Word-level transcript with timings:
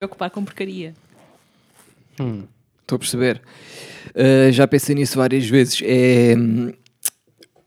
preocupar 0.00 0.30
com 0.30 0.42
porcaria. 0.42 0.94
Estou 2.12 2.96
a 2.96 2.98
perceber. 2.98 3.42
Uh, 4.08 4.50
já 4.50 4.66
pensei 4.66 4.94
nisso 4.94 5.18
várias 5.18 5.46
vezes. 5.46 5.82
É, 5.84 6.34
hum, 6.36 6.72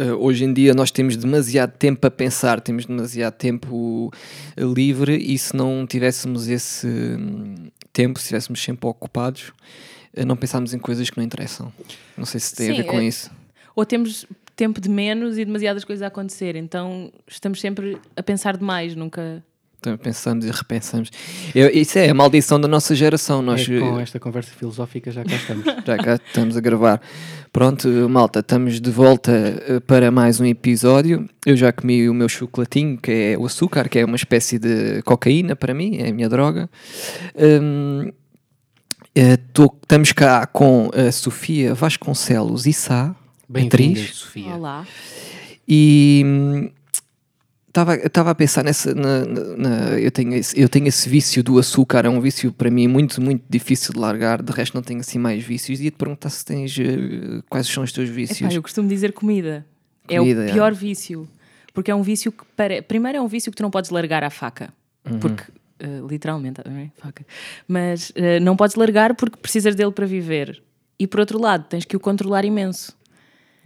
uh, 0.01 0.05
hoje 0.19 0.43
em 0.43 0.51
dia 0.51 0.73
nós 0.73 0.89
temos 0.89 1.15
demasiado 1.15 1.77
tempo 1.77 2.05
a 2.07 2.09
pensar, 2.09 2.59
temos 2.59 2.87
demasiado 2.87 3.35
tempo 3.35 4.11
livre 4.57 5.15
e 5.15 5.37
se 5.37 5.55
não 5.55 5.85
tivéssemos 5.85 6.47
esse 6.47 6.87
hum, 6.87 7.69
tempo, 7.93 8.17
se 8.17 8.23
estivéssemos 8.23 8.63
sempre 8.63 8.89
ocupados, 8.89 9.49
uh, 10.17 10.25
não 10.25 10.35
pensávamos 10.35 10.73
em 10.73 10.79
coisas 10.79 11.11
que 11.11 11.17
não 11.17 11.23
interessam. 11.23 11.71
Não 12.17 12.25
sei 12.25 12.39
se 12.39 12.55
tem 12.55 12.71
a 12.71 12.75
Sim, 12.75 12.81
ver 12.81 12.87
com 12.87 12.99
é- 12.99 13.05
isso. 13.05 13.29
Ou 13.75 13.85
temos 13.85 14.25
tempo 14.55 14.81
de 14.81 14.89
menos 14.89 15.37
e 15.37 15.45
demasiadas 15.45 15.83
coisas 15.83 16.01
a 16.01 16.07
acontecer, 16.07 16.55
então 16.55 17.13
estamos 17.27 17.61
sempre 17.61 17.99
a 18.15 18.23
pensar 18.23 18.57
demais, 18.57 18.95
nunca. 18.95 19.43
Pensamos 20.01 20.45
e 20.45 20.51
repensamos. 20.51 21.09
Eu- 21.53 21.69
isso 21.69 21.97
é 21.99 22.09
a 22.09 22.13
maldição 22.13 22.59
da 22.59 22.67
nossa 22.67 22.95
geração. 22.95 23.41
Nós, 23.41 23.67
É, 23.69 23.79
com 23.79 23.99
esta 23.99 24.19
conversa 24.19 24.51
filosófica 24.57 25.11
já 25.11 25.23
cá 25.23 25.35
estamos. 25.35 25.65
Já 25.85 25.97
cá 25.97 26.15
estamos 26.15 26.57
a 26.57 26.61
gravar. 26.61 27.01
Pronto, 27.51 27.87
malta, 28.09 28.39
estamos 28.39 28.79
de 28.81 28.89
volta 28.89 29.31
eh, 29.67 29.79
para 29.81 30.09
mais 30.09 30.39
um 30.39 30.45
episódio. 30.45 31.29
Eu 31.45 31.55
já 31.55 31.71
comi 31.71 32.09
o 32.09 32.13
meu 32.13 32.27
chocolatinho, 32.29 32.97
que 32.97 33.11
é 33.11 33.37
o 33.37 33.45
açúcar, 33.45 33.87
que 33.89 33.99
é 33.99 34.05
uma 34.05 34.15
espécie 34.15 34.57
de 34.57 35.01
cocaína 35.03 35.55
para 35.55 35.73
mim, 35.73 35.97
é 35.97 36.09
a 36.09 36.13
minha 36.13 36.27
droga. 36.29 36.69
Hum, 37.35 38.11
eh, 39.13 39.37
tô- 39.53 39.75
estamos 39.81 40.11
cá 40.13 40.47
com 40.47 40.89
a 40.95 41.11
Sofia 41.11 41.73
Vasconcelos 41.75 42.65
e 42.65 42.73
Sá, 42.73 43.15
Bem-vinda. 43.47 43.99
Sofia. 44.11 44.55
Olá. 44.55 44.87
E 45.67 46.71
estava 47.81 48.31
a 48.31 48.35
pensar 48.35 48.63
nessa. 48.63 48.93
na- 48.93 49.25
na- 49.25 49.99
eu, 49.99 50.11
tenho 50.11 50.33
esse, 50.35 50.59
eu 50.59 50.69
tenho 50.69 50.87
esse 50.87 51.09
vício 51.09 51.43
do 51.43 51.57
açúcar, 51.57 52.05
é 52.05 52.09
um 52.09 52.21
vício 52.21 52.51
para 52.51 52.69
mim 52.69 52.87
muito, 52.87 53.19
muito 53.21 53.43
difícil 53.49 53.93
de 53.93 53.99
largar. 53.99 54.41
De 54.41 54.51
resto, 54.51 54.75
não 54.75 54.81
tenho 54.83 54.99
assim 54.99 55.17
mais 55.17 55.43
vícios. 55.43 55.79
E 55.79 55.85
ia 55.85 55.91
te 55.91 55.97
perguntar 55.97 56.29
se 56.29 56.45
tens. 56.45 56.77
eh, 56.77 57.41
quais 57.49 57.67
são 57.67 57.83
os 57.83 57.91
teus 57.91 58.09
vícios? 58.09 58.41
Epá, 58.41 58.53
eu 58.53 58.61
costumo 58.61 58.87
dizer 58.87 59.11
comida. 59.13 59.65
Comida, 60.07 60.43
é 60.45 60.47
é. 60.47 60.51
o 60.51 60.53
pior 60.53 60.73
vício. 60.73 61.27
Porque 61.73 61.89
é 61.89 61.95
um 61.95 62.03
vício 62.03 62.31
que. 62.31 62.43
Para... 62.55 62.81
Primeiro, 62.83 63.17
é 63.17 63.21
um 63.21 63.27
vício 63.27 63.51
que 63.51 63.55
tu 63.57 63.63
não 63.63 63.71
podes 63.71 63.89
largar 63.89 64.23
à 64.23 64.29
faca. 64.29 64.71
Uhum. 65.09 65.19
Porque. 65.19 65.43
eh, 65.79 66.01
literalmente, 66.07 66.61
é? 66.61 66.89
faca. 67.01 67.25
Mas 67.67 68.11
eh, 68.15 68.39
não 68.39 68.55
podes 68.55 68.75
largar 68.75 69.15
porque 69.15 69.37
precisas 69.37 69.73
dele 69.75 69.91
para 69.91 70.05
viver. 70.05 70.61
E 70.99 71.07
por 71.07 71.19
outro 71.19 71.39
lado, 71.41 71.65
tens 71.67 71.85
que 71.85 71.97
o 71.97 71.99
controlar 71.99 72.45
imenso. 72.45 72.95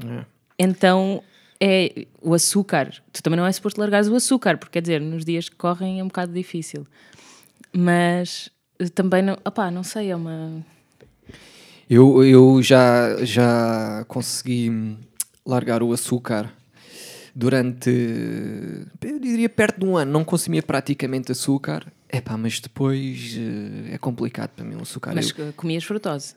É. 0.06 0.24
Então 0.58 1.22
é 1.60 2.06
o 2.22 2.34
açúcar. 2.34 2.94
Tu 3.12 3.22
também 3.24 3.38
não 3.38 3.46
é 3.46 3.52
suposto 3.52 3.80
largares 3.80 4.08
o 4.08 4.16
açúcar, 4.16 4.58
porque 4.58 4.74
quer 4.74 4.82
dizer, 4.82 5.02
nos 5.02 5.24
dias 5.26 5.50
que 5.50 5.56
correm 5.56 6.00
é 6.00 6.04
um 6.04 6.08
bocado 6.08 6.32
difícil. 6.34 6.86
Mas 7.74 8.50
eh, 8.80 8.90
também 8.90 9.22
não. 9.22 9.34
Opá, 9.46 9.70
não 9.72 9.84
sei, 9.84 10.12
é 10.12 10.16
uma. 10.16 10.64
Eu, 11.90 12.24
eu 12.24 12.62
já, 12.62 13.24
já 13.24 14.04
consegui 14.08 14.70
hum, 14.70 14.98
largar 15.46 15.82
o 15.82 15.94
açúcar 15.94 16.52
durante, 17.34 17.90
eu 19.02 19.20
diria, 19.20 19.48
perto 19.48 19.80
de 19.80 19.86
um 19.86 19.96
ano. 19.96 20.12
Não 20.12 20.26
consumia 20.26 20.62
praticamente 20.62 21.32
açúcar. 21.32 21.86
Epá, 22.12 22.36
mas 22.38 22.60
depois 22.60 23.36
eh, 23.38 23.94
é 23.96 23.98
complicado 23.98 24.50
para 24.52 24.66
mim 24.66 24.76
o 24.76 24.82
açúcar. 24.82 25.14
Mas 25.14 25.34
Eu- 25.38 25.48
eh, 25.50 25.52
comias 25.56 25.84
frutose. 25.84 26.36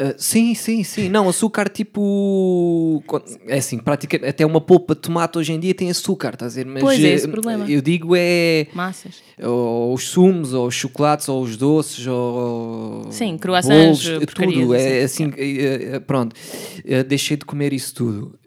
Uh, 0.00 0.14
sim, 0.16 0.54
sim, 0.54 0.84
sim. 0.84 1.08
Não, 1.08 1.28
açúcar 1.28 1.68
tipo. 1.68 3.02
É 3.48 3.58
assim, 3.58 3.78
praticamente. 3.78 4.30
Até 4.30 4.46
uma 4.46 4.60
polpa 4.60 4.94
de 4.94 5.00
tomate 5.00 5.36
hoje 5.38 5.52
em 5.52 5.58
dia 5.58 5.74
tem 5.74 5.90
açúcar, 5.90 6.34
estás 6.34 6.52
a 6.52 6.62
ver? 6.62 6.66
Mas, 6.66 6.80
Pois 6.80 7.02
é, 7.02 7.08
esse 7.08 7.26
eh, 7.26 7.30
problema. 7.30 7.68
Eu 7.68 7.82
digo 7.82 8.14
é. 8.16 8.68
Massas. 8.72 9.16
Ou 9.42 9.92
os 9.92 10.08
sumos, 10.08 10.54
ou 10.54 10.68
os 10.68 10.74
chocolates, 10.74 11.28
ou 11.28 11.42
os 11.42 11.56
doces, 11.56 12.06
ou. 12.06 13.10
Sim, 13.10 13.36
croissants, 13.36 14.08
bolos, 14.08 14.24
porcarias, 14.24 14.60
tudo. 14.60 14.74
É 14.74 15.02
assim, 15.02 15.32
eh, 15.36 15.94
eh, 15.94 15.98
pronto. 15.98 16.36
Eh, 16.84 17.02
deixei 17.02 17.36
de 17.36 17.44
comer 17.44 17.72
isso 17.72 17.92
tudo. 17.92 18.38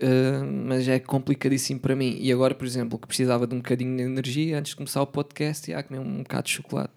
Mas 0.65 0.87
é 0.87 0.99
complicadíssimo 0.99 1.81
para 1.81 1.97
mim. 1.97 2.17
E 2.21 2.31
agora, 2.31 2.55
por 2.55 2.65
exemplo, 2.65 2.97
que 2.97 3.07
precisava 3.07 3.45
de 3.45 3.53
um 3.53 3.57
bocadinho 3.57 3.97
de 3.97 4.03
energia, 4.03 4.57
antes 4.57 4.69
de 4.69 4.77
começar 4.77 5.01
o 5.01 5.07
podcast, 5.07 5.69
ia 5.69 5.83
comer 5.83 5.99
um 5.99 6.19
bocado 6.19 6.43
de 6.43 6.51
chocolate. 6.51 6.93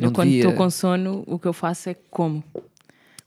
Eu, 0.00 0.12
quando 0.12 0.30
estou 0.30 0.52
com 0.52 0.70
sono, 0.70 1.24
o 1.26 1.38
que 1.38 1.48
eu 1.48 1.52
faço 1.52 1.90
é 1.90 1.96
como. 2.10 2.44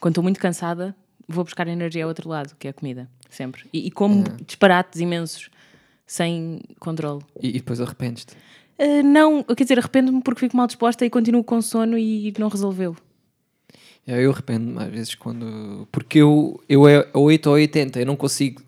Quando 0.04 0.12
estou 0.16 0.24
muito 0.24 0.38
cansada, 0.38 0.94
vou 1.26 1.46
buscar 1.46 1.66
energia 1.66 2.04
ao 2.04 2.10
outro 2.10 2.28
lado, 2.28 2.54
que 2.60 2.68
é 2.68 2.72
a 2.72 2.74
comida. 2.74 3.10
Sempre. 3.30 3.64
E, 3.72 3.88
e 3.88 3.90
como 3.90 4.26
É. 4.28 4.44
disparates 4.46 5.00
imensos, 5.00 5.50
sem 6.06 6.60
controle. 6.78 7.22
E, 7.42 7.48
e 7.48 7.54
depois 7.54 7.80
arrependes-te. 7.80 8.34
Uh, 8.78 9.02
não, 9.02 9.42
quer 9.46 9.64
dizer, 9.64 9.80
arrependo-me 9.80 10.22
porque 10.22 10.42
fico 10.42 10.58
mal 10.58 10.68
disposta 10.68 11.06
e 11.06 11.10
continuo 11.10 11.42
com 11.42 11.62
sono 11.62 11.98
e 11.98 12.34
não 12.38 12.50
resolveu. 12.50 12.98
Eu 14.06 14.30
arrependo-me 14.30 14.78
às 14.84 14.90
vezes 14.92 15.16
quando. 15.16 15.88
Porque 15.90 16.20
eu, 16.20 16.62
eu 16.68 16.86
é 16.86 17.10
8 17.14 17.48
ou 17.48 17.54
80, 17.54 18.02
eu 18.02 18.06
não 18.06 18.18
consigo 18.18 18.62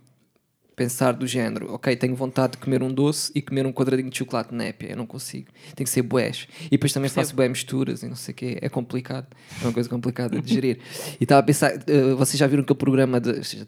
pensar 0.76 1.14
do 1.14 1.26
género, 1.26 1.74
ok, 1.74 1.96
tenho 1.96 2.16
vontade 2.16 2.54
de 2.54 2.58
comer 2.58 2.84
um 2.84 2.92
doce 2.94 3.32
e 3.34 3.42
comer 3.42 3.66
um 3.66 3.72
quadradinho 3.72 4.10
de 4.10 4.18
chocolate 4.18 4.54
na 4.54 4.66
épia, 4.66 4.90
eu 4.90 4.98
não 4.98 5.06
consigo. 5.06 5.48
Tem 5.76 5.84
que 5.86 5.90
ser 5.90 6.02
boés. 6.02 6.48
E 6.66 6.72
depois 6.72 6.92
também 6.92 7.10
Percebo. 7.10 7.26
faço 7.26 7.36
bué 7.36 7.48
misturas 7.48 8.04
e 8.04 8.08
não 8.08 8.16
sei 8.16 8.34
o 8.34 8.36
quê, 8.36 8.58
é 8.62 8.68
complicado. 8.70 9.28
É 9.62 9.66
uma 9.66 9.74
coisa 9.74 9.88
complicada 9.90 10.42
de 10.42 10.54
gerir. 10.54 10.80
E 11.20 11.24
estava 11.24 11.40
a 11.40 11.44
pensar, 11.44 11.72
eh, 11.88 12.14
vocês 12.18 12.38
já 12.38 12.48
viram 12.48 12.64
aquele 12.64 12.78
programa 12.78 13.20
de. 13.22 13.42
Já, 13.42 13.66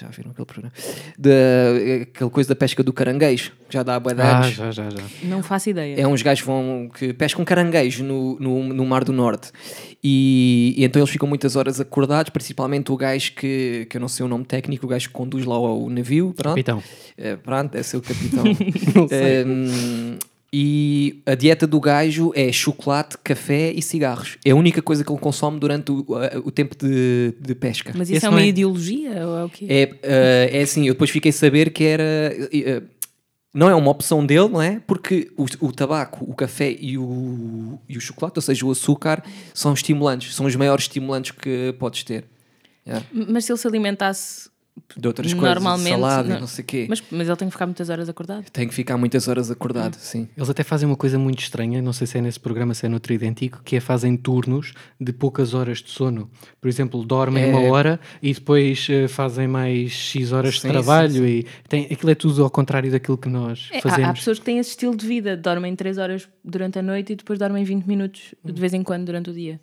já- 0.00 0.08
viram 0.08 0.30
aquele 0.32 0.46
programa? 0.46 0.72
De, 1.18 1.30
eh, 1.30 2.02
aquela 2.02 2.30
coisa 2.30 2.48
da 2.48 2.56
pesca 2.56 2.82
do 2.82 2.92
caranguejo, 2.92 3.52
que 3.68 3.74
já 3.74 3.82
dá 3.82 3.96
a 3.96 4.02
Ah, 4.18 4.42
já, 4.50 4.70
já, 4.70 4.90
já. 4.90 4.98
Não 5.22 5.42
faço 5.42 5.70
ideia. 5.70 6.00
É 6.00 6.06
uns 6.06 6.22
gajos 6.22 6.40
que 6.42 6.46
vão 6.46 6.90
que 6.92 7.12
pescam 7.12 7.44
caranguejo 7.44 8.02
no, 8.02 8.38
no, 8.40 8.64
no 8.74 8.84
Mar 8.86 9.04
do 9.04 9.12
Norte 9.12 9.52
e, 10.02 10.74
e 10.76 10.84
então 10.84 11.00
eles 11.00 11.10
ficam 11.10 11.28
muitas 11.28 11.56
horas 11.56 11.80
acordados, 11.80 12.30
principalmente 12.30 12.90
o 12.92 12.96
gajo 12.96 13.32
que, 13.34 13.86
que 13.90 13.96
eu 13.96 14.00
não 14.00 14.08
sei 14.08 14.24
o 14.24 14.28
nome 14.28 14.44
técnico, 14.44 14.86
o 14.86 14.88
gajo 14.88 15.08
que 15.08 15.12
conduz 15.14 15.44
lá 15.44 15.58
o, 15.58 15.84
o 15.86 15.90
navio, 15.90 16.32
pronto. 16.36 16.47
Capitão. 16.50 16.82
É, 17.16 17.36
pronto, 17.36 17.74
é 17.74 17.82
seu 17.82 18.00
capitão. 18.00 18.44
Ehm, 19.10 20.18
e 20.52 21.20
a 21.26 21.34
dieta 21.34 21.66
do 21.66 21.78
gajo 21.78 22.32
é 22.34 22.50
chocolate, 22.50 23.18
café 23.22 23.70
e 23.70 23.82
cigarros. 23.82 24.38
É 24.44 24.52
a 24.52 24.56
única 24.56 24.80
coisa 24.80 25.04
que 25.04 25.12
ele 25.12 25.20
consome 25.20 25.60
durante 25.60 25.92
o, 25.92 26.06
o 26.44 26.50
tempo 26.50 26.74
de, 26.74 27.34
de 27.38 27.54
pesca. 27.54 27.92
Mas 27.94 28.08
isso 28.08 28.16
Esse 28.18 28.26
é 28.26 28.30
uma 28.30 28.40
é- 28.40 28.46
ideologia 28.46 29.26
ou 29.26 29.38
é 29.38 29.44
o 29.44 29.48
quê? 29.50 29.66
É, 29.68 29.94
eh, 30.02 30.50
é 30.58 30.62
assim, 30.62 30.86
eu 30.86 30.94
depois 30.94 31.10
fiquei 31.10 31.30
a 31.30 31.32
saber 31.34 31.70
que 31.70 31.84
era. 31.84 32.02
eh, 32.50 32.82
não 33.52 33.68
é 33.68 33.74
uma 33.74 33.90
opção 33.90 34.24
dele, 34.24 34.48
não 34.48 34.62
é? 34.62 34.80
Porque 34.86 35.30
o, 35.36 35.44
o 35.66 35.72
tabaco, 35.72 36.24
o 36.26 36.34
café 36.34 36.70
e 36.78 36.96
o, 36.96 37.78
e 37.88 37.98
o 37.98 38.00
chocolate, 38.00 38.38
ou 38.38 38.42
seja, 38.42 38.64
o 38.64 38.70
açúcar, 38.70 39.22
são 39.52 39.72
estimulantes, 39.74 40.34
são 40.34 40.46
os 40.46 40.54
maiores 40.54 40.84
estimulantes 40.84 41.32
que 41.32 41.74
podes 41.78 42.04
ter. 42.04 42.24
Yeah. 42.86 43.04
Mas 43.12 43.44
se 43.44 43.52
ele 43.52 43.58
se 43.58 43.66
alimentasse 43.66 44.48
De 44.96 45.06
outras 45.08 45.32
Normalmente, 45.32 45.90
coisas, 45.90 46.00
salada 46.00 46.28
não- 46.28 46.40
não 46.40 46.46
sei 46.46 46.62
o 46.62 46.66
quê. 46.66 46.86
Mas, 46.88 47.02
mas 47.10 47.26
ele 47.28 47.36
tem 47.36 47.48
que 47.48 47.52
ficar 47.52 47.66
muitas 47.66 47.88
horas 47.90 48.08
acordado. 48.08 48.50
Tem 48.50 48.68
que 48.68 48.74
ficar 48.74 48.96
muitas 48.96 49.28
horas 49.28 49.50
acordado, 49.50 49.94
sim. 49.96 50.28
Eles 50.36 50.48
até 50.50 50.62
fazem 50.62 50.88
uma 50.88 50.96
coisa 50.96 51.18
muito 51.18 51.40
estranha, 51.40 51.80
não 51.82 51.92
sei 51.92 52.06
se 52.06 52.18
é 52.18 52.20
nesse 52.20 52.40
programa, 52.40 52.74
se 52.74 52.86
é 52.86 52.88
no 52.88 52.98
Tridentico, 53.00 53.60
que 53.64 53.76
é 53.76 53.80
fazem 53.80 54.16
turnos 54.16 54.72
de 55.00 55.12
poucas 55.12 55.54
horas 55.54 55.78
de 55.82 55.90
sono. 55.90 56.30
Por 56.60 56.68
exemplo, 56.68 57.04
dormem 57.04 57.44
É. 57.44 57.46
uma 57.46 57.60
hora 57.70 57.98
e 58.22 58.32
depois 58.32 58.86
eh, 58.90 59.08
fazem 59.08 59.46
mais 59.48 59.90
X 59.92 60.32
horas 60.32 60.60
Sim, 60.60 60.68
de 60.68 60.72
trabalho 60.72 61.12
sim, 61.12 61.24
e 61.26 61.46
tem, 61.68 61.84
aquilo 61.90 62.10
é 62.10 62.14
tudo 62.14 62.42
ao 62.44 62.50
contrário 62.50 62.90
daquilo 62.90 63.16
que 63.18 63.28
nós 63.28 63.68
É, 63.72 63.78
há, 63.78 63.82
fazemos. 63.82 64.08
há 64.10 64.12
pessoas 64.14 64.38
que 64.38 64.44
têm 64.44 64.58
esse 64.58 64.70
estilo 64.70 64.96
de 64.96 65.06
vida, 65.06 65.36
dormem 65.36 65.74
3 65.76 65.98
horas 65.98 66.28
durante 66.44 66.78
a 66.78 66.82
noite 66.82 67.12
e 67.12 67.16
depois 67.16 67.38
dormem 67.38 67.64
20 67.64 67.84
minutos 67.86 68.34
de 68.44 68.60
vez 68.60 68.72
em 68.74 68.82
quando 68.82 69.04
durante 69.06 69.30
o 69.30 69.32
dia. 69.32 69.60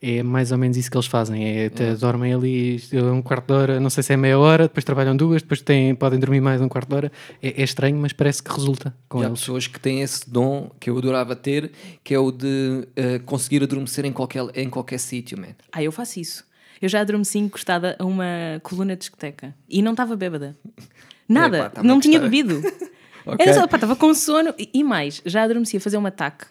É 0.00 0.22
mais 0.22 0.52
ou 0.52 0.58
menos 0.58 0.76
isso 0.76 0.90
que 0.90 0.96
eles 0.96 1.06
fazem. 1.06 1.42
É, 1.46 1.66
até 1.66 1.94
dormem 1.94 2.34
ali 2.34 2.80
um 2.94 3.22
quarto 3.22 3.46
de 3.46 3.52
hora, 3.54 3.80
não 3.80 3.88
sei 3.88 4.02
se 4.02 4.12
é 4.12 4.16
meia 4.16 4.38
hora, 4.38 4.64
depois 4.64 4.84
trabalham 4.84 5.16
duas, 5.16 5.40
depois 5.40 5.62
têm, 5.62 5.94
podem 5.94 6.18
dormir 6.18 6.40
mais 6.40 6.60
um 6.60 6.68
quarto 6.68 6.88
de 6.90 6.94
hora. 6.94 7.12
É, 7.42 7.60
é 7.62 7.64
estranho, 7.64 7.96
mas 7.96 8.12
parece 8.12 8.42
que 8.42 8.52
resulta 8.52 8.94
com 9.08 9.20
E 9.20 9.24
há 9.24 9.28
eles. 9.28 9.40
pessoas 9.40 9.66
que 9.66 9.80
têm 9.80 10.02
esse 10.02 10.28
dom 10.30 10.70
que 10.78 10.90
eu 10.90 10.98
adorava 10.98 11.34
ter, 11.34 11.72
que 12.04 12.12
é 12.14 12.18
o 12.18 12.30
de 12.30 12.86
eh, 12.94 13.18
conseguir 13.20 13.62
adormecer 13.62 14.04
em 14.04 14.12
qualquer, 14.12 14.44
em 14.54 14.68
qualquer 14.68 14.98
sítio, 14.98 15.38
man. 15.40 15.54
Ah, 15.72 15.82
eu 15.82 15.90
faço 15.90 16.20
isso. 16.20 16.44
Eu 16.80 16.90
já 16.90 17.00
adormeci 17.00 17.38
encostada 17.38 17.96
a 17.98 18.04
uma 18.04 18.26
coluna 18.62 18.94
de 18.94 19.00
discoteca 19.00 19.54
e 19.66 19.80
não 19.80 19.92
estava 19.92 20.14
bêbada. 20.14 20.54
Nada, 21.26 21.56
Epá, 21.56 21.66
estava 21.68 21.86
não 21.88 21.96
a 21.96 22.00
tinha 22.00 22.20
bebido. 22.20 22.60
Ok. 23.28 23.44
Era 23.44 23.54
só, 23.54 23.66
pá, 23.66 23.76
estava 23.76 23.96
com 23.96 24.14
sono 24.14 24.54
e, 24.56 24.70
e 24.72 24.84
mais, 24.84 25.20
já 25.26 25.42
adormeci 25.42 25.78
a 25.78 25.80
fazer 25.80 25.98
um 25.98 26.06
ataque. 26.06 26.46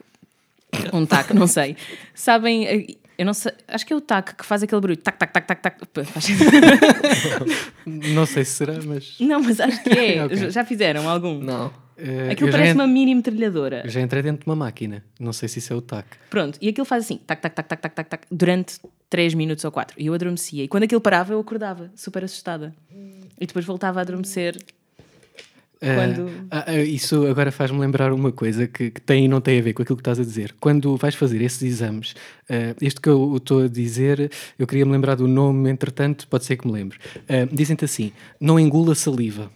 Um 0.91 1.05
tac, 1.05 1.33
não 1.33 1.47
sei. 1.47 1.77
Sabem, 2.13 2.67
eh, 2.67 2.85
eu 3.17 3.25
não 3.25 3.33
sei, 3.33 3.51
acho 3.67 3.85
que 3.85 3.93
é 3.93 3.95
o 3.95 4.01
tac 4.01 4.35
que 4.35 4.45
faz 4.45 4.63
aquele 4.63 4.81
barulho. 4.81 4.97
Tac, 4.97 5.17
tac, 5.17 5.31
tac, 5.33 5.47
tac, 5.47 5.61
tac. 5.61 5.75
Não 7.85 8.25
sei 8.25 8.43
se 8.45 8.51
será, 8.51 8.73
mas. 8.83 9.17
Não, 9.19 9.41
mas 9.41 9.59
acho 9.59 9.83
que 9.83 9.89
é. 9.89 10.25
Ok. 10.25 10.49
Já- 10.51 10.65
fizeram 10.65 11.07
algum? 11.09 11.39
Não. 11.39 11.71
eh, 11.97 12.31
Aquilo 12.31 12.51
já 12.51 12.57
parece 12.57 12.71
en- 12.73 12.75
uma 12.75 12.87
mini 12.87 13.13
metralhadora. 13.15 13.83
Já 13.85 14.01
entrei 14.01 14.21
dentro 14.23 14.43
de 14.43 14.49
uma 14.49 14.55
máquina. 14.55 15.03
Não 15.19 15.33
sei 15.33 15.47
se 15.47 15.59
isso 15.59 15.73
é 15.73 15.75
o 15.75 15.81
TAC. 15.81 16.05
Pronto, 16.29 16.57
e 16.61 16.69
aquilo 16.69 16.85
faz 16.85 17.05
assim, 17.05 17.17
tac, 17.17 17.41
tac, 17.41 17.55
tac, 17.55 17.67
tac, 17.67 17.81
tac, 17.81 17.95
tac, 17.95 18.09
tac, 18.09 18.23
durante 18.31 18.79
3 19.09 19.33
minutos 19.33 19.63
ou 19.63 19.71
4. 19.71 19.95
E 19.99 20.07
eu 20.07 20.13
adormecia. 20.13 20.63
E 20.63 20.67
quando 20.67 20.83
aquilo 20.83 21.01
parava, 21.01 21.33
eu 21.33 21.39
acordava, 21.39 21.91
super 21.95 22.23
assustada. 22.23 22.73
E 23.39 23.45
depois 23.45 23.65
voltava 23.65 23.99
a 23.99 24.01
adormecer. 24.01 24.57
Ah, 25.87 25.95
Quando- 25.95 26.31
ah, 26.49 26.63
ah, 26.67 26.77
isso 26.81 27.27
agora 27.27 27.51
faz-me 27.51 27.79
lembrar 27.79 28.11
uma 28.11 28.31
coisa 28.31 28.65
que, 28.67 28.89
que 28.89 28.99
tem 29.01 29.25
e 29.25 29.27
não 29.27 29.39
tem 29.39 29.59
a 29.59 29.61
ver 29.61 29.73
com 29.73 29.83
aquilo 29.83 29.95
que 29.97 30.01
estás 30.01 30.19
a 30.19 30.23
dizer. 30.23 30.55
Quando 30.59 30.97
vais 30.97 31.13
fazer 31.13 31.41
esses 31.41 31.61
exames, 31.61 32.15
ah, 32.49 32.75
isto 32.81 32.99
que 33.01 33.07
eu 33.09 33.37
estou 33.37 33.63
a 33.63 33.67
dizer, 33.67 34.31
eu 34.57 34.65
queria 34.65 34.85
me 34.85 34.91
lembrar 34.91 35.15
do 35.15 35.27
nome, 35.27 35.69
entretanto, 35.69 36.27
pode 36.27 36.45
ser 36.45 36.57
que 36.57 36.65
me 36.65 36.73
lembre. 36.73 36.97
Ah, 37.29 37.47
Dizem-te 37.51 37.85
assim: 37.85 38.11
não 38.39 38.59
engula 38.59 38.95
saliva. 38.95 39.51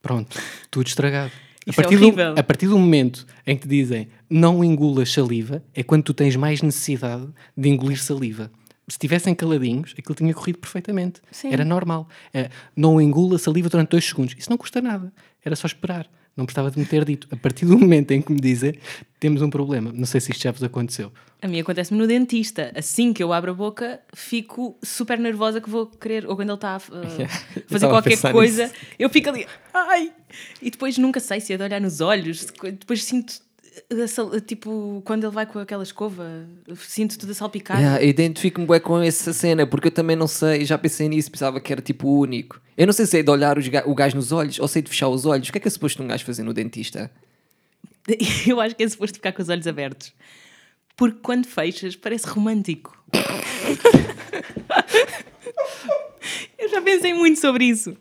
Pronto, 0.00 0.38
tudo 0.70 0.86
estragado. 0.86 1.32
A 1.66 1.70
é 1.70 1.74
partir, 1.74 1.96
do, 1.98 2.02
horrível. 2.04 2.34
a 2.38 2.42
partir 2.42 2.66
do 2.68 2.78
momento 2.78 3.26
em 3.46 3.54
que 3.56 3.62
te 3.62 3.68
dizem 3.68 4.08
não 4.30 4.64
engulas 4.64 5.12
saliva, 5.12 5.62
é 5.74 5.82
quando 5.82 6.04
tu 6.04 6.14
tens 6.14 6.34
mais 6.36 6.62
necessidade 6.62 7.26
de 7.56 7.68
engolir 7.68 8.00
saliva. 8.02 8.50
Se 8.86 8.94
estivessem 8.94 9.34
caladinhos, 9.34 9.94
aquilo 9.98 10.14
tinha 10.14 10.32
corrido 10.32 10.56
perfeitamente. 10.58 11.20
Sim. 11.30 11.52
Era 11.52 11.62
normal. 11.62 12.08
É, 12.32 12.48
não 12.74 12.98
engula 12.98 13.36
saliva 13.36 13.68
durante 13.68 13.90
dois 13.90 14.04
segundos. 14.06 14.34
Isso 14.38 14.48
não 14.48 14.56
custa 14.56 14.80
nada. 14.80 15.12
Era 15.44 15.56
só 15.56 15.66
esperar. 15.66 16.08
Não 16.36 16.46
precisava 16.46 16.70
de 16.70 16.78
me 16.78 16.86
ter 16.86 17.04
dito. 17.04 17.26
A 17.32 17.36
partir 17.36 17.66
do 17.66 17.76
momento 17.76 18.12
em 18.12 18.22
que 18.22 18.32
me 18.32 18.40
dizem, 18.40 18.74
temos 19.18 19.42
um 19.42 19.50
problema. 19.50 19.90
Não 19.92 20.06
sei 20.06 20.20
se 20.20 20.30
isto 20.30 20.42
já 20.42 20.52
vos 20.52 20.62
aconteceu. 20.62 21.12
A 21.42 21.48
mim 21.48 21.58
acontece-me 21.58 21.98
no 21.98 22.06
dentista. 22.06 22.70
Assim 22.76 23.12
que 23.12 23.20
eu 23.20 23.32
abro 23.32 23.50
a 23.50 23.54
boca, 23.54 24.00
fico 24.14 24.78
super 24.80 25.18
nervosa 25.18 25.60
que 25.60 25.68
vou 25.68 25.86
querer. 25.86 26.26
Ou 26.26 26.36
quando 26.36 26.50
ele 26.50 26.54
está 26.54 26.74
a 26.74 26.76
uh, 26.78 27.62
fazer 27.66 27.86
a 27.86 27.88
qualquer 27.88 28.32
coisa, 28.32 28.64
nisso. 28.64 28.74
eu 28.98 29.10
fico 29.10 29.28
ali. 29.30 29.46
Ai! 29.74 30.12
E 30.62 30.70
depois 30.70 30.96
nunca 30.96 31.18
sei 31.18 31.40
se 31.40 31.52
é 31.52 31.56
de 31.56 31.62
olhar 31.64 31.80
nos 31.80 32.00
olhos. 32.00 32.46
Depois 32.62 33.02
sinto. 33.02 33.34
Tipo, 34.46 35.02
quando 35.04 35.24
ele 35.24 35.32
vai 35.32 35.46
com 35.46 35.58
aquela 35.58 35.82
escova, 35.82 36.46
sinto 36.76 37.18
tudo 37.18 37.32
a 37.32 37.34
salpicar. 37.34 37.78
Yeah, 37.78 38.02
Identifico-me 38.04 38.66
bué 38.66 38.80
com 38.80 39.00
essa 39.00 39.32
cena, 39.32 39.66
porque 39.66 39.88
eu 39.88 39.92
também 39.92 40.16
não 40.16 40.26
sei, 40.26 40.64
já 40.64 40.78
pensei 40.78 41.08
nisso, 41.08 41.30
pensava 41.30 41.60
que 41.60 41.72
era 41.72 41.82
tipo 41.82 42.08
o 42.08 42.20
único. 42.20 42.60
Eu 42.76 42.86
não 42.86 42.92
sei 42.92 43.06
se 43.06 43.18
é 43.18 43.22
de 43.22 43.30
olhar 43.30 43.60
ga- 43.62 43.84
o 43.86 43.94
gajo 43.94 44.16
nos 44.16 44.32
olhos 44.32 44.58
ou 44.58 44.68
sei 44.68 44.82
de 44.82 44.90
fechar 44.90 45.08
os 45.08 45.26
olhos. 45.26 45.48
O 45.48 45.52
que 45.52 45.58
é 45.58 45.60
que 45.60 45.68
é 45.68 45.70
suposto 45.70 46.02
um 46.02 46.06
gajo 46.08 46.24
fazer 46.24 46.42
no 46.42 46.52
dentista? 46.54 47.10
Eu 48.46 48.60
acho 48.60 48.74
que 48.74 48.82
é 48.82 48.88
suposto 48.88 49.14
ficar 49.16 49.32
com 49.32 49.42
os 49.42 49.48
olhos 49.48 49.66
abertos. 49.66 50.12
Porque 50.96 51.18
quando 51.22 51.46
fechas, 51.46 51.94
parece 51.94 52.26
romântico. 52.26 52.96
eu 56.58 56.68
já 56.68 56.82
pensei 56.82 57.14
muito 57.14 57.38
sobre 57.40 57.64
isso. 57.66 57.96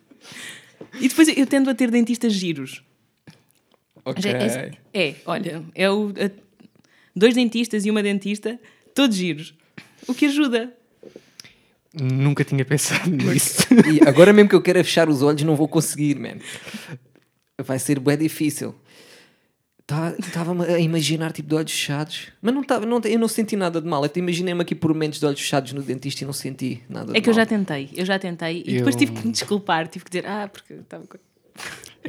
E 0.99 1.07
depois 1.07 1.27
eu 1.27 1.45
tendo 1.45 1.69
a 1.69 1.75
ter 1.75 1.91
dentistas 1.91 2.33
giros. 2.33 2.83
Ok. 4.09 4.31
É, 4.31 4.71
é, 4.93 5.15
olha, 5.25 5.63
é 5.75 5.89
o, 5.89 6.09
a- 6.09 6.31
dois 7.15 7.33
dentistas 7.35 7.85
e 7.85 7.91
uma 7.91 8.01
dentista, 8.03 8.59
todos 8.95 9.15
giros. 9.17 9.53
O 10.07 10.13
que 10.13 10.25
ajuda. 10.27 10.73
Nunca 11.99 12.43
tinha 12.43 12.63
pensado 12.63 13.09
nisso. 13.09 13.63
E 13.91 14.07
agora 14.07 14.31
mesmo 14.31 14.49
que 14.49 14.55
eu 14.55 14.61
quero 14.61 14.83
fechar 14.83 15.09
os 15.09 15.21
olhos, 15.23 15.41
não 15.43 15.55
vou 15.55 15.67
conseguir, 15.67 16.15
man. 16.19 16.37
Vai 17.57 17.79
ser 17.79 17.99
bem 17.99 18.17
difícil. 18.17 18.75
Estava-me 20.19 20.65
a 20.65 20.79
imaginar 20.79 21.31
tipo 21.31 21.47
de 21.47 21.55
olhos 21.55 21.71
fechados, 21.71 22.27
mas 22.41 22.53
não 22.53 22.61
tava, 22.61 22.85
não, 22.85 22.99
eu 23.05 23.17
não 23.17 23.27
senti 23.29 23.55
nada 23.55 23.79
de 23.81 23.87
mal. 23.87 24.03
Eu 24.03 24.09
te 24.09 24.19
imaginei-me 24.19 24.61
aqui 24.61 24.75
por 24.75 24.93
momentos 24.93 25.17
de 25.19 25.25
olhos 25.25 25.39
fechados 25.39 25.71
no 25.71 25.81
dentista 25.81 26.23
e 26.23 26.27
não 26.27 26.33
senti 26.33 26.83
nada 26.89 27.13
de 27.13 27.17
É 27.17 27.21
que 27.21 27.29
eu 27.29 27.33
mal. 27.33 27.41
já 27.41 27.45
tentei, 27.45 27.89
eu 27.95 28.05
já 28.05 28.19
tentei. 28.19 28.63
E 28.65 28.73
depois 28.75 28.95
Eu- 28.95 28.99
tive 28.99 29.13
que 29.13 29.25
me 29.25 29.31
desculpar, 29.31 29.87
tive 29.87 30.03
que 30.05 30.11
dizer, 30.11 30.27
ah, 30.27 30.49
porque 30.51 30.73
estava 30.73 31.05
com. 31.07 31.17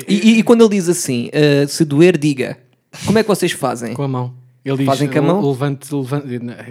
E, 0.07 0.15
e- 0.15 0.39
e 0.39 0.43
quando 0.43 0.63
ele 0.65 0.71
diz 0.77 0.89
assim, 0.89 1.31
ah, 1.33 1.67
se 1.67 1.85
doer, 1.85 2.17
diga. 2.19 2.59
Como 3.07 3.19
é 3.19 3.23
que 3.23 3.29
vocês 3.29 3.53
fazem? 3.53 3.95
com 3.95 4.03
a 4.03 4.09
mão. 4.09 4.35
Ele 4.65 4.79
diz, 4.79 4.87
Fazem 4.87 5.09
com 5.09 5.19
a 5.19 5.23
mão? 5.23 5.49
Levante, 5.51 5.95
levante, 5.95 6.27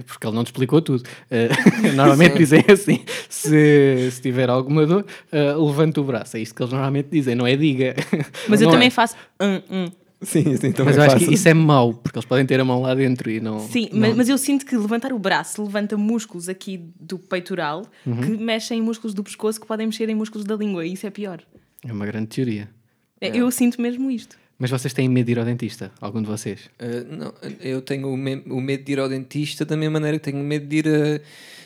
porque 0.06 0.28
ele 0.28 0.36
não 0.36 0.44
te 0.44 0.48
explicou 0.48 0.82
tudo. 0.82 1.04
Eh, 1.32 1.50
normalmente 1.96 2.38
dizem 2.38 2.64
assim: 2.72 3.00
se, 3.28 4.12
se 4.12 4.22
tiver 4.22 4.50
alguma 4.50 4.86
dor, 4.86 5.06
eh, 5.32 5.54
levante 5.56 6.00
o 6.00 6.04
braço. 6.04 6.38
É 6.38 6.42
isto 6.42 6.54
que 6.54 6.62
eles 6.62 6.72
normalmente 6.74 7.08
dizem, 7.12 7.34
não 7.34 7.48
é 7.48 7.56
diga. 7.56 7.96
Mas 8.48 8.62
eu 8.62 8.66
Não 8.66 8.74
também 8.74 8.88
é. 8.88 8.92
faço. 8.92 9.16
hum, 9.42 9.62
hum. 9.72 9.86
Sim, 10.22 10.58
sim, 10.58 10.74
Mas 10.84 10.98
eu 10.98 11.04
acho 11.04 11.18
que 11.18 11.34
isso 11.34 11.48
é 11.48 11.54
mau, 11.54 11.94
porque 11.94 12.18
eles 12.18 12.26
podem 12.28 12.46
ter 12.46 12.60
a 12.60 12.66
mão 12.66 12.82
lá 12.82 12.94
dentro 12.96 13.30
e 13.32 13.40
não. 13.40 13.60
Sim, 13.60 13.88
não- 13.92 14.00
mas, 14.02 14.16
mas 14.18 14.30
eu 14.30 14.38
sinto 14.38 14.66
que 14.66 14.76
levantar 14.76 15.14
o 15.14 15.20
braço 15.20 15.64
levanta 15.64 15.96
músculos 15.96 16.50
aqui 16.50 16.80
do 17.00 17.18
peitoral 17.20 17.84
Uhum. 18.06 18.18
que 18.22 18.30
mexem 18.32 18.80
em 18.80 18.82
músculos 18.82 19.14
do 19.14 19.24
pescoço 19.24 19.60
que 19.62 19.66
podem 19.68 19.86
mexer 19.88 20.10
em 20.10 20.16
músculos 20.16 20.46
da 20.46 20.56
língua. 20.56 20.86
E 20.86 20.94
isso 20.94 21.06
é 21.08 21.10
pior. 21.10 21.40
É 21.88 21.92
uma 21.94 22.06
grande 22.06 22.28
teoria. 22.28 22.68
É, 23.20 23.36
Eu 23.36 23.50
sinto 23.52 23.82
mesmo 23.82 24.10
isto. 24.12 24.36
Mas 24.60 24.72
vocês 24.72 24.92
têm 24.94 25.08
medo 25.08 25.28
de 25.28 25.34
ir 25.34 25.40
ao 25.40 25.46
dentista? 25.46 25.92
Algum 26.02 26.20
de 26.22 26.28
vocês? 26.28 26.62
Uh, 26.82 27.16
não, 27.16 27.34
eu 27.62 27.80
tenho 27.82 28.12
o, 28.12 28.18
me- 28.18 28.42
o 28.50 28.60
medo 28.60 28.84
de 28.84 28.92
ir 28.94 29.00
ao 29.00 29.08
dentista 29.08 29.64
da 29.64 29.78
mesma 29.78 29.94
maneira 30.00 30.18
que 30.18 30.32
tenho 30.32 30.44
medo 30.44 30.66
de 30.66 30.78
ir 30.78 30.88
a, 30.88 31.22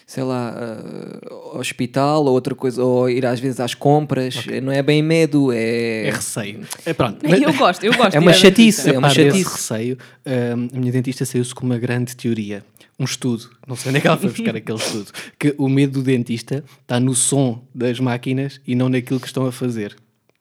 sei 0.06 0.24
lá, 0.24 0.50
a- 0.50 1.30
ao 1.54 1.58
hospital 1.60 2.26
ou 2.26 2.34
outra 2.34 2.54
coisa, 2.54 2.84
ou 2.84 3.10
ir 3.10 3.26
às 3.26 3.40
vezes 3.40 3.62
às 3.62 3.74
compras. 3.74 4.46
Não 4.62 4.74
é 4.74 4.84
bem 4.84 5.02
medo, 5.02 5.54
é. 5.54 6.08
É 6.08 6.12
receio. 6.12 6.68
É, 6.86 6.94
pronto. 6.94 7.20
Eu 7.26 7.54
gosto, 7.54 7.82
eu 7.86 7.94
gosto. 7.96 8.14
É 8.14 8.20
uma 8.20 8.34
chatice, 8.34 8.90
é 8.90 8.98
uma 8.98 9.10
chatice. 9.10 9.44
receio, 9.50 9.98
hum, 10.26 10.68
a 10.76 10.78
minha 10.78 10.92
dentista 10.92 11.24
saiu-se 11.24 11.56
com 11.56 11.66
uma 11.66 11.78
grande 11.78 12.14
teoria. 12.14 12.62
Um 13.00 13.06
estudo, 13.06 13.50
não 13.66 13.78
sei 13.78 13.90
onde 13.90 13.98
é 14.00 14.02
que 14.02 14.08
ela 14.08 14.18
foi 14.18 14.30
buscar 14.30 14.54
aquele 14.58 14.78
estudo, 14.78 15.12
que 15.40 15.56
o 15.58 15.70
medo 15.70 15.94
do 16.00 16.04
dentista 16.04 16.62
está 16.82 17.00
no 17.00 17.16
som 17.16 17.64
das 17.74 18.00
máquinas 18.02 18.60
e 18.68 18.76
não 18.76 18.90
naquilo 18.90 19.20
que 19.20 19.28
estão 19.28 19.46
a 19.46 19.52
fazer. 19.52 19.96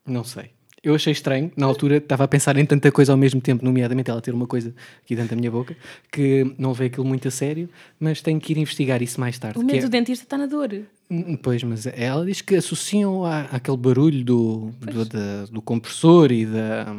Não 0.05 0.25
sei. 0.25 0.51
Eu 0.83 0.95
achei 0.95 1.13
estranho, 1.13 1.53
na 1.57 1.67
altura 1.67 1.99
estava 1.99 2.25
a 2.25 2.29
pensar 2.29 2.57
em 2.57 2.65
tanta 2.65 2.91
coisa 2.91 3.13
ao 3.13 3.19
mesmo 3.19 3.39
tempo, 3.39 3.63
nomeadamente 3.63 4.11
ela 4.11 4.21
ter 4.23 4.33
uma 4.33 4.47
coisa 4.47 4.75
aqui 5.05 5.15
dentro 5.15 5.31
da 5.31 5.37
minha 5.37 5.51
boca, 5.51 5.77
que 6.11 6.55
não 6.57 6.73
veio 6.73 6.89
aquilo 6.91 7.05
muito 7.05 7.29
a 7.29 7.31
sério, 7.31 7.69
mas 7.99 8.23
tenho 8.23 8.41
que 8.41 8.53
ir 8.55 8.59
investigar 8.59 9.03
isso 9.03 9.21
mais 9.21 9.39
tarde. 9.39 9.59
O 9.59 9.63
medo 9.63 9.77
é- 9.77 9.83
do 9.83 9.89
dentista 9.91 10.25
está 10.25 10.39
na 10.39 10.47
dor. 10.47 10.73
Hum, 11.11 11.37
Pois, 11.37 11.63
mas 11.65 11.87
ela 11.87 12.25
diz 12.25 12.41
que 12.41 12.55
associam 12.55 13.27
à, 13.27 13.41
àquele 13.43 13.77
barulho 13.77 14.25
do, 14.25 14.71
do, 14.81 15.05
da- 15.05 15.45
do 15.51 15.61
compressor 15.61 16.33
e 16.33 16.47
da. 16.47 16.97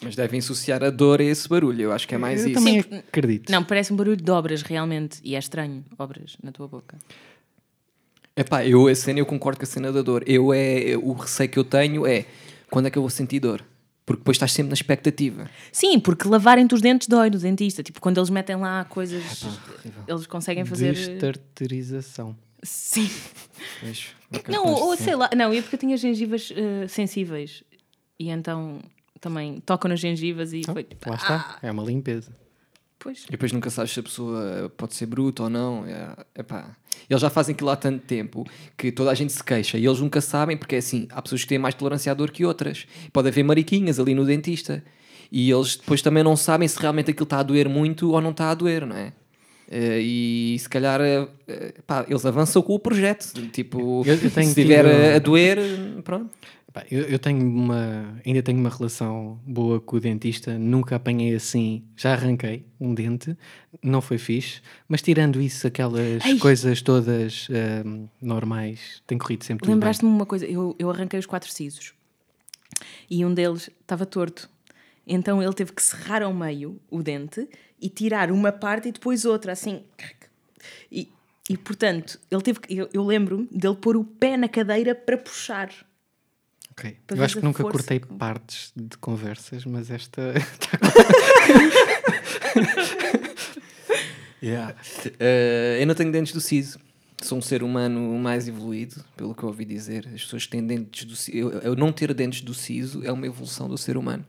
Mas 0.00 0.14
devem 0.14 0.38
associar 0.38 0.84
a 0.84 0.90
dor 0.90 1.20
a 1.20 1.24
esse 1.24 1.48
barulho. 1.48 1.80
Eu 1.82 1.92
acho 1.92 2.06
que 2.06 2.14
é 2.14 2.18
mais 2.18 2.42
Eu 2.42 2.50
isso. 2.50 2.58
também 2.60 2.82
Sim, 2.82 2.98
acredito. 3.08 3.50
Não, 3.50 3.64
parece 3.64 3.92
um 3.92 3.96
barulho 3.96 4.16
de 4.16 4.30
obras 4.30 4.60
realmente. 4.62 5.18
E 5.24 5.34
é 5.34 5.38
estranho, 5.38 5.82
obras 5.98 6.36
na 6.42 6.52
tua 6.52 6.68
boca. 6.68 6.96
Epá, 8.36 8.66
eu 8.66 8.86
a 8.88 8.94
cena 8.94 9.20
eu 9.20 9.26
concordo 9.26 9.58
com 9.58 9.64
a 9.64 9.66
cena 9.66 9.90
da 9.92 10.02
dor. 10.02 10.22
Eu 10.26 10.52
é 10.52 10.96
o 11.00 11.12
receio 11.12 11.48
que 11.48 11.58
eu 11.58 11.64
tenho 11.64 12.06
é 12.06 12.26
quando 12.74 12.86
é 12.86 12.90
que 12.90 12.98
eu 12.98 13.02
vou 13.02 13.10
sentir 13.10 13.38
dor? 13.38 13.64
Porque 14.04 14.18
depois 14.18 14.34
estás 14.34 14.50
sempre 14.50 14.70
na 14.70 14.74
expectativa. 14.74 15.48
Sim, 15.70 16.00
porque 16.00 16.26
lavarem-te 16.26 16.74
os 16.74 16.80
dentes 16.80 17.06
dói 17.06 17.30
no 17.30 17.38
dentista. 17.38 17.84
Tipo, 17.84 18.00
quando 18.00 18.18
eles 18.18 18.28
metem 18.30 18.56
lá 18.56 18.84
coisas, 18.84 19.22
eles 20.08 20.26
conseguem 20.26 20.64
fazer. 20.64 20.92
Destarterização. 20.92 22.36
Sim. 22.64 23.08
Não, 24.48 24.66
ou 24.66 24.96
sei 24.96 25.14
lá, 25.14 25.30
não, 25.36 25.52
é 25.52 25.62
porque 25.62 25.76
eu 25.76 25.78
tinha 25.78 25.96
gengivas 25.96 26.52
eh, 26.56 26.88
sensíveis 26.88 27.62
e 28.18 28.28
então 28.30 28.80
também 29.20 29.60
tocam 29.60 29.88
nas 29.88 30.00
gengivas 30.00 30.52
e 30.52 30.62
foi 30.64 30.82
tipo, 30.82 31.08
Lá 31.08 31.14
está, 31.14 31.58
é 31.62 31.70
uma 31.70 31.84
limpeza. 31.84 32.34
Pois. 33.04 33.24
E 33.28 33.30
depois 33.30 33.52
nunca 33.52 33.70
sabes 33.70 33.92
se 33.92 34.00
a 34.00 34.02
pessoa 34.02 34.72
pode 34.76 34.94
ser 34.94 35.06
bruta 35.06 35.44
ou 35.44 35.48
não. 35.50 35.84
É, 35.86 36.40
epá. 36.40 36.76
Eles 37.08 37.20
já 37.20 37.30
fazem 37.30 37.54
aquilo 37.54 37.70
há 37.70 37.76
tanto 37.76 38.00
tempo 38.04 38.44
que 38.76 38.90
toda 38.90 39.10
a 39.10 39.14
gente 39.14 39.32
se 39.32 39.44
queixa 39.44 39.78
e 39.78 39.84
eles 39.86 40.00
nunca 40.00 40.20
sabem, 40.20 40.56
porque 40.56 40.74
é 40.74 40.78
assim, 40.78 41.06
há 41.10 41.20
pessoas 41.22 41.42
que 41.42 41.48
têm 41.48 41.58
mais 41.58 41.74
tolerância 41.74 42.10
à 42.10 42.14
dor 42.14 42.30
que 42.30 42.44
outras. 42.44 42.86
Pode 43.12 43.28
haver 43.28 43.44
mariquinhas 43.44 44.00
ali 44.00 44.14
no 44.14 44.24
dentista. 44.24 44.82
E 45.30 45.50
eles 45.50 45.76
depois 45.76 46.00
também 46.02 46.22
não 46.24 46.34
sabem 46.36 46.66
se 46.66 46.78
realmente 46.80 47.10
aquilo 47.10 47.24
está 47.24 47.38
a 47.40 47.42
doer 47.42 47.68
muito 47.68 48.10
ou 48.10 48.20
não 48.20 48.30
está 48.30 48.50
a 48.50 48.54
doer, 48.54 48.86
não 48.86 48.96
é? 48.96 49.12
Eh, 49.70 50.00
e 50.00 50.56
se 50.58 50.68
calhar 50.68 51.00
eh, 51.00 51.26
pá, 51.86 52.04
eles 52.08 52.24
avançam 52.26 52.62
com 52.62 52.74
o 52.74 52.78
projeto. 52.78 53.32
Tipo, 53.50 54.02
Eu- 54.06 54.14
eu 54.14 54.30
tenho 54.30 54.32
se 54.46 54.60
estiver 54.60 54.84
tido- 54.84 55.16
a 55.16 55.18
doer, 55.18 55.58
pronto. 56.04 56.30
Eu, 56.90 57.02
eu 57.02 57.18
tenho 57.20 57.46
uma, 57.46 58.20
ainda 58.26 58.42
tenho 58.42 58.58
uma 58.58 58.68
relação 58.68 59.40
boa 59.46 59.80
com 59.80 59.96
o 59.96 60.00
dentista, 60.00 60.58
nunca 60.58 60.96
apanhei 60.96 61.34
assim, 61.34 61.84
já 61.96 62.14
arranquei 62.14 62.66
um 62.80 62.92
dente, 62.92 63.36
não 63.80 64.02
foi 64.02 64.18
fixe, 64.18 64.60
mas 64.88 65.00
tirando 65.00 65.40
isso, 65.40 65.68
aquelas 65.68 66.24
Ai. 66.24 66.36
coisas 66.38 66.82
todas 66.82 67.46
ahm, 67.50 68.06
normais, 68.20 69.00
tem 69.06 69.16
corrido 69.16 69.44
sempre. 69.44 69.70
Lembraste-me 69.70 70.10
uma 70.10 70.26
coisa, 70.26 70.46
eu, 70.46 70.74
eu 70.76 70.90
arranquei 70.90 71.18
os 71.18 71.26
quatro 71.26 71.48
sisos 71.48 71.94
e 73.08 73.24
um 73.24 73.32
deles 73.32 73.70
estava 73.80 74.04
torto. 74.04 74.50
Então 75.06 75.42
ele 75.42 75.52
teve 75.52 75.72
que 75.72 75.82
serrar 75.82 76.22
ao 76.22 76.32
meio 76.32 76.80
o 76.90 77.02
dente 77.02 77.48
e 77.80 77.88
tirar 77.88 78.30
uma 78.30 78.50
parte 78.50 78.88
e 78.88 78.92
depois 78.92 79.24
outra, 79.24 79.52
assim. 79.52 79.82
E, 80.90 81.08
e 81.48 81.56
portanto, 81.56 82.18
ele 82.30 82.42
teve 82.42 82.60
que, 82.60 82.76
eu, 82.76 82.88
eu 82.92 83.04
lembro-me 83.04 83.46
dele 83.52 83.76
pôr 83.76 83.96
o 83.96 84.04
pé 84.04 84.36
na 84.36 84.48
cadeira 84.48 84.94
para 84.94 85.18
puxar. 85.18 85.70
Ok. 86.76 86.96
Para 87.06 87.16
Eu 87.16 87.24
acho 87.24 87.34
que 87.34 87.40
a 87.40 87.44
nunca 87.44 87.62
força 87.62 87.78
cortei 87.78 88.00
partes 88.00 88.72
de 88.74 88.96
conversas, 88.98 89.64
mas 89.64 89.90
esta 89.90 90.34
Yeah. 94.42 94.74
Eh, 95.18 95.78
eu 95.80 95.86
não 95.86 95.94
tenho 95.94 96.12
dentes 96.12 96.34
do 96.34 96.40
siso. 96.40 96.78
Sou 97.22 97.38
um 97.38 97.40
ser 97.40 97.62
humano 97.62 98.18
mais 98.18 98.46
evoluído, 98.46 99.02
pelo 99.16 99.34
que 99.34 99.42
eu 99.42 99.48
ouvi 99.48 99.64
dizer. 99.64 100.06
As 100.14 100.22
pessoas 100.22 100.44
que 100.44 100.50
têm 100.50 100.66
dentes 100.66 101.06
do 101.06 101.16
siso. 101.16 101.38
Eu, 101.38 101.50
eu 101.60 101.74
não 101.74 101.90
ter 101.90 102.12
dentes 102.12 102.42
do 102.42 102.52
siso 102.52 103.02
é 103.02 103.10
uma 103.10 103.26
evolução 103.26 103.66
do 103.66 103.78
ser 103.78 103.96
humano. 103.96 104.26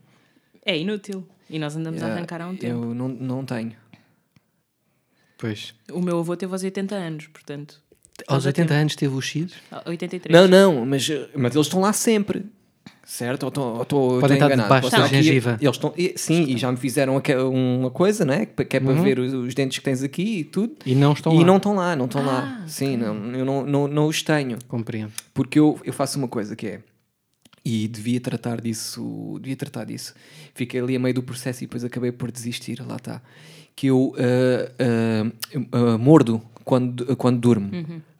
É 0.65 0.77
inútil. 0.77 1.27
E 1.49 1.59
nós 1.59 1.75
andamos 1.75 2.01
a 2.01 2.05
Yeah, 2.05 2.17
arrancar 2.17 2.41
há 2.41 2.47
um 2.47 2.55
tempo. 2.55 2.85
Eu 2.85 2.95
não, 2.95 3.09
não 3.09 3.45
tenho. 3.45 3.75
Pois. 5.37 5.75
O 5.91 6.01
meu 6.01 6.19
avô 6.19 6.37
teve 6.37 6.53
aos 6.53 6.63
80 6.63 6.95
anos, 6.95 7.27
portanto. 7.27 7.83
Aos 8.27 8.43
já 8.43 8.49
80 8.49 8.67
teve. 8.69 8.79
anos 8.81 8.95
teve 8.95 9.15
os 9.15 9.25
X? 9.25 9.51
Ah, 9.71 9.83
83. 9.85 10.33
Não, 10.33 10.47
não, 10.47 10.85
mas, 10.85 11.07
mas 11.35 11.53
eles 11.55 11.67
estão 11.67 11.81
lá 11.81 11.91
sempre. 11.93 12.45
Certo? 13.07 13.43
Ou 13.43 13.49
estou- 13.49 13.75
ou 13.75 13.81
estou 13.83 14.13
ou 14.15 14.19
Podem 14.19 14.35
estar 14.37 14.47
debaixo 14.55 14.89
da 14.89 15.05
gengiva. 15.07 15.59
Eles 15.61 15.75
estão, 15.75 15.93
e- 15.95 16.13
sim, 16.17 16.43
e 16.49 16.57
já 16.57 16.71
me 16.71 16.77
fizeram 16.77 17.21
uma 17.51 17.91
coisa, 17.91 18.25
né? 18.25 18.47
Que 18.47 18.65
que 18.65 18.77
é 18.77 18.79
para 18.79 18.93
Uhum. 18.93 19.03
ver 19.03 19.19
os, 19.19 19.31
os 19.31 19.53
dentes 19.53 19.77
que 19.77 19.83
tens 19.85 20.01
aqui 20.01 20.39
e 20.39 20.43
tudo. 20.43 20.75
E 20.83 20.95
não 20.95 21.13
estão 21.13 21.31
e 21.35 21.37
lá. 21.39 21.45
não 21.45 21.57
estão 21.57 21.75
lá, 21.75 21.95
não 21.95 22.05
estão 22.05 22.25
lá. 22.25 22.61
Ah, 22.63 22.67
Sim, 22.67 22.97
não, 22.97 23.15
eu 23.35 23.45
não, 23.45 23.63
não, 23.63 23.87
não 23.87 24.07
os 24.07 24.23
tenho. 24.23 24.57
Compreendo. 24.67 25.11
Porque 25.35 25.59
eu, 25.59 25.79
eu 25.83 25.93
faço 25.93 26.17
uma 26.17 26.27
coisa 26.27 26.55
que 26.55 26.65
é. 26.65 26.79
E 27.63 27.87
devia 27.87 28.19
tratar 28.19 28.59
disso. 28.59 29.37
Devia 29.39 29.55
tratar 29.55 29.85
disso. 29.85 30.15
Fiquei 30.55 30.79
ali 30.81 30.95
a 30.95 30.99
meio 30.99 31.13
do 31.13 31.21
processo 31.21 31.63
e 31.63 31.67
depois 31.67 31.83
acabei 31.83 32.11
por 32.11 32.31
desistir. 32.31 32.79
Lá 32.83 32.95
está. 32.95 33.21
Que 33.75 33.87
eu 33.87 34.15
ah, 34.17 35.31
ah, 35.71 35.97
mordo 35.97 36.41
quando, 36.63 37.15
quando 37.15 37.39
durmo. 37.39 37.71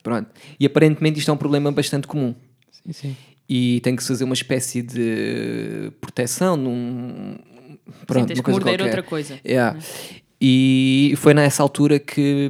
Pronto. 0.03 0.29
E 0.59 0.65
aparentemente 0.65 1.19
isto 1.19 1.31
é 1.31 1.33
um 1.33 1.37
problema 1.37 1.71
bastante 1.71 2.07
comum. 2.07 2.35
Sim, 2.71 2.93
sim. 2.93 3.17
E 3.47 3.79
tem 3.81 3.95
que 3.95 4.01
se 4.01 4.07
fazer 4.07 4.23
uma 4.23 4.33
espécie 4.33 4.81
de 4.81 5.91
proteção. 6.01 6.57
Num, 6.57 7.37
Sim, 7.85 8.05
pronto, 8.05 8.27
tens 8.27 8.37
uma 8.37 8.43
que 8.43 8.51
coisa 8.51 8.59
morder 8.59 8.77
qualquer. 8.77 8.83
outra 8.85 9.03
coisa. 9.03 9.39
Yeah. 9.45 9.79
E 10.39 11.13
foi 11.17 11.33
nessa 11.33 11.63
altura 11.63 11.99
que, 11.99 12.49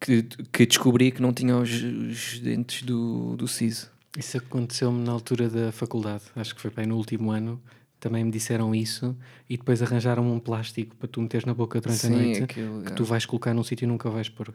que, 0.00 0.22
que 0.52 0.66
descobri 0.66 1.10
que 1.10 1.22
não 1.22 1.32
tinha 1.32 1.56
os, 1.56 1.70
os 1.70 2.38
dentes 2.40 2.82
do, 2.82 3.36
do 3.36 3.46
siso. 3.46 3.90
Isso 4.18 4.36
aconteceu-me 4.38 5.04
na 5.04 5.12
altura 5.12 5.48
da 5.48 5.70
faculdade. 5.70 6.24
Acho 6.34 6.54
que 6.54 6.60
foi 6.60 6.70
bem 6.70 6.86
no 6.86 6.96
último 6.96 7.30
ano. 7.30 7.60
Também 8.00 8.24
me 8.24 8.30
disseram 8.30 8.74
isso 8.74 9.14
e 9.48 9.56
depois 9.58 9.82
arranjaram 9.82 10.26
um 10.32 10.40
plástico 10.40 10.96
para 10.96 11.06
tu 11.06 11.20
meteres 11.20 11.44
na 11.44 11.52
boca 11.54 11.80
durante 11.80 12.06
a 12.06 12.08
Sim, 12.08 12.14
noite 12.16 12.42
aquilo, 12.42 12.82
que 12.82 12.92
é. 12.92 12.94
tu 12.94 13.04
vais 13.04 13.26
colocar 13.26 13.52
num 13.54 13.62
sítio 13.62 13.84
e 13.84 13.88
nunca 13.88 14.08
vais 14.08 14.28
pôr. 14.30 14.54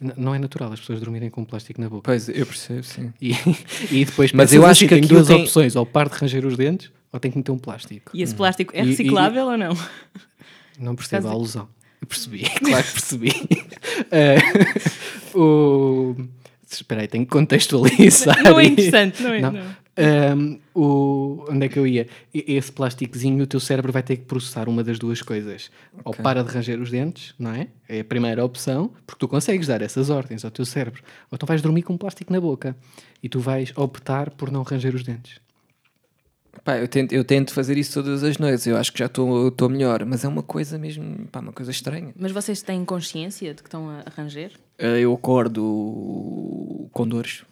N- 0.00 0.14
não 0.16 0.34
é 0.34 0.38
natural 0.38 0.72
as 0.72 0.80
pessoas 0.80 0.98
dormirem 1.00 1.28
com 1.28 1.44
plástico 1.44 1.78
na 1.80 1.90
boca. 1.90 2.02
Pois, 2.04 2.28
eu 2.28 2.46
percebo, 2.46 2.82
sim. 2.84 3.12
E, 3.20 3.32
e 3.90 4.04
depois 4.06 4.32
Mas 4.32 4.52
eu 4.54 4.64
acho 4.64 4.84
assim, 4.84 4.88
que 4.88 4.94
aquilo 4.94 5.08
duas 5.08 5.26
tem- 5.26 5.42
opções, 5.42 5.76
ou 5.76 5.84
paro 5.84 6.08
de 6.08 6.16
ranger 6.16 6.46
os 6.46 6.56
dentes 6.56 6.90
ou 7.12 7.20
tenho 7.20 7.32
que 7.32 7.38
meter 7.38 7.52
um 7.52 7.58
plástico. 7.58 8.10
E 8.14 8.22
esse 8.22 8.34
plástico 8.34 8.74
é 8.74 8.80
E- 8.80 8.84
e- 8.84 8.86
reciclável 8.90 9.46
ou 9.46 9.56
não? 9.58 9.76
Não 10.80 10.94
percebo 10.96 11.22
Caso- 11.24 11.28
a 11.28 11.36
alusão. 11.36 11.68
Eu 12.00 12.06
percebi, 12.06 12.44
claro 12.64 12.84
que 12.84 12.92
percebi. 12.92 13.32
Eh, 14.12 14.36
o... 15.34 16.14
Espera 16.70 17.00
aí, 17.00 17.08
tenho 17.08 17.24
que 17.24 17.30
contextualizar. 17.32 18.42
Não 18.44 18.60
é 18.60 18.64
isto. 18.64 18.72
interessante, 18.74 19.22
não 19.22 19.32
é? 19.32 19.40
Não. 19.40 19.52
não. 19.52 19.76
Um, 19.98 20.60
o, 20.74 21.44
onde 21.50 21.66
é 21.66 21.68
que 21.68 21.76
eu 21.76 21.84
ia? 21.86 22.06
Esse 22.32 22.70
plásticozinho, 22.70 23.42
o 23.42 23.46
teu 23.48 23.58
cérebro 23.58 23.92
vai 23.92 24.02
ter 24.02 24.16
que 24.16 24.24
processar 24.24 24.68
uma 24.68 24.84
das 24.84 24.96
duas 24.98 25.20
coisas. 25.22 25.70
Ou 26.04 26.14
para 26.14 26.44
de 26.44 26.50
ranger 26.52 26.80
os 26.80 26.90
dentes, 26.90 27.34
não 27.36 27.50
é? 27.50 27.66
É 27.88 28.00
a 28.00 28.04
primeira 28.04 28.44
opção, 28.44 28.92
porque 29.04 29.18
tu 29.18 29.26
consegues 29.26 29.66
dar 29.66 29.82
essas 29.82 30.08
ordens 30.08 30.44
ao 30.44 30.50
teu 30.52 30.64
cérebro. 30.64 31.02
Ou 31.30 31.36
então 31.36 31.46
vais 31.46 31.60
dormir 31.60 31.82
com 31.82 31.96
plástico 31.96 32.32
na 32.32 32.40
boca 32.40 32.76
e 33.22 33.28
tu 33.28 33.40
vais 33.40 33.72
optar 33.76 34.30
por 34.30 34.52
não 34.52 34.62
ranger 34.62 34.94
os 34.94 35.02
dentes. 35.02 35.40
Pá, 36.64 36.76
eu, 36.76 36.88
tento, 36.88 37.12
eu 37.12 37.24
tento 37.24 37.52
fazer 37.52 37.76
isso 37.76 37.94
todas 37.94 38.22
as 38.22 38.38
noites. 38.38 38.66
Eu 38.66 38.76
acho 38.76 38.92
que 38.92 38.98
já 38.98 39.06
estou 39.06 39.48
estou 39.48 39.68
melhor. 39.68 40.04
Mas 40.04 40.24
é 40.24 40.28
uma 40.28 40.42
coisa 40.42 40.78
mesmo, 40.78 41.26
pá, 41.30 41.40
uma 41.40 41.52
coisa 41.52 41.70
estranha. 41.70 42.12
Mas 42.16 42.32
vocês 42.32 42.62
têm 42.62 42.84
consciência 42.84 43.54
de 43.54 43.62
que 43.62 43.68
estão 43.68 43.88
a 43.88 44.02
arranjar? 44.06 44.50
Eh, 44.78 45.00
Eu 45.00 45.12
acordo 45.14 46.88
com 46.92 47.06
dores. 47.06 47.42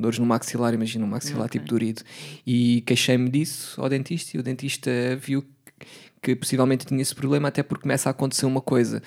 Dores 0.00 0.18
no 0.18 0.26
maxilar, 0.26 0.72
imagina 0.74 1.04
um 1.04 1.08
maxilar 1.08 1.48
tipo 1.48 1.64
dorido. 1.66 2.02
E 2.46 2.82
queixei-me 2.86 3.28
disso 3.28 3.80
ao 3.80 3.88
dentista 3.88 4.36
e 4.36 4.40
o 4.40 4.42
dentista 4.42 4.90
viu 5.20 5.44
que 6.22 6.36
possivelmente 6.36 6.84
tinha 6.84 7.00
esse 7.00 7.14
problema, 7.14 7.48
até 7.48 7.62
porque 7.62 7.82
começa 7.82 8.08
a 8.08 8.12
acontecer 8.12 8.44
uma 8.46 8.60
coisa. 8.60 9.02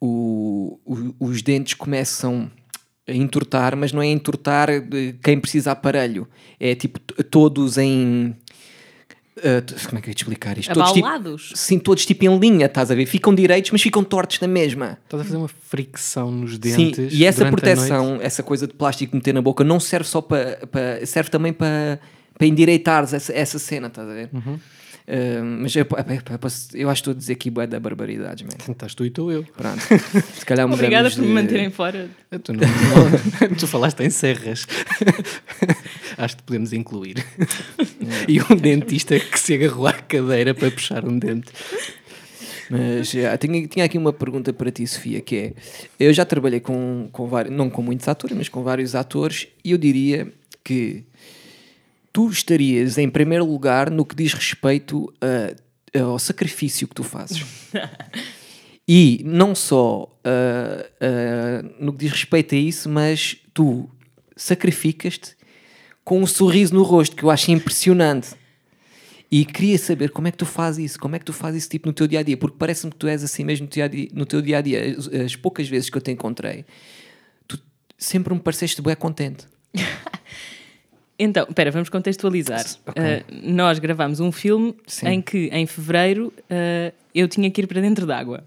O- 0.00 0.78
o- 0.84 1.14
os 1.18 1.42
dentes 1.42 1.74
começam 1.74 2.50
a 3.08 3.12
entortar, 3.12 3.76
mas 3.76 3.92
não 3.92 4.02
é 4.02 4.06
entortar 4.06 4.68
quem 5.22 5.40
precisa 5.40 5.72
aparelho. 5.72 6.28
É 6.58 6.74
tipo 6.74 6.98
todos 7.24 7.78
em. 7.78 8.36
T- 9.62 9.74
como 9.86 9.98
é 9.98 10.00
que 10.02 10.08
eu 10.08 10.10
ia 10.10 10.14
te 10.14 10.18
explicar 10.22 10.58
isto? 10.58 10.72
Todos, 10.72 10.92
tipo, 10.92 11.06
Abaulados? 11.06 11.52
sim, 11.54 11.78
todos 11.78 12.04
tipo 12.06 12.24
em 12.24 12.38
linha, 12.38 12.66
estás 12.66 12.90
a 12.90 12.94
ver? 12.94 13.06
Ficam 13.06 13.34
direitos, 13.34 13.70
mas 13.70 13.80
ficam 13.82 14.02
tortos 14.04 14.38
na 14.40 14.48
mesma. 14.48 14.98
Estás 15.04 15.22
a 15.22 15.24
fazer 15.24 15.36
uma 15.36 15.48
fricção 15.48 16.30
nos 16.30 16.52
Sim, 16.52 16.58
dentes. 16.58 17.12
e 17.12 17.24
essa 17.24 17.44
proteção, 17.46 18.18
essa 18.22 18.42
coisa 18.42 18.66
de 18.66 18.74
plástico 18.74 19.14
meter 19.16 19.32
na 19.34 19.42
boca, 19.42 19.64
não 19.64 19.80
serve 19.80 20.06
só 20.08 20.20
para. 20.20 20.58
para- 20.70 21.04
serve 21.06 21.30
também 21.30 21.52
para 21.52 21.98
para 22.38 22.46
endireitares 22.46 23.12
essa, 23.12 23.34
essa 23.34 23.58
cena, 23.58 23.88
estás 23.88 24.08
a 24.08 24.14
ver? 24.14 24.30
Uhum. 24.32 24.54
Uh, 24.54 25.44
mas 25.60 25.76
eu, 25.76 25.84
eu, 26.30 26.38
posso- 26.38 26.68
eu 26.74 26.88
acho 26.88 27.02
que 27.02 27.10
estou 27.10 27.12
a 27.12 27.20
dizer 27.20 27.32
aqui 27.34 27.50
bué 27.50 27.66
da 27.66 27.78
barbaridades, 27.78 28.42
man. 28.44 28.72
Estás 28.72 28.94
tu 28.94 29.04
e 29.04 29.08
estou 29.08 29.30
eu. 29.30 29.44
Pronto. 29.56 29.78
Se 30.38 30.46
calhar 30.46 30.70
Obrigada 30.72 31.10
por 31.10 31.18
me 31.20 31.26
de- 31.26 31.32
manterem 31.34 31.70
fora. 31.70 32.08
Tu, 32.42 32.52
não, 32.54 32.60
não- 32.60 33.56
tu 33.58 33.66
falaste 33.66 34.00
em 34.00 34.08
serras. 34.08 34.66
Acho 36.22 36.36
que 36.36 36.42
podemos 36.42 36.72
incluir. 36.72 37.24
e 38.28 38.40
um 38.42 38.56
dentista 38.56 39.18
que 39.18 39.38
se 39.38 39.54
agarrou 39.54 39.86
à 39.86 39.92
cadeira 39.92 40.54
para 40.54 40.70
puxar 40.70 41.04
um 41.04 41.18
dente. 41.18 41.50
Mas 42.68 43.10
já, 43.10 43.36
tinha, 43.36 43.66
tinha 43.66 43.84
aqui 43.84 43.98
uma 43.98 44.12
pergunta 44.12 44.52
para 44.52 44.70
ti, 44.70 44.86
Sofia, 44.86 45.20
que 45.20 45.36
é: 45.36 45.52
eu 45.98 46.12
já 46.12 46.24
trabalhei 46.24 46.60
com, 46.60 47.08
com 47.10 47.26
vários, 47.26 47.54
não 47.54 47.68
com 47.68 47.82
muitos 47.82 48.06
atores, 48.06 48.36
mas 48.36 48.48
com 48.48 48.62
vários 48.62 48.94
atores, 48.94 49.48
e 49.64 49.72
eu 49.72 49.78
diria 49.78 50.32
que 50.62 51.04
tu 52.12 52.28
estarias 52.28 52.98
em 52.98 53.08
primeiro 53.08 53.44
lugar 53.44 53.90
no 53.90 54.04
que 54.04 54.14
diz 54.14 54.32
respeito 54.34 55.12
a- 55.20 55.98
ao 56.00 56.18
sacrifício 56.18 56.86
que 56.86 56.94
tu 56.94 57.02
fazes. 57.02 57.44
E 58.92 59.22
não 59.24 59.54
só 59.54 60.18
ah, 60.24 60.84
ah, 61.00 61.64
no 61.78 61.92
que 61.92 61.98
diz 62.00 62.10
respeito 62.10 62.56
a 62.56 62.58
isso, 62.58 62.88
mas 62.88 63.36
tu 63.54 63.88
sacrificas-te 64.34 65.36
com 66.10 66.20
um 66.20 66.26
sorriso 66.26 66.74
no 66.74 66.82
rosto, 66.82 67.14
que 67.14 67.22
eu 67.22 67.30
acho 67.30 67.52
impressionante. 67.52 68.30
E 69.30 69.44
queria 69.44 69.78
saber 69.78 70.10
como 70.10 70.26
é 70.26 70.32
que 70.32 70.38
tu 70.38 70.44
fazes 70.44 70.90
isso, 70.90 70.98
como 70.98 71.14
é 71.14 71.20
que 71.20 71.24
tu 71.24 71.32
fazes 71.32 71.62
isso 71.62 71.70
tipo, 71.70 71.86
no 71.86 71.92
teu 71.92 72.08
dia 72.08 72.18
a 72.18 72.22
dia, 72.24 72.36
porque 72.36 72.56
parece-me 72.58 72.90
que 72.90 72.98
tu 72.98 73.06
és 73.06 73.22
assim 73.22 73.44
mesmo 73.44 73.68
no, 74.12 74.26
teu 74.26 74.42
dia 74.42 74.58
a 74.58 74.60
dia. 74.60 74.96
As, 74.98 75.06
as 75.06 75.36
poucas 75.36 75.68
vezes 75.68 75.88
que 75.88 75.96
eu 75.96 76.02
te 76.02 76.10
encontrei, 76.10 76.64
tu 77.46 77.56
sempre 77.96 78.34
me 78.34 78.40
pareceste 78.40 78.82
bem 78.82 78.96
contente. 78.96 79.46
Então, 81.22 81.44
espera, 81.46 81.70
vamos 81.70 81.90
contextualizar. 81.90 82.64
Ok. 82.86 83.02
Uh, 83.02 83.52
nós 83.52 83.78
gravámos 83.78 84.20
um 84.20 84.32
filme 84.32 84.74
Sim. 84.86 85.06
em 85.06 85.20
que, 85.20 85.50
em 85.52 85.66
fevereiro, 85.66 86.32
uh, 86.50 86.94
eu 87.14 87.28
tinha 87.28 87.50
que 87.50 87.60
ir 87.60 87.66
para 87.66 87.78
dentro 87.78 88.06
d'água. 88.06 88.42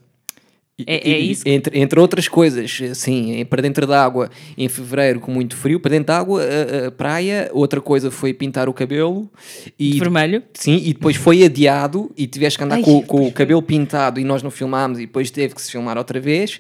E- 0.78 0.84
É- 0.88 1.12
é 1.12 1.20
e- 1.20 1.32
isso? 1.32 1.44
Entre, 1.46 1.80
entre 1.80 2.00
outras 2.00 2.28
coisas, 2.28 2.80
sim, 2.96 3.46
para 3.46 3.62
dentro 3.62 3.86
da 3.86 4.04
água 4.04 4.30
em 4.58 4.68
fevereiro 4.68 5.20
com 5.20 5.32
muito 5.32 5.56
frio, 5.56 5.80
para 5.80 5.92
dentro 5.92 6.08
da 6.08 6.18
água, 6.18 6.42
a, 6.44 6.88
a 6.88 6.92
praia, 6.92 7.50
outra 7.54 7.80
coisa 7.80 8.10
foi 8.10 8.34
pintar 8.34 8.68
o 8.68 8.74
cabelo 8.74 9.30
e 9.78 9.92
De 9.92 10.00
vermelho. 10.00 10.42
Sim, 10.54 10.78
e 10.84 10.94
depois 10.94 11.16
foi 11.16 11.44
adiado 11.44 12.12
e 12.18 12.26
tiveste 12.26 12.58
que 12.58 12.64
andar 12.64 12.76
Ai, 12.76 12.82
com, 12.82 13.04
com 13.04 13.28
o 13.28 13.32
cabelo 13.32 13.62
pintado 13.62 14.20
e 14.20 14.24
nós 14.24 14.42
não 14.42 14.50
filmámos 14.50 14.98
e 14.98 15.06
depois 15.06 15.30
teve 15.30 15.54
que 15.54 15.62
se 15.62 15.72
filmar 15.72 15.98
outra 15.98 16.20
vez. 16.20 16.60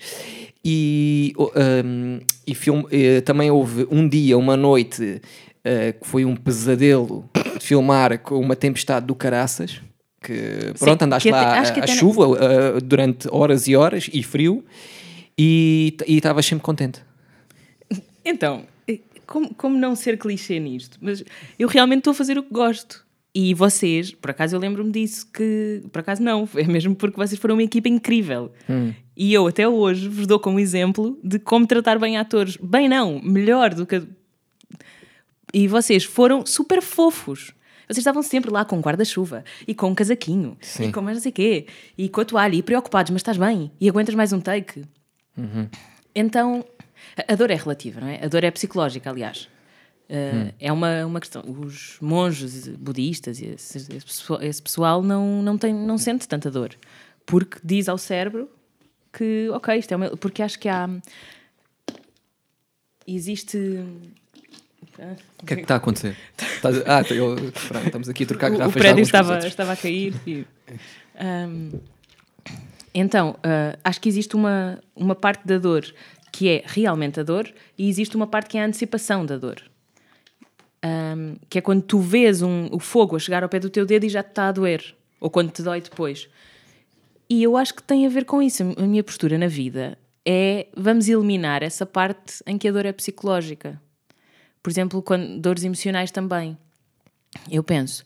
E, 0.65 1.33
um, 1.37 2.19
e 2.47 2.55
film, 2.55 2.83
eh, 2.89 3.19
também 3.21 3.51
houve 3.51 3.85
um 3.91 4.07
dia, 4.07 4.37
uma 4.37 4.55
noite, 4.55 5.21
eh, 5.63 5.91
que 5.91 6.07
foi 6.07 6.23
um 6.23 6.37
pesadelo 6.37 7.29
de 7.59 7.65
filmar 7.65 8.17
com 8.19 8.39
uma 8.39 8.55
tempestade 8.55 9.05
do 9.05 9.13
caraças. 9.13 9.81
Que 10.23 10.71
pronto, 10.79 11.03
andaste 11.03 11.29
que 11.29 11.35
até- 11.35 11.45
lá 11.45 11.71
que 11.71 11.79
a, 11.79 11.83
a 11.83 11.85
até- 11.85 11.95
chuva 11.95 12.37
eh, 12.39 12.79
durante 12.83 13.27
horas 13.29 13.67
e 13.67 13.75
horas 13.75 14.09
e 14.13 14.23
frio 14.23 14.63
e 15.37 15.95
estavas 16.07 16.45
sempre 16.45 16.63
contente. 16.63 17.01
Então, 18.25 18.63
eh, 18.87 18.99
como, 19.27 19.53
como 19.53 19.77
não 19.77 19.95
ser 19.95 20.17
clichê 20.17 20.59
nisto? 20.59 20.97
Mas 21.01 21.23
eu 21.59 21.67
realmente 21.67 21.99
estou 21.99 22.11
a 22.11 22.15
fazer 22.15 22.37
o 22.37 22.43
que 22.43 22.53
gosto. 22.53 23.03
E 23.35 23.53
vocês, 23.55 24.11
por 24.11 24.29
acaso 24.29 24.55
eu 24.55 24.59
lembro-me 24.59 24.91
disso, 24.91 25.25
que 25.33 25.81
por 25.91 25.99
acaso 25.99 26.21
não, 26.21 26.47
é 26.55 26.63
mesmo 26.65 26.95
porque 26.95 27.17
vocês 27.17 27.39
foram 27.41 27.55
uma 27.55 27.63
equipa 27.63 27.89
incrível. 27.89 28.51
E 29.17 29.33
eu 29.33 29.47
até 29.47 29.67
hoje 29.67 30.07
vos 30.07 30.25
dou 30.27 30.39
como 30.39 30.59
exemplo 30.59 31.19
de 31.23 31.37
como 31.39 31.65
tratar 31.67 31.97
bem 31.99 32.17
atores. 32.17 32.57
Bem 32.57 32.87
não, 32.87 33.19
melhor 33.23 33.73
do 33.73 33.85
que. 33.85 34.01
E 35.53 35.67
vocês 35.67 36.03
foram 36.03 36.45
super 36.45 36.81
fofos. 36.81 37.51
Vocês 37.93 37.99
estavam 38.01 38.21
sempre 38.23 38.51
lá 38.51 38.65
com 38.65 38.79
guarda-chuva 38.79 39.43
e 39.67 39.73
com 39.75 39.87
um 39.89 39.95
casaquinho 39.95 40.57
Sim. 40.61 40.85
e 40.85 40.91
com 40.91 41.01
mais 41.01 41.17
não 41.17 41.21
sei 41.21 41.31
quê 41.31 41.67
e 41.97 42.09
com 42.09 42.21
a 42.21 42.25
toalha 42.25 42.55
e 42.55 42.61
preocupados, 42.63 43.11
mas 43.11 43.19
estás 43.21 43.37
bem 43.37 43.71
e 43.79 43.87
aguentas 43.89 44.15
mais 44.15 44.33
um 44.33 44.39
take. 44.41 44.83
Então, 46.15 46.65
a- 47.27 47.35
dor 47.35 47.49
é 47.51 47.55
relativa, 47.55 47.99
não 48.01 48.07
é? 48.07 48.23
A 48.23 48.27
dor 48.27 48.43
é 48.43 48.51
psicológica, 48.51 49.09
aliás. 49.09 49.47
Uh, 50.09 50.53
É 50.59 50.71
uma, 50.71 51.05
uma 51.05 51.19
questão. 51.19 51.43
Os 51.47 51.97
monges 52.01 52.67
budistas 52.67 53.39
e 53.39 53.45
esse, 53.47 53.77
esse 53.77 54.05
pessoal, 54.05 54.41
esse 54.43 54.61
pessoal 54.61 55.01
não, 55.01 55.41
não, 55.41 55.57
tem, 55.57 55.73
não 55.73 55.97
sente 55.97 56.27
tanta 56.27 56.51
dor. 56.51 56.75
Porque 57.25 57.57
diz 57.63 57.87
ao 57.89 57.97
cérebro 57.97 58.49
que, 59.11 59.47
ok, 59.51 59.77
isto 59.77 59.91
é 59.93 59.95
uma. 59.95 60.09
Porque 60.17 60.43
acho 60.43 60.59
que 60.59 60.67
há. 60.67 60.89
Existe. 63.07 63.57
O 65.41 65.45
que 65.45 65.53
é 65.53 65.55
que 65.57 65.61
está 65.63 65.75
a 65.75 65.77
acontecer? 65.77 66.15
Ah, 66.85 67.01
eu- 67.13 67.35
pronto, 67.67 67.85
estamos 67.87 68.09
aqui 68.09 68.23
a 68.23 68.27
trocar 68.27 68.51
o, 68.51 68.55
o 68.55 68.57
garrafas 68.57 68.73
de 68.75 68.79
prédio 68.79 69.01
estava, 69.03 69.47
estava 69.47 69.71
a 69.73 69.75
cair. 69.75 70.13
e- 70.25 70.45
Ahm, 71.19 71.71
então, 72.93 73.35
ah, 73.43 73.77
acho 73.83 73.99
que 73.99 74.07
existe 74.09 74.35
uma, 74.35 74.79
uma 74.95 75.15
parte 75.15 75.45
da 75.47 75.57
dor 75.57 75.85
que 76.31 76.49
é 76.49 76.63
realmente 76.65 77.19
a 77.19 77.23
dor 77.23 77.51
e 77.77 77.89
existe 77.89 78.15
uma 78.15 78.25
parte 78.27 78.49
que 78.49 78.57
é 78.57 78.61
a 78.63 78.65
antecipação 78.65 79.25
da 79.25 79.37
dor. 79.37 79.61
Ahm, 80.81 81.35
que 81.49 81.57
é 81.57 81.61
quando 81.61 81.81
tu 81.81 81.99
vês 81.99 82.41
um- 82.41 82.67
o 82.71 82.79
fogo 82.79 83.15
a 83.15 83.19
chegar 83.19 83.43
ao 83.43 83.49
pé 83.49 83.59
do 83.59 83.69
teu 83.69 83.85
dedo 83.85 84.05
e 84.05 84.09
já 84.09 84.21
te 84.23 84.29
está 84.29 84.47
a 84.49 84.51
doer, 84.51 84.95
ou 85.19 85.29
quando 85.29 85.51
te 85.51 85.61
dói 85.61 85.81
depois. 85.81 86.27
E 87.29 87.41
eu 87.43 87.55
acho 87.57 87.73
que 87.73 87.81
tem 87.83 88.05
a 88.05 88.09
ver 88.09 88.25
com 88.25 88.41
isso. 88.41 88.63
A 88.77 88.81
minha 88.83 89.03
postura 89.03 89.37
na 89.37 89.47
vida 89.47 89.97
é 90.25 90.67
vamos 90.75 91.07
eliminar 91.07 91.63
essa 91.63 91.85
parte 91.85 92.43
em 92.45 92.57
que 92.57 92.67
a 92.67 92.71
dor 92.71 92.85
é 92.85 92.91
psicológica. 92.91 93.81
Por 94.63 94.69
exemplo, 94.71 95.01
quando, 95.03 95.39
dores 95.39 95.63
emocionais 95.63 96.09
também. 96.09 96.57
Eu 97.51 97.63
penso, 97.63 98.03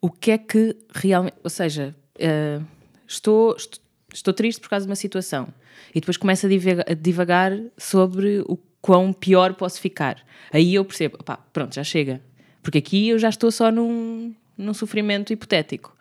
o 0.00 0.08
que 0.10 0.30
é 0.30 0.38
que 0.38 0.76
realmente. 0.94 1.34
Ou 1.42 1.50
seja, 1.50 1.94
eh, 2.18 2.60
estou, 3.08 3.56
est- 3.56 3.80
estou 4.14 4.32
triste 4.32 4.60
por 4.60 4.68
causa 4.70 4.86
de 4.86 4.90
uma 4.90 4.96
situação 4.96 5.48
e 5.94 6.00
depois 6.00 6.16
começo 6.16 6.46
a 6.46 6.48
divaga- 6.48 6.84
a 6.88 6.94
divagar 6.94 7.52
sobre 7.76 8.40
o 8.46 8.56
quão 8.80 9.12
pior 9.12 9.54
posso 9.54 9.80
ficar. 9.80 10.24
Aí 10.52 10.74
eu 10.74 10.84
percebo, 10.84 11.18
pá, 11.24 11.36
pronto, 11.52 11.74
já 11.74 11.82
chega. 11.82 12.20
Porque 12.62 12.78
aqui 12.78 13.08
eu 13.08 13.18
já 13.18 13.28
estou 13.28 13.50
só 13.50 13.70
num, 13.72 14.34
num 14.56 14.72
sofrimento 14.74 15.32
hipotético. 15.32 15.96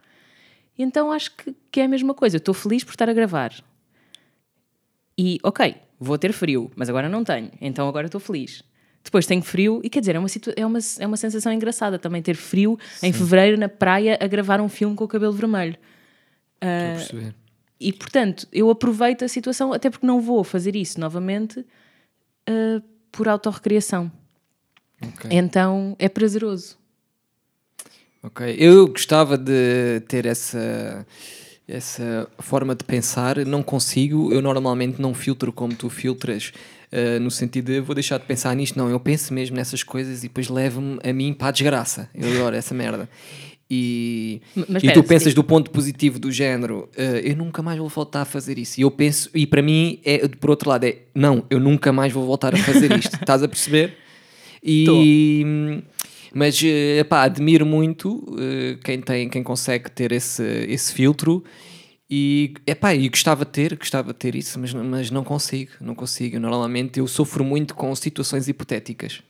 Então 0.78 1.12
acho 1.12 1.36
que, 1.36 1.56
que 1.72 1.80
é 1.80 1.86
a 1.86 1.88
mesma 1.88 2.14
coisa. 2.14 2.36
Eu 2.36 2.40
estou 2.40 2.54
feliz 2.54 2.84
por 2.84 2.92
estar 2.92 3.10
a 3.10 3.14
gravar. 3.14 3.54
E, 5.18 5.40
ok, 5.44 5.76
vou 6.00 6.18
ter 6.18 6.34
frio, 6.34 6.70
mas 6.76 6.90
agora 6.90 7.08
não 7.10 7.24
tenho. 7.24 7.50
Então 7.62 7.88
agora 7.88 8.08
estou 8.08 8.20
feliz. 8.20 8.64
Depois 9.06 9.28
tenho 9.28 9.44
frio 9.44 9.80
e 9.84 9.90
quer 9.90 10.00
dizer, 10.00 10.16
é 10.16 10.20
uma, 10.20 10.28
é 10.58 10.66
uma, 10.66 10.80
é 11.00 11.08
uma 11.08 11.16
sensação 11.16 11.54
engraçada 11.54 12.00
também 12.00 12.24
ter 12.24 12.36
frio 12.36 12.78
em 13.04 13.14
fevereiro 13.14 13.56
na 13.56 13.70
praia 13.70 14.18
a 14.20 14.28
gravar 14.28 14.60
um 14.60 14.68
filme 14.68 14.96
com 14.96 15.04
o 15.04 15.08
cabelo 15.08 15.32
vermelho. 15.32 15.78
Estou 16.60 16.70
a 16.70 16.96
perceber. 16.96 17.36
E 17.80 17.94
portanto, 17.94 18.48
eu 18.52 18.70
aproveito 18.70 19.24
a 19.24 19.28
situação, 19.28 19.72
até 19.72 19.92
porque 19.92 20.08
não 20.08 20.20
vou 20.20 20.44
fazer 20.44 20.76
isso 20.76 21.00
novamente 21.00 21.64
ah, 22.48 22.82
por 23.12 23.28
autorrecriação. 23.28 24.12
Ok. 25.02 25.30
Então 25.32 25.96
é 26.00 26.10
prazeroso. 26.10 26.78
Ok. 28.24 28.56
Eu 28.58 28.88
gostava 28.88 29.38
de 29.38 30.02
ter 30.08 30.26
essa, 30.26 31.06
essa 31.68 32.28
forma 32.40 32.74
de 32.74 32.84
pensar, 32.84 33.38
não 33.46 33.62
consigo. 33.62 34.34
Eu 34.34 34.42
normalmente 34.42 35.00
não 35.00 35.14
filtro 35.14 35.54
como 35.54 35.76
tu 35.76 35.90
filtras, 35.90 36.52
eh, 36.96 37.20
no 37.20 37.30
sentido 37.30 37.74
de 37.74 37.82
vou 37.82 37.94
deixar 37.94 38.18
de 38.18 38.26
pensar 38.26 38.56
nisto. 38.56 38.80
Não, 38.80 38.90
eu 38.90 38.98
penso 39.02 39.34
mesmo 39.34 39.58
nessas 39.58 39.84
coisas 39.84 40.20
e 40.20 40.30
depois 40.30 40.48
levo-me 40.48 40.98
a 41.04 41.12
mim 41.12 41.34
para 41.34 41.50
a 41.50 41.52
desgraça. 41.52 42.10
Eu 42.16 42.30
adoro 42.30 42.56
essa 42.56 42.74
merda. 42.74 43.10
E, 43.70 44.42
mas 44.70 44.82
e 44.82 44.94
tu 44.94 45.04
pensas 45.04 45.34
sim. 45.34 45.36
do 45.36 45.44
ponto 45.44 45.72
positivo 45.72 46.18
do 46.20 46.32
género, 46.32 46.88
eh, 46.96 47.22
eu 47.26 47.36
nunca 47.36 47.62
mais 47.62 47.78
vou 47.78 47.90
voltar 47.90 48.22
a 48.22 48.26
fazer 48.26 48.58
isso. 48.58 48.80
E 48.80 48.84
eu 48.84 48.92
penso, 48.92 49.30
e 49.36 49.46
para 49.46 49.62
mim, 49.62 50.00
é, 50.06 50.26
por 50.26 50.52
outro 50.52 50.70
lado, 50.70 50.86
é 50.86 51.00
não, 51.14 51.44
eu 51.50 51.60
nunca 51.60 51.92
mais 51.92 52.14
vou 52.14 52.26
voltar 52.26 52.56
a 52.56 52.58
fazer 52.58 52.90
isto. 52.98 53.16
Estás 53.20 53.44
a 53.44 53.48
perceber? 53.50 53.98
E, 54.64 55.44
mas, 56.34 56.64
eh, 56.64 57.00
epá, 57.00 57.24
admiro 57.24 57.66
muito 57.66 58.24
eh, 58.40 58.78
quem, 58.82 59.02
tem, 59.02 59.28
quem 59.28 59.44
consegue 59.44 59.92
ter 59.92 60.14
esse, 60.14 60.44
esse 60.70 60.94
filtro 60.94 61.44
e, 62.10 62.54
epá, 62.68 62.94
e 62.94 63.10
gostava 63.10 63.44
de 63.46 63.52
ter, 63.52 63.76
gostava 63.76 64.14
de 64.14 64.20
ter 64.20 64.36
isso, 64.36 64.60
mas, 64.60 64.74
não- 64.74 64.84
mas 64.84 65.10
não 65.12 65.24
consigo, 65.24 65.72
não 65.82 65.96
consigo. 65.96 66.40
Normalmente 66.40 67.00
eu 67.00 67.08
sofro 67.08 67.44
muito 67.44 67.74
com 67.76 67.94
situações 67.96 68.48
hipotéticas. 68.48 69.22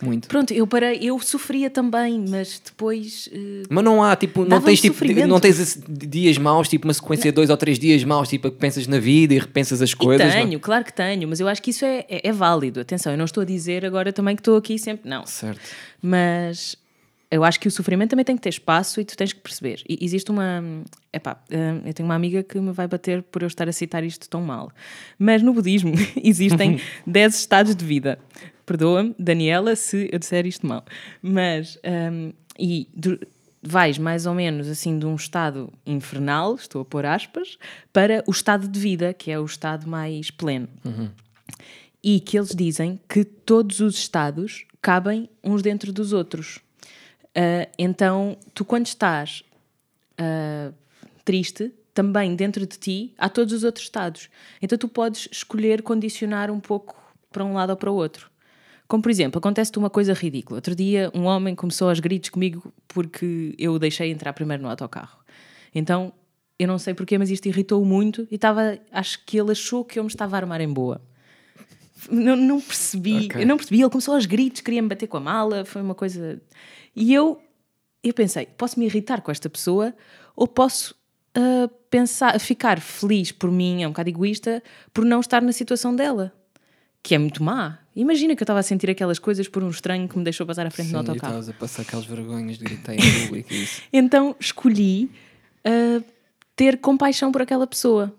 Muito. 0.00 0.26
Pronto, 0.26 0.52
eu 0.52 0.66
parei, 0.66 0.98
eu 1.00 1.16
sofria 1.20 1.70
também, 1.70 2.24
mas 2.28 2.60
depois. 2.64 3.28
eh, 3.32 3.62
Mas 3.70 3.84
não 3.84 4.02
há, 4.02 4.16
tipo, 4.16 4.44
não 4.44 4.60
tens, 4.60 4.80
tipo, 4.80 4.94
sofrimento. 4.94 5.28
não 5.28 5.38
tens 5.38 5.78
dias 5.88 6.36
maus, 6.38 6.68
tipo 6.68 6.88
uma 6.88 6.94
sequência 6.94 7.30
de 7.30 7.36
dois 7.36 7.50
ou 7.50 7.56
três 7.56 7.78
dias 7.78 8.02
maus, 8.02 8.28
tipo, 8.28 8.50
que 8.50 8.56
pensas 8.56 8.88
na 8.88 8.98
vida 8.98 9.32
e 9.32 9.38
repensas 9.38 9.80
as 9.80 9.90
E 9.90 9.96
coisas. 9.96 10.34
não? 10.34 10.42
tenho, 10.48 10.58
claro 10.58 10.84
que 10.84 10.92
tenho, 10.92 11.28
mas 11.28 11.38
eu 11.38 11.46
acho 11.46 11.62
que 11.62 11.70
isso 11.70 11.84
é, 11.84 12.04
é, 12.08 12.28
é 12.28 12.32
válido. 12.32 12.80
Atenção, 12.80 13.12
eu 13.12 13.18
não 13.18 13.26
estou 13.26 13.42
a 13.42 13.44
dizer 13.44 13.84
agora 13.86 14.12
também 14.12 14.34
que 14.34 14.40
estou 14.40 14.56
aqui 14.56 14.76
sempre. 14.76 15.08
Não. 15.08 15.24
Certo. 15.24 15.60
Mas 16.02 16.74
eu 17.32 17.42
acho 17.42 17.58
que 17.58 17.66
o 17.66 17.70
sofrimento 17.70 18.10
também 18.10 18.26
tem 18.26 18.36
que 18.36 18.42
ter 18.42 18.50
espaço 18.50 19.00
e 19.00 19.04
tu 19.06 19.16
tens 19.16 19.32
que 19.32 19.40
perceber. 19.40 19.82
E 19.88 20.04
existe 20.04 20.30
uma. 20.30 20.62
Epá, 21.10 21.42
hum, 21.50 21.80
eu 21.86 21.94
tenho 21.94 22.06
uma 22.06 22.14
amiga 22.14 22.42
que 22.42 22.60
me 22.60 22.72
vai 22.72 22.86
bater 22.86 23.22
por 23.22 23.42
eu 23.42 23.48
estar 23.48 23.66
a 23.66 23.72
citar 23.72 24.04
isto 24.04 24.28
tão 24.28 24.42
mal. 24.42 24.70
Mas 25.18 25.42
no 25.42 25.54
budismo 25.54 25.94
existem 26.22 26.78
10 27.06 27.34
estados 27.34 27.74
de 27.74 27.84
vida. 27.84 28.18
Perdoa-me, 28.66 29.14
Daniela, 29.18 29.74
se 29.74 30.10
eu 30.12 30.18
disser 30.18 30.46
isto 30.46 30.66
mal. 30.66 30.84
Mas. 31.22 31.78
hum, 32.12 32.32
e 32.58 32.86
vais 33.64 33.96
mais 33.96 34.26
ou 34.26 34.34
menos 34.34 34.68
assim 34.68 34.98
de 34.98 35.06
um 35.06 35.14
estado 35.14 35.72
infernal, 35.86 36.56
estou 36.56 36.82
a 36.82 36.84
pôr 36.84 37.06
aspas, 37.06 37.56
para 37.92 38.22
o 38.26 38.30
estado 38.30 38.68
de 38.68 38.78
vida, 38.78 39.14
que 39.14 39.30
é 39.30 39.38
o 39.38 39.44
estado 39.44 39.88
mais 39.88 40.30
pleno 40.30 40.68
e 42.02 42.18
que 42.18 42.36
eles 42.36 42.54
dizem 42.54 43.00
que 43.08 43.24
todos 43.24 43.80
os 43.80 43.96
estados 43.96 44.66
cabem 44.80 45.28
uns 45.42 45.62
dentro 45.62 45.92
dos 45.92 46.12
outros. 46.12 46.60
Ah, 47.34 47.68
então, 47.78 48.36
tu 48.54 48.64
quando 48.64 48.86
estás 48.86 49.42
ah, 50.18 50.72
triste, 51.24 51.72
também 51.94 52.34
dentro 52.34 52.66
de 52.66 52.78
ti 52.78 53.14
há 53.18 53.28
todos 53.28 53.52
os 53.52 53.64
outros 53.64 53.84
estados. 53.84 54.28
Então, 54.60 54.78
tu 54.78 54.88
podes 54.88 55.28
escolher 55.30 55.82
condicionar 55.82 56.50
um 56.50 56.60
pouco 56.60 56.96
para 57.30 57.44
um 57.44 57.54
lado 57.54 57.70
ou 57.70 57.76
para 57.76 57.90
o 57.90 57.94
outro. 57.94 58.30
Como, 58.88 59.02
por 59.02 59.10
exemplo, 59.10 59.38
acontece-te 59.38 59.78
uma 59.78 59.88
coisa 59.88 60.12
ridícula. 60.12 60.58
Outro 60.58 60.74
dia, 60.74 61.10
um 61.14 61.24
homem 61.24 61.54
começou 61.54 61.88
aos 61.88 61.98
gritos 61.98 62.28
comigo 62.28 62.72
porque 62.88 63.54
eu 63.58 63.72
o 63.72 63.78
deixei 63.78 64.10
entrar 64.10 64.32
primeiro 64.34 64.62
no 64.62 64.68
autocarro. 64.68 65.18
Então, 65.74 66.12
eu 66.58 66.68
não 66.68 66.78
sei 66.78 66.92
porquê, 66.92 67.16
mas 67.16 67.30
isto 67.30 67.46
irritou-o 67.46 67.84
muito 67.86 68.28
e 68.30 68.34
estava, 68.34 68.78
acho 68.90 69.24
que 69.24 69.38
ele 69.38 69.52
achou 69.52 69.84
que 69.84 69.98
eu 69.98 70.04
me 70.04 70.08
estava 70.10 70.36
a 70.36 70.40
armar 70.40 70.60
em 70.60 70.68
boa. 70.68 71.00
Não, 72.10 72.36
não 72.36 72.60
percebi, 72.60 73.26
Ok. 73.26 73.42
eu 73.42 73.46
não 73.46 73.56
percebi. 73.56 73.80
Ele 73.80 73.90
começou 73.90 74.14
aos 74.14 74.26
gritos, 74.26 74.60
queria 74.60 74.82
me 74.82 74.88
bater 74.88 75.06
com 75.06 75.16
a 75.16 75.20
mala, 75.20 75.64
foi 75.64 75.80
uma 75.80 75.94
coisa. 75.94 76.42
E 76.94 77.12
eu, 77.12 77.40
eu 78.02 78.12
pensei, 78.14 78.46
posso 78.46 78.78
me 78.78 78.86
irritar 78.86 79.20
com 79.20 79.30
esta 79.30 79.48
pessoa 79.48 79.94
ou 80.36 80.46
posso 80.46 80.94
ah, 81.34 81.68
pensar, 81.90 82.38
ficar 82.38 82.80
feliz 82.80 83.32
por 83.32 83.50
mim, 83.50 83.82
é 83.82 83.86
um 83.86 83.90
bocado 83.90 84.10
egoísta, 84.10 84.62
por 84.92 85.04
não 85.04 85.20
estar 85.20 85.40
na 85.40 85.52
situação 85.52 85.94
dela, 85.94 86.32
que 87.02 87.14
é 87.14 87.18
muito 87.18 87.42
má. 87.42 87.78
Imagina 87.94 88.34
que 88.34 88.42
eu 88.42 88.44
estava 88.44 88.60
a 88.60 88.62
sentir 88.62 88.90
aquelas 88.90 89.18
coisas 89.18 89.48
por 89.48 89.62
um 89.62 89.70
estranho 89.70 90.08
que 90.08 90.16
me 90.16 90.24
deixou 90.24 90.46
passar 90.46 90.66
à 90.66 90.70
frente 90.70 90.88
Sim, 90.88 90.94
e 90.94 90.96
autocarro. 90.96 91.38
estavas 91.38 91.48
a 91.48 91.52
passar 91.52 91.82
aquelas 91.82 92.06
vergonhas 92.06 92.58
de 92.58 92.64
gritar 92.64 92.94
em 92.94 93.22
público 93.26 93.52
e 93.52 93.64
isso. 93.64 93.82
Então 93.92 94.36
escolhi 94.38 95.10
ah, 95.64 96.02
ter 96.54 96.78
compaixão 96.78 97.32
por 97.32 97.42
aquela 97.42 97.66
pessoa. 97.66 98.14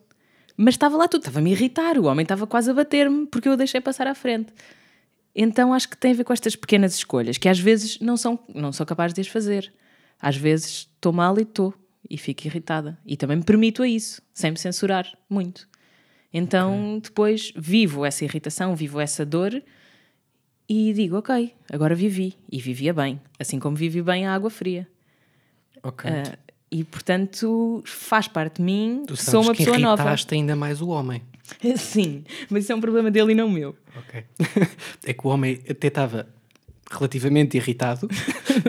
Mas 0.55 0.75
estava 0.75 0.95
lá 0.97 1.07
tudo, 1.07 1.21
estava-me 1.21 1.49
a 1.49 1.53
irritar, 1.53 1.97
o 1.97 2.05
homem 2.05 2.23
estava 2.23 2.45
quase 2.45 2.69
a 2.69 2.73
bater-me 2.73 3.25
porque 3.25 3.47
eu 3.47 3.53
o 3.53 3.57
deixei 3.57 3.81
passar 3.81 4.05
à 4.05 4.13
frente. 4.13 4.53
Então 5.35 5.73
acho 5.73 5.89
que 5.89 5.97
tem 5.97 6.11
a 6.11 6.15
ver 6.15 6.23
com 6.23 6.33
estas 6.33 6.55
pequenas 6.55 6.93
escolhas, 6.95 7.37
que 7.37 7.49
às 7.49 7.59
vezes 7.59 7.99
não, 7.99 8.15
são, 8.15 8.39
não 8.53 8.71
sou 8.71 8.85
capaz 8.85 9.13
de 9.13 9.21
as 9.21 9.27
fazer. 9.27 9.73
Às 10.21 10.35
vezes 10.37 10.87
estou 10.95 11.11
mal 11.11 11.37
e 11.39 11.41
estou, 11.41 11.73
e 12.09 12.17
fico 12.17 12.45
irritada. 12.47 12.97
E 13.05 13.17
também 13.17 13.37
me 13.37 13.43
permito 13.43 13.81
a 13.83 13.87
isso, 13.87 14.21
sem 14.33 14.51
me 14.51 14.57
censurar 14.57 15.11
muito. 15.29 15.67
Então 16.31 16.99
depois 17.01 17.51
vivo 17.55 18.05
essa 18.05 18.23
irritação, 18.23 18.75
vivo 18.75 18.99
essa 18.99 19.25
dor 19.25 19.61
e 20.69 20.93
digo, 20.93 21.17
ok, 21.17 21.53
agora 21.71 21.93
vivi. 21.95 22.35
E 22.51 22.59
vivia 22.59 22.93
bem, 22.93 23.19
assim 23.39 23.59
como 23.59 23.75
vivi 23.75 24.01
bem 24.01 24.25
a 24.25 24.33
água 24.33 24.49
fria. 24.49 24.87
Ok. 25.81 26.09
Ah, 26.09 26.37
e 26.71 26.83
portanto 26.83 27.83
faz 27.85 28.27
parte 28.27 28.57
de 28.57 28.63
mim, 28.63 29.03
Tu 29.05 29.15
sabes 29.15 29.31
sou 29.31 29.41
uma 29.43 29.51
que 29.51 29.59
pessoa 29.59 29.77
nova. 29.77 30.15
ainda 30.31 30.55
mais 30.55 30.81
o 30.81 30.87
homem. 30.89 31.21
Sim, 31.77 32.23
mas 32.49 32.63
isso 32.63 32.71
é 32.71 32.75
um 32.75 32.81
problema 32.81 33.09
dele 33.11 33.31
e 33.31 33.35
não 33.35 33.49
meu. 33.49 33.75
Ok. 33.97 34.23
é 35.05 35.13
que 35.13 35.27
o 35.27 35.29
homem 35.29 35.59
até 35.69 35.87
estava 35.87 36.27
relativamente 36.89 37.57
irritado. 37.57 38.07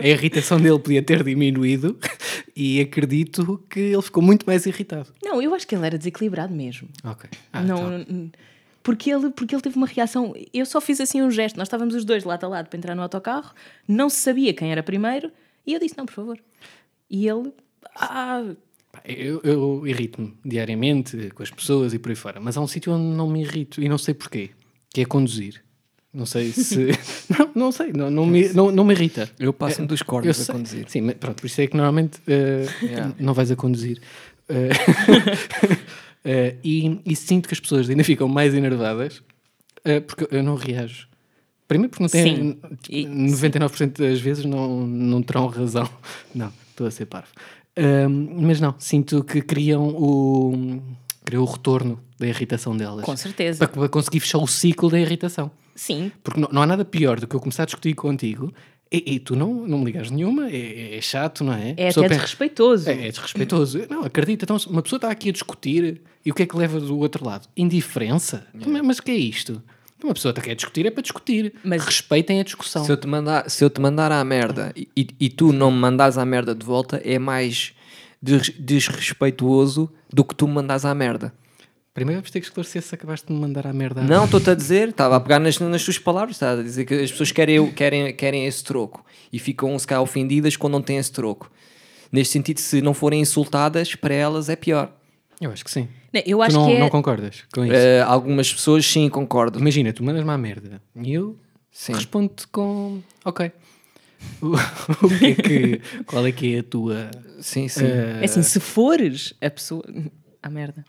A 0.01 0.07
irritação 0.07 0.59
dele 0.59 0.79
podia 0.79 1.01
ter 1.01 1.23
diminuído 1.23 1.97
e 2.55 2.81
acredito 2.81 3.63
que 3.69 3.79
ele 3.79 4.01
ficou 4.01 4.23
muito 4.23 4.45
mais 4.45 4.65
irritado. 4.65 5.09
Não, 5.23 5.41
eu 5.41 5.53
acho 5.53 5.67
que 5.67 5.75
ele 5.75 5.85
era 5.85 5.97
desequilibrado 5.97 6.53
mesmo. 6.53 6.89
Ok. 7.03 7.29
Ah, 7.53 7.61
não, 7.61 7.99
então. 7.99 8.31
porque, 8.81 9.11
ele, 9.11 9.29
porque 9.29 9.55
ele 9.55 9.61
teve 9.61 9.77
uma 9.77 9.87
reação. 9.87 10.33
Eu 10.53 10.65
só 10.65 10.81
fiz 10.81 10.99
assim 10.99 11.21
um 11.21 11.29
gesto. 11.29 11.57
Nós 11.57 11.67
estávamos 11.67 11.93
os 11.93 12.03
dois 12.03 12.23
lado 12.23 12.45
a 12.45 12.47
lado 12.47 12.67
para 12.67 12.77
entrar 12.77 12.95
no 12.95 13.01
autocarro, 13.01 13.53
não 13.87 14.09
se 14.09 14.17
sabia 14.17 14.53
quem 14.53 14.71
era 14.71 14.81
primeiro, 14.81 15.31
e 15.65 15.73
eu 15.73 15.79
disse: 15.79 15.97
não, 15.97 16.05
por 16.05 16.13
favor. 16.13 16.39
E 17.09 17.27
ele. 17.27 17.53
Ah, 17.95 18.43
Eu, 19.03 19.41
eu 19.43 19.87
irrito-me 19.87 20.33
diariamente 20.45 21.29
com 21.33 21.43
as 21.43 21.49
pessoas 21.51 21.93
e 21.93 21.99
por 21.99 22.09
aí 22.09 22.15
fora, 22.15 22.39
mas 22.39 22.55
há 22.55 22.61
um 22.61 22.67
sítio 22.67 22.93
onde 22.93 23.15
não 23.17 23.29
me 23.29 23.41
irrito 23.41 23.81
e 23.81 23.89
não 23.89 23.97
sei 23.97 24.13
porquê, 24.13 24.51
que 24.93 25.01
é 25.01 25.05
conduzir. 25.05 25.61
Não 26.13 26.25
sei 26.25 26.51
se. 26.51 26.87
não, 27.37 27.51
não 27.55 27.71
sei, 27.71 27.91
não, 27.91 28.09
não, 28.09 28.25
me, 28.25 28.47
não, 28.49 28.71
não 28.71 28.85
me 28.85 28.93
irrita. 28.93 29.29
Eu 29.37 29.51
passo-me 29.51 29.87
dos 29.87 29.99
Eu 29.99 30.05
cornos 30.05 30.49
a 30.49 30.53
conduzir. 30.53 30.85
Sim, 30.87 31.01
mas 31.01 31.15
pronto, 31.15 31.41
por 31.41 31.47
isso 31.47 31.59
é 31.61 31.67
que 31.67 31.75
normalmente 31.75 32.19
eh, 32.27 32.65
Yeah. 32.81 33.13
não 33.19 33.33
vais 33.33 33.51
a 33.51 33.55
conduzir. 33.55 33.99
Eh, 34.47 34.69
eh, 36.23 36.55
e, 36.63 37.01
e 37.05 37.15
sinto 37.15 37.47
que 37.47 37.53
as 37.53 37.59
pessoas 37.59 37.89
ainda 37.89 38.03
ficam 38.03 38.27
mais 38.27 38.53
enervadas 38.53 39.21
porque 40.07 40.27
eu 40.35 40.41
não 40.41 40.55
reajo. 40.55 41.07
Primeiro 41.67 41.89
porque 41.91 42.03
não 42.03 42.09
têm, 42.09 42.35
Sim. 42.35 42.59
E- 42.89 43.05
99% 43.05 43.97
das 43.99 44.19
vezes 44.19 44.45
não, 44.45 44.85
não 44.85 45.21
terão 45.21 45.47
razão. 45.47 45.87
Não, 46.33 46.51
estou 46.69 46.87
a 46.87 46.91
ser 46.91 47.05
parvo. 47.05 47.29
Mas 47.77 48.59
não, 48.61 48.73
sinto 48.79 49.23
que 49.23 49.41
criam 49.41 49.87
o, 49.87 50.81
criam 51.23 51.43
o 51.43 51.45
retorno 51.45 51.99
da 52.17 52.27
irritação 52.27 52.75
delas. 52.75 53.03
com 53.05 53.15
certeza. 53.17 53.59
Para, 53.67 53.79
para 53.81 53.89
conseguir 53.89 54.19
fechar 54.21 54.37
o 54.37 54.47
ciclo 54.47 54.89
da 54.89 54.99
irritação. 54.99 55.51
Sim, 55.75 56.09
Porque 56.23 56.39
não, 56.39 56.47
não 56.51 56.61
há 56.61 56.65
nada 56.65 56.85
pior 56.85 57.19
do 57.19 57.27
que 57.27 57.35
eu 57.35 57.39
começar 57.39 57.63
a 57.63 57.65
discutir 57.65 57.93
contigo 57.95 58.53
E, 58.89 59.15
e 59.15 59.19
tu 59.19 59.35
não, 59.35 59.67
não 59.67 59.79
me 59.79 59.85
ligas 59.85 60.09
nenhuma, 60.09 60.49
é, 60.49 60.95
é 60.97 61.01
chato, 61.01 61.43
não 61.43 61.51
é? 61.51 61.71
É 61.75 61.89
até 61.89 62.01
pensa- 62.03 62.07
desrespeitoso. 62.07 62.89
É, 62.89 63.07
é 63.07 63.11
desrespeitoso. 63.11 63.81
Não, 63.89 64.03
acredita. 64.05 64.45
Então, 64.45 64.55
uma 64.69 64.81
pessoa 64.81 64.97
está 64.97 65.09
aqui 65.11 65.27
a 65.29 65.31
discutir 65.33 66.01
e 66.25 66.31
o 66.31 66.33
que 66.33 66.43
é 66.43 66.45
que 66.45 66.55
leva 66.55 66.79
do 66.79 66.97
outro 66.97 67.25
lado? 67.25 67.49
Indiferença? 67.57 68.47
Mas- 68.53 68.81
Mas 68.85 68.97
o 68.99 69.03
que 69.03 69.11
é 69.11 69.15
isto? 69.15 69.61
Uma 70.03 70.13
pessoa 70.13 70.33
aqui 70.37 70.51
a 70.51 70.55
discutir 70.55 70.85
é 70.85 70.91
para 70.91 71.01
discutir. 71.01 71.53
Mas- 71.63 71.83
Respeitem 71.83 72.39
a 72.39 72.43
discussão. 72.43 72.83
Se 72.85 72.91
eu 72.91 72.97
te 72.97 73.07
mandar, 73.07 73.49
se 73.49 73.63
eu 73.63 73.69
te 73.69 73.79
mandar 73.81 74.11
à 74.11 74.23
merda 74.23 74.71
e, 74.75 74.87
e- 75.19 75.29
tu 75.29 75.51
não 75.51 75.71
me 75.71 75.77
mandares 75.79 76.17
à 76.17 76.25
merda 76.25 76.53
de 76.53 76.65
volta, 76.65 77.01
é 77.03 77.17
mais 77.17 77.73
des- 78.21 78.49
desrespeituoso 78.59 79.91
do 80.13 80.23
que 80.23 80.35
tu 80.35 80.47
me 80.47 80.53
mandares 80.53 80.85
à 80.85 80.93
merda. 80.93 81.33
Primeiro 81.93 82.19
vamos 82.19 82.29
ter 82.29 82.41
que 82.41 82.45
esclarecer 82.47 82.81
se 82.81 82.93
acabaste 82.93 83.27
de 83.27 83.33
me 83.33 83.39
mandar 83.39 83.65
à 83.65 83.71
merda. 83.71 84.01
Não, 84.03 84.25
estou-te 84.25 84.49
a 84.49 84.53
dizer, 84.53 84.89
estava 84.89 85.15
a 85.15 85.19
pegar 85.19 85.39
nas, 85.39 85.57
nas 85.59 85.83
tuas 85.83 85.97
palavras, 85.97 86.35
estava 86.35 86.59
a 86.59 86.63
dizer 86.63 86.83
que 86.83 86.93
as 86.93 87.09
pessoas 87.09 87.31
querem, 87.31 87.71
querem, 87.71 88.13
querem 88.13 88.45
esse 88.45 88.63
troco 88.65 89.03
e 89.31 89.39
ficam 89.39 89.79
se 89.79 89.87
calhar 89.87 90.01
ofendidas 90.03 90.57
quando 90.57 90.73
não 90.73 90.81
têm 90.81 90.97
esse 90.97 91.11
troco. 91.11 91.49
Neste 92.11 92.33
sentido, 92.33 92.59
se 92.59 92.81
não 92.81 92.93
forem 92.93 93.21
insultadas, 93.21 93.95
para 93.95 94.13
elas 94.13 94.49
é 94.49 94.57
pior. 94.57 94.91
Eu 95.41 95.51
acho 95.51 95.63
que 95.65 95.71
sim. 95.71 95.87
Não, 96.13 96.21
Eu 96.25 96.37
Tu 96.37 96.41
acho 96.43 96.55
não, 96.57 96.65
que 96.67 96.73
é. 96.73 96.79
não 96.79 96.89
concordas 96.89 97.43
com 97.53 97.65
isso? 97.65 97.73
Eh, 97.75 98.01
algumas 98.01 98.51
pessoas 98.53 98.85
sim 98.85 99.09
concordam. 99.09 99.59
Imagina, 99.61 99.91
tu 99.91 100.03
mandas-me 100.03 100.31
à 100.31 100.37
merda 100.37 100.81
e 100.95 101.13
eu 101.13 101.37
Sim. 101.71 101.93
respondo-te 101.93 102.47
com 102.47 103.01
ok. 103.23 103.51
O, 104.41 104.55
o 105.05 105.19
que 105.19 105.25
é 105.25 105.35
que, 105.35 105.81
qual 106.07 106.25
é 106.25 106.31
que 106.31 106.55
é 106.55 106.59
a 106.59 106.63
tua. 106.63 107.11
Sim, 107.41 107.67
sim. 107.67 107.85
eh, 107.85 108.19
É 108.21 108.25
assim, 108.25 108.41
se 108.41 108.59
fores 108.59 109.33
a 109.41 109.49
pessoa. 109.51 109.83
A 110.41 110.49
merda. 110.49 110.83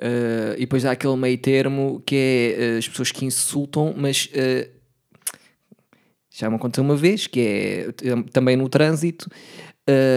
Uh, 0.00 0.54
e 0.56 0.60
depois 0.60 0.84
há 0.84 0.92
aquele 0.92 1.16
meio 1.16 1.36
termo 1.38 2.00
que 2.06 2.54
é 2.56 2.74
uh, 2.74 2.78
as 2.78 2.88
pessoas 2.88 3.10
que 3.10 3.24
insultam, 3.24 3.92
mas 3.96 4.26
uh, 4.26 4.70
já 6.30 6.48
me 6.48 6.54
aconteceu 6.56 6.84
uma 6.84 6.94
vez, 6.96 7.26
que 7.26 7.40
é 7.40 7.86
também 8.32 8.56
no 8.56 8.68
trânsito. 8.68 9.28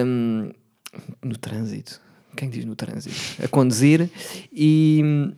um, 0.05 0.51
no 1.23 1.37
trânsito? 1.37 1.99
Quem 2.35 2.49
diz 2.49 2.65
no 2.65 2.75
trânsito? 2.75 3.15
A 3.43 3.47
conduzir 3.47 4.09
e 4.53 5.01
hum, 5.03 5.31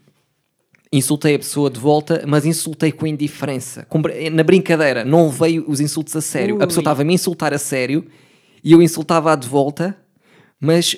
insultei 0.91 1.35
a 1.35 1.39
pessoa 1.39 1.69
de 1.69 1.79
volta, 1.79 2.23
mas 2.27 2.45
insultei 2.45 2.91
com 2.91 3.07
indiferença. 3.07 3.87
Br- 3.99 4.11
na 4.31 4.43
brincadeira, 4.43 5.03
não 5.03 5.29
veio 5.29 5.65
os 5.67 5.79
insultos 5.79 6.15
a 6.15 6.21
sério. 6.21 6.55
A 6.61 6.67
pessoa 6.67 6.81
Ui. 6.81 6.83
estava 6.83 7.01
a 7.01 7.05
me 7.05 7.13
insultar 7.13 7.53
a 7.53 7.57
sério 7.57 8.05
e 8.63 8.71
eu 8.71 8.81
insultava-a 8.81 9.35
de 9.35 9.47
volta, 9.47 9.97
mas 10.59 10.95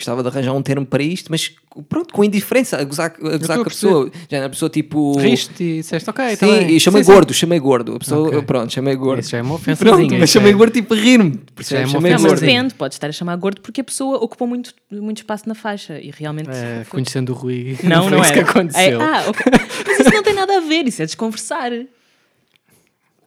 gostava 0.00 0.22
de 0.22 0.28
arranjar 0.28 0.52
um 0.52 0.62
termo 0.62 0.84
para 0.84 1.02
isto, 1.02 1.28
mas 1.30 1.52
pronto, 1.88 2.12
com 2.12 2.24
indiferença, 2.24 2.76
a 2.78 2.84
gozar, 2.84 3.14
a 3.22 3.36
gozar 3.36 3.56
com 3.58 3.62
a 3.62 3.66
pessoa. 3.66 4.10
Já 4.28 4.36
era 4.38 4.46
a 4.46 4.50
pessoa 4.50 4.68
tipo. 4.68 5.16
Riste 5.18 5.62
e 5.62 5.76
disseste 5.78 6.08
ok, 6.10 6.36
tá 6.36 6.46
Sim, 6.46 6.52
bem. 6.58 6.76
e 6.76 6.80
chamei 6.80 7.02
Sim, 7.04 7.06
sim. 7.10 7.14
gordo, 7.14 7.34
chamei 7.34 7.58
gordo. 7.60 7.94
A 7.94 7.98
pessoa, 7.98 8.28
Ok. 8.28 8.42
pronto, 8.42 8.72
chamei 8.72 8.96
gordo. 8.96 9.20
Isso 9.20 9.30
já 9.30 9.38
é 9.38 9.42
uma 9.42 9.54
ofensa. 9.54 9.84
Pronto, 9.84 10.14
mas 10.18 10.30
chamei 10.30 10.52
gordo 10.52 10.72
tipo 10.72 10.94
a 10.94 10.96
rir-me. 10.96 11.40
Isso 11.58 11.70
já 11.70 11.80
é 11.80 11.84
uma 11.86 11.92
Não, 11.94 12.00
mas 12.00 12.12
ofensa. 12.14 12.28
gordo. 12.28 12.40
depende, 12.40 12.74
pode 12.74 12.94
estar 12.94 13.06
a 13.08 13.12
chamar 13.12 13.36
gordo 13.36 13.60
porque 13.60 13.80
a 13.80 13.84
pessoa 13.84 14.16
ocupou 14.18 14.48
muito, 14.48 14.74
muito 14.90 15.18
espaço 15.18 15.48
na 15.48 15.54
faixa 15.54 15.98
e 16.00 16.10
realmente. 16.10 16.50
É, 16.50 16.82
foi- 16.84 16.98
conhecendo 16.98 17.30
o 17.30 17.34
Rui, 17.34 17.76
Não, 17.84 18.02
foi 18.02 18.10
não 18.10 18.22
isso 18.22 18.32
era. 18.32 18.44
que 18.44 18.50
aconteceu. 18.50 19.00
É, 19.00 19.04
ah, 19.04 19.24
ok. 19.28 19.44
Mas 19.86 20.00
isso 20.00 20.10
não 20.14 20.22
tem 20.22 20.34
nada 20.34 20.56
a 20.56 20.60
ver, 20.60 20.86
isso 20.88 21.02
é 21.02 21.06
desconversar. 21.06 21.70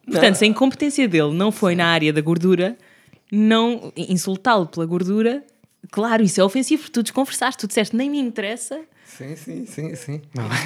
Portanto, 0.06 0.36
se 0.36 0.44
a 0.44 0.48
incompetência 0.48 1.08
dele 1.08 1.34
não 1.34 1.52
foi 1.52 1.76
na 1.76 1.86
área 1.88 2.12
da 2.12 2.20
gordura, 2.20 2.76
não 3.32 3.92
insultá-lo 3.96 4.68
pela 4.68 4.86
gordura, 4.86 5.44
claro, 5.92 6.24
isso 6.24 6.40
é 6.40 6.44
ofensivo, 6.44 6.82
porque 6.84 6.94
tu 6.94 7.04
desconversaste, 7.04 7.60
tu 7.60 7.68
disseste 7.68 7.96
nem 7.96 8.10
me 8.10 8.20
interessa, 8.20 8.82
Sim, 9.06 9.36
sim, 9.36 9.66
sim, 9.68 9.94
sim. 9.96 10.22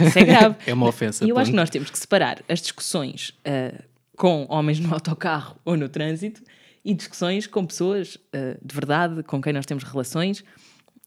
isso 0.06 0.19
é 0.19 0.23
grave. 0.25 0.56
É 0.65 0.73
uma 0.73 0.88
ofensa. 0.88 1.25
E 1.25 1.30
eu 1.30 1.38
acho 1.38 1.45
que 1.47 1.51
ponto. 1.51 1.60
nós 1.60 1.69
temos 1.69 1.89
que 1.89 1.99
separar 1.99 2.41
as 2.47 2.62
discussões 2.62 3.34
ah, 3.43 3.82
com 4.15 4.45
homens 4.49 4.80
no 4.80 4.93
autocarro 4.93 5.58
ou 5.65 5.75
no 5.75 5.89
trânsito 5.89 6.41
e 6.86 6.93
discussões 6.93 7.45
com 7.45 7.65
pessoas 7.65 8.17
ah, 8.32 8.58
de 8.63 8.73
verdade, 8.73 9.21
com 9.23 9.41
quem 9.41 9.51
nós 9.51 9.65
temos 9.65 9.84
relações, 9.84 10.45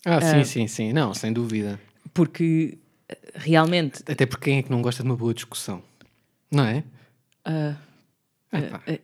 Ah, 0.04 0.20
sim, 0.20 0.44
sim, 0.44 0.66
sim. 0.66 0.92
Não, 0.92 1.14
sem 1.14 1.32
dúvida. 1.32 1.80
porque 2.12 2.76
realmente. 3.34 4.02
Até 4.06 4.26
porque 4.26 4.44
quem 4.50 4.58
é 4.58 4.62
que 4.62 4.70
não 4.70 4.82
gosta 4.82 5.02
de 5.02 5.08
uma 5.08 5.16
boa 5.16 5.32
discussão? 5.32 5.82
Não 6.50 6.64
é? 6.64 6.84
Epá. 7.46 7.78
Ah, 8.52 8.80
ah, 8.86 8.98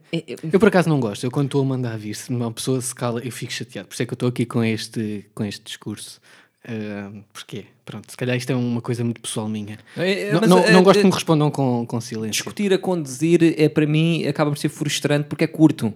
Eu 0.53 0.59
por 0.59 0.69
acaso 0.69 0.89
não 0.89 1.01
gosto. 1.01 1.25
Eu 1.25 1.31
quando 1.31 1.47
estou 1.47 1.63
a 1.63 1.65
mandar 1.65 1.97
vir, 1.99 2.15
se 2.15 2.31
uma 2.31 2.51
pessoa 2.53 2.81
se 2.81 2.95
cala, 2.95 3.21
eu 3.21 3.33
fico 3.33 3.53
chateado. 3.53 3.89
Por 3.89 3.95
isso 3.95 4.03
é 4.03 4.07
que 4.07 4.13
eu 4.13 4.17
estou 4.17 4.29
aqui 4.29 4.45
com 4.45 4.63
este, 4.63 5.27
com 5.35 5.45
este 5.45 5.65
discurso. 5.65 6.21
Ah, 6.69 7.11
porquê? 7.33 7.67
Pronto, 7.85 8.11
se 8.11 8.17
calhar 8.17 8.37
isto 8.37 8.51
é 8.51 8.57
uma 8.57 8.81
coisa 8.81 9.05
muito 9.05 9.21
pessoal 9.21 9.49
minha. 9.49 9.79
É, 9.97 10.29
é, 10.29 10.33
não 10.33 10.41
mas, 10.41 10.51
não, 10.51 10.59
é, 10.59 10.73
não 10.73 10.83
gosto 10.83 10.99
é, 10.99 11.03
que 11.03 11.07
me 11.07 11.15
respondam 11.15 11.51
com, 11.51 11.87
com 11.87 12.01
silêncio. 12.01 12.33
Discutir 12.33 12.73
a 12.73 12.79
conduzir 12.79 13.55
é 13.57 13.69
para 13.69 13.87
mim 13.87 14.27
acaba 14.27 14.51
por 14.51 14.59
ser 14.59 14.69
frustrante 14.69 15.29
porque 15.29 15.45
é 15.45 15.47
curto. 15.47 15.95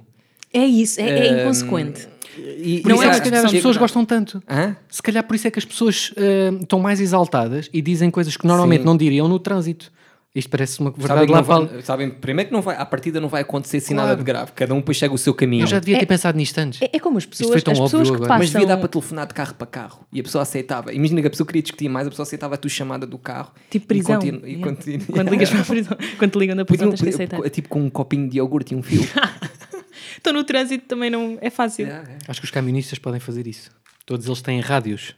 É 0.52 0.64
isso, 0.64 1.00
é, 1.00 1.28
é 1.28 1.32
Hum, 1.32 1.40
inconsequente. 1.42 2.08
E, 2.38 2.80
Por 2.80 2.92
isso 2.92 3.00
Não 3.00 3.02
é 3.02 3.06
é 3.06 3.10
que 3.10 3.16
se 3.16 3.22
calhar 3.22 3.44
as 3.44 3.52
pessoas 3.52 3.76
gostam 3.76 4.04
tanto. 4.04 4.42
Hã? 4.48 4.76
Se 4.88 5.02
calhar 5.02 5.24
por 5.24 5.34
isso 5.34 5.48
é 5.48 5.50
que 5.50 5.58
as 5.58 5.64
pessoas 5.64 6.12
ah, 6.16 6.56
estão 6.60 6.78
mais 6.78 7.00
exaltadas 7.00 7.68
e 7.72 7.82
dizem 7.82 8.10
coisas 8.10 8.36
que 8.36 8.46
normalmente 8.46 8.80
Sim. 8.80 8.86
não 8.86 8.96
diriam 8.96 9.28
no 9.28 9.38
trânsito. 9.38 9.92
Isto 10.32 10.48
parece 10.48 10.78
uma 10.78 10.90
Sabem, 10.92 11.06
verdade 11.06 11.26
que 11.26 11.32
lá 11.32 11.40
vai, 11.40 11.82
sabem, 11.82 12.08
primeiro 12.10 12.50
que 12.50 12.54
não 12.54 12.62
vai, 12.62 12.76
à 12.76 12.86
partida 12.86 13.20
não 13.20 13.28
vai 13.28 13.42
acontecer 13.42 13.78
assim 13.78 13.94
Claro. 13.94 14.10
nada 14.10 14.18
de 14.20 14.24
grave. 14.24 14.52
Cada 14.52 14.72
um 14.72 14.76
depois 14.78 14.96
chega 14.96 15.12
o 15.12 15.18
seu 15.18 15.34
caminho. 15.34 15.64
Eu 15.64 15.66
já 15.66 15.80
devia 15.80 15.96
ter 15.98 16.04
É- 16.04 16.06
pensado 16.06 16.38
nisto 16.38 16.56
antes. 16.56 16.80
É, 16.80 16.88
é 16.92 17.00
como 17.00 17.18
as 17.18 17.26
pessoas, 17.26 17.56
as 17.56 17.64
pessoas 17.64 17.80
óbvio 17.92 18.02
que 18.02 18.08
agora. 18.10 18.28
passam... 18.28 18.38
Mas 18.38 18.50
devia 18.50 18.66
dar 18.68 18.76
para 18.76 18.88
telefonar 18.88 19.26
de 19.26 19.34
carro 19.34 19.54
para 19.56 19.66
carro 19.66 20.06
e 20.12 20.20
a 20.20 20.22
pessoa 20.22 20.42
aceitava. 20.42 20.92
Imagina 20.94 21.20
que 21.20 21.26
a 21.26 21.30
pessoa 21.30 21.44
queria 21.44 21.62
discutir 21.62 21.88
mais, 21.88 22.06
a 22.06 22.10
pessoa 22.10 22.22
aceitava 22.22 22.54
a 22.54 22.58
tua 22.58 22.70
chamada 22.70 23.08
do 23.08 23.18
carro. 23.18 23.50
Tipo 23.70 23.84
e 23.84 23.86
prisão. 23.88 24.20
continu- 24.20 24.46
e 24.46 24.56
continu- 24.60 25.04
Quando 25.06 25.28
ligas 25.30 25.50
para 25.50 25.60
a 25.62 25.64
prisão, 25.64 25.98
quando 26.16 26.30
te 26.30 26.38
ligam 26.38 26.54
da 26.56 26.64
prisão, 26.64 26.90
Podiam- 26.90 27.04
tens 27.04 27.16
que 27.16 27.22
aceitar. 27.24 27.50
tipo 27.50 27.68
com 27.68 27.80
um 27.82 27.90
copinho 27.90 28.28
de 28.30 28.36
iogurte 28.38 28.72
e 28.72 28.76
um 28.76 28.82
fio. 28.84 29.00
Estou 30.16 30.32
no 30.32 30.44
trânsito 30.44 30.84
também 30.86 31.10
não 31.10 31.38
é 31.40 31.50
fácil. 31.50 31.88
Acho 32.28 32.40
que 32.40 32.44
os 32.44 32.50
camionistas 32.52 32.98
podem 33.00 33.18
fazer 33.18 33.46
isso. 33.48 33.70
Todos 34.06 34.26
eles 34.26 34.40
têm 34.42 34.60
rádios. 34.60 35.14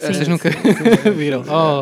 Sim. 0.00 0.12
Vocês 0.14 0.28
nunca 0.28 0.48
viram? 1.16 1.42
Oh, 1.46 1.80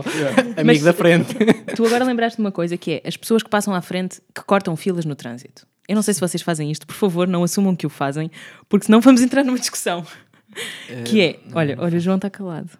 amigo 0.52 0.64
Mas- 0.64 0.82
da 0.82 0.92
frente. 0.92 1.34
Tu 1.76 1.86
agora 1.86 2.04
lembraste 2.04 2.36
de 2.36 2.40
uma 2.40 2.50
coisa 2.52 2.76
que 2.76 2.92
é 2.92 3.02
as 3.08 3.16
pessoas 3.16 3.42
que 3.42 3.48
passam 3.48 3.72
à 3.74 3.80
frente 3.80 4.20
que 4.34 4.42
cortam 4.44 4.74
filas 4.76 5.04
no 5.04 5.14
trânsito. 5.14 5.66
Eu 5.88 5.94
não 5.94 6.02
sei 6.02 6.12
se 6.14 6.20
vocês 6.20 6.42
fazem 6.42 6.70
isto, 6.70 6.86
por 6.86 6.94
favor, 6.96 7.26
não 7.28 7.42
assumam 7.44 7.74
que 7.76 7.86
o 7.86 7.90
fazem, 7.90 8.30
porque 8.68 8.86
senão 8.86 9.00
vamos 9.00 9.22
entrar 9.22 9.42
numa 9.44 9.58
discussão. 9.58 10.04
que 11.06 11.20
é, 11.20 11.38
olha, 11.54 11.76
olha, 11.78 11.96
o 11.96 12.00
João 12.00 12.16
está 12.16 12.28
calado. 12.28 12.70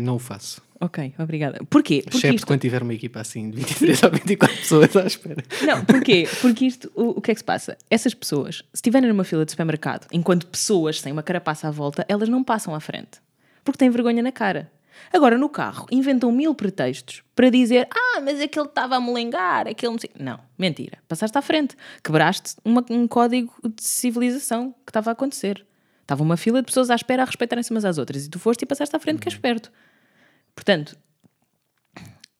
Não 0.00 0.16
o 0.16 0.18
faço. 0.18 0.60
Ok, 0.80 1.14
obrigada. 1.18 1.60
Porquê? 1.70 2.02
Porque 2.02 2.18
Excepto 2.18 2.34
isto, 2.36 2.46
quando 2.46 2.60
tiver 2.60 2.82
uma 2.82 2.92
equipa 2.92 3.20
assim 3.20 3.48
de 3.48 3.56
23 3.58 4.02
ou 4.02 4.10
24 4.10 4.56
pessoas 4.56 4.96
à 4.96 5.06
espera. 5.06 5.42
Não, 5.64 5.82
porquê? 5.84 6.28
Porque 6.42 6.66
isto, 6.66 6.90
o, 6.94 7.10
o 7.18 7.20
que 7.22 7.30
é 7.30 7.34
que 7.34 7.40
se 7.40 7.44
passa? 7.44 7.78
Essas 7.88 8.12
pessoas, 8.12 8.56
se 8.56 8.64
estiverem 8.74 9.08
numa 9.08 9.24
fila 9.24 9.44
de 9.46 9.52
supermercado, 9.52 10.06
enquanto 10.12 10.46
pessoas 10.46 11.00
sem 11.00 11.10
uma 11.12 11.22
carapaça 11.22 11.68
à 11.68 11.70
volta, 11.70 12.04
elas 12.08 12.28
não 12.28 12.44
passam 12.44 12.74
à 12.74 12.80
frente. 12.80 13.22
Porque 13.64 13.78
têm 13.78 13.90
vergonha 13.90 14.22
na 14.22 14.30
cara. 14.30 14.70
Agora, 15.12 15.36
no 15.36 15.48
carro, 15.48 15.86
inventam 15.90 16.30
mil 16.30 16.54
pretextos 16.54 17.22
para 17.34 17.50
dizer 17.50 17.88
ah, 17.90 18.20
mas 18.20 18.40
aquele 18.40 18.66
estava 18.66 18.96
a 18.96 19.00
molengar, 19.00 19.66
aquele... 19.66 19.90
não 19.92 19.98
sei-" 19.98 20.10
Não, 20.18 20.38
mentira. 20.56 20.98
Passaste 21.08 21.36
à 21.36 21.42
frente. 21.42 21.74
Quebraste 22.02 22.54
uma- 22.64 22.84
um 22.90 23.08
código 23.08 23.52
de 23.64 23.82
civilização 23.82 24.72
que 24.84 24.90
estava 24.90 25.10
a 25.10 25.12
acontecer. 25.12 25.66
Estava 26.02 26.22
uma 26.22 26.36
fila 26.36 26.60
de 26.60 26.66
pessoas 26.66 26.90
à 26.90 26.94
espera 26.94 27.22
a 27.22 27.24
respeitarem-se 27.24 27.70
umas 27.70 27.84
às 27.84 27.98
outras. 27.98 28.26
E 28.26 28.30
tu 28.30 28.38
foste 28.38 28.62
e 28.62 28.66
passaste 28.66 28.94
à 28.94 28.98
frente 29.00 29.20
que 29.20 29.28
és 29.28 29.36
perto. 29.36 29.72
Portanto... 30.54 30.96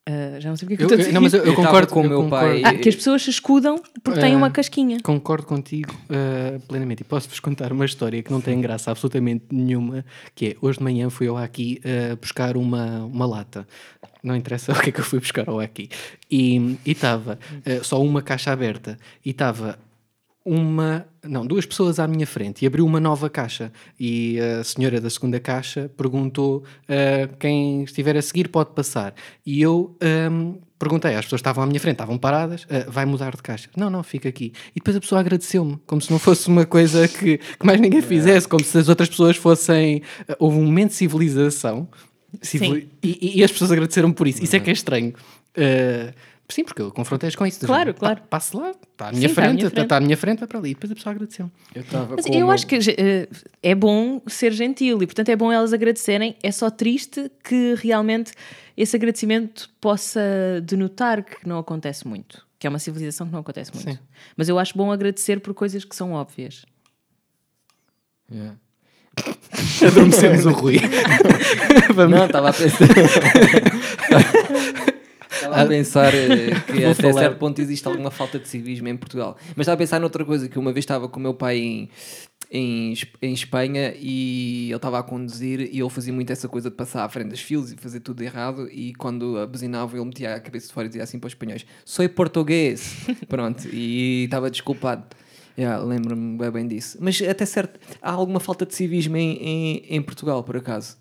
ah, 0.07 0.39
já 0.41 0.51
não 0.51 0.57
sei 0.57 0.69
porque 0.69 0.75
é 0.75 0.77
que 0.77 0.83
eu, 0.85 0.89
Eu- 0.89 0.95
estou 0.95 0.97
a 0.97 0.99
eu- 0.99 0.99
dizer 0.99 1.13
não, 1.15 1.21
mas 1.23 1.33
eu, 1.35 1.41
eu 1.41 1.47
Eu 1.47 1.55
concordo 1.55 1.93
com 1.93 2.01
o 2.01 2.05
eu 2.05 2.09
meu 2.09 2.29
pai. 2.29 2.63
ah, 2.65 2.75
que 2.75 2.89
as 2.89 2.95
pessoas 2.95 3.23
se 3.23 3.31
escudam 3.31 3.83
porque 4.03 4.21
têm 4.21 4.35
Ah, 4.35 4.37
uma 4.37 4.51
casquinha. 4.51 4.99
Concordo 5.03 5.47
contigo 5.47 5.95
eh, 6.11 6.59
plenamente. 6.69 7.01
E 7.03 7.05
posso-vos 7.05 7.41
contar 7.41 7.73
uma 7.73 7.85
história 7.85 8.23
que 8.23 8.31
não 8.31 8.41
tem 8.41 8.61
graça 8.61 8.91
absolutamente 8.91 9.45
nenhuma, 9.51 10.05
que 10.35 10.47
é, 10.49 10.57
hoje 10.61 10.79
de 10.79 10.85
manhã 10.85 11.09
fui 11.11 11.29
eu 11.29 11.37
aqui 11.37 11.81
buscar 12.21 12.57
uma, 12.57 13.05
uma 13.05 13.27
lata. 13.27 13.67
Não 14.23 14.35
interessa 14.37 14.73
o 14.73 14.81
que 14.81 14.91
é 14.91 14.93
que 14.93 15.01
eu 15.01 15.05
fui 15.05 15.21
buscar 15.21 15.49
ao 15.49 15.61
aqui. 15.61 15.89
E 16.31 16.79
estava 16.85 17.39
só 17.83 18.03
uma 18.03 18.21
caixa 18.23 18.53
aberta 18.53 18.99
e 19.25 19.31
estava 19.31 19.79
uma, 20.45 21.07
não, 21.23 21.47
duas 21.47 21.65
pessoas 21.65 21.99
à 21.99 22.07
minha 22.07 22.27
frente 22.27 22.63
e 22.63 22.67
abriu 22.67 22.85
uma 22.85 23.01
nova 23.01 23.31
caixa. 23.31 23.73
E 23.99 24.39
a 24.39 24.63
senhora 24.63 25.01
da 25.01 25.09
segunda 25.09 25.41
caixa 25.41 25.91
perguntou 25.97 26.65
eh, 26.87 27.29
quem 27.41 27.83
estiver 27.85 28.15
a 28.17 28.21
seguir 28.23 28.49
pode 28.49 28.71
passar. 28.75 29.15
E 29.47 29.63
eu 29.63 29.97
ehm, 30.03 30.57
perguntei, 30.79 31.15
as 31.15 31.25
pessoas 31.25 31.39
estavam 31.39 31.65
à 31.65 31.67
minha 31.67 31.81
frente, 31.81 31.95
estavam 31.95 32.19
paradas, 32.19 32.67
"Ah, 32.69 32.85
vai 32.91 33.07
mudar 33.07 33.35
de 33.35 33.43
caixa? 33.43 33.71
Não, 33.75 33.89
não, 33.89 34.03
fica 34.03 34.29
aqui. 34.29 34.53
E 34.73 34.81
depois 34.81 34.95
a 34.97 35.01
pessoa 35.01 35.21
agradeceu-me, 35.21 35.79
como 35.87 36.01
se 36.03 36.11
não 36.11 36.19
fosse 36.19 36.47
uma 36.49 36.67
coisa 36.67 37.09
que, 37.09 37.39
que 37.39 37.67
mais 37.67 37.81
ninguém 37.81 38.03
fizesse, 38.03 38.47
como 38.47 38.63
se 38.63 38.77
as 38.77 38.89
outras 38.89 39.09
pessoas 39.09 39.37
fossem, 39.39 40.03
ah, 40.29 40.37
houve 40.39 40.59
um 40.59 40.65
momento 40.65 40.91
de 40.91 40.97
civilização. 40.97 41.89
Civili- 42.43 42.91
e, 43.03 43.39
e 43.39 43.45
as 43.45 43.51
pessoas 43.51 43.73
agradeceram 43.73 44.13
por 44.13 44.27
isso, 44.27 44.43
isso 44.45 44.55
é 44.57 44.61
que 44.61 44.69
é 44.69 44.73
estranho. 44.75 45.15
Ah, 45.57 46.13
Sim, 46.49 46.65
porque 46.65 46.83
eu 46.83 46.91
confrontei-as 46.93 47.35
com 47.35 47.47
isso. 47.47 47.61
Claro, 47.67 47.81
género, 47.87 47.99
claro. 47.99 48.21
"Pá, 48.23 48.27
Passe 48.31 48.55
lá, 48.57 48.71
está 48.71 49.09
à 49.09 49.13
minha 49.13 49.23
Sim, 49.23 49.27
está 49.29 49.43
à 49.43 49.45
frente, 49.47 49.65
está 49.65 49.71
frente. 49.81 49.93
à 49.93 50.01
minha 50.01 50.17
frente, 50.17 50.39
vai 50.41 50.49
para 50.49 50.59
ali. 50.59 50.71
E 50.71 50.75
depois 50.75 50.93
a 50.93 50.95
pessoa 50.95 51.15
agradeceu. 51.15 51.51
Eu 51.75 51.83
estava 51.83 52.17
Mas 52.17 52.27
com 52.27 52.33
eu 52.33 52.39
meu- 52.41 52.51
acho 52.51 52.67
que 52.67 52.77
eh, 52.77 53.29
é 53.63 53.75
bom 53.75 54.21
ser 54.27 54.53
gentil 54.53 55.03
e, 55.03 55.07
portanto, 55.07 55.31
é 55.31 55.37
bom 55.37 55.51
elas 55.51 55.73
agradecerem. 55.73 56.37
É 56.43 56.53
só 56.53 56.69
triste 56.71 57.31
que 57.43 57.75
realmente 57.79 58.33
esse 58.77 58.95
agradecimento 58.95 59.71
possa 59.81 60.21
denotar 60.63 61.25
que 61.25 61.49
não 61.49 61.59
acontece 61.59 62.07
muito. 62.07 62.45
que 62.59 62.67
é 62.67 62.71
uma 62.71 62.79
civilização 62.79 63.27
que 63.27 63.33
não 63.35 63.41
acontece 63.41 63.71
muito. 63.75 63.91
Sim. 63.93 63.99
Mas 64.37 64.49
eu 64.49 64.59
acho 64.59 64.77
bom 64.77 64.91
agradecer 64.91 65.39
por 65.41 65.53
coisas 65.55 65.85
que 65.85 65.95
são 65.95 66.13
óbvias. 66.13 66.65
Yeah. 68.33 68.57
Adormecemos 69.87 70.47
o 70.47 70.51
Rui. 70.51 70.81
Não, 72.11 72.25
estava 72.27 72.49
a 72.49 72.53
pensar. 72.55 72.89
Estava 75.35 75.63
a 75.63 75.67
pensar 75.67 76.15
eh, 76.15 76.51
que 76.67 76.85
até 76.85 76.95
falar. 76.95 77.21
certo 77.21 77.39
ponto 77.39 77.61
existe 77.61 77.87
alguma 77.87 78.11
falta 78.11 78.39
de 78.39 78.49
civismo 78.49 78.89
em 78.89 78.97
Portugal. 78.97 79.37
Mas 79.57 79.65
estava 79.65 79.75
a 79.75 79.79
pensar 79.79 80.01
noutra 80.01 80.25
coisa, 80.25 80.49
que 80.49 80.59
uma 80.59 80.73
vez 80.73 80.85
estava 80.85 81.09
com 81.09 81.19
o 81.19 81.23
meu 81.23 81.35
pai 81.35 81.59
em, 81.59 81.91
em, 82.51 82.95
em 83.21 83.33
Espanha 83.33 83.95
e 83.99 84.67
ele 84.67 84.77
estava 84.77 84.99
a 84.99 85.03
conduzir 85.03 85.61
e 85.61 85.81
ele 85.81 85.91
fazia 85.91 86.13
muito 86.13 86.33
essa 86.33 86.49
coisa 86.49 86.71
de 86.71 86.77
passar 86.77 87.05
à 87.05 87.09
frente 87.09 87.31
das 87.31 87.41
filas 87.41 87.73
e 87.73 87.77
fazer 87.77 88.01
tudo 88.01 88.23
errado 88.23 88.69
e 88.71 88.95
quando 88.95 89.39
abusinava 89.39 89.97
ele 89.97 90.05
metia 90.05 90.35
a 90.35 90.41
cabeça 90.41 90.69
de 90.69 90.73
fora 90.73 90.87
e 90.87 90.89
dizia 90.89 91.03
assim 91.03 91.19
para 91.19 91.27
os 91.27 91.33
espanhóis 91.33 91.67
Sou 91.85 92.09
português! 92.09 92.95
Pronto, 93.29 93.67
e 93.73 94.25
estava 94.25 94.51
desculpado. 94.51 95.05
Yeah, 95.57 95.83
Lembro-me 95.85 96.37
bem, 96.37 96.51
bem 96.51 96.67
disso. 96.67 96.99
Mas 97.01 97.23
até 97.23 97.47
certo, 97.47 97.79
há 98.03 98.11
alguma 98.11 98.41
falta 98.41 98.67
de 98.67 98.75
civismo 98.75 99.17
em, 99.17 99.37
em, 99.37 99.85
em 99.89 100.03
Portugal, 100.03 100.43
por 100.43 100.57
acaso. 100.57 100.97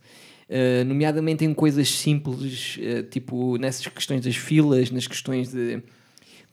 Uh, 0.54 0.86
nomeadamente 0.86 1.44
em 1.44 1.52
coisas 1.52 1.90
simples, 1.90 2.78
uh, 2.78 3.02
tipo 3.10 3.58
nessas 3.58 3.88
questões 3.88 4.22
das 4.22 4.36
filas, 4.36 4.92
nas 4.92 5.08
questões 5.08 5.52
de 5.52 5.82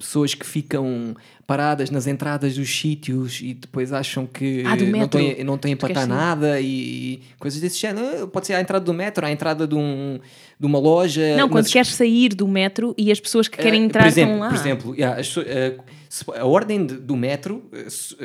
pessoas 0.01 0.35
que 0.35 0.45
ficam 0.47 1.15
paradas 1.47 1.91
nas 1.91 2.07
entradas 2.07 2.55
dos 2.57 2.69
sítios 2.71 3.41
e 3.43 3.55
depois 3.55 3.93
acham 3.93 4.27
que 4.27 4.63
Ah, 4.67 4.77
não 4.77 5.07
têm, 5.09 5.45
não 5.45 5.59
têm 5.59 5.77
para 5.77 5.89
estar 5.89 6.01
queres 6.07 6.09
nada 6.17 6.61
e, 6.61 6.67
e 6.67 7.23
coisas 7.39 7.61
desse 7.61 7.79
género. 7.79 8.27
Pode 8.29 8.47
ser 8.47 8.55
à 8.55 8.61
entrada 8.61 8.85
do 8.85 8.95
metro, 8.95 9.27
à 9.27 9.31
entrada 9.31 9.67
de, 9.67 9.75
um, 9.75 10.19
de 10.59 10.67
uma 10.67 10.79
loja. 10.79 11.37
não, 11.37 11.49
quando 11.49 11.65
nas- 11.65 11.73
queres 11.73 11.95
sair 11.95 12.31
do 12.35 12.49
metro 12.49 12.95
e 12.97 13.13
as 13.13 13.21
pessoas 13.21 13.47
que 13.47 13.59
querem 13.59 13.83
eh, 13.83 13.85
entrar 13.85 14.03
por 14.03 14.09
exemplo, 14.09 14.39
lá. 14.39 14.49
Por 14.49 14.57
exemplo, 14.59 14.95
yeah, 14.95 15.21
as 15.21 15.29
se- 15.29 16.25
a 16.37 16.45
ordem 16.45 16.87
de- 16.87 16.95
do 16.97 17.17
metro, 17.17 17.63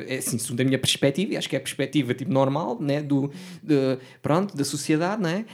é 0.07 0.17
assim, 0.17 0.37
segundo 0.39 0.61
a 0.61 0.63
minha 0.63 0.79
perspectiva, 0.79 1.33
e 1.33 1.37
acho 1.37 1.47
que 1.49 1.55
é 1.55 1.59
a 1.59 1.61
perspectiva 1.61 2.13
tipo, 2.13 2.31
normal 2.31 2.77
né, 2.81 3.01
do, 3.01 3.31
de- 3.61 3.97
pronto, 4.23 4.55
da 4.57 4.63
sociedade, 4.63 5.21
né? 5.21 5.45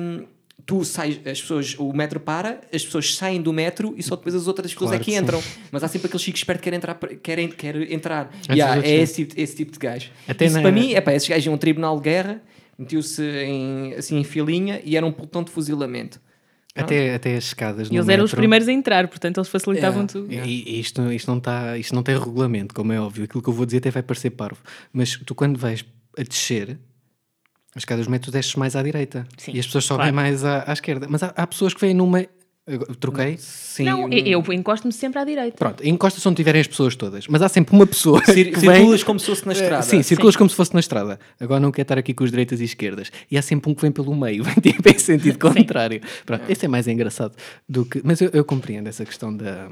Hum, 0.00 0.24
tu 0.68 0.84
sais, 0.84 1.18
as 1.26 1.40
pessoas, 1.40 1.74
o 1.78 1.90
metro 1.94 2.20
para, 2.20 2.60
as 2.70 2.84
pessoas 2.84 3.14
saem 3.14 3.40
do 3.40 3.54
metro 3.54 3.94
e 3.96 4.02
só 4.02 4.14
depois 4.16 4.34
as 4.34 4.46
outras 4.46 4.70
pessoas 4.70 4.90
Claro 4.90 5.00
é 5.02 5.04
que 5.04 5.10
que 5.12 5.16
sim. 5.16 5.22
entram. 5.22 5.42
Mas 5.72 5.82
há 5.82 5.88
sempre 5.88 6.08
aquele 6.08 6.22
chico 6.22 6.36
esperto 6.36 6.60
que 6.60 6.70
quer 6.70 6.76
entrar, 6.76 6.94
quer, 7.22 7.48
quer 7.54 7.90
entrar. 7.90 8.30
Yeah, 8.50 8.86
é 8.86 8.96
esse, 8.96 9.24
tipo- 9.24 9.40
esse 9.40 9.56
tipo 9.56 9.72
de 9.72 9.78
gajo. 9.78 10.10
Até 10.28 10.44
Isso 10.44 10.56
na- 10.56 10.60
para 10.62 10.70
mim, 10.70 10.92
é 10.92 11.00
pá, 11.00 11.14
esses 11.14 11.26
gajos 11.26 11.46
iam 11.46 11.54
a 11.54 11.56
um 11.56 11.58
tribunal 11.58 11.96
de 11.96 12.02
guerra, 12.02 12.42
metiam-se 12.78 13.22
em, 13.22 13.94
assim, 13.94 14.18
em 14.18 14.24
filinha 14.24 14.78
e 14.84 14.94
era 14.94 15.06
um 15.06 15.10
pelotão 15.10 15.42
de 15.42 15.50
fuzilamento. 15.50 16.20
Até, 16.76 17.14
até 17.14 17.34
as 17.34 17.44
escadas 17.44 17.88
E 17.90 17.94
eles 17.96 18.06
eram 18.08 18.24
os 18.24 18.30
metro. 18.30 18.36
primeiros 18.36 18.68
a 18.68 18.72
entrar, 18.72 19.08
portanto 19.08 19.38
eles 19.38 19.48
facilitavam 19.48 20.06
Yeah. 20.06 20.12
tudo. 20.12 20.32
E, 20.32 20.76
e 20.76 20.80
isto, 20.80 21.10
isto, 21.10 21.28
não 21.28 21.40
tá, 21.40 21.76
isto 21.78 21.94
não 21.94 22.02
tem 22.04 22.16
regulamento, 22.16 22.74
como 22.74 22.92
é 22.92 23.00
óbvio. 23.00 23.24
Aquilo 23.24 23.42
que 23.42 23.48
eu 23.48 23.54
vou 23.54 23.64
dizer 23.66 23.78
até 23.78 23.90
vai 23.90 24.02
parecer 24.02 24.30
parvo. 24.30 24.60
Mas 24.92 25.18
tu, 25.26 25.34
quando 25.34 25.58
vais 25.58 25.82
a 26.16 26.22
descer, 26.22 26.78
as 27.74 27.82
escadas 27.82 28.06
do 28.06 28.10
metro 28.10 28.30
desces 28.32 28.54
mais 28.56 28.74
à 28.76 28.82
direita. 28.82 29.26
Sim, 29.36 29.52
e 29.54 29.60
as 29.60 29.66
pessoas 29.66 29.84
sobem 29.84 30.04
claro. 30.12 30.16
mais 30.16 30.44
à, 30.44 30.64
à 30.66 30.72
esquerda. 30.72 31.06
Mas 31.08 31.22
há, 31.22 31.32
há 31.36 31.46
pessoas 31.46 31.74
que 31.74 31.80
vêm 31.80 31.94
numa. 31.94 32.24
Agora, 32.70 32.94
Troquei? 32.96 33.36
Sim, 33.38 33.84
Não, 33.84 34.12
eu 34.12 34.42
eu 34.42 34.52
encosto-me 34.52 34.92
sempre 34.92 35.18
à 35.18 35.24
direita. 35.24 35.56
Pronto, 35.56 35.82
encosta-se 35.86 36.28
onde 36.28 36.36
tiverem 36.36 36.60
as 36.60 36.66
pessoas 36.66 36.94
todas. 36.94 37.26
Mas 37.26 37.40
há 37.40 37.48
sempre 37.48 37.74
uma 37.74 37.86
pessoa. 37.86 38.22
Cir 38.26 38.52
que 38.52 38.60
vem- 38.60 38.74
circulas 38.74 39.02
como 39.02 39.18
se 39.18 39.24
fosse 39.24 39.46
na 39.46 39.52
Eh, 39.52 39.54
estrada. 39.54 39.82
Sim, 39.84 40.02
circulas 40.02 40.36
como 40.36 40.50
se 40.50 40.56
fosse 40.56 40.74
na 40.74 40.80
estrada. 40.80 41.18
Agora 41.40 41.60
não 41.60 41.72
quer 41.72 41.80
estar 41.82 41.96
aqui 41.96 42.12
com 42.12 42.24
os 42.24 42.30
direitas 42.30 42.60
e 42.60 42.64
esquerdas. 42.64 43.10
E 43.30 43.38
há 43.38 43.42
sempre 43.42 43.70
um 43.70 43.74
que 43.74 43.80
vem 43.80 43.90
pelo 43.90 44.14
meio, 44.14 44.44
vem 44.44 44.54
tipo 44.56 44.86
em 44.86 44.98
sentido 44.98 45.38
contrário. 45.38 46.02
Pronto, 46.26 46.44
esse 46.46 46.66
é 46.66 46.68
mais 46.68 46.86
engraçado 46.86 47.34
do 47.66 47.86
que. 47.86 48.02
Mas 48.04 48.20
eu, 48.20 48.28
eu 48.34 48.44
compreendo 48.44 48.86
essa 48.86 49.02
questão 49.06 49.34
da, 49.34 49.70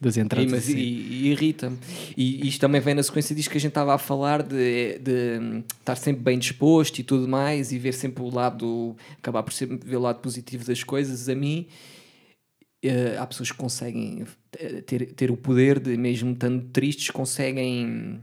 das 0.00 0.16
E, 0.16 0.20
entradas. 0.20 0.50
mas, 0.50 0.64
assim. 0.64 0.76
e, 0.76 1.26
e 1.26 1.28
irrita-me. 1.32 1.76
E 2.16 2.46
isto 2.46 2.60
também 2.60 2.80
vem 2.80 2.94
na 2.94 3.02
sequência 3.02 3.34
disto 3.34 3.50
que 3.50 3.58
a 3.58 3.60
gente 3.60 3.70
estava 3.70 3.94
a 3.94 3.98
falar 3.98 4.42
de, 4.42 4.98
de, 4.98 5.64
estar 5.78 5.96
sempre 5.96 6.22
bem 6.22 6.38
disposto 6.38 6.98
e 6.98 7.02
tudo 7.02 7.26
mais 7.26 7.72
e 7.72 7.78
ver 7.78 7.92
sempre 7.92 8.22
o 8.22 8.30
lado, 8.32 8.96
acabar 9.18 9.42
por 9.42 9.52
sempre 9.52 9.78
ver 9.88 9.96
o 9.96 10.00
lado 10.00 10.20
positivo 10.20 10.64
das 10.64 10.84
coisas. 10.84 11.28
A 11.28 11.34
mim, 11.34 11.66
eh, 12.82 13.16
há 13.18 13.26
pessoas 13.26 13.50
que 13.50 13.58
conseguem 13.58 14.24
eh, 14.58 14.82
ter, 14.82 15.12
ter 15.14 15.30
o 15.30 15.36
poder 15.36 15.80
de, 15.80 15.96
mesmo 15.96 16.32
estando 16.32 16.64
tristes, 16.66 17.10
conseguem 17.10 18.20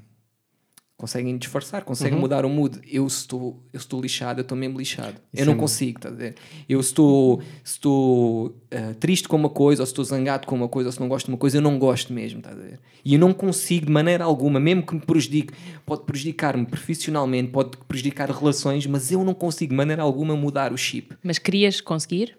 conseguem 0.98 1.38
disfarçar, 1.38 1.84
conseguem 1.84 2.18
mudar 2.18 2.46
o 2.46 2.50
mood. 2.50 2.80
Eu 2.90 3.06
estou, 3.06 3.62
eu 3.74 3.78
estou 3.78 4.02
lixado, 4.02 4.40
eu 4.40 4.44
estou 4.44 4.58
mesmo 4.58 4.78
lixado. 4.78 5.20
eu 5.34 5.46
não 5.46 5.54
é- 5.54 5.58
consigo, 5.58 5.98
estás 6.00 6.16
a 6.16 6.18
ver? 6.18 6.36
Eu 6.70 6.80
estou, 6.80 7.42
estou 7.64 8.56
eh, 8.72 8.94
triste 8.94 9.28
com 9.28 9.36
uma 9.36 9.50
coisa, 9.50 9.82
ou 9.82 9.86
se 9.86 9.92
estou 9.92 10.06
zangado 10.06 10.48
com 10.48 10.56
uma 10.56 10.70
coisa, 10.70 10.88
ou 10.88 10.94
se 10.94 11.00
não 11.00 11.10
gosto 11.10 11.26
de 11.26 11.32
uma 11.34 11.38
coisa, 11.38 11.58
eu 11.58 11.62
não 11.62 11.78
gosto 11.78 12.14
mesmo, 12.14 12.40
estás 12.40 12.58
a 12.58 12.62
ver? 12.62 12.80
E 13.04 13.14
eu 13.14 13.20
não 13.20 13.34
consigo 13.34 13.86
de 13.86 13.92
maneira 13.92 14.24
alguma, 14.24 14.58
mesmo 14.60 14.84
que 14.84 14.96
me 14.96 15.02
prejudique, 15.02 15.54
pode 15.86 16.04
prejudicar-me 16.06 16.66
profissionalmente, 16.66 17.52
pode 17.52 17.78
prejudicar 17.88 18.30
relações, 18.32 18.88
mas 18.88 19.12
eu 19.12 19.24
não 19.24 19.34
consigo 19.34 19.72
de 19.72 19.76
maneira 19.76 20.02
alguma 20.02 20.36
mudar 20.36 20.72
o 20.72 20.78
chip. 20.78 21.14
Mas 21.22 21.38
querias 21.38 21.82
conseguir? 21.82 22.38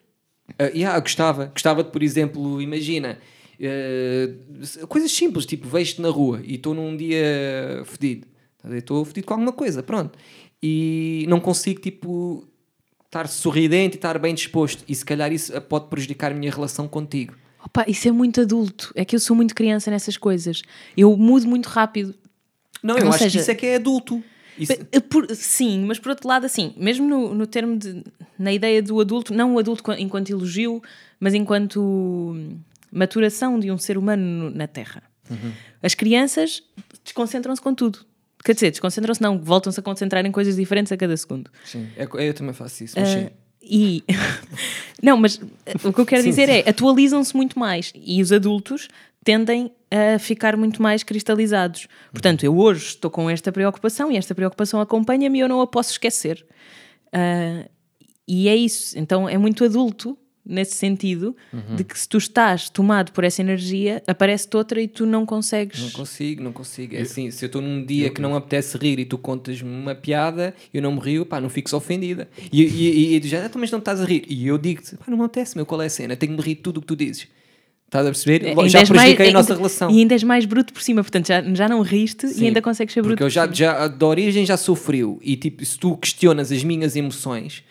Uh, 0.52 0.74
yeah, 0.74 0.98
gostava. 0.98 1.46
Gostava 1.46 1.84
de, 1.84 1.90
por 1.90 2.02
exemplo, 2.02 2.62
imagina, 2.62 3.18
uh, 3.60 4.86
coisas 4.86 5.12
simples, 5.12 5.44
tipo, 5.44 5.68
vejo-te 5.68 6.00
na 6.00 6.08
rua 6.08 6.40
e 6.42 6.54
estou 6.54 6.72
num 6.74 6.96
dia 6.96 7.82
fedido. 7.84 8.26
Estou 8.70 9.04
fedido 9.04 9.26
com 9.26 9.34
alguma 9.34 9.52
coisa, 9.52 9.82
pronto. 9.82 10.18
E 10.62 11.24
não 11.28 11.38
consigo, 11.40 11.80
tipo, 11.80 12.44
estar 13.04 13.28
sorridente 13.28 13.96
e 13.96 13.98
estar 13.98 14.18
bem 14.18 14.34
disposto. 14.34 14.82
E 14.88 14.94
se 14.94 15.04
calhar 15.04 15.32
isso 15.32 15.56
uh, 15.56 15.60
pode 15.60 15.86
prejudicar 15.88 16.32
a 16.32 16.34
minha 16.34 16.50
relação 16.50 16.88
contigo. 16.88 17.34
Opa, 17.64 17.84
isso 17.88 18.08
é 18.08 18.12
muito 18.12 18.40
adulto. 18.40 18.92
É 18.94 19.04
que 19.04 19.14
eu 19.16 19.20
sou 19.20 19.34
muito 19.36 19.54
criança 19.54 19.90
nessas 19.90 20.16
coisas. 20.16 20.62
Eu 20.96 21.16
mudo 21.16 21.46
muito 21.46 21.66
rápido. 21.66 22.14
Não, 22.82 22.96
eu 22.96 23.04
Ou 23.06 23.10
acho 23.10 23.18
seja- 23.24 23.38
que 23.38 23.42
isso 23.42 23.50
é 23.50 23.54
que 23.54 23.66
é 23.66 23.76
adulto. 23.76 24.22
Isso- 24.58 24.72
Eh, 24.92 25.00
por- 25.00 25.26
sim, 25.34 25.84
mas 25.84 25.98
por 25.98 26.10
outro 26.10 26.26
lado, 26.28 26.46
assim, 26.46 26.72
mesmo 26.76 27.06
no, 27.06 27.34
no 27.34 27.46
termo 27.46 27.76
de. 27.76 28.02
na 28.38 28.52
ideia 28.52 28.80
do 28.82 28.98
adulto, 29.00 29.34
não 29.34 29.54
o 29.54 29.58
adulto 29.58 29.82
enquanto 29.98 30.30
elogio, 30.30 30.82
mas 31.20 31.34
enquanto 31.34 31.80
hum, 31.82 32.56
maturação 32.90 33.58
de 33.60 33.70
um 33.70 33.76
ser 33.76 33.98
humano 33.98 34.22
no- 34.22 34.50
na 34.50 34.66
Terra. 34.66 35.02
As 35.82 35.94
crianças 35.94 36.62
desconcentram-se 37.04 37.60
com 37.60 37.74
tudo. 37.74 38.05
Quer 38.46 38.54
dizer, 38.54 38.70
desconcentram-se, 38.70 39.20
não, 39.20 39.40
voltam-se 39.40 39.80
a 39.80 39.82
concentrar 39.82 40.24
em 40.24 40.30
coisas 40.30 40.54
diferentes 40.54 40.92
a 40.92 40.96
cada 40.96 41.16
segundo. 41.16 41.50
Sim, 41.64 41.88
é 41.96 42.06
co- 42.06 42.16
eu 42.20 42.32
também 42.32 42.52
faço 42.54 42.84
isso. 42.84 42.94
Mas 42.96 43.08
Ah, 43.08 43.12
sim. 43.22 43.28
e. 43.60 44.04
não, 45.02 45.16
mas 45.16 45.40
eh, 45.66 45.72
o 45.82 45.92
que 45.92 46.00
eu 46.00 46.06
quero 46.06 46.22
Sim, 46.22 46.30
dizer 46.30 46.46
sim. 46.48 46.52
é 46.64 46.68
atualizam-se 46.70 47.34
muito 47.34 47.58
mais 47.58 47.92
e 47.94 48.22
os 48.22 48.30
adultos 48.30 48.86
tendem 49.24 49.72
a 49.90 50.18
ficar 50.20 50.56
muito 50.56 50.80
mais 50.80 51.02
cristalizados. 51.02 51.88
Portanto, 52.12 52.44
eu 52.44 52.56
hoje 52.56 52.86
estou 52.90 53.10
com 53.10 53.28
esta 53.28 53.50
preocupação 53.50 54.12
e 54.12 54.16
esta 54.16 54.32
preocupação 54.32 54.80
acompanha-me 54.80 55.38
e 55.38 55.40
eu 55.40 55.48
não 55.48 55.60
a 55.60 55.66
posso 55.66 55.90
esquecer. 55.90 56.46
Ah, 57.12 57.68
e 58.28 58.48
é 58.48 58.54
isso. 58.54 58.96
Então 58.96 59.28
é 59.28 59.36
muito 59.36 59.64
adulto 59.64 60.16
nesse 60.46 60.74
sentido 60.76 61.36
de 61.74 61.82
que 61.82 61.98
se 61.98 62.08
tu 62.08 62.18
estás 62.18 62.70
tomado 62.70 63.10
por 63.12 63.24
essa 63.24 63.40
energia, 63.42 64.02
aparece-te 64.06 64.56
outra 64.56 64.80
e 64.80 64.86
tu 64.86 65.04
não 65.04 65.26
consegues. 65.26 65.80
Não 65.80 65.90
consigo, 65.90 66.42
não 66.42 66.52
consigo. 66.52 66.94
É 66.94 67.00
assim, 67.00 67.30
se 67.30 67.44
eu 67.44 67.46
estou 67.48 67.60
num 67.60 67.84
dia 67.84 68.10
que 68.10 68.20
não 68.20 68.30
me 68.30 68.36
apetece 68.36 68.78
rir 68.78 68.98
e 69.00 69.04
tu 69.04 69.18
contas-me 69.18 69.68
uma 69.68 69.94
piada, 69.94 70.54
eu 70.72 70.80
não 70.80 70.92
me 70.92 71.00
rio, 71.00 71.26
pá, 71.26 71.40
não 71.40 71.48
fico 71.48 71.74
ofendida. 71.76 72.28
E, 72.52 72.62
e, 72.62 72.66
e, 73.12 73.14
e 73.16 73.20
tu 73.20 73.26
já, 73.26 73.44
"Ah, 73.46 73.50
mas 73.56 73.70
não 73.70 73.78
estás 73.80 74.00
a 74.00 74.04
rir. 74.04 74.24
E 74.28 74.46
eu 74.46 74.56
digo-te, 74.58 74.96
pá, 74.96 75.04
não 75.08 75.18
me 75.18 75.24
apetece, 75.24 75.56
meu, 75.56 75.66
qual 75.66 75.82
é 75.82 75.86
a 75.86 75.90
cena? 75.90 76.14
Tenho 76.16 76.32
de 76.32 76.38
me 76.38 76.44
rir 76.44 76.54
de 76.54 76.60
tudo 76.62 76.78
o 76.78 76.80
que 76.80 76.86
tu 76.86 76.94
dizes. 76.96 77.26
Estás 77.86 78.04
a 78.04 78.10
perceber? 78.10 78.44
Ainda 78.48 78.68
já 78.68 78.84
prejudiquei 78.84 79.26
a 79.26 79.28
ainda- 79.28 79.38
nossa 79.38 79.54
relação. 79.54 79.90
E 79.90 79.98
ainda 80.00 80.14
és 80.14 80.22
mais 80.24 80.44
bruto 80.44 80.72
por 80.72 80.82
cima, 80.82 81.02
portanto 81.02 81.28
já, 81.28 81.40
já 81.54 81.68
não 81.68 81.82
riste 81.82 82.26
Sim, 82.28 82.42
e 82.42 82.46
ainda 82.48 82.60
consegues 82.60 82.92
ser 82.92 83.00
bruto. 83.00 83.14
Porque 83.14 83.22
eu 83.22 83.28
por 83.28 83.32
já, 83.32 83.42
cima. 83.44 83.54
já, 83.54 83.86
da 83.88 84.06
origem 84.06 84.44
já 84.44 84.56
sofreu. 84.56 85.20
E 85.22 85.36
tipo, 85.36 85.64
se 85.64 85.78
tu 85.78 85.96
questionas 85.96 86.50
as 86.50 86.64
minhas 86.64 86.96
emoções, 86.96 87.62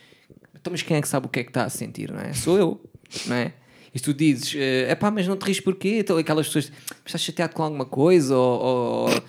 então, 0.66 0.72
mas 0.72 0.82
quem 0.82 0.98
é 0.98 1.02
que 1.02 1.08
sabe 1.08 1.28
o 1.28 1.30
que 1.30 1.42
é 1.42 1.44
que 1.44 1.52
está 1.52 1.64
a 1.64 1.70
sentir, 1.70 2.12
não 2.12 2.20
é? 2.20 2.34
Sou 2.34 2.58
eu, 2.58 2.82
não 3.28 3.36
é? 3.36 3.54
E 3.94 4.00
tu 4.00 4.16
dizes, 4.16 4.56
é 4.58 4.96
pá, 4.96 5.12
mas 5.12 5.28
não 5.28 5.38
te 5.38 5.44
rires 5.44 5.62
porquê? 5.62 6.00
Então, 6.00 6.18
aquelas 6.18 6.48
pessoas, 6.48 6.72
"Mas 6.90 7.06
estás 7.06 7.22
chateado 7.22 7.54
com 7.54 7.62
alguma 7.62 7.86
coisa? 7.86 8.36
Ou, 8.36 8.62
ou- 9.06 9.24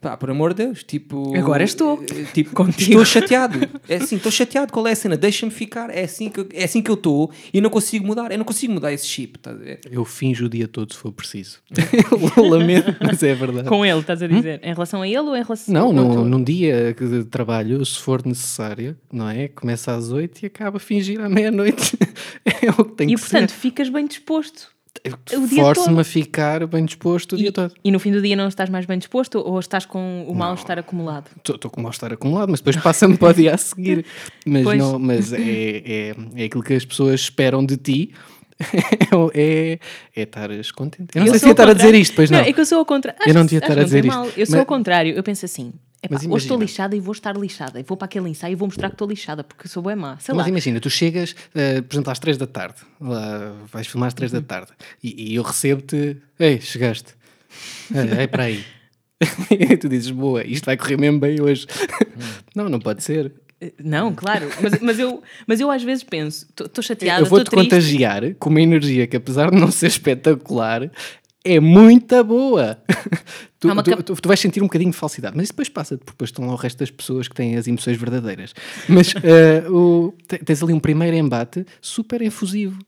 pá, 0.00 0.16
por 0.16 0.30
amor 0.30 0.54
de 0.54 0.64
Deus, 0.64 0.82
tipo. 0.84 1.36
Agora 1.36 1.62
estou. 1.64 2.02
eh, 2.10 2.24
Tipo, 2.32 2.50
Contigo. 2.54 2.90
estou 3.00 3.04
chateado. 3.04 3.58
É 3.88 3.96
assim, 3.96 4.16
estou 4.16 4.30
chateado. 4.32 4.72
Qual 4.72 4.86
é 4.86 4.92
a 4.92 4.96
cena? 4.96 5.16
Deixa-me 5.16 5.50
ficar. 5.52 5.90
É 5.90 6.04
assim 6.04 6.28
que, 6.28 6.40
eu- 6.40 6.48
é 6.52 6.64
assim 6.64 6.80
que 6.82 6.90
eu 6.90 6.94
estou 6.94 7.30
e 7.52 7.60
não 7.60 7.70
consigo 7.70 8.06
mudar. 8.06 8.30
Eu 8.30 8.38
não 8.38 8.44
consigo 8.44 8.72
mudar 8.72 8.92
esse 8.92 9.06
chip, 9.06 9.36
estás 9.38 9.56
a 9.56 9.58
ver? 9.64 9.80
Eu 9.90 10.04
finjo 10.04 10.46
o 10.46 10.48
dia 10.48 10.66
todo 10.68 10.92
se 10.92 10.98
for 10.98 11.12
preciso. 11.12 11.58
Lamento, 12.36 12.94
mas 13.00 13.22
é 13.22 13.34
verdade. 13.34 13.68
Com 13.68 13.84
ele, 13.84 14.00
estás 14.00 14.22
a 14.22 14.26
dizer? 14.26 14.60
Em 14.62 14.72
relação 14.72 15.02
a 15.02 15.08
ele 15.08 15.18
ou 15.18 15.36
em 15.36 15.42
relação 15.42 15.74
Não, 15.74 15.88
com 16.14 16.24
num, 16.24 16.42
dia 16.42 16.94
de 16.94 17.24
trabalho, 17.24 17.84
se 17.84 17.98
for 17.98 18.24
necessário, 18.24 18.96
não 19.12 19.28
é? 19.28 19.48
Começa 19.48 19.94
às 19.94 20.10
8 20.10 20.42
e 20.42 20.46
acaba 20.46 20.76
a 20.76 20.80
fingir 20.80 21.20
à 21.20 21.28
meia-noite. 21.28 21.96
É 22.60 22.70
o 22.70 22.84
que 22.84 22.92
tem 22.96 23.10
E 23.10 23.14
que 23.14 23.20
portanto, 23.20 23.50
ser. 23.50 23.56
ficas 23.56 23.88
bem 23.88 24.06
disposto. 24.06 24.68
O 25.36 25.46
dia 25.46 25.62
Force-me 25.62 26.00
a 26.00 26.04
ficar 26.04 26.66
bem 26.66 26.84
disposto 26.84 27.34
o 27.34 27.36
dia 27.38 27.48
E, 27.48 27.52
todo. 27.52 27.74
e 27.84 27.90
no 27.90 27.98
fim 27.98 28.10
do 28.12 28.20
dia 28.22 28.34
não 28.36 28.48
estás 28.48 28.68
mais 28.70 28.86
bem 28.86 28.98
disposto 28.98 29.38
ou 29.38 29.58
estás 29.60 29.84
com 29.86 30.24
o 30.28 30.34
mal-estar 30.34 30.78
acumulado? 30.78 31.30
Estou 31.48 31.70
com 31.70 31.80
mal-estar 31.80 32.12
acumulado, 32.12 32.50
mas 32.50 32.60
depois 32.60 32.76
passa-me 32.76 33.16
para 33.16 33.28
o 33.28 33.34
dia 33.34 33.54
a 33.54 33.58
seguir. 33.58 34.04
Mas, 34.46 34.62
Pois. 34.64 34.78
não, 34.78 34.98
mas 34.98 35.32
é, 35.32 35.38
é, 35.40 36.14
é 36.36 36.44
aquilo 36.44 36.62
que 36.62 36.72
as 36.72 36.84
pessoas 36.84 37.20
esperam 37.20 37.64
de 37.64 37.76
ti 37.76 38.12
é, 39.34 39.78
é 40.16 40.22
estares 40.22 40.70
contente. 40.72 41.10
Eu 41.16 41.20
não 41.20 41.26
Eu 41.26 41.32
sei 41.32 41.38
se 41.38 41.40
sou 41.40 41.48
ia 41.48 41.52
estar 41.52 41.68
a 41.68 41.72
dizer 41.72 41.94
isto, 41.94 42.14
pois 42.16 42.30
não. 42.30 42.38
É 42.40 42.52
que 42.52 42.60
eu 42.60 42.66
sou 42.66 42.78
ao 42.78 42.84
contrário. 42.86 43.20
Eu 43.26 43.34
não 43.34 43.42
devia 43.42 43.58
estar 43.58 43.72
a 43.72 43.76
não 43.76 43.84
dizer 43.84 44.04
isto. 44.04 44.14
mal. 44.16 44.24
Eu 44.26 44.46
sou 44.46 44.52
Mas- 44.52 44.60
ao 44.60 44.66
contrário. 44.66 45.14
Eu 45.14 45.22
penso 45.22 45.44
assim. 45.44 45.72
epá, 46.02 46.14
Mas 46.16 46.26
hoje 46.26 46.44
estou 46.44 46.58
lixada 46.58 46.96
e 46.96 47.00
vou 47.00 47.12
estar 47.12 47.36
lixada. 47.36 47.78
E 47.78 47.82
vou 47.82 47.96
para 47.96 48.06
aquele 48.06 48.28
ensaio 48.28 48.52
e 48.52 48.54
vou 48.56 48.66
mostrar 48.68 48.88
que 48.88 48.94
estou 48.94 49.08
lixada 49.08 49.44
porque 49.44 49.68
sou 49.68 49.82
bem 49.82 49.94
má. 49.96 50.18
Sei 50.18 50.34
Mas 50.34 50.44
lá. 50.46 50.48
imagina, 50.50 50.80
tu 50.80 50.90
chegas, 50.90 51.34
eh, 51.54 51.80
por 51.82 51.94
exemplo, 51.94 52.10
às 52.12 52.18
3 52.18 52.36
da 52.36 52.46
tarde, 52.46 52.76
lá 53.00 53.52
vais 53.72 53.86
filmar 53.86 54.08
às 54.08 54.14
3 54.14 54.32
Uhum. 54.32 54.40
da 54.40 54.46
tarde, 54.46 54.72
e, 55.02 55.32
e 55.32 55.34
eu 55.36 55.42
recebo-te, 55.42 56.16
ei, 56.38 56.60
chegaste, 56.60 57.14
é, 57.94 58.22
é 58.24 58.26
para 58.26 58.44
aí. 58.44 58.64
e 59.50 59.76
tu 59.76 59.88
dizes, 59.88 60.10
boa, 60.12 60.44
isto 60.44 60.64
vai 60.66 60.76
correr 60.76 60.96
mesmo 60.96 61.18
bem 61.18 61.40
hoje. 61.40 61.66
não, 62.54 62.68
não 62.68 62.78
pode 62.78 63.02
ser. 63.02 63.32
Não, 63.82 64.14
claro. 64.14 64.48
Mas, 64.62 64.80
mas, 64.80 64.98
eu, 64.98 65.22
mas 65.46 65.60
eu 65.60 65.70
às 65.70 65.82
vezes 65.82 66.04
penso, 66.04 66.46
estou 66.60 66.82
chateada, 66.82 67.22
eu 67.22 67.26
vou-te 67.26 67.50
contagiar 67.50 68.34
com 68.34 68.50
uma 68.50 68.60
energia 68.60 69.06
que, 69.06 69.16
apesar 69.16 69.50
de 69.50 69.56
não 69.56 69.70
ser 69.70 69.88
espetacular, 69.88 70.90
é 71.44 71.58
muito 71.58 72.22
boa. 72.24 72.78
tu, 73.58 73.68
tu- 73.82 74.14
tu- 74.14 74.28
vais 74.28 74.38
sentir 74.38 74.60
um 74.60 74.66
bocadinho 74.66 74.90
de 74.90 74.96
falsidade, 74.96 75.36
mas 75.36 75.44
isso 75.44 75.52
depois 75.52 75.68
passa, 75.68 75.96
porque 75.96 76.12
depois 76.12 76.28
estão 76.30 76.46
lá 76.46 76.52
o 76.52 76.56
resto 76.56 76.78
das 76.78 76.90
pessoas 76.90 77.26
que 77.26 77.34
têm 77.34 77.56
as 77.56 77.66
emoções 77.66 77.96
verdadeiras. 77.96 78.54
Mas 78.88 79.12
eh, 79.24 79.68
o- 79.68 80.14
te- 80.28 80.38
tens 80.38 80.62
ali 80.62 80.72
um 80.72 80.80
primeiro 80.80 81.16
embate 81.16 81.66
super 81.80 82.22
efusivo. 82.22 82.78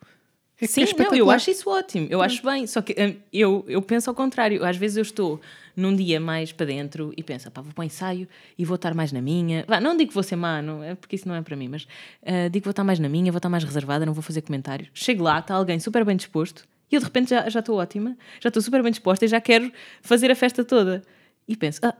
É 0.60 0.66
que 0.66 0.72
Sim, 0.72 0.82
é 0.82 1.02
não, 1.02 1.14
eu 1.14 1.30
acho 1.30 1.50
isso 1.50 1.70
ótimo, 1.70 2.06
eu 2.10 2.20
acho 2.20 2.44
bem. 2.44 2.66
Só 2.66 2.82
que 2.82 2.92
hum, 2.92 3.14
eu, 3.32 3.64
eu 3.66 3.80
penso 3.80 4.10
ao 4.10 4.14
contrário. 4.14 4.62
Às 4.62 4.76
vezes 4.76 4.98
eu 4.98 5.02
estou 5.02 5.40
num 5.76 5.94
dia 5.94 6.20
mais 6.20 6.52
para 6.52 6.66
dentro 6.66 7.12
e 7.16 7.22
penso, 7.22 7.50
pá, 7.50 7.60
vou 7.60 7.72
para 7.72 7.82
o 7.82 7.84
ensaio 7.84 8.28
e 8.58 8.64
vou 8.64 8.76
estar 8.76 8.94
mais 8.94 9.12
na 9.12 9.20
minha. 9.20 9.64
Vá, 9.66 9.80
não 9.80 9.96
digo 9.96 10.08
que 10.08 10.14
vou 10.14 10.22
ser 10.22 10.36
má, 10.36 10.60
não, 10.60 10.82
é 10.82 10.94
porque 10.94 11.16
isso 11.16 11.28
não 11.28 11.34
é 11.34 11.42
para 11.42 11.56
mim, 11.56 11.68
mas 11.68 11.86
ah, 12.24 12.48
digo 12.48 12.62
que 12.62 12.66
vou 12.66 12.72
estar 12.72 12.84
mais 12.84 12.98
na 12.98 13.08
minha, 13.08 13.30
vou 13.32 13.38
estar 13.38 13.48
mais 13.48 13.64
reservada, 13.64 14.06
não 14.06 14.12
vou 14.12 14.22
fazer 14.22 14.42
comentários. 14.42 14.88
Chego 14.94 15.24
lá, 15.24 15.38
está 15.38 15.54
alguém 15.54 15.78
super 15.78 16.04
bem 16.04 16.16
disposto 16.16 16.64
e 16.90 16.94
eu 16.96 17.00
de 17.00 17.06
repente 17.06 17.30
já 17.30 17.48
já 17.48 17.60
estou 17.60 17.78
ótima, 17.78 18.16
já 18.40 18.48
estou 18.48 18.62
super 18.62 18.82
bem 18.82 18.90
disposta 18.90 19.24
e 19.24 19.28
já 19.28 19.40
quero 19.40 19.70
fazer 20.02 20.30
a 20.30 20.34
festa 20.34 20.64
toda. 20.64 21.02
E 21.46 21.56
penso, 21.56 21.80
ah, 21.82 21.94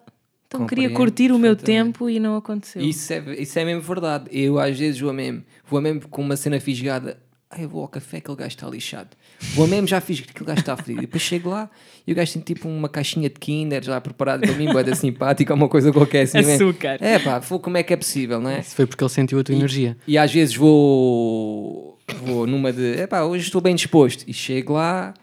então 0.46 0.66
queria 0.66 0.90
curtir 0.90 1.30
o 1.30 1.38
meu 1.38 1.54
tempo 1.54 2.10
e 2.10 2.18
não 2.18 2.34
aconteceu. 2.34 2.82
Isso 2.82 3.12
é, 3.12 3.40
isso 3.40 3.56
é 3.58 3.64
mesmo 3.64 3.82
verdade. 3.82 4.28
Eu 4.32 4.58
às 4.58 4.76
vezes 4.76 5.00
vou 5.00 5.12
mesmo, 5.12 5.44
vou 5.64 5.80
mesmo 5.80 6.08
com 6.08 6.22
uma 6.22 6.36
cena 6.36 6.58
fisgada. 6.58 7.20
Ah, 7.48 7.62
eu 7.62 7.68
vou 7.68 7.82
ao 7.82 7.88
café, 7.88 8.18
aquele 8.18 8.36
gajo 8.36 8.48
está 8.48 8.68
lixado. 8.68 9.10
Vou 9.54 9.66
mesmo, 9.66 9.86
já 9.86 10.00
fiz 10.00 10.20
que 10.20 10.30
aquele 10.30 10.46
gajo 10.46 10.60
está 10.60 10.76
fedido. 10.76 10.98
E 10.98 11.00
depois 11.02 11.22
chego 11.22 11.50
lá 11.50 11.70
e 12.06 12.12
o 12.12 12.14
gajo 12.14 12.32
tem 12.32 12.42
tipo 12.42 12.68
uma 12.68 12.88
caixinha 12.88 13.28
de 13.28 13.36
Kinder 13.38 13.82
já 13.82 14.00
preparada 14.00 14.46
para 14.46 14.56
mim, 14.56 14.66
boeda 14.66 14.94
simpática, 14.94 15.54
uma 15.54 15.68
coisa 15.68 15.92
qualquer 15.92 16.22
assim. 16.22 16.38
mesmo. 16.38 16.54
Açúcar. 16.54 16.98
É 17.00 17.18
pá, 17.18 17.40
como 17.40 17.76
é 17.76 17.82
que 17.82 17.92
é 17.92 17.96
possível, 17.96 18.40
não 18.40 18.50
é? 18.50 18.60
Isso 18.60 18.74
foi 18.74 18.86
porque 18.86 19.02
ele 19.02 19.10
sentiu 19.10 19.40
a 19.40 19.44
tua 19.44 19.54
energia. 19.54 19.96
E 20.06 20.18
às 20.18 20.32
vezes 20.32 20.54
vou, 20.54 21.98
vou 22.22 22.46
numa 22.46 22.72
de, 22.72 23.00
epá, 23.00 23.22
hoje 23.22 23.44
estou 23.44 23.60
bem 23.60 23.74
disposto. 23.74 24.24
E 24.28 24.32
chego 24.32 24.74
lá 24.74 25.14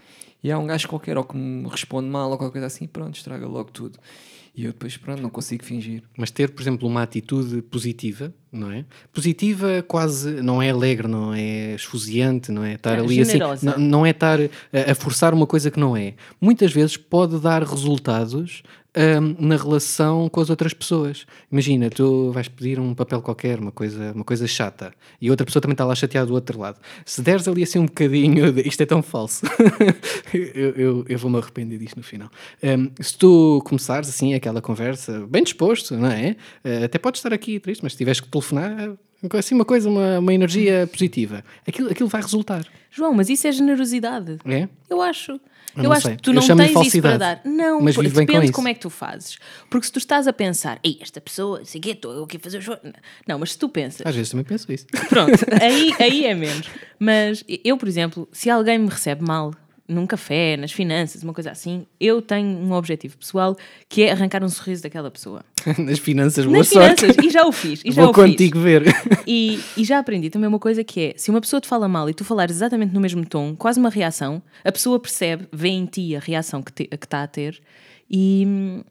e 0.44 0.52
há 0.52 0.58
um 0.58 0.66
gajo 0.66 0.88
qualquer 0.88 1.18
ou 1.18 1.24
que 1.24 1.38
me 1.38 1.68
responde 1.70 2.10
mal 2.10 2.30
ou 2.32 2.38
qualquer 2.38 2.54
coisa 2.54 2.68
assim, 2.68 2.88
pronto, 2.88 3.16
estraga 3.16 3.48
logo 3.48 3.70
tudo. 3.72 4.00
E 4.58 4.66
eu 4.66 4.72
depois, 4.72 4.98
pronto, 4.98 5.22
não 5.22 5.30
consigo 5.30 5.64
fingir. 5.64 6.02
Mas 6.18 6.32
ter, 6.32 6.50
por 6.50 6.64
exemplo, 6.64 6.88
uma 6.88 7.04
atitude 7.04 7.62
positiva, 7.62 8.34
não 8.52 8.72
é? 8.72 8.86
Positiva 9.14 9.84
quase 9.88 10.42
não 10.42 10.60
é 10.60 10.72
alegre, 10.72 11.08
não 11.08 11.32
é 11.32 11.76
esfuziante, 11.76 12.52
não 12.52 12.64
é 12.64 12.74
estar 12.74 12.98
É, 12.98 13.02
ali 13.02 13.24
generosa. 13.24 13.70
assim, 13.70 13.80
não, 13.80 13.88
não 13.90 14.06
é 14.06 14.10
estar 14.10 14.40
a, 14.42 14.92
a 14.92 14.96
forçar 14.96 15.32
uma 15.32 15.46
coisa 15.46 15.70
que 15.70 15.80
não 15.80 15.96
é. 15.96 16.16
Muitas 16.42 16.74
vezes 16.74 16.98
pode 16.98 17.40
dar 17.40 17.62
resultados 17.64 18.64
hum, 19.22 19.36
na 19.40 19.56
relação 19.56 20.28
com 20.30 20.42
as 20.42 20.50
outras 20.50 20.74
pessoas. 20.74 21.26
Imagina, 21.52 21.90
tu 21.90 22.32
vais 22.32 22.48
pedir 22.48 22.80
um 22.80 22.94
papel 22.94 23.22
qualquer, 23.22 23.60
uma 23.60 23.72
coisa, 23.72 24.12
uma 24.14 24.24
coisa 24.24 24.48
chata, 24.48 24.94
e 25.22 25.30
outra 25.30 25.46
pessoa 25.46 25.62
também 25.62 25.74
está 25.74 25.86
lá 25.86 25.96
chateada 25.96 26.28
do 26.28 26.34
outro 26.34 26.60
lado. 26.60 26.80
Se 27.06 27.22
deres 27.22 27.48
ali 27.48 27.64
assim 27.64 27.80
um 27.80 27.86
bocadinho 27.86 28.52
de 28.52 28.68
isto 28.68 28.82
é 28.82 28.86
tão 28.86 29.02
falso, 29.02 29.46
eu, 30.34 30.72
eu, 30.72 31.06
eu 31.08 31.18
vou-me 31.18 31.38
arrepender 31.38 31.78
disto 31.78 31.98
no 31.98 32.04
final. 32.04 32.30
Hum, 32.64 32.92
se 33.00 33.18
tu 33.18 33.62
começares 33.66 34.10
assim 34.10 34.34
aquela 34.34 34.62
conversa 34.62 35.26
bem 35.28 35.44
disposto, 35.44 35.96
não 35.96 36.10
é? 36.10 36.36
Eh, 36.64 36.86
até 36.86 36.98
podes 36.98 37.20
estar 37.20 37.34
aqui 37.34 37.60
triste, 37.60 37.84
mas 37.84 37.94
se 37.94 37.98
tiveres 37.98 38.20
que 38.20 38.28
telefonar, 38.28 38.98
assim 39.34 39.56
uma 39.56 39.66
coisa, 39.66 39.90
uma, 39.90 40.20
uma 40.20 40.34
energia 40.34 40.88
positiva, 40.88 41.44
aquilo, 41.68 41.90
aquilo 41.90 42.10
vai 42.10 42.22
resultar. 42.22 42.66
João, 42.92 43.14
mas 43.14 43.30
isso 43.30 43.48
é 43.48 43.52
generosidade. 43.52 44.40
É? 44.46 44.68
Eu 44.90 45.02
acho. 45.02 45.40
Eu 45.76 45.84
Eu, 45.84 45.92
acho 45.92 46.02
sei. 46.08 46.16
que 46.16 46.22
tu 46.24 46.32
Eu 46.32 46.34
não 46.36 46.42
tens 46.58 46.88
isso 46.88 47.02
para 47.02 47.18
dar. 47.18 47.42
Não, 47.46 47.80
Mas 47.82 47.96
vivo 47.96 48.16
bem 48.16 48.26
com 48.26 48.34
depende 48.34 48.52
como 48.52 48.68
é 48.68 48.74
que 48.74 48.80
tu 48.80 48.90
fazes. 48.90 49.38
Porque 49.70 49.86
se 49.86 49.92
tu 49.92 50.00
estás 50.00 50.28
a 50.28 50.34
pensar, 50.34 50.80
ei, 50.84 50.98
esta 51.02 51.22
pessoa, 51.22 51.64
sei 51.66 51.80
que 51.80 51.90
estou 51.92 52.14
eu 52.14 52.24
aqui 52.24 52.38
a 52.38 52.40
fazer 52.40 52.58
o 52.58 52.62
show. 52.62 52.78
Não, 53.28 53.38
mas 53.38 53.52
se 53.52 53.60
tu 53.60 53.70
pensas, 53.70 54.06
Às 54.06 54.16
vezes 54.16 54.32
também 54.32 54.44
penso 54.46 54.72
isso. 54.72 54.86
pronto, 55.10 55.34
aí, 55.62 55.94
aí 56.00 56.26
é 56.26 56.34
menos. 56.34 56.68
Mas 57.00 57.44
eu, 57.64 57.78
por 57.78 57.88
exemplo, 57.88 58.28
se 58.32 58.50
alguém 58.50 58.80
me 58.80 58.90
recebe 58.90 59.24
mal 59.24 59.54
num 59.88 60.06
café, 60.06 60.58
nas 60.58 60.72
finanças, 60.72 61.24
uma 61.24 61.34
coisa 61.34 61.52
assim, 61.52 61.86
eu 62.00 62.22
tenho 62.22 62.46
um 62.48 62.74
objetivo 62.74 63.18
pessoal 63.18 63.56
que 63.88 64.04
é 64.04 64.12
arrancar 64.12 64.44
um 64.44 64.50
sorriso 64.50 64.84
daquela 64.84 65.10
pessoa. 65.10 65.46
Nas 65.80 65.98
finanças, 66.00 66.46
boa 66.46 66.58
Nas 66.58 66.68
sorte. 66.68 67.02
finanças, 67.02 67.26
e 67.26 67.30
já 67.30 67.46
o 67.46 67.52
fiz. 67.52 67.82
E 67.86 67.92
já 67.94 68.02
Vou 68.02 68.12
o 68.12 68.14
fiz. 68.14 68.24
contigo 68.24 68.60
ver. 68.60 68.84
E, 69.30 69.60
e 69.76 69.84
já 69.84 70.00
aprendi 70.00 70.30
também 70.30 70.48
uma 70.48 70.60
coisa 70.60 70.84
que 70.86 71.00
é: 71.02 71.14
se 71.18 71.30
uma 71.30 71.42
pessoa 71.42 71.60
te 71.60 71.68
fala 71.68 71.88
mal 71.88 72.10
e 72.10 72.14
tu 72.14 72.24
falares 72.24 72.56
exatamente 72.56 72.94
no 72.94 73.02
mesmo 73.02 73.26
tom, 73.26 73.56
quase 73.58 73.78
uma 73.80 73.90
reação, 73.90 74.42
a 74.64 74.72
pessoa 74.72 74.98
percebe, 75.00 75.48
vê 75.52 75.68
em 75.70 75.86
ti 75.86 76.16
a 76.16 76.20
reação 76.20 76.62
que 76.64 76.88
está 76.94 77.24
a 77.24 77.28
ter 77.28 77.60
e, 78.10 78.82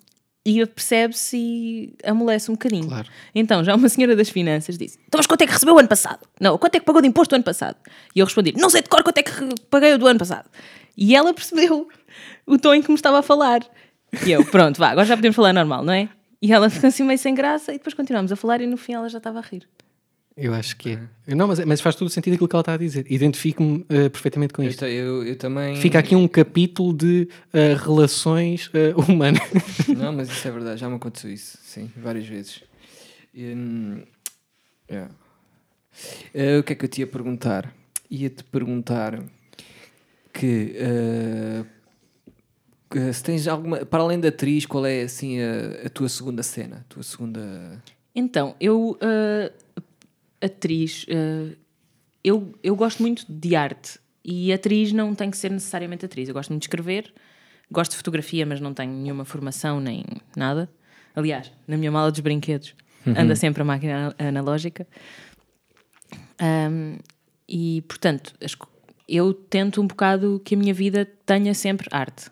e 0.44 0.64
percebe-se 0.66 1.36
e 1.38 1.94
amolece 2.04 2.50
um 2.50 2.54
bocadinho. 2.54 2.86
Claro. 2.86 3.08
Então, 3.34 3.64
já 3.64 3.74
uma 3.74 3.88
senhora 3.88 4.14
das 4.14 4.28
finanças 4.28 4.76
disse: 4.76 4.98
Então, 5.06 5.18
mas 5.18 5.26
quanto 5.26 5.40
é 5.42 5.46
que 5.46 5.52
recebeu 5.54 5.74
o 5.74 5.78
ano 5.78 5.88
passado? 5.88 6.20
Não, 6.38 6.58
quanto 6.58 6.74
é 6.74 6.80
que 6.80 6.84
pagou 6.86 7.00
de 7.00 7.08
imposto 7.08 7.34
o 7.34 7.36
ano 7.36 7.44
passado? 7.44 7.76
E 8.14 8.18
eu 8.20 8.26
respondi: 8.26 8.52
Não 8.56 8.68
sei 8.68 8.82
de 8.82 8.88
cor 8.90 9.02
quanto 9.02 9.16
é 9.18 9.22
que 9.22 9.32
paguei 9.70 9.94
o 9.94 9.98
do 9.98 10.06
ano 10.06 10.18
passado. 10.18 10.48
E 10.96 11.14
ela 11.14 11.32
percebeu 11.34 11.88
o 12.46 12.58
tom 12.58 12.74
em 12.74 12.82
que 12.82 12.88
me 12.88 12.94
estava 12.94 13.18
a 13.18 13.22
falar. 13.22 13.60
E 14.26 14.30
eu, 14.30 14.44
pronto, 14.46 14.78
vá, 14.78 14.90
agora 14.90 15.06
já 15.06 15.16
podemos 15.16 15.36
falar 15.36 15.52
normal, 15.52 15.84
não 15.84 15.92
é? 15.92 16.08
E 16.40 16.52
ela 16.52 16.70
ficou 16.70 16.88
assim 16.88 17.02
meio 17.04 17.18
sem 17.18 17.34
graça 17.34 17.72
e 17.72 17.78
depois 17.78 17.94
continuámos 17.94 18.30
a 18.32 18.36
falar 18.36 18.60
e 18.60 18.66
no 18.66 18.76
fim 18.76 18.92
ela 18.94 19.08
já 19.08 19.18
estava 19.18 19.38
a 19.38 19.42
rir. 19.42 19.68
Eu 20.36 20.52
acho 20.52 20.76
que 20.76 20.98
é. 21.26 21.34
Não, 21.34 21.48
mas, 21.48 21.58
mas 21.64 21.80
faz 21.80 21.96
todo 21.96 22.08
o 22.08 22.10
sentido 22.10 22.34
aquilo 22.34 22.46
que 22.46 22.54
ela 22.54 22.60
está 22.60 22.74
a 22.74 22.76
dizer. 22.76 23.06
Identifico-me 23.10 23.86
eh, 23.88 24.10
perfeitamente 24.10 24.52
com 24.52 24.62
Eu, 24.62 24.68
isto. 24.68 24.80
ta- 24.80 24.88
eu, 24.88 25.24
eu 25.24 25.34
também. 25.36 25.76
Fica 25.76 25.98
aqui 25.98 26.14
um 26.14 26.28
capítulo 26.28 26.92
de 26.92 27.26
eh, 27.54 27.74
relações 27.74 28.70
eh, 28.74 28.92
humanas. 28.96 29.40
Não, 29.96 30.12
mas 30.12 30.28
isso 30.30 30.46
é 30.46 30.50
verdade, 30.50 30.78
já 30.78 30.90
me 30.90 30.96
aconteceu 30.96 31.30
isso, 31.32 31.56
sim, 31.62 31.90
várias 31.96 32.26
vezes. 32.26 32.62
Hum, 33.34 34.02
yeah. 34.90 35.10
O 36.60 36.62
que 36.62 36.72
é 36.74 36.76
que 36.76 36.84
eu 36.84 36.88
te 36.88 37.00
ia 37.00 37.06
perguntar? 37.06 37.72
Ia-te 38.10 38.44
perguntar 38.44 39.18
que, 40.38 40.74
que 42.90 43.12
se 43.12 43.22
tens 43.22 43.48
alguma, 43.48 43.84
para 43.84 44.02
além 44.02 44.20
da 44.20 44.28
atriz, 44.28 44.66
qual 44.66 44.84
é 44.84 45.02
assim 45.02 45.40
a, 45.40 45.86
a 45.86 45.88
tua 45.88 46.08
segunda 46.08 46.42
cena? 46.42 46.78
A 46.78 46.84
tua 46.92 47.02
segunda. 47.02 47.82
Então, 48.14 48.54
eu, 48.60 48.98
ah, 49.00 49.50
atriz, 50.40 51.06
ah, 51.10 51.56
eu, 52.22 52.54
eu 52.62 52.76
gosto 52.76 53.02
muito 53.02 53.24
de 53.28 53.56
arte 53.56 53.98
e 54.24 54.52
atriz 54.52 54.92
não 54.92 55.14
tem 55.14 55.30
que 55.30 55.36
ser 55.36 55.50
necessariamente 55.50 56.04
atriz. 56.04 56.28
Eu 56.28 56.34
gosto 56.34 56.50
muito 56.50 56.62
de 56.62 56.66
escrever, 56.66 57.12
gosto 57.70 57.92
de 57.92 57.96
fotografia, 57.96 58.44
mas 58.44 58.60
não 58.60 58.74
tenho 58.74 58.92
nenhuma 58.92 59.24
formação 59.24 59.80
nem 59.80 60.04
nada. 60.36 60.68
Aliás, 61.14 61.50
na 61.66 61.76
minha 61.76 61.90
mala 61.90 62.10
dos 62.10 62.20
brinquedos 62.20 62.74
anda 63.16 63.34
sempre 63.36 63.62
a 63.62 63.64
máquina 63.64 64.14
analógica. 64.18 64.86
Ahm, 66.38 66.98
e, 67.48 67.82
portanto, 67.82 68.34
as 68.42 68.54
eu 69.08 69.32
tento 69.32 69.80
um 69.80 69.86
bocado 69.86 70.40
que 70.44 70.54
a 70.54 70.58
minha 70.58 70.74
vida 70.74 71.08
tenha 71.24 71.54
sempre 71.54 71.88
arte 71.90 72.30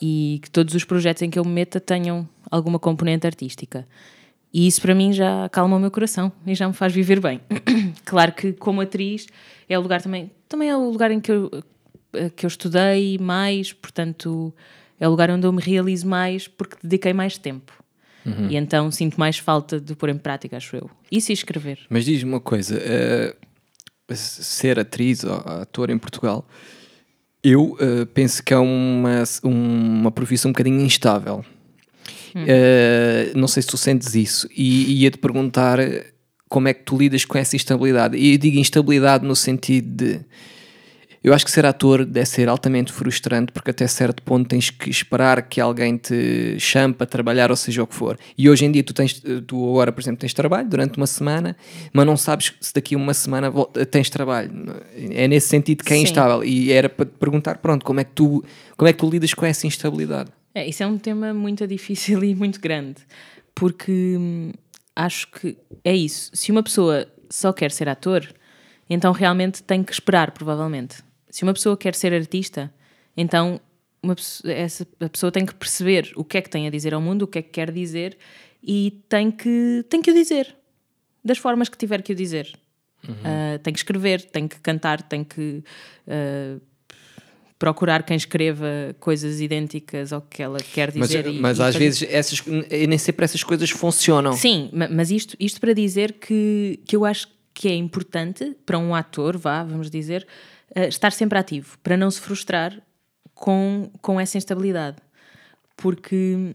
e 0.00 0.40
que 0.42 0.50
todos 0.50 0.74
os 0.74 0.84
projetos 0.84 1.22
em 1.22 1.30
que 1.30 1.38
eu 1.38 1.44
me 1.44 1.52
meta 1.52 1.78
tenham 1.78 2.28
alguma 2.50 2.78
componente 2.78 3.26
artística. 3.26 3.86
E 4.52 4.66
isso 4.66 4.80
para 4.82 4.94
mim 4.94 5.12
já 5.12 5.44
acalma 5.44 5.76
o 5.76 5.80
meu 5.80 5.90
coração 5.90 6.32
e 6.46 6.54
já 6.54 6.66
me 6.66 6.74
faz 6.74 6.92
viver 6.92 7.20
bem. 7.20 7.40
claro 8.04 8.32
que 8.32 8.52
como 8.52 8.80
atriz 8.80 9.26
é 9.68 9.78
o 9.78 9.82
lugar 9.82 10.02
também, 10.02 10.30
também 10.48 10.68
é 10.68 10.76
o 10.76 10.90
lugar 10.90 11.10
em 11.10 11.20
que 11.20 11.30
eu, 11.30 11.50
eh, 12.12 12.30
que 12.30 12.44
eu 12.44 12.48
estudei 12.48 13.16
mais, 13.18 13.72
portanto 13.72 14.52
é 14.98 15.06
o 15.06 15.10
lugar 15.10 15.30
onde 15.30 15.46
eu 15.46 15.52
me 15.52 15.62
realizo 15.62 16.06
mais 16.08 16.48
porque 16.48 16.76
dediquei 16.82 17.12
mais 17.12 17.38
tempo. 17.38 17.80
E 18.50 18.56
então 18.56 18.90
sinto 18.90 19.18
mais 19.18 19.38
falta 19.38 19.80
de 19.80 19.94
pôr 19.94 20.10
em 20.10 20.18
prática, 20.18 20.56
acho 20.56 20.76
eu. 20.76 20.90
Isso 21.10 21.32
e 21.32 21.34
escrever. 21.34 21.78
Mas 21.88 22.04
diz-me 22.04 22.30
uma 22.30 22.40
coisa: 22.40 22.78
eh, 22.78 23.34
ser 24.16 24.78
atriz 24.78 25.24
ou 25.24 25.34
ator 25.34 25.90
em 25.90 25.98
Portugal, 25.98 26.46
eu 27.42 27.76
eh, 27.80 28.04
penso 28.12 28.42
que 28.42 28.52
é 28.52 28.58
uma, 28.58 29.22
uma 29.42 30.10
profissão 30.10 30.50
um 30.50 30.52
bocadinho 30.52 30.80
instável. 30.80 31.44
Eh, 32.34 33.32
não 33.34 33.48
sei 33.48 33.62
se 33.62 33.68
tu 33.68 33.76
sentes 33.76 34.14
isso. 34.14 34.48
E 34.54 35.02
ia-te 35.02 35.18
perguntar 35.18 35.78
como 36.48 36.68
é 36.68 36.74
que 36.74 36.82
tu 36.82 36.98
lidas 36.98 37.24
com 37.24 37.38
essa 37.38 37.56
instabilidade. 37.56 38.16
E 38.16 38.32
eu 38.32 38.38
digo 38.38 38.58
instabilidade 38.58 39.24
no 39.24 39.36
sentido 39.36 39.88
de. 39.88 40.20
Eu 41.22 41.34
acho 41.34 41.44
que 41.44 41.50
ser 41.50 41.66
ator 41.66 42.06
deve 42.06 42.26
ser 42.26 42.48
altamente 42.48 42.90
frustrante 42.92 43.52
porque 43.52 43.70
até 43.70 43.86
certo 43.86 44.22
ponto 44.22 44.48
tens 44.48 44.70
que 44.70 44.88
esperar 44.88 45.42
que 45.42 45.60
alguém 45.60 45.98
te 45.98 46.58
chame 46.58 46.94
para 46.94 47.06
trabalhar 47.06 47.50
ou 47.50 47.56
seja 47.56 47.82
o 47.82 47.86
que 47.86 47.94
for. 47.94 48.18
E 48.38 48.48
hoje 48.48 48.64
em 48.64 48.72
dia 48.72 48.82
tu 48.82 48.94
tens, 48.94 49.22
tu 49.46 49.68
agora 49.68 49.92
por 49.92 50.00
exemplo 50.00 50.18
tens 50.18 50.32
trabalho 50.32 50.66
durante 50.66 50.96
uma 50.96 51.06
semana, 51.06 51.54
mas 51.92 52.06
não 52.06 52.16
sabes 52.16 52.54
se 52.58 52.72
daqui 52.72 52.94
a 52.94 52.98
uma 52.98 53.12
semana 53.12 53.52
tens 53.90 54.08
trabalho. 54.08 54.50
É 55.10 55.28
nesse 55.28 55.48
sentido 55.48 55.84
que 55.84 55.92
é 55.92 55.96
Sim. 55.96 56.04
instável. 56.04 56.42
E 56.42 56.72
era 56.72 56.88
para 56.88 57.04
te 57.04 57.12
perguntar, 57.18 57.58
pronto, 57.58 57.84
como 57.84 58.00
é 58.00 58.04
que 58.04 58.12
tu, 58.12 58.42
como 58.74 58.88
é 58.88 58.92
que 58.92 58.98
tu 58.98 59.10
lidas 59.10 59.34
com 59.34 59.44
essa 59.44 59.66
instabilidade? 59.66 60.30
É, 60.54 60.66
isso 60.66 60.82
é 60.82 60.86
um 60.86 60.96
tema 60.96 61.34
muito 61.34 61.66
difícil 61.66 62.24
e 62.24 62.34
muito 62.34 62.58
grande, 62.60 63.02
porque 63.54 64.16
hum, 64.18 64.52
acho 64.96 65.30
que 65.30 65.58
é 65.84 65.94
isso. 65.94 66.30
Se 66.32 66.50
uma 66.50 66.62
pessoa 66.62 67.06
só 67.28 67.52
quer 67.52 67.70
ser 67.70 67.90
ator, 67.90 68.26
então 68.88 69.12
realmente 69.12 69.62
tem 69.62 69.84
que 69.84 69.92
esperar, 69.92 70.30
provavelmente. 70.30 71.09
Se 71.30 71.42
uma 71.44 71.52
pessoa 71.54 71.76
quer 71.76 71.94
ser 71.94 72.12
artista, 72.12 72.72
então 73.16 73.60
uma 74.02 74.16
essa, 74.46 74.86
a 75.00 75.08
pessoa 75.08 75.30
tem 75.30 75.44
que 75.46 75.54
perceber 75.54 76.10
o 76.16 76.24
que 76.24 76.38
é 76.38 76.40
que 76.42 76.48
tem 76.50 76.66
a 76.66 76.70
dizer 76.70 76.92
ao 76.94 77.00
mundo, 77.00 77.22
o 77.22 77.26
que 77.26 77.38
é 77.38 77.42
que 77.42 77.50
quer 77.50 77.70
dizer 77.70 78.16
e 78.62 79.02
tem 79.08 79.30
que, 79.30 79.84
tem 79.88 80.02
que 80.02 80.10
o 80.10 80.14
dizer 80.14 80.54
das 81.24 81.38
formas 81.38 81.68
que 81.68 81.76
tiver 81.78 82.02
que 82.02 82.12
o 82.12 82.16
dizer. 82.16 82.50
Ah, 83.24 83.58
tem 83.62 83.72
que 83.72 83.78
escrever, 83.78 84.22
tem 84.22 84.46
que 84.48 84.58
cantar, 84.60 85.00
tem 85.02 85.22
que 85.24 85.62
ah, 86.08 86.58
procurar 87.58 88.02
quem 88.04 88.16
escreva 88.16 88.66
coisas 88.98 89.40
idênticas 89.40 90.12
ao 90.12 90.22
que 90.22 90.42
ela 90.42 90.58
quer 90.58 90.90
Mas, 90.96 91.08
dizer. 91.10 91.26
e- 91.26 91.38
mas 91.38 91.58
e 91.58 91.62
às 91.62 91.66
fazer- 91.74 91.78
vezes 91.78 92.02
essas, 92.10 92.42
nem 92.46 92.96
sempre 92.98 93.24
essas 93.24 93.42
coisas 93.44 93.68
funcionam. 93.70 94.32
Sim, 94.32 94.70
ma- 94.72 94.88
mas 94.88 95.10
isto, 95.10 95.36
isto 95.38 95.60
para 95.60 95.74
dizer 95.74 96.14
que, 96.14 96.80
que 96.86 96.96
eu 96.96 97.04
acho 97.04 97.28
que 97.52 97.68
é 97.68 97.74
importante 97.74 98.56
para 98.64 98.78
um 98.78 98.94
ator, 98.94 99.36
vá, 99.36 99.62
vamos 99.62 99.90
dizer, 99.90 100.26
eh, 100.74 100.88
estar 100.88 101.12
sempre 101.12 101.38
ativo, 101.38 101.78
para 101.82 101.96
não 101.96 102.10
se 102.10 102.20
frustrar 102.20 102.80
com, 103.34 103.90
com 104.00 104.20
essa 104.20 104.36
instabilidade. 104.36 104.98
Porque 105.76 106.54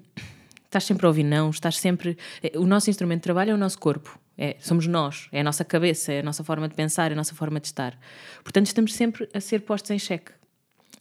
estás 0.65 0.83
sempre 0.83 1.05
a 1.05 1.09
ouvir 1.09 1.23
não, 1.23 1.49
estás 1.49 1.77
sempre. 1.77 2.17
eh, 2.43 2.57
O 2.57 2.65
nosso 2.65 2.89
instrumento 2.89 3.19
de 3.19 3.23
trabalho 3.23 3.51
é 3.51 3.53
o 3.53 3.57
nosso 3.57 3.79
corpo. 3.79 4.19
É, 4.37 4.57
somos 4.59 4.85
nós, 4.85 5.29
é 5.31 5.39
a 5.39 5.43
nossa 5.43 5.63
cabeça, 5.63 6.11
é 6.11 6.19
a 6.19 6.23
nossa 6.23 6.43
forma 6.43 6.67
de 6.67 6.75
pensar, 6.75 7.09
é 7.09 7.13
a 7.13 7.15
nossa 7.15 7.33
forma 7.33 7.57
de 7.59 7.67
estar. 7.67 7.97
Portanto, 8.43 8.65
estamos 8.65 8.93
sempre 8.93 9.29
a 9.33 9.39
ser 9.39 9.61
postos 9.61 9.91
em 9.91 9.99
xeque. 9.99 10.31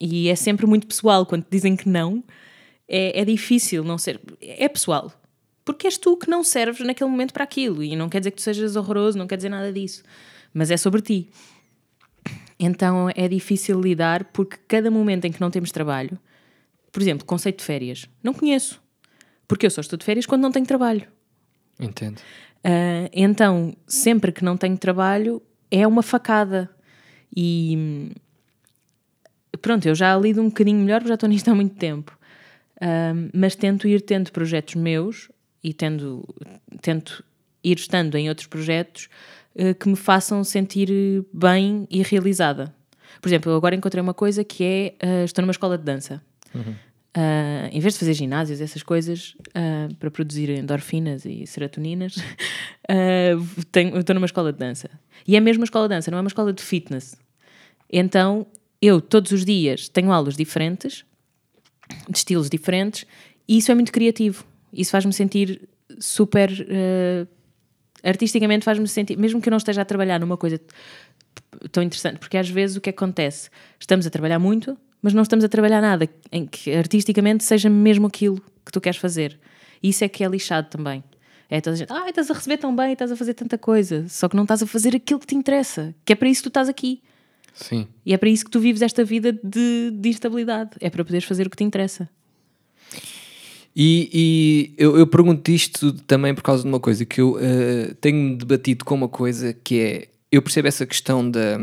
E 0.01 0.29
é 0.29 0.37
sempre 0.37 0.67
muito 0.67 0.87
pessoal. 0.87 1.27
Quando 1.27 1.43
te 1.43 1.51
dizem 1.51 1.77
que 1.77 1.89
não, 1.89 2.23
é, 2.89 3.21
é 3.21 3.25
difícil 3.25 3.83
não 3.83 3.99
ser. 3.99 4.21
É 4.41 4.69
pessoal. 4.69 5.13
Porque 5.65 5.87
és 5.87 5.99
tu 5.99 6.17
que 6.17 6.31
não 6.31 6.45
serves 6.45 6.87
naquele 6.87 7.11
momento 7.11 7.33
para 7.33 7.43
aquilo. 7.43 7.83
E 7.83 7.97
não 7.97 8.09
quer 8.09 8.21
dizer 8.21 8.31
que 8.31 8.37
tu 8.37 8.43
sejas 8.43 8.77
horroroso, 8.77 9.19
não 9.19 9.27
quer 9.27 9.37
dizer 9.37 9.49
nada 9.49 9.73
disso. 9.73 10.05
Mas 10.53 10.71
é 10.71 10.77
sobre 10.77 11.03
ti. 11.03 11.29
Então 12.65 13.11
é 13.15 13.29
difícil 13.29 13.81
lidar 13.81 14.25
porque 14.33 14.57
cada 14.67 14.91
momento 14.91 15.27
em 15.27 15.33
que 15.33 15.41
não 15.41 15.51
temos 15.51 15.71
trabalho, 15.71 16.19
por 16.91 17.03
exemplo, 17.03 17.27
conceito 17.27 17.59
de 17.59 17.65
férias, 17.65 18.09
não 18.23 18.33
conheço. 18.33 18.83
Porque 19.47 19.67
eu 19.67 19.71
só 19.71 19.81
estou 19.81 19.99
de 19.99 20.05
férias 20.05 20.25
quando 20.25 20.43
não 20.43 20.51
tenho 20.51 20.65
trabalho. 20.65 21.07
Entendo. 21.79 22.21
Ah, 22.63 23.11
então, 23.13 23.77
sempre 23.87 24.33
que 24.33 24.43
não 24.43 24.57
tenho 24.57 24.79
trabalho, 24.79 25.43
é 25.71 25.87
uma 25.87 26.03
facada. 26.03 26.71
E 27.37 28.11
pronto, 29.61 29.87
eu 29.87 29.95
já 29.95 30.17
lido 30.17 30.41
um 30.41 30.49
bocadinho 30.49 30.81
melhor, 30.81 31.01
porque 31.01 31.09
já 31.09 31.15
estou 31.15 31.29
nisto 31.29 31.51
há 31.51 31.55
muito 31.55 31.77
tempo. 31.77 32.19
Ah, 32.81 33.13
mas 33.35 33.55
tento 33.55 33.87
ir 33.87 34.01
tendo 34.01 34.33
projetos 34.33 34.75
meus 34.77 35.31
e 35.63 35.75
tendo, 35.75 36.27
tento 36.81 37.23
ir 37.63 37.77
estando 37.77 38.17
em 38.17 38.29
outros 38.29 38.47
projetos 38.47 39.09
que 39.81 39.89
me 39.89 39.97
façam 39.97 40.43
sentir 40.45 41.25
bem 41.33 41.87
e 41.91 42.03
realizada. 42.03 42.75
Por 43.21 43.29
exemplo, 43.29 43.53
eu 43.53 43.57
agora 43.57 43.75
encontrei 43.75 44.01
uma 44.03 44.15
coisa 44.15 44.43
que 44.45 44.65
é: 44.65 44.95
ah, 45.01 45.25
estou 45.25 45.43
numa 45.43 45.53
escola 45.53 45.79
de 45.79 45.85
dança. 45.85 46.21
Ah, 47.17 47.69
em 47.71 47.79
vez 47.79 47.95
de 47.95 48.01
fazer 48.01 48.15
ginásios, 48.15 48.61
essas 48.61 48.83
coisas, 48.83 49.37
ah, 49.55 49.89
para 50.01 50.11
produzir 50.11 50.51
endorfinas 50.51 51.25
e 51.25 51.47
serotoninas, 51.47 52.17
tenho- 53.71 53.97
estou 53.99 54.15
numa 54.15 54.27
escola 54.27 54.53
de 54.53 54.59
dança. 54.59 54.91
E 55.27 55.37
é 55.37 55.41
mesmo 55.41 55.61
uma 55.61 55.65
escola 55.65 55.89
de 55.89 55.95
dança, 55.95 56.11
não 56.11 56.19
é 56.19 56.21
uma 56.21 56.29
escola 56.29 56.53
de 56.53 56.63
fitness. 56.63 57.15
Então, 57.93 58.47
eu 58.83 59.01
todos 59.01 59.31
os 59.33 59.45
dias 59.45 59.89
tenho 59.89 60.11
aulas 60.13 60.37
diferentes, 60.37 61.05
de 62.09 62.17
estilos 62.19 62.51
diferentes, 62.51 63.07
e 63.49 63.59
isso 63.59 63.71
é 63.71 63.75
muito 63.75 63.93
criativo. 63.93 64.45
Isso 64.73 64.91
faz-me 64.91 65.13
sentir 65.13 65.69
super. 66.01 66.51
ah, 66.69 67.27
artisticamente 68.05 68.65
faz-me 68.65 68.87
sentir, 68.87 69.17
mesmo 69.17 69.41
que 69.41 69.49
eu 69.49 69.51
não 69.51 69.59
esteja 69.59 69.83
a 69.83 69.85
trabalhar 69.85 70.21
numa 70.21 70.37
coisa 70.37 70.61
tão 71.73 71.83
interessante, 71.83 72.19
porque 72.19 72.37
às 72.37 72.49
vezes 72.49 72.77
o 72.77 72.81
que 72.81 72.91
acontece? 72.91 73.49
Estamos 73.81 74.07
a 74.07 74.11
trabalhar 74.11 74.39
muito, 74.39 74.77
mas 75.01 75.15
não 75.15 75.23
estamos 75.23 75.45
a 75.45 75.49
trabalhar 75.49 75.81
nada 75.81 76.09
em 76.31 76.47
que 76.47 76.73
artisticamente 76.73 77.43
seja 77.43 77.69
mesmo 77.69 78.07
aquilo 78.07 78.41
que 78.65 78.71
tu 78.71 78.81
queres 78.81 78.99
fazer. 78.99 79.39
Isso 79.83 80.05
é 80.05 80.09
que 80.09 80.23
é 80.25 80.29
lixado 80.29 80.69
também. 80.69 81.03
É 81.51 81.61
toda 81.61 81.75
a 81.75 81.79
gente, 81.79 81.93
ah, 81.93 82.09
estás 82.09 82.31
a 82.31 82.35
receber 82.35 82.57
tão 82.57 82.75
bem, 82.75 82.93
estás 82.93 83.13
a 83.13 83.17
fazer 83.17 83.35
tanta 83.35 83.59
coisa, 83.59 84.07
só 84.09 84.29
que 84.29 84.37
não 84.37 84.45
estás 84.45 84.63
a 84.63 84.67
fazer 84.67 84.97
aquilo 84.97 85.21
que 85.21 85.27
te 85.27 85.35
interessa, 85.35 85.95
que 86.05 86.13
é 86.13 86.17
para 86.17 86.29
isso 86.29 86.41
que 86.41 86.45
tu 86.45 86.51
estás 86.51 86.69
aqui. 86.69 87.03
Sim. 87.55 87.87
E 88.05 88.13
é 88.13 88.17
para 88.17 88.29
isso 88.29 88.45
que 88.45 88.51
tu 88.51 88.59
vives 88.59 88.83
esta 88.83 89.05
vida 89.05 89.33
de, 89.33 89.93
de 89.93 90.09
instabilidade. 90.09 90.71
É 90.81 90.91
para 90.91 91.05
poderes 91.05 91.25
fazer 91.25 91.47
o 91.47 91.51
que 91.51 91.57
te 91.57 91.65
interessa. 91.65 92.09
E, 93.77 94.11
e 94.13 94.75
eu, 94.79 94.97
eu 94.97 95.07
pergunto 95.07 95.51
isto 95.51 95.93
também 95.93 96.35
por 96.35 96.43
causa 96.43 96.63
de 96.63 96.69
uma 96.69 96.79
coisa 96.79 97.05
que 97.05 97.21
eu 97.21 97.37
eh, 97.41 97.95
tenho 98.01 98.37
debatido 98.37 98.85
com 98.85 98.95
uma 98.95 99.09
coisa 99.09 99.53
que 99.53 99.81
é 99.81 100.09
eu 100.31 100.43
percebo 100.43 100.67
essa 100.67 100.85
questão 100.85 101.29
da 101.29 101.59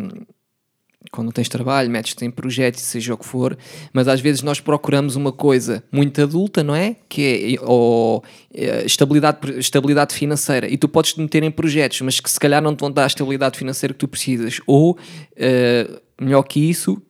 quando 1.11 1.31
tens 1.31 1.49
trabalho, 1.49 1.89
metes-te 1.89 2.23
em 2.23 2.31
projetos, 2.31 2.81
seja 2.81 3.13
o 3.13 3.17
que 3.17 3.25
for, 3.25 3.57
mas 3.91 4.07
às 4.07 4.21
vezes 4.21 4.41
nós 4.41 4.61
procuramos 4.61 5.15
uma 5.15 5.31
coisa 5.31 5.83
muito 5.91 6.21
adulta, 6.21 6.63
não 6.63 6.73
é? 6.73 6.95
Que 7.09 7.57
é 7.59 7.65
ou, 7.65 8.23
eh, 8.53 8.85
estabilidade, 8.85 9.59
estabilidade 9.59 10.13
financeira. 10.13 10.69
E 10.69 10.77
tu 10.77 10.87
podes 10.87 11.13
te 11.13 11.19
meter 11.19 11.43
em 11.43 11.51
projetos, 11.51 11.99
mas 12.01 12.19
que 12.19 12.31
se 12.31 12.39
calhar 12.39 12.61
não 12.61 12.75
te 12.75 12.79
vão 12.79 12.91
dar 12.91 13.03
a 13.03 13.07
estabilidade 13.07 13.57
financeira 13.57 13.93
que 13.93 13.99
tu 13.99 14.07
precisas. 14.07 14.61
Ou, 14.65 14.97
eh, 15.35 15.89
melhor 16.19 16.43
que 16.43 16.59
isso, 16.59 17.01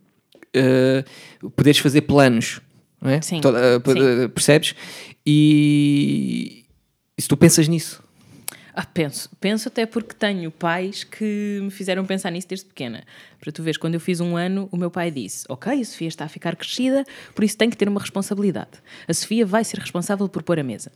eh, 0.53 1.03
poderes 1.55 1.79
fazer 1.79 2.01
planos, 2.01 2.59
não 3.01 3.09
é? 3.09 3.21
Sim, 3.21 3.41
Toda- 3.41 3.59
eh, 3.59 3.79
sim. 3.85 4.23
eh, 4.23 4.27
percebes? 4.27 4.75
E, 5.25 6.65
e 7.17 7.21
se 7.21 7.27
tu 7.27 7.35
pensas 7.37 7.67
nisso, 7.67 8.03
Ah, 8.73 8.85
penso. 8.85 9.29
Penso 9.41 9.67
até 9.67 9.85
porque 9.85 10.13
tenho 10.15 10.49
pais 10.49 11.03
que 11.03 11.59
me 11.61 11.69
fizeram 11.69 12.05
pensar 12.05 12.31
nisso 12.31 12.47
desde 12.47 12.65
pequena. 12.67 13.03
Para 13.37 13.51
tu 13.51 13.61
veres, 13.61 13.77
quando 13.77 13.95
eu 13.95 13.99
fiz 13.99 14.21
um 14.21 14.37
ano, 14.37 14.69
o 14.71 14.77
meu 14.77 14.89
pai 14.89 15.11
disse: 15.11 15.43
Ok, 15.49 15.81
a 15.81 15.83
Sofia 15.85 16.07
está 16.07 16.23
a 16.23 16.29
ficar 16.29 16.55
crescida, 16.55 17.03
por 17.35 17.43
isso 17.43 17.57
tem 17.57 17.69
que 17.69 17.75
ter 17.75 17.89
uma 17.89 17.99
responsabilidade. 17.99 18.69
A 19.09 19.13
Sofia 19.13 19.45
vai 19.45 19.65
ser 19.65 19.77
responsável 19.77 20.29
por 20.29 20.41
pôr 20.41 20.57
a 20.57 20.63
mesa. 20.63 20.89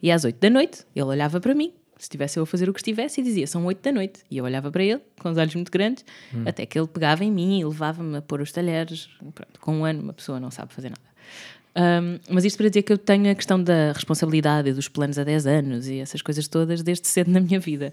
E 0.00 0.12
às 0.12 0.24
oito 0.24 0.38
da 0.38 0.48
noite, 0.48 0.84
ele 0.94 1.04
olhava 1.06 1.40
para 1.40 1.52
mim, 1.52 1.72
se 1.98 2.04
estivesse 2.04 2.38
eu 2.38 2.44
a 2.44 2.46
fazer 2.46 2.68
o 2.68 2.72
que 2.72 2.78
estivesse, 2.78 3.20
e 3.20 3.24
dizia: 3.24 3.46
São 3.48 3.64
oito 3.66 3.82
da 3.82 3.90
noite. 3.90 4.20
E 4.30 4.36
eu 4.38 4.44
olhava 4.44 4.70
para 4.70 4.84
ele, 4.84 5.00
com 5.18 5.28
os 5.28 5.36
olhos 5.36 5.54
muito 5.56 5.72
grandes, 5.72 6.04
até 6.46 6.64
que 6.64 6.78
ele 6.78 6.86
pegava 6.86 7.24
em 7.24 7.32
mim 7.32 7.58
e 7.58 7.64
levava-me 7.64 8.18
a 8.18 8.22
pôr 8.22 8.40
os 8.40 8.52
talheres. 8.52 9.08
Pronto, 9.34 9.58
com 9.60 9.78
um 9.80 9.84
ano, 9.84 10.00
uma 10.00 10.12
pessoa 10.12 10.38
não 10.38 10.52
sabe 10.52 10.72
fazer 10.72 10.90
nada. 10.90 11.15
Um, 11.76 12.18
mas 12.30 12.44
isto 12.44 12.56
para 12.56 12.68
dizer 12.68 12.82
que 12.82 12.92
eu 12.92 12.96
tenho 12.96 13.30
a 13.30 13.34
questão 13.34 13.62
da 13.62 13.92
responsabilidade 13.92 14.72
dos 14.72 14.88
planos 14.88 15.18
a 15.18 15.24
10 15.24 15.46
anos 15.46 15.88
e 15.88 15.98
essas 15.98 16.22
coisas 16.22 16.48
todas 16.48 16.82
desde 16.82 17.06
cedo 17.06 17.30
na 17.30 17.40
minha 17.40 17.60
vida. 17.60 17.92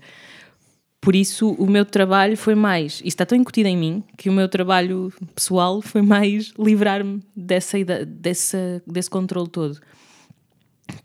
Por 1.02 1.18
isso, 1.18 1.52
o 1.56 1.70
meu 1.70 1.84
trabalho 1.84 2.38
foi 2.38 2.56
mais. 2.56 2.94
Isto 2.94 3.08
está 3.08 3.26
tão 3.26 3.38
incutido 3.38 3.68
em 3.68 3.76
mim 3.76 4.04
que 4.18 4.30
o 4.30 4.32
meu 4.34 4.48
trabalho 4.48 5.12
pessoal 5.36 5.82
foi 5.82 6.02
mais 6.02 6.54
livrar-me 6.58 7.22
dessa, 7.36 7.78
dessa, 8.06 8.82
desse 8.88 9.10
controle 9.10 9.50
todo. 9.50 9.82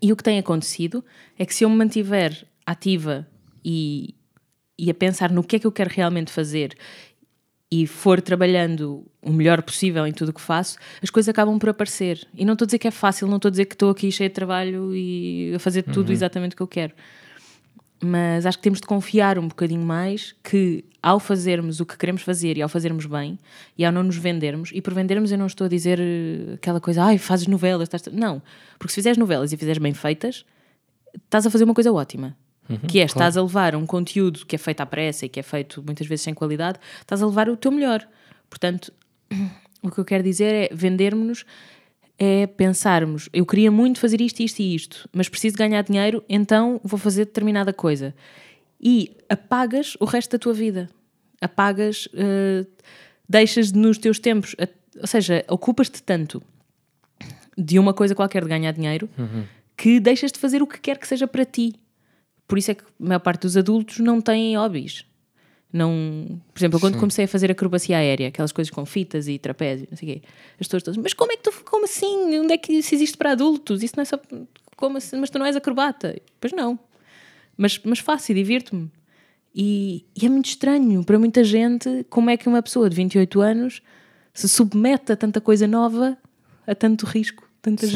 E 0.01 0.13
o 0.13 0.15
que 0.15 0.23
tem 0.23 0.39
acontecido 0.39 1.03
é 1.37 1.45
que 1.45 1.53
se 1.53 1.65
eu 1.65 1.69
me 1.69 1.75
mantiver 1.75 2.45
ativa 2.65 3.27
e, 3.63 4.15
e 4.77 4.89
a 4.89 4.93
pensar 4.93 5.31
no 5.31 5.43
que 5.43 5.57
é 5.57 5.59
que 5.59 5.67
eu 5.67 5.71
quero 5.71 5.89
realmente 5.93 6.31
fazer 6.31 6.77
e 7.71 7.85
for 7.85 8.19
trabalhando 8.19 9.05
o 9.21 9.31
melhor 9.31 9.61
possível 9.61 10.05
em 10.07 10.11
tudo 10.11 10.29
o 10.29 10.33
que 10.33 10.41
faço, 10.41 10.77
as 11.03 11.09
coisas 11.09 11.29
acabam 11.29 11.59
por 11.59 11.69
aparecer. 11.69 12.27
E 12.33 12.43
não 12.43 12.53
estou 12.53 12.65
a 12.65 12.67
dizer 12.67 12.79
que 12.79 12.87
é 12.87 12.91
fácil, 12.91 13.27
não 13.27 13.35
estou 13.35 13.49
a 13.49 13.51
dizer 13.51 13.65
que 13.65 13.75
estou 13.75 13.91
aqui 13.91 14.11
cheia 14.11 14.29
de 14.29 14.33
trabalho 14.33 14.95
e 14.95 15.53
a 15.55 15.59
fazer 15.59 15.83
tudo 15.83 16.11
exatamente 16.11 16.53
o 16.53 16.55
que 16.55 16.63
eu 16.63 16.67
quero. 16.67 16.93
Mas 18.01 18.45
acho 18.45 18.57
que 18.57 18.63
temos 18.63 18.79
de 18.79 18.87
confiar 18.87 19.37
um 19.37 19.47
bocadinho 19.47 19.81
mais 19.81 20.33
que 20.43 20.83
ao 21.01 21.19
fazermos 21.19 21.79
o 21.79 21.85
que 21.85 21.97
queremos 21.97 22.21
fazer 22.21 22.57
e 22.57 22.61
ao 22.61 22.69
fazermos 22.69 23.05
bem 23.05 23.37
e 23.77 23.85
ao 23.85 23.91
não 23.91 24.03
nos 24.03 24.17
vendermos, 24.17 24.71
e 24.73 24.81
por 24.81 24.93
vendermos 24.93 25.31
eu 25.31 25.37
não 25.37 25.47
estou 25.47 25.65
a 25.65 25.67
dizer 25.69 25.99
eh, 25.99 26.53
aquela 26.55 26.79
coisa, 26.79 27.03
ai, 27.03 27.17
fazes 27.17 27.47
novelas, 27.47 27.89
estás... 27.89 28.13
não. 28.13 28.41
Porque 28.77 28.91
se 28.91 28.95
fizeres 28.95 29.17
novelas 29.17 29.51
e 29.53 29.57
fizeres 29.57 29.77
bem 29.77 29.93
feitas, 29.93 30.45
estás 31.15 31.45
a 31.45 31.49
fazer 31.49 31.65
uma 31.65 31.73
coisa 31.73 31.91
ótima. 31.91 32.35
Que 32.87 32.99
é, 32.99 33.05
estás 33.05 33.37
a 33.37 33.41
levar 33.41 33.75
um 33.75 33.85
conteúdo 33.85 34.45
que 34.45 34.55
é 34.55 34.59
feito 34.59 34.81
à 34.81 34.85
pressa 34.85 35.25
e 35.25 35.29
que 35.29 35.39
é 35.39 35.43
feito 35.43 35.83
muitas 35.83 36.07
vezes 36.07 36.23
sem 36.23 36.33
qualidade, 36.33 36.79
estás 36.99 37.21
a 37.21 37.25
levar 37.25 37.49
o 37.49 37.57
teu 37.57 37.71
melhor. 37.71 38.07
Portanto, 38.49 38.93
o 39.81 39.89
que 39.89 39.99
eu 39.99 40.05
quero 40.05 40.23
dizer 40.23 40.53
é 40.53 40.69
vendermos-nos 40.71 41.45
é 42.19 42.45
pensarmos, 42.45 43.29
eu 43.31 43.45
queria 43.45 43.71
muito 43.71 43.97
fazer 43.97 44.19
isto, 44.19 44.41
isto 44.41 44.59
e 44.59 44.75
isto, 44.75 45.09
mas 45.13 45.29
preciso 45.29 45.55
ganhar 45.55 45.81
dinheiro, 45.81 46.21
então 46.27 46.81
vou 46.83 46.99
fazer 46.99 47.23
determinada 47.23 47.71
coisa. 47.71 48.13
E 48.79 49.15
apagas 49.29 49.95
o 50.01 50.05
resto 50.05 50.31
da 50.31 50.37
tua 50.37 50.53
vida. 50.53 50.89
Apagas, 51.39 52.09
eh, 52.13 52.65
deixas 53.27 53.71
nos 53.71 53.97
teus 53.97 54.19
tempos, 54.19 54.53
ou 54.99 55.07
seja, 55.07 55.45
ocupas-te 55.47 56.03
tanto 56.03 56.43
de 57.57 57.79
uma 57.79 57.93
coisa 57.93 58.13
qualquer 58.13 58.43
de 58.43 58.49
ganhar 58.49 58.73
dinheiro 58.73 59.09
que 59.77 59.97
deixas 60.01 60.29
de 60.29 60.39
fazer 60.39 60.61
o 60.61 60.67
que 60.67 60.79
quer 60.79 60.97
que 60.97 61.07
seja 61.07 61.25
para 61.25 61.45
ti. 61.45 61.73
Por 62.49 62.57
isso 62.57 62.71
é 62.71 62.73
que 62.73 62.83
a 62.83 62.87
maior 62.97 63.19
parte 63.19 63.43
dos 63.43 63.55
adultos 63.55 63.99
não 63.99 64.19
têm 64.19 64.57
hobbies. 64.57 65.05
Não, 65.71 66.41
por 66.51 66.59
exemplo, 66.59 66.79
quando 66.79 66.97
comecei 66.97 67.25
a 67.25 67.27
fazer 67.27 67.51
acrobacia 67.51 67.95
aérea, 67.95 68.29
aquelas 68.29 68.51
coisas 68.51 68.71
com 68.71 68.83
fitas 68.87 69.27
e 69.27 69.37
trapézio, 69.37 69.87
não 69.91 69.95
sei 69.95 70.09
o 70.09 70.13
quê, 70.13 70.21
as 70.59 70.65
pessoas 70.65 70.81
todas, 70.81 70.97
mas 70.97 71.13
como 71.13 71.31
é 71.31 71.37
que 71.37 71.43
tu, 71.43 71.51
como 71.63 71.85
assim? 71.85 72.39
Onde 72.39 72.53
é 72.53 72.57
que 72.57 72.73
isso 72.73 72.95
existe 72.95 73.15
para 73.15 73.33
adultos? 73.33 73.83
Isso 73.83 73.93
não 73.95 74.01
é 74.01 74.05
só, 74.05 74.19
como 74.75 74.97
assim? 74.97 75.17
Mas 75.17 75.29
tu 75.29 75.37
não 75.37 75.45
és 75.45 75.55
acrobata? 75.55 76.19
Pois 76.41 76.51
não. 76.51 76.79
Mas, 77.55 77.79
mas 77.83 77.99
faço 77.99 78.31
e 78.31 78.35
divirto-me. 78.35 78.91
E, 79.53 80.05
e 80.19 80.25
é 80.25 80.29
muito 80.29 80.47
estranho 80.47 81.03
para 81.03 81.19
muita 81.19 81.43
gente 81.43 82.03
como 82.09 82.31
é 82.31 82.37
que 82.37 82.49
uma 82.49 82.63
pessoa 82.63 82.89
de 82.89 82.95
28 82.95 83.39
anos 83.41 83.83
se 84.33 84.49
submete 84.49 85.11
a 85.11 85.15
tanta 85.15 85.39
coisa 85.39 85.67
nova, 85.67 86.17
a 86.65 86.73
tanto 86.73 87.05
risco. 87.05 87.47
Tantas... 87.61 87.91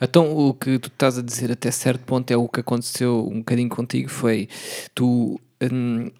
Então, 0.00 0.34
o 0.36 0.54
que 0.54 0.78
tu 0.78 0.88
estás 0.88 1.18
a 1.18 1.22
dizer 1.22 1.52
até 1.52 1.70
certo 1.70 2.04
ponto 2.04 2.30
é 2.30 2.36
o 2.36 2.48
que 2.48 2.60
aconteceu 2.60 3.28
um 3.30 3.38
bocadinho 3.38 3.68
contigo, 3.68 4.08
foi 4.08 4.48
tu 4.94 5.40
hum, 5.72 6.10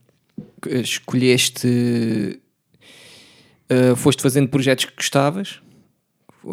escolheste 0.66 2.40
uh, 3.70 3.96
foste 3.96 4.22
fazendo 4.22 4.48
projetos 4.48 4.84
que 4.84 4.96
gostavas 4.96 5.61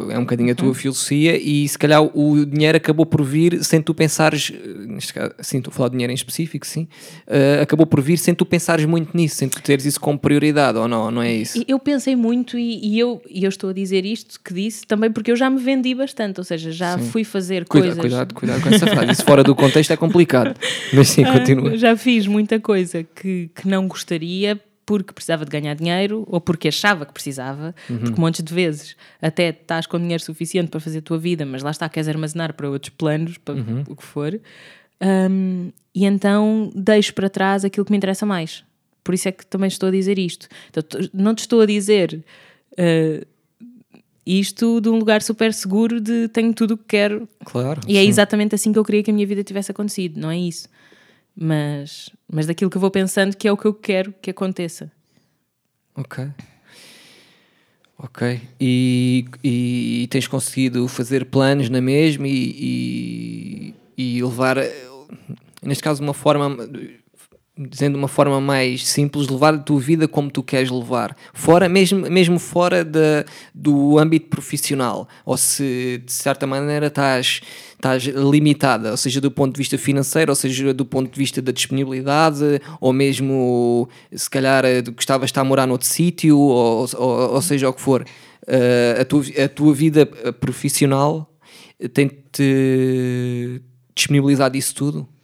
é 0.09 0.17
um 0.17 0.21
bocadinho 0.21 0.51
a 0.51 0.55
tua 0.55 0.73
filosofia 0.75 1.37
e 1.37 1.67
se 1.67 1.77
calhar 1.77 2.01
o 2.01 2.45
dinheiro 2.45 2.77
acabou 2.77 3.05
por 3.05 3.23
vir 3.23 3.63
sem 3.63 3.81
tu 3.81 3.93
pensares, 3.93 4.51
neste 4.87 5.13
caso, 5.13 5.33
sim, 5.39 5.57
estou 5.57 5.71
a 5.71 5.73
falar 5.73 5.89
de 5.89 5.93
dinheiro 5.93 6.11
em 6.11 6.15
específico, 6.15 6.65
sim, 6.65 6.87
uh, 7.27 7.61
acabou 7.61 7.85
por 7.85 8.01
vir 8.01 8.17
sem 8.17 8.35
tu 8.35 8.45
pensares 8.45 8.85
muito 8.85 9.15
nisso, 9.15 9.35
sem 9.35 9.49
tu 9.49 9.61
teres 9.61 9.85
isso 9.85 9.99
como 9.99 10.17
prioridade, 10.19 10.77
ou 10.77 10.87
não, 10.87 11.09
não 11.09 11.21
é 11.21 11.33
isso? 11.33 11.63
Eu 11.67 11.79
pensei 11.79 12.15
muito 12.15 12.57
e, 12.57 12.79
e 12.85 12.99
eu, 12.99 13.21
e 13.27 13.43
eu 13.43 13.49
estou 13.49 13.71
a 13.71 13.73
dizer 13.73 14.05
isto 14.05 14.39
que 14.43 14.53
disse 14.53 14.85
também 14.85 15.11
porque 15.11 15.31
eu 15.31 15.35
já 15.35 15.49
me 15.49 15.59
vendi 15.59 15.95
bastante, 15.95 16.39
ou 16.39 16.43
seja, 16.43 16.71
já 16.71 16.97
Sim. 16.97 17.05
fui 17.05 17.23
fazer 17.23 17.65
Cuida, 17.65 17.87
coisas. 17.87 18.01
Cuidado, 18.01 18.33
cuidado 18.33 18.61
com 18.61 18.69
essa 18.69 18.85
frase, 18.87 19.11
isso 19.11 19.23
fora 19.23 19.43
do 19.43 19.55
contexto 19.55 19.91
é 19.91 19.97
complicado, 19.97 20.55
mas 20.93 21.09
sim, 21.09 21.23
continua. 21.23 21.71
Ah, 21.71 21.77
Já 21.77 21.97
fiz 21.97 22.27
muita 22.27 22.59
coisa 22.59 23.03
que, 23.03 23.49
que 23.55 23.67
não 23.67 23.87
gostaria 23.87 24.59
porque 24.89 25.13
precisava 25.13 25.45
de 25.45 25.51
ganhar 25.51 25.75
dinheiro 25.75 26.23
ou 26.25 26.41
porque 26.41 26.67
achava 26.67 27.05
que 27.05 27.13
precisava, 27.13 27.75
porque 27.85 28.19
montes 28.19 28.43
de 28.43 28.51
vezes 28.51 28.95
até 29.21 29.49
estás 29.49 29.85
com 29.85 29.99
dinheiro 29.99 30.23
suficiente 30.23 30.71
para 30.71 30.79
fazer 30.79 30.97
a 30.97 31.01
tua 31.03 31.19
vida, 31.19 31.45
mas 31.45 31.61
lá 31.61 31.69
está, 31.69 31.87
queres 31.87 32.07
armazenar 32.09 32.55
para 32.55 32.67
outros 32.67 32.91
planos, 32.97 33.37
para 33.37 33.53
o 33.87 33.95
que 33.95 34.03
for, 34.03 34.41
Hum, 35.01 35.71
e 35.95 36.03
então 36.03 36.69
deixo 36.75 37.13
para 37.13 37.29
trás 37.29 37.63
aquilo 37.63 37.85
que 37.85 37.91
me 37.91 37.97
interessa 37.97 38.25
mais. 38.25 38.65
Por 39.01 39.13
isso 39.13 39.29
é 39.29 39.31
que 39.31 39.45
também 39.45 39.69
estou 39.69 39.87
a 39.87 39.91
dizer 39.93 40.19
isto. 40.19 40.49
Então, 40.69 40.83
não 41.13 41.33
te 41.33 41.39
estou 41.39 41.61
a 41.61 41.65
dizer 41.65 42.21
uh, 42.73 43.25
isto 44.25 44.81
de 44.81 44.89
um 44.89 44.97
lugar 44.97 45.21
super 45.21 45.53
seguro 45.53 46.01
de 46.01 46.27
tenho 46.27 46.53
tudo 46.53 46.73
o 46.73 46.77
que 46.77 46.83
quero 46.85 47.29
Claro. 47.45 47.79
e 47.87 47.95
é 47.95 48.01
sim. 48.01 48.09
exatamente 48.09 48.55
assim 48.55 48.73
que 48.73 48.79
eu 48.79 48.83
queria 48.83 49.01
que 49.01 49.09
a 49.09 49.13
minha 49.13 49.25
vida 49.25 49.41
tivesse 49.41 49.71
acontecido, 49.71 50.19
não 50.19 50.29
é 50.29 50.37
isso. 50.37 50.67
Mas, 51.41 52.09
mas 52.29 52.45
daquilo 52.45 52.69
que 52.69 52.75
eu 52.75 52.81
vou 52.81 52.91
pensando 52.91 53.37
que 53.37 53.47
é 53.47 53.51
o 53.51 53.55
que 53.55 53.65
eu 53.65 53.73
quero 53.73 54.13
que 54.21 54.29
aconteça. 54.29 54.91
Ok. 55.95 56.27
Ok. 57.97 58.41
E, 58.59 59.25
e, 59.41 60.07
tens 60.09 60.27
conseguido 60.27 60.85
fazer 60.87 61.25
planos 61.25 61.69
na 61.69 61.79
mesma 61.79 62.27
e, 62.27 63.73
e, 63.97 64.15
e 64.17 64.23
levar, 64.23 64.57
eh, 64.57 64.73
neste 65.61 65.83
caso, 65.83 66.03
uma 66.03 66.13
forma, 66.13 66.57
dizendo 67.59 67.93
de 67.93 67.99
uma 67.99 68.07
forma 68.07 68.39
mais 68.39 68.87
simples, 68.87 69.27
levar 69.27 69.53
a 69.53 69.57
tua 69.57 69.79
vida 69.79 70.07
como 70.07 70.31
tu 70.31 70.41
queres 70.41 70.71
levar. 70.71 71.15
Fora, 71.33 71.67
mesmo, 71.67 72.09
mesmo 72.09 72.39
fora 72.39 72.85
da, 72.85 73.25
do 73.53 73.99
âmbito 73.99 74.29
profissional. 74.29 75.07
Ou 75.25 75.35
se, 75.35 76.01
de 76.05 76.11
certa 76.11 76.47
maneira, 76.47 76.87
estás, 76.87 77.41
estás 77.73 78.03
limitada, 78.03 78.91
ou 78.91 78.97
seja, 78.97 79.19
do 79.19 79.29
ponto 79.29 79.53
de 79.53 79.57
vista 79.57 79.77
financeiro, 79.77 80.31
ou 80.31 80.35
seja, 80.35 80.73
do 80.73 80.85
ponto 80.85 81.11
de 81.11 81.19
vista 81.19 81.41
da 81.41 81.51
disponibilidade, 81.51 82.61
ou 82.79 82.93
mesmo, 82.93 83.89
se 84.13 84.29
calhar, 84.29 84.63
eh, 84.63 84.81
gostavas 84.81 85.27
de 85.27 85.31
estar 85.31 85.41
a 85.41 85.45
morar 85.45 85.67
noutro 85.67 85.87
sítio, 85.87 86.37
ou, 86.37 86.87
ou, 86.97 87.33
ou 87.33 87.41
seja 87.41 87.67
o 87.67 87.73
que 87.73 87.81
for. 87.81 88.05
Eh, 88.47 88.97
a, 89.01 89.05
tua, 89.05 89.23
a 89.43 89.49
tua 89.49 89.73
vida 89.73 90.09
eh, 90.23 90.31
profissional 90.31 91.29
tem-te 91.93 93.61
disponibilizado 93.93 94.55
isso 94.55 94.73
tudo? 94.73 95.18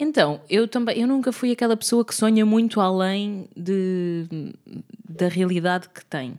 Então, 0.00 0.40
eu 0.48 0.66
também, 0.66 0.98
eu 0.98 1.06
nunca 1.06 1.30
fui 1.30 1.52
aquela 1.52 1.76
pessoa 1.76 2.02
que 2.02 2.14
sonha 2.14 2.46
muito 2.46 2.80
além 2.80 3.46
de, 3.54 4.24
da 5.06 5.28
realidade 5.28 5.90
que 5.90 6.02
tem. 6.06 6.38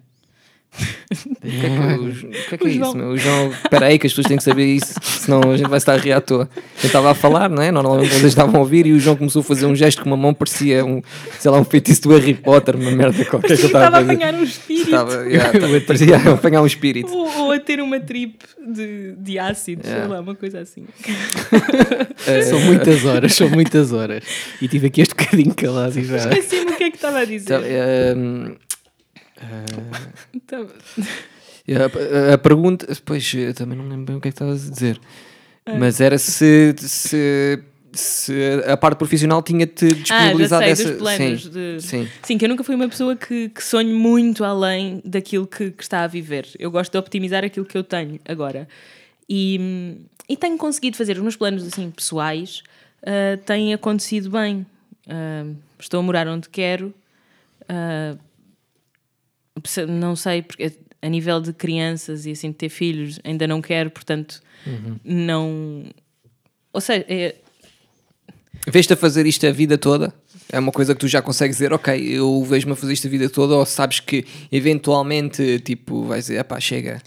O 0.71 1.41
que 1.41 1.65
é, 1.65 1.69
que, 1.69 1.99
o, 1.99 2.07
o 2.07 2.31
que 2.31 2.55
é, 2.55 2.57
que 2.57 2.65
é 2.67 2.69
isso, 2.71 2.79
João. 2.79 2.93
meu? 2.95 3.07
O 3.09 3.17
João, 3.17 3.51
espera 3.51 3.87
aí 3.87 3.99
que 3.99 4.07
as 4.07 4.13
pessoas 4.13 4.27
têm 4.27 4.37
que 4.37 4.43
saber 4.43 4.65
isso, 4.65 4.93
senão 5.03 5.51
a 5.51 5.57
gente 5.57 5.67
vai 5.69 5.77
estar 5.77 5.93
a 5.93 5.97
rir 5.97 6.13
à 6.13 6.21
toa. 6.21 6.49
Eu 6.81 6.87
estava 6.87 7.11
a 7.11 7.13
falar, 7.13 7.49
não 7.49 7.61
é? 7.61 7.71
Normalmente 7.71 8.11
eles 8.13 8.23
estavam 8.25 8.55
a 8.55 8.59
ouvir 8.59 8.85
e 8.87 8.93
o 8.93 8.99
João 8.99 9.17
começou 9.17 9.41
a 9.41 9.43
fazer 9.43 9.65
um 9.65 9.75
gesto 9.75 10.01
com 10.01 10.09
uma 10.09 10.15
mão, 10.17 10.33
parecia 10.33 10.85
um, 10.85 11.01
sei 11.39 11.51
lá, 11.51 11.59
um 11.59 11.65
feitiço 11.65 12.03
do 12.03 12.09
Harry 12.17 12.33
Potter, 12.33 12.75
uma 12.77 12.91
merda 12.91 13.25
qualquer 13.25 13.57
que 13.57 13.65
estava 13.65 13.85
Estava 13.85 13.97
a 13.97 13.99
apanhar 14.01 14.33
um 14.33 14.43
espírito. 14.43 14.85
Estava, 14.85 15.13
yeah, 15.27 15.51
tá- 15.59 15.67
parecia 15.85 16.15
a 16.17 16.33
apanhar 16.33 16.61
um 16.61 16.65
espírito. 16.67 17.11
Ou, 17.13 17.37
ou 17.45 17.51
a 17.51 17.59
ter 17.59 17.81
uma 17.81 17.99
trip 17.99 18.37
de, 18.73 19.13
de 19.17 19.37
ácido, 19.39 19.81
sei 19.83 19.91
Yeah. 19.91 20.13
lá, 20.15 20.21
uma 20.21 20.35
coisa 20.35 20.61
assim. 20.61 20.85
São 22.49 22.59
muitas 22.61 23.03
horas, 23.05 23.33
são 23.35 23.49
muitas 23.49 23.91
horas. 23.91 24.23
E 24.61 24.67
tive 24.67 24.87
aqui 24.87 25.01
este 25.01 25.13
bocadinho 25.15 25.53
calado 25.53 25.99
e 25.99 26.03
já. 26.05 26.15
Esqueci-me 26.17 26.71
o 26.71 26.75
que 26.77 26.83
é 26.85 26.89
que 26.91 26.95
estava 26.97 27.19
a 27.19 27.25
dizer. 27.25 27.43
Então, 27.43 27.61
ehm, 27.65 28.53
Estava- 30.35 30.73
a, 32.29 32.33
a 32.33 32.37
pergunta, 32.37 32.87
pois 33.05 33.33
eu 33.33 33.53
também 33.53 33.77
não 33.77 33.85
me 33.85 33.91
lembro 33.91 34.05
bem 34.05 34.15
o 34.17 34.21
que 34.21 34.27
é 34.27 34.31
que 34.31 34.35
estavas 34.35 34.67
a 34.67 34.71
dizer, 34.71 34.99
mas 35.77 36.01
era 36.01 36.17
se, 36.17 36.73
se, 36.77 37.59
se 37.93 38.33
a 38.67 38.75
parte 38.75 38.97
profissional 38.97 39.41
tinha-te 39.43 39.85
Ah, 39.85 39.89
já 39.89 39.95
disponibilizado 40.01 40.63
sei, 40.63 40.71
essa. 40.71 40.83
dos 40.89 40.97
planos. 40.97 41.43
sim, 41.43 41.49
de- 41.49 41.81
sim. 41.81 42.07
Sim, 42.23 42.37
que 42.37 42.45
eu 42.45 42.49
nunca 42.49 42.63
fui 42.63 42.75
uma 42.75 42.89
pessoa 42.89 43.15
que, 43.15 43.49
que 43.49 43.63
sonho 43.63 43.95
muito 43.95 44.43
além 44.43 45.01
daquilo 45.05 45.45
que, 45.47 45.71
que 45.71 45.83
está 45.83 46.03
a 46.03 46.07
viver. 46.07 46.47
Eu 46.59 46.71
gosto 46.71 46.91
de 46.91 46.97
optimizar 46.97 47.43
aquilo 47.43 47.65
que 47.65 47.77
eu 47.77 47.83
tenho 47.83 48.19
agora. 48.27 48.67
E, 49.29 49.97
e 50.27 50.35
tenho 50.35 50.57
conseguido 50.57 50.97
fazer 50.97 51.15
os 51.15 51.21
meus 51.21 51.35
planos 51.35 51.63
assim, 51.65 51.89
pessoais, 51.91 52.63
ah, 53.03 53.37
têm 53.45 53.73
acontecido 53.73 54.29
bem. 54.31 54.65
Ah, 55.07 55.45
estou 55.79 55.99
a 55.99 56.03
morar 56.03 56.27
onde 56.27 56.49
quero. 56.49 56.93
Ah, 57.69 58.15
perce- 58.15 58.30
não 59.87 60.15
sei, 60.15 60.41
porque 60.41 60.73
a 61.01 61.09
nível 61.09 61.41
de 61.41 61.53
crianças 61.53 62.25
e 62.25 62.31
assim 62.31 62.51
de 62.51 62.57
ter 62.57 62.69
filhos, 62.69 63.19
ainda 63.23 63.47
não 63.47 63.61
quero, 63.61 63.89
portanto, 63.89 64.41
não. 65.03 65.83
Ou 66.73 66.79
seja, 66.79 67.05
é, 67.09 67.35
Vês-te 68.67 68.93
a 68.93 68.95
fazer 68.95 69.25
isto 69.25 69.45
a 69.47 69.51
vida 69.51 69.77
toda? 69.77 70.13
É 70.51 70.59
uma 70.59 70.71
coisa 70.71 70.93
que 70.93 70.99
tu 70.99 71.07
já 71.07 71.21
consegues 71.21 71.57
dizer, 71.57 71.73
ok, 71.73 71.95
eu 71.97 72.43
vejo-me 72.43 72.73
a 72.73 72.75
fazer 72.75 72.93
isto 72.93 73.07
a 73.07 73.09
vida 73.09 73.29
toda, 73.29 73.55
ou 73.55 73.65
sabes 73.65 73.99
que 73.99 74.25
eventualmente, 74.51 75.59
tipo, 75.59 76.03
vais 76.03 76.25
dizer, 76.25 76.43
pá, 76.43 76.59
chega. 76.59 77.01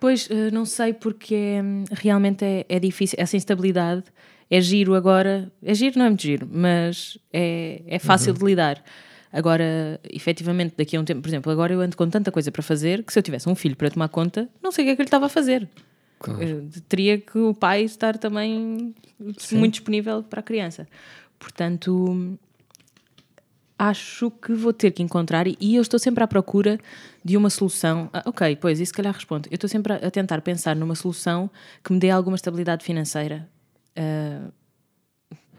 Pois, 0.00 0.28
eh, 0.30 0.50
não 0.50 0.64
sei 0.64 0.92
porque 0.92 1.34
é, 1.34 1.62
realmente 1.92 2.44
é, 2.44 2.66
é 2.68 2.78
difícil. 2.78 3.16
Essa 3.18 3.36
instabilidade 3.36 4.04
é 4.50 4.60
giro 4.60 4.94
agora. 4.94 5.50
É 5.62 5.74
giro, 5.74 5.98
não 5.98 6.06
é 6.06 6.08
muito 6.08 6.22
giro, 6.22 6.48
mas 6.50 7.16
é, 7.32 7.82
é 7.86 7.98
fácil 7.98 8.34
de 8.34 8.44
lidar. 8.44 8.82
Agora, 9.32 10.00
efetivamente, 10.10 10.74
daqui 10.76 10.96
a 10.96 11.00
um 11.00 11.04
tempo, 11.04 11.20
por 11.22 11.28
exemplo, 11.28 11.52
agora 11.52 11.72
eu 11.72 11.80
ando 11.80 11.96
com 11.96 12.08
tanta 12.08 12.32
coisa 12.32 12.50
para 12.50 12.62
fazer 12.62 13.02
que 13.04 13.12
se 13.12 13.18
eu 13.18 13.22
tivesse 13.22 13.48
um 13.48 13.54
filho 13.54 13.76
para 13.76 13.90
tomar 13.90 14.08
conta, 14.08 14.48
não 14.62 14.72
sei 14.72 14.84
o 14.84 14.86
que 14.86 14.90
é 14.92 14.96
que 14.96 15.02
ele 15.02 15.06
estava 15.06 15.26
a 15.26 15.28
fazer. 15.28 15.68
Claro. 16.18 16.68
Teria 16.88 17.18
que 17.18 17.38
o 17.38 17.54
pai 17.54 17.82
estar 17.82 18.16
também 18.18 18.94
muito 19.52 19.72
disponível 19.72 20.22
para 20.22 20.40
a 20.40 20.42
criança. 20.42 20.88
Portanto, 21.38 22.36
acho 23.78 24.30
que 24.30 24.52
vou 24.54 24.72
ter 24.72 24.90
que 24.90 25.02
encontrar, 25.02 25.46
e- 25.46 25.56
eu 25.60 25.82
estou 25.82 25.98
sempre 26.00 26.24
à 26.24 26.26
procura 26.26 26.78
de 27.24 27.36
uma 27.36 27.50
solução. 27.50 28.10
Ah, 28.12 28.22
ok, 28.26 28.56
pois, 28.56 28.80
isso 28.80 28.90
se 28.90 28.94
calhar 28.96 29.14
responde. 29.14 29.48
Eu 29.50 29.54
estou 29.54 29.68
sempre 29.68 29.92
a, 29.92 30.10
tentar 30.10 30.40
pensar 30.40 30.74
numa 30.74 30.94
solução 30.96 31.48
que 31.84 31.92
me 31.92 31.98
dê 32.00 32.10
alguma 32.10 32.34
estabilidade 32.36 32.84
financeira. 32.84 33.48
ah, 33.96 34.48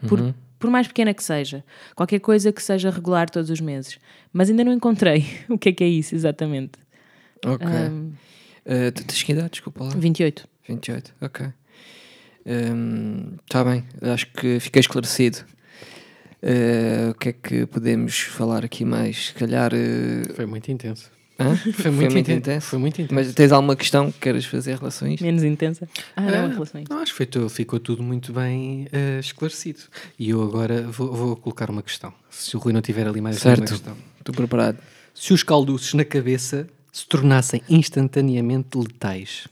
por, 0.08 0.34
por 0.60 0.70
mais 0.70 0.86
pequena 0.86 1.12
que 1.12 1.24
seja. 1.24 1.64
Qualquer 1.96 2.20
coisa 2.20 2.52
que 2.52 2.62
seja 2.62 2.90
regular 2.90 3.28
todos 3.28 3.50
os 3.50 3.60
meses. 3.60 3.98
Mas 4.32 4.48
ainda 4.50 4.62
não 4.62 4.72
encontrei 4.72 5.24
o 5.48 5.58
que 5.58 5.70
é 5.70 5.72
que 5.72 5.82
é 5.82 5.88
isso 5.88 6.14
exatamente. 6.14 6.72
Ok. 7.44 7.66
Ahm, 7.66 8.12
Eh, 8.66 8.90
tu 8.92 9.02
tens 9.04 9.22
que 9.22 9.32
idade, 9.32 9.50
desculpa 9.52 9.84
lá. 9.84 9.90
28. 9.96 10.46
28, 10.68 11.14
ok. 11.22 11.46
Está 13.44 13.64
bem, 13.64 13.84
acho 14.02 14.26
que 14.32 14.60
fiquei 14.60 14.80
esclarecido. 14.80 15.38
Eh, 16.42 17.08
o 17.10 17.14
que 17.14 17.28
é 17.30 17.32
que 17.32 17.66
podemos 17.66 18.18
falar 18.20 18.64
aqui 18.64 18.84
mais? 18.84 19.28
Se 19.28 19.34
calhar. 19.34 19.72
eh, 19.74 20.22
Foi 20.34 20.46
muito 20.46 20.70
intenso. 20.70 21.10
Hã? 21.40 21.56
Foi 21.72 21.90
muito, 21.90 22.16
intenso. 22.30 22.66
Foi 22.68 22.78
muito 22.78 22.94
intenso. 23.02 23.14
Mas 23.14 23.34
tens 23.34 23.50
alguma 23.52 23.74
questão 23.74 24.12
que 24.12 24.18
queres 24.20 24.44
fazer 24.44 24.72
em 24.72 24.76
relação 24.76 25.08
a 25.08 25.10
isto? 25.12 25.24
Menos 25.24 25.42
intensa. 25.42 25.88
Ah, 26.14 26.20
não, 26.22 26.28
Ah, 26.44 26.46
em 26.46 26.52
relação 26.52 26.78
a 26.78 26.82
isso. 26.82 26.92
não, 26.92 26.98
acho 27.00 27.12
que 27.12 27.16
foi 27.16 27.26
tu- 27.26 27.48
ficou 27.48 27.80
tudo 27.80 28.02
muito 28.02 28.32
bem 28.32 28.86
eh, 28.92 29.18
esclarecido. 29.20 29.80
E 30.18 30.30
eu 30.30 30.42
agora 30.42 30.82
vou, 30.82 31.12
vou 31.12 31.36
colocar 31.36 31.70
uma 31.70 31.82
questão. 31.82 32.12
Se 32.30 32.56
o 32.56 32.60
Rui 32.60 32.72
não 32.72 32.80
tiver 32.82 33.06
ali 33.06 33.20
mais 33.20 33.36
Certo. 33.38 33.60
uma 33.60 33.66
questão. 33.66 33.96
Estou 34.18 34.34
preparado. 34.34 34.78
Se 35.14 35.32
os 35.32 35.42
calduços 35.42 35.94
na 35.94 36.04
cabeça 36.04 36.68
se 36.92 37.06
tornassem 37.06 37.62
instantaneamente 37.68 38.76
letais. 38.76 39.46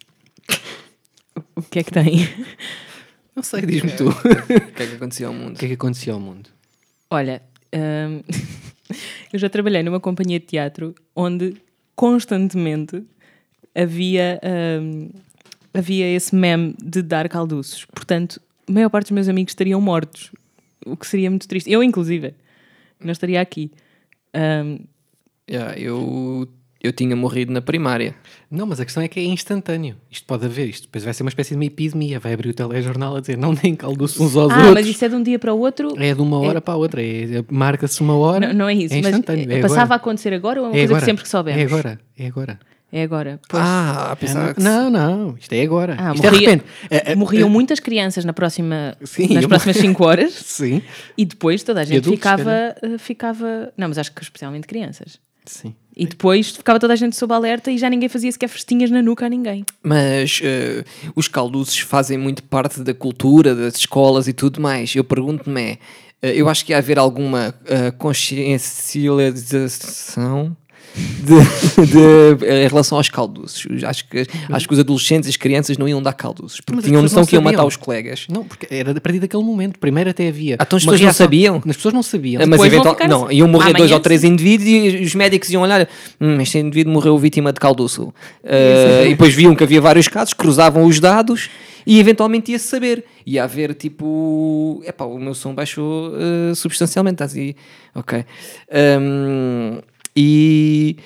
O 1.54 1.62
que 1.62 1.78
é 1.78 1.82
que 1.84 1.90
tem? 1.92 2.28
Não 3.34 3.42
sei, 3.44 3.62
diz-me 3.62 3.92
tu. 3.92 4.08
O 4.08 4.72
que 4.74 4.82
é 4.82 4.86
que 4.86 4.94
acontecia 4.96 5.26
ao 5.28 5.32
mundo? 5.32 5.54
O 5.54 5.58
que 5.58 5.64
é 5.64 5.68
que 5.68 5.74
acontecia 5.74 6.12
ao 6.12 6.18
mundo? 6.18 6.50
Olha, 7.08 7.40
hum, 7.72 8.22
eu 9.32 9.38
já 9.38 9.48
trabalhei 9.48 9.82
numa 9.84 10.00
companhia 10.00 10.40
de 10.40 10.46
teatro 10.46 10.94
onde 11.14 11.54
constantemente 11.98 13.02
havia, 13.74 14.40
hum, 14.80 15.10
havia 15.74 16.06
esse 16.14 16.32
meme 16.32 16.76
de 16.80 17.02
dar 17.02 17.28
calduços. 17.28 17.86
Portanto, 17.86 18.40
a 18.68 18.72
maior 18.72 18.88
parte 18.88 19.06
dos 19.06 19.10
meus 19.10 19.28
amigos 19.28 19.50
estariam 19.50 19.80
mortos, 19.80 20.30
o 20.86 20.96
que 20.96 21.04
seria 21.04 21.28
muito 21.28 21.48
triste. 21.48 21.68
Eu, 21.68 21.82
inclusive, 21.82 22.34
não 23.02 23.10
estaria 23.10 23.40
aqui. 23.40 23.72
Hum, 24.32 24.78
Yeah, 25.50 25.76
eu, 25.80 26.46
eu 26.82 26.92
tinha 26.92 27.14
morrido 27.16 27.52
na 27.52 27.60
primária. 27.60 28.14
Não, 28.50 28.64
mas 28.66 28.78
a 28.80 28.84
questão 28.84 29.02
é 29.02 29.08
que 29.08 29.18
é 29.18 29.24
instantâneo. 29.24 29.96
Isto 30.10 30.26
pode 30.26 30.46
haver, 30.46 30.68
isto 30.68 30.84
depois 30.86 31.02
vai 31.04 31.12
ser 31.12 31.22
uma 31.24 31.28
espécie 31.28 31.50
de 31.50 31.56
uma 31.56 31.64
epidemia. 31.64 32.20
Vai 32.20 32.32
abrir 32.32 32.50
o 32.50 32.54
telejornal 32.54 33.16
a 33.16 33.20
dizer 33.20 33.36
não 33.36 33.52
deem 33.54 33.74
calduços 33.74 34.20
uns 34.20 34.36
aos 34.36 34.52
ah, 34.52 34.56
outros. 34.56 34.74
mas 34.74 34.86
isso 34.86 35.04
é 35.04 35.08
de 35.08 35.14
um 35.16 35.22
dia 35.22 35.38
para 35.38 35.52
o 35.52 35.58
outro? 35.58 35.94
É 36.00 36.14
de 36.14 36.20
uma 36.20 36.38
hora 36.38 36.60
para 36.60 36.74
a 36.74 36.76
outra. 36.76 37.02
É, 37.02 37.44
marca-se 37.50 38.00
uma 38.00 38.16
hora. 38.16 38.48
Não, 38.48 38.54
não 38.54 38.68
é 38.68 38.74
isso, 38.74 38.94
É 38.94 38.98
mas 38.98 39.06
instantâneo. 39.10 39.50
é 39.52 39.60
passava 39.60 39.80
a 39.80 39.84
agora. 39.84 39.96
acontecer 39.96 40.32
agora 40.32 40.60
ou 40.60 40.66
é 40.66 40.68
uma 40.70 40.76
É 40.76 40.78
coisa 40.80 40.92
agora. 40.92 41.00
que 41.00 41.06
sempre 41.06 41.22
que 41.24 41.28
soubemos? 41.28 41.60
É 41.60 41.64
agora. 41.64 42.00
É 42.16 42.26
agora. 42.26 42.58
É 42.90 43.02
agora. 43.02 43.40
Pois. 43.50 43.62
Ah, 43.62 44.06
É, 44.08 44.12
apesar 44.12 44.54
que... 44.54 44.62
não, 44.62 44.88
não. 44.88 45.36
Isto 45.38 45.52
é 45.52 45.60
agora. 45.62 45.94
Ah, 45.98 46.14
isto 46.14 46.24
é 46.26 46.30
de 46.30 46.32
morria- 46.36 46.50
repente. 46.50 46.64
É, 46.88 47.12
é, 47.12 47.14
Morriam 47.14 47.46
é- 47.48 47.50
muitas 47.50 47.80
crianças 47.80 48.24
na 48.24 48.32
próxima, 48.32 48.96
Sim, 49.04 49.34
nas 49.34 49.44
próximas 49.44 49.76
5 49.76 50.04
horas 50.06 50.32
Sim. 50.46 50.80
e 51.16 51.26
depois 51.26 51.62
toda 51.62 51.82
a 51.82 51.84
gente 51.84 51.98
adultos, 51.98 52.18
ficava, 52.18 52.50
eh, 52.82 52.96
ficava. 52.98 53.72
Não, 53.76 53.88
mas 53.88 53.98
acho 53.98 54.10
que 54.12 54.22
especialmente 54.22 54.66
crianças. 54.66 55.18
Sim. 55.48 55.74
E 55.96 56.06
depois 56.06 56.50
ficava 56.50 56.78
toda 56.78 56.92
a 56.92 56.96
gente 56.96 57.16
sob 57.16 57.34
alerta 57.34 57.72
e 57.72 57.78
já 57.78 57.90
ninguém 57.90 58.08
fazia 58.08 58.30
sequer 58.30 58.46
festinhas 58.48 58.88
na 58.90 59.02
nuca 59.02 59.26
a 59.26 59.28
ninguém. 59.28 59.64
Mas 59.82 60.40
eh, 60.44 60.84
os 61.16 61.26
calduços 61.26 61.80
fazem 61.80 62.16
muito 62.16 62.44
parte 62.44 62.80
da 62.82 62.94
cultura, 62.94 63.52
das 63.54 63.76
escolas 63.76 64.28
e 64.28 64.32
tudo 64.32 64.60
mais. 64.60 64.94
Eu 64.94 65.02
pergunto-me, 65.02 65.76
eh, 66.22 66.36
eu 66.36 66.48
acho 66.48 66.64
que 66.64 66.70
ia 66.72 66.78
haver 66.78 67.00
alguma 67.00 67.52
eh, 67.66 67.90
consciencialização 67.90 70.56
de, 70.98 71.86
de- 72.36 72.46
em 72.64 72.68
relação 72.68 72.98
aos 72.98 73.08
calduços. 73.08 73.66
Acho 73.84 74.04
que, 74.08 74.26
acho 74.50 74.66
que 74.68 74.74
os 74.74 74.80
adolescentes 74.80 75.26
e 75.28 75.30
as 75.30 75.36
crianças 75.36 75.76
não 75.78 75.88
iam 75.88 76.02
dar 76.02 76.12
calduços, 76.12 76.60
porque 76.60 76.76
Mas 76.76 76.84
as 76.84 76.88
tinham 76.90 77.02
noção 77.02 77.24
que 77.24 77.34
iam 77.36 77.42
matar 77.42 77.64
os 77.64 77.76
colegas. 77.76 78.26
Não, 78.28 78.44
porque 78.44 78.66
era 78.70 78.90
a 78.92 79.00
partir 79.00 79.18
daquele 79.20 79.42
momento. 79.42 79.78
Primeiro 79.78 80.10
até 80.10 80.28
havia. 80.28 80.56
Ah, 80.58 80.64
então 80.66 80.76
as 80.76 80.82
pessoas 80.84 81.00
não 81.00 81.12
sabiam? 81.12 81.56
As 81.68 81.76
pessoas 81.76 81.94
não 81.94 82.02
sabiam. 82.02 82.42
Ah, 82.42 82.46
Mas 82.46 82.58
Depois 82.60 82.70
vão 82.72 82.80
eventual, 82.80 82.94
ficar 82.94 83.08
não, 83.08 83.26
assim. 83.26 83.34
iam 83.36 83.48
morrer 83.48 83.70
Amanhã 83.70 83.78
dois 83.78 83.92
ou 83.92 84.00
três 84.00 84.24
indivíduos 84.24 84.68
e 84.68 85.02
os 85.04 85.14
médicos 85.14 85.50
iam 85.50 85.62
olhar, 85.62 85.88
hum, 86.20 86.40
este 86.40 86.58
indivíduo 86.58 86.92
morreu 86.92 87.16
vítima 87.18 87.52
de 87.52 87.60
calduço. 87.60 88.12
Ah, 88.44 89.04
e 89.04 89.10
depois 89.10 89.34
viam 89.34 89.54
que 89.54 89.62
havia 89.64 89.80
vários 89.80 90.08
casos, 90.08 90.34
cruzavam 90.34 90.84
os 90.84 90.98
dados 91.00 91.48
e 91.86 91.98
eventualmente 92.00 92.52
ia-se 92.52 92.66
saber. 92.66 93.04
Ia 93.26 93.44
haver 93.44 93.74
tipo, 93.74 94.82
epá, 94.86 95.04
o 95.04 95.18
meu 95.18 95.34
som 95.34 95.54
baixou 95.54 96.12
ah, 96.14 96.54
substancialmente, 96.54 97.14
estás 97.14 97.34
aí, 97.34 97.54
ok. 97.94 98.24
Hum, 99.00 99.78
e 100.20 100.96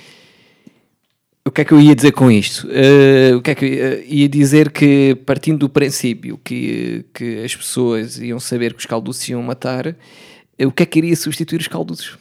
o 1.44 1.50
que 1.50 1.60
é 1.60 1.64
que 1.64 1.72
eu 1.72 1.80
ia 1.80 1.94
dizer 1.94 2.12
com 2.12 2.30
isto? 2.30 2.68
Eh, 2.70 3.34
o 3.34 3.42
que 3.42 3.50
é 3.50 3.54
que 3.54 3.64
eu 3.64 3.68
ia- 3.68 4.04
ia 4.06 4.28
dizer 4.28 4.70
que, 4.70 5.16
partindo 5.26 5.58
do 5.58 5.68
princípio 5.68 6.38
que, 6.42 7.04
que 7.12 7.42
as 7.44 7.54
pessoas 7.54 8.18
iam 8.18 8.38
saber 8.38 8.72
que 8.72 8.78
os 8.80 8.86
calduços 8.86 9.28
iam 9.28 9.42
matar, 9.42 9.86
eh, 9.88 10.66
o 10.66 10.70
que 10.70 10.82
é 10.84 10.86
que 10.86 10.98
iria 11.00 11.16
substituir 11.16 11.60
os 11.60 11.68
calduços? 11.68 12.16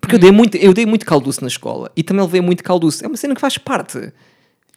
Porque 0.00 0.16
eu, 0.16 0.18
dei 0.18 0.30
muito, 0.30 0.56
eu 0.56 0.72
dei 0.74 0.84
muito 0.86 1.06
calduço 1.06 1.40
na 1.42 1.48
escola 1.48 1.90
e 1.96 2.02
também 2.02 2.22
levei 2.24 2.40
muito 2.40 2.62
calduço. 2.62 3.04
É 3.04 3.08
uma 3.08 3.16
cena 3.16 3.34
que 3.34 3.40
faz 3.40 3.56
parte. 3.58 4.12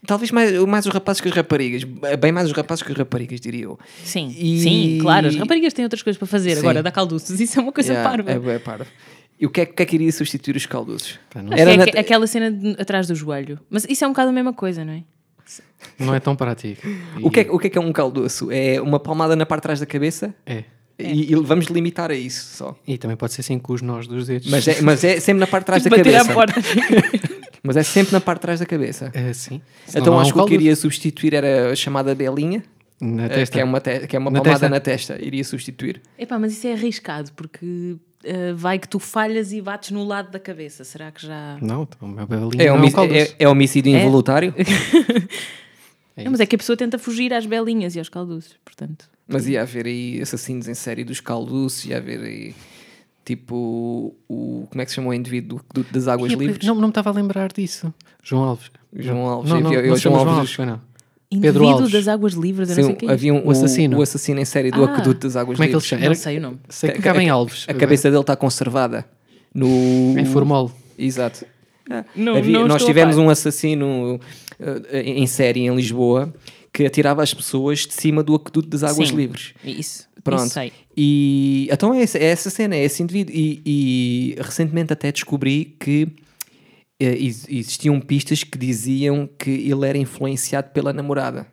Talvez 0.05 0.31
mais, 0.31 0.51
mais 0.65 0.85
os 0.85 0.93
rapazes 0.93 1.21
que 1.21 1.29
as 1.29 1.33
raparigas. 1.33 1.83
Bem 2.19 2.31
mais 2.31 2.47
os 2.47 2.53
rapazes 2.53 2.83
que 2.83 2.91
as 2.91 2.97
raparigas, 2.97 3.39
diria 3.39 3.63
eu. 3.63 3.79
Sim, 4.03 4.33
E- 4.37 4.59
sim, 4.61 4.97
claro. 5.01 5.27
As 5.27 5.35
raparigas 5.35 5.71
têm 5.73 5.83
outras 5.85 6.01
coisas 6.01 6.17
para 6.17 6.27
fazer. 6.27 6.55
Sim. 6.55 6.59
Agora, 6.59 6.83
dar 6.83 6.91
calduços, 6.91 7.39
isso 7.39 7.57
é 7.57 7.61
uma 7.63 7.71
coisa 7.71 7.93
Yeah, 7.93 8.09
parva. 8.09 8.31
É, 8.31 8.37
bué 8.39 8.59
parvo. 8.59 8.85
E 9.43 9.45
o 9.45 9.49
que 9.49 9.59
é, 9.59 9.63
o 9.65 9.67
que 9.73 9.83
é 9.83 9.85
que 9.85 9.95
iria 9.95 10.09
substituir 10.09 10.55
os 10.55 10.63
Era 10.63 10.71
que 11.53 11.61
é 11.61 11.77
na- 11.77 11.83
aque- 11.83 11.97
aquela 11.99 12.25
cena 12.25 12.49
de- 12.49 12.77
atrás 12.79 13.07
do 13.07 13.13
joelho. 13.13 13.59
Mas 13.69 13.85
isso 13.89 14.05
é 14.05 14.07
um 14.07 14.11
bocado 14.11 14.29
a 14.29 14.31
mesma 14.31 14.53
coisa, 14.53 14.85
não 14.85 14.93
é? 14.93 15.03
Não 15.99 16.15
é 16.15 16.19
tão 16.21 16.33
prático. 16.33 16.81
O 17.21 17.29
que, 17.29 17.41
é, 17.41 17.47
o 17.51 17.59
que 17.59 17.67
é 17.67 17.69
que 17.69 17.77
é 17.77 17.81
um 17.81 17.91
caldoço? 17.91 18.49
É 18.49 18.79
uma 18.79 19.01
palmada 19.01 19.35
na 19.35 19.45
parte 19.45 19.59
de 19.59 19.63
trás 19.63 19.79
da 19.81 19.85
cabeça? 19.85 20.33
É. 20.45 20.63
E, 20.97 21.33
e 21.33 21.35
vamos 21.35 21.65
limitar 21.65 22.09
a 22.09 22.15
isso 22.15 22.55
só. 22.55 22.79
E 22.87 22.97
também 22.97 23.17
pode 23.17 23.33
ser 23.33 23.41
assim 23.41 23.59
com 23.59 23.73
os 23.73 23.81
nós 23.81 24.07
dos 24.07 24.27
dedos. 24.27 24.49
Mas 24.49 24.65
é, 24.65 24.81
mas 24.81 25.03
é 25.03 25.19
sempre 25.19 25.41
na 25.41 25.47
parte 25.47 25.63
de 25.63 25.65
trás 25.65 25.83
da 25.83 25.89
Bater 25.89 26.15
à 26.15 26.19
cabeça. 26.19 26.33
porta. 26.33 26.61
Mas 27.65 27.75
é 27.77 27.83
sempre 27.83 28.13
na 28.13 28.21
parte 28.21 28.39
de 28.39 28.41
trás 28.43 28.59
da 28.61 28.65
cabeça. 28.65 29.09
É, 29.13 29.31
sim. 29.33 29.61
Senão 29.85 30.01
então 30.03 30.19
acho 30.19 30.31
um 30.31 30.33
que 30.33 30.39
o 30.39 30.45
que 30.45 30.53
iria 30.53 30.75
substituir 30.75 31.33
era 31.33 31.71
a 31.71 31.75
chamada 31.75 32.13
belinha, 32.15 32.61
Na 33.01 33.25
eh, 33.25 33.29
testa. 33.29 33.53
que 33.53 33.59
é 33.61 33.63
uma, 33.63 33.79
te- 33.81 34.05
que 34.07 34.15
é 34.15 34.19
uma 34.19 34.29
Na 34.31 34.41
palmada 34.41 34.59
testa. 34.59 34.69
na 34.69 34.79
testa. 35.15 35.25
Iria 35.25 35.43
substituir. 35.45 36.01
Epá, 36.19 36.37
mas 36.39 36.51
isso 36.53 36.67
é 36.67 36.73
arriscado, 36.73 37.31
porque 37.33 37.95
eh, 38.23 38.53
vai 38.53 38.79
que 38.79 38.87
tu 38.87 38.99
falhas 38.99 39.51
e 39.53 39.61
bates 39.61 39.91
no 39.91 40.03
lado 40.03 40.31
da 40.31 40.39
cabeça. 40.39 40.83
Será 40.83 41.11
que 41.11 41.25
já... 41.25 41.57
Não, 41.61 41.83
então, 41.83 42.07
o 42.07 42.11
meu 42.11 42.25
belinho 42.27 42.61
É, 42.61 42.65
não 42.67 42.75
é 42.75 42.77
homic- 42.79 42.95
caldoço. 42.95 43.19
é, 43.19 43.35
é 43.39 43.47
homicídio 43.49 43.95
É? 43.95 43.99
involuntário, 43.99 44.53
É 46.15 46.23
não, 46.23 46.31
mas 46.31 46.39
é 46.39 46.45
que 46.45 46.55
a 46.55 46.59
pessoa 46.59 46.77
tenta 46.77 46.99
fugir 46.99 47.33
às 47.33 47.45
belinhas 47.45 47.95
e 47.95 47.99
aos 47.99 48.07
calduços, 48.09 48.55
portanto... 48.63 49.09
mas 49.27 49.47
ia 49.47 49.61
haver 49.63 49.87
aí 49.87 50.21
assassinos 50.21 50.67
em 50.67 50.75
série 50.75 51.03
dos 51.03 51.19
calduços, 51.19 51.85
ia 51.85 51.97
haver 51.97 52.19
aí 52.21 52.55
tipo 53.25 54.13
o. 54.29 54.67
Como 54.69 54.81
é 54.81 54.85
que 54.85 54.91
se 54.91 54.95
chama 54.95 55.07
o 55.09 55.13
indivíduo 55.13 55.59
do- 55.73 55.83
das 55.85 56.07
águas 56.07 56.31
Ih, 56.31 56.35
livres? 56.35 56.67
Não, 56.67 56.75
não 56.75 56.83
me 56.83 56.87
estava 56.89 57.09
a 57.09 57.13
lembrar 57.13 57.51
disso. 57.51 57.91
João 58.21 58.43
Alves. 58.43 58.69
João 58.95 59.25
Alves. 59.27 59.49
Não, 59.49 59.59
não, 59.61 59.71
não, 59.71 59.79
eu, 59.79 59.95
se 59.95 60.03
João 60.03 60.15
João 60.15 60.17
Alves 60.27 60.37
Alves, 60.39 60.53
foi 60.53 60.65
não. 60.65 60.81
Indivíduo 61.33 61.61
Pedro 61.61 61.67
Alves. 61.67 61.91
das 61.91 62.07
águas 62.07 62.33
livres, 62.33 62.69
eu 62.69 62.75
não 62.75 62.83
Sim, 62.83 62.87
sei 62.89 62.93
o 62.95 62.97
que 62.97 63.05
é 63.05 63.11
havia 63.11 63.33
um, 63.33 63.45
O 63.47 63.51
assassino. 63.51 63.97
O, 63.97 64.01
assassino 64.01 64.39
em 64.39 64.45
série 64.45 64.71
do 64.71 64.83
Ah. 64.83 64.91
aqueduto 64.91 65.27
das 65.27 65.35
águas 65.35 65.57
Como 65.57 65.63
é 65.63 65.67
que 65.67 65.73
ele 65.75 65.75
livres. 65.75 65.83
se 65.83 65.89
chama? 65.89 65.99
Não 66.01 66.05
Era- 66.05 66.15
sei 66.15 66.37
o 66.37 66.41
nome. 66.41 66.57
Sei 66.69 66.91
que 66.91 66.99
acaba 66.99 67.21
em 67.23 67.29
Alves. 67.29 67.65
A 67.67 67.73
cabeça 67.73 68.09
dele 68.09 68.21
está 68.21 68.35
conservada 68.35 69.05
no. 69.53 69.67
Em 70.17 70.25
Formol. 70.25 70.71
Exato. 70.97 71.45
Não- 72.15 72.37
Havia- 72.37 72.59
não 72.59 72.67
nós 72.67 72.77
estou 72.77 72.87
a 72.87 72.93
tivemos 72.93 73.15
par. 73.17 73.25
um 73.25 73.29
assassino 73.29 74.15
uh, 74.59 74.95
em 74.95 75.27
série 75.27 75.61
em 75.61 75.75
Lisboa 75.75 76.33
que 76.71 76.85
atirava 76.85 77.21
as 77.21 77.33
pessoas 77.33 77.79
de 77.79 77.93
cima 77.93 78.23
do 78.23 78.33
aqueduto 78.35 78.67
das 78.69 78.83
águas 78.83 79.09
Sim. 79.09 79.15
livres. 79.15 79.53
Isso, 79.63 80.07
Pronto. 80.23 80.43
isso 80.45 80.53
sei. 80.53 80.71
E 80.97 81.67
então 81.71 81.93
é 81.93 82.01
essa, 82.01 82.17
é 82.17 82.23
essa 82.25 82.49
cena, 82.49 82.75
é 82.75 82.83
esse 82.85 83.03
indivíduo. 83.03 83.35
E, 83.35 83.61
e 83.65 84.35
recentemente 84.39 84.93
até 84.93 85.11
descobri 85.11 85.75
que 85.79 86.03
eh, 86.03 86.07
existiam 87.05 87.99
pistas 87.99 88.43
que 88.43 88.57
diziam 88.57 89.27
que 89.37 89.49
ele 89.49 89.87
era 89.87 89.97
influenciado 89.97 90.69
pela 90.71 90.91
namorada. 90.93 91.47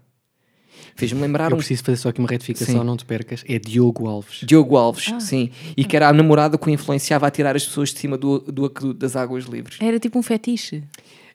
Fez-me 0.97 1.21
lembrar 1.21 1.51
Eu 1.51 1.55
um 1.57 1.59
preciso 1.59 1.83
fazer 1.85 1.97
só 1.97 2.09
aqui 2.11 2.21
uma 2.21 2.29
retificação, 2.29 2.81
Sim. 2.81 2.87
não 2.87 2.97
te 2.97 3.05
percas. 3.05 3.43
É 3.49 3.59
Diogo 3.59 4.07
Alves. 4.07 4.41
Diogo 4.45 4.77
Alves, 4.77 5.11
Ah. 5.15 5.21
sim. 5.21 5.51
E 5.77 5.85
que 5.85 5.97
era 5.97 6.09
a 6.09 6.13
namorada 6.13 6.59
que 6.59 6.67
o 6.67 6.71
influenciava 6.71 7.27
a 7.27 7.31
tirar 7.31 7.57
as 7.57 7.65
pessoas 7.65 7.91
de 7.91 7.99
cima 8.01 8.19
do, 8.19 8.39
do 8.41 8.67
aqueduto 8.67 8.95
das 8.99 9.17
águas 9.17 9.45
livres. 9.45 9.79
Era 9.81 9.99
tipo 9.99 10.19
um 10.19 10.23
fetiche. 10.23 10.83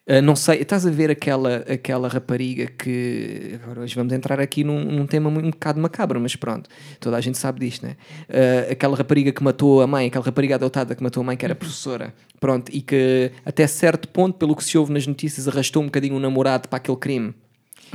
Uh, 0.08 0.22
não 0.22 0.36
sei, 0.36 0.62
estás 0.62 0.86
a 0.86 0.92
ver 0.92 1.10
aquela, 1.10 1.58
aquela 1.68 2.08
rapariga 2.08 2.68
que. 2.68 3.60
Agora 3.64 3.82
hoje 3.82 3.96
vamos 3.96 4.14
entrar 4.14 4.40
aqui 4.40 4.64
num, 4.64 4.84
num 4.86 5.08
tema 5.08 5.30
um 5.30 5.50
bocado 5.50 5.80
macabro, 5.80 6.20
mas 6.22 6.36
pronto, 6.36 6.70
toda 7.00 7.18
a 7.18 7.22
gente 7.22 7.40
sabe 7.40 7.62
disto, 7.62 7.88
né? 7.88 7.96
Uh, 8.30 8.72
aquela 8.72 8.96
rapariga 8.96 9.32
que 9.32 9.44
matou 9.44 9.82
a 9.82 9.88
mãe, 9.88 10.06
aquela 10.06 10.24
rapariga 10.24 10.56
adotada 10.56 10.94
que 10.94 11.02
matou 11.02 11.22
a 11.22 11.24
mãe, 11.26 11.36
que 11.36 11.44
era 11.44 11.56
professora, 11.56 12.14
pronto, 12.40 12.72
e 12.72 12.82
que 12.82 13.32
até 13.44 13.66
certo 13.66 14.08
ponto, 14.08 14.38
pelo 14.38 14.56
que 14.56 14.64
se 14.64 14.78
ouve 14.78 14.94
nas 14.94 15.08
notícias, 15.08 15.48
arrastou 15.48 15.82
um 15.82 15.86
bocadinho 15.86 16.16
o 16.16 16.20
namorado 16.20 16.70
para 16.70 16.78
aquele 16.78 16.98
crime. 16.98 17.34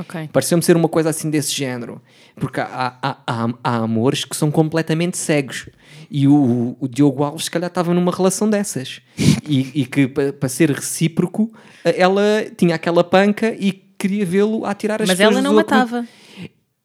Ok. 0.01 0.29
Pareceu-me 0.33 0.63
ser 0.63 0.75
uma 0.75 0.89
coisa 0.89 1.09
assim 1.09 1.29
desse 1.29 1.53
género. 1.53 2.01
Porque 2.35 2.59
há, 2.59 2.97
há, 3.01 3.17
há, 3.27 3.49
há 3.63 3.75
amores 3.77 4.25
que 4.25 4.35
são 4.35 4.51
completamente 4.51 5.17
cegos. 5.17 5.69
E 6.09 6.27
o, 6.27 6.75
o 6.79 6.87
Diogo 6.87 7.23
Alves, 7.23 7.45
se 7.45 7.51
calhar, 7.51 7.67
estava 7.67 7.93
numa 7.93 8.11
relação 8.11 8.49
dessas. 8.49 9.01
E, 9.47 9.81
e 9.81 9.85
que, 9.85 10.07
para 10.07 10.49
ser 10.49 10.71
recíproco, 10.71 11.51
ela 11.83 12.45
tinha 12.57 12.75
aquela 12.75 13.03
panca 13.03 13.55
e 13.57 13.71
queria 13.97 14.25
vê-lo 14.25 14.65
a 14.65 14.73
tirar 14.73 15.01
as 15.01 15.07
Mas 15.07 15.19
ela 15.19 15.41
não 15.41 15.53
do 15.53 15.59
aqueduto. 15.59 16.07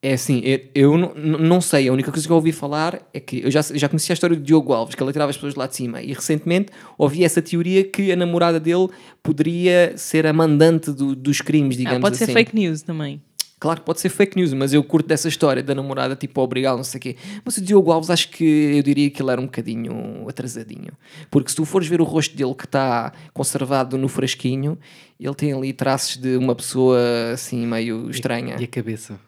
É 0.03 0.12
assim, 0.12 0.40
eu, 0.44 0.61
eu 0.74 0.99
não, 1.16 1.61
sei, 1.61 1.88
a 1.88 1.92
única 1.92 2.12
coisa 2.12 2.26
que 2.26 2.30
eu 2.30 2.36
ouvi 2.36 2.53
falar 2.53 3.01
é 3.14 3.18
que 3.18 3.40
eu 3.42 3.51
já, 3.51 3.61
já 3.62 3.88
conhecia 3.88 4.12
a 4.12 4.14
história 4.14 4.36
do 4.36 4.42
Diogo 4.42 4.72
Alves, 4.72 4.94
que 4.94 5.03
ele 5.03 5.11
tirava 5.11 5.30
as 5.30 5.36
pessoas 5.36 5.55
lá 5.55 5.66
de 5.66 5.74
cima, 5.74 6.01
e 6.03 6.12
recentemente 6.12 6.70
ouvi 6.99 7.24
essa 7.24 7.40
teoria 7.42 7.82
que 7.82 8.12
a 8.12 8.16
namorada 8.16 8.61
dele 8.61 8.88
poderia 9.22 9.94
ser 9.97 10.26
a 10.26 10.32
mandante 10.32 10.92
do- 10.92 11.16
dos 11.16 11.40
crimes, 11.40 11.76
digamos 11.76 11.99
Ah, 11.99 12.01
pode 12.03 12.16
assim. 12.16 12.26
ser 12.26 12.32
fake 12.32 12.55
news 12.55 12.82
também. 12.82 13.20
Claro 13.59 13.80
que 13.80 13.86
pode 13.86 14.01
ser 14.01 14.11
fake 14.11 14.36
news, 14.36 14.53
mas 14.53 14.74
eu 14.74 14.84
curto 14.84 15.09
dessa 15.09 15.28
história 15.28 15.62
da 15.62 15.74
namorada, 15.74 16.14
tipo, 16.14 16.42
obrigá-lo, 16.42 16.76
não 16.76 16.84
sei 16.84 16.99
o 16.99 17.01
quê. 17.03 17.16
Mas 17.42 17.57
o 17.57 17.62
Diogo 17.62 17.90
Alves, 17.90 18.11
acho 18.11 18.28
que 18.28 18.44
eu 18.44 18.82
diria 18.82 19.09
que 19.11 19.20
ele 19.20 19.30
era 19.32 19.40
um 19.40 19.47
bocadinho 19.47 20.26
atrasadinho. 20.28 20.92
Porque 21.30 21.49
se 21.49 21.57
tu 21.57 21.64
fores 21.64 21.88
ver 21.88 22.03
o 22.03 22.05
rosto 22.05 22.36
dele 22.36 22.55
que 22.55 22.66
está 22.66 23.12
conservado 23.32 23.97
no 23.97 24.09
frasquinho, 24.09 24.78
ele 25.18 25.34
tem 25.34 25.55
ali 25.55 25.72
traços 25.72 26.18
de 26.18 26.36
uma 26.36 26.55
pessoa 26.55 26.99
assim 27.32 27.66
meio 27.66 28.11
estranha. 28.11 28.57
E 28.61 28.64
a 28.64 28.68
cabeça. 28.68 29.18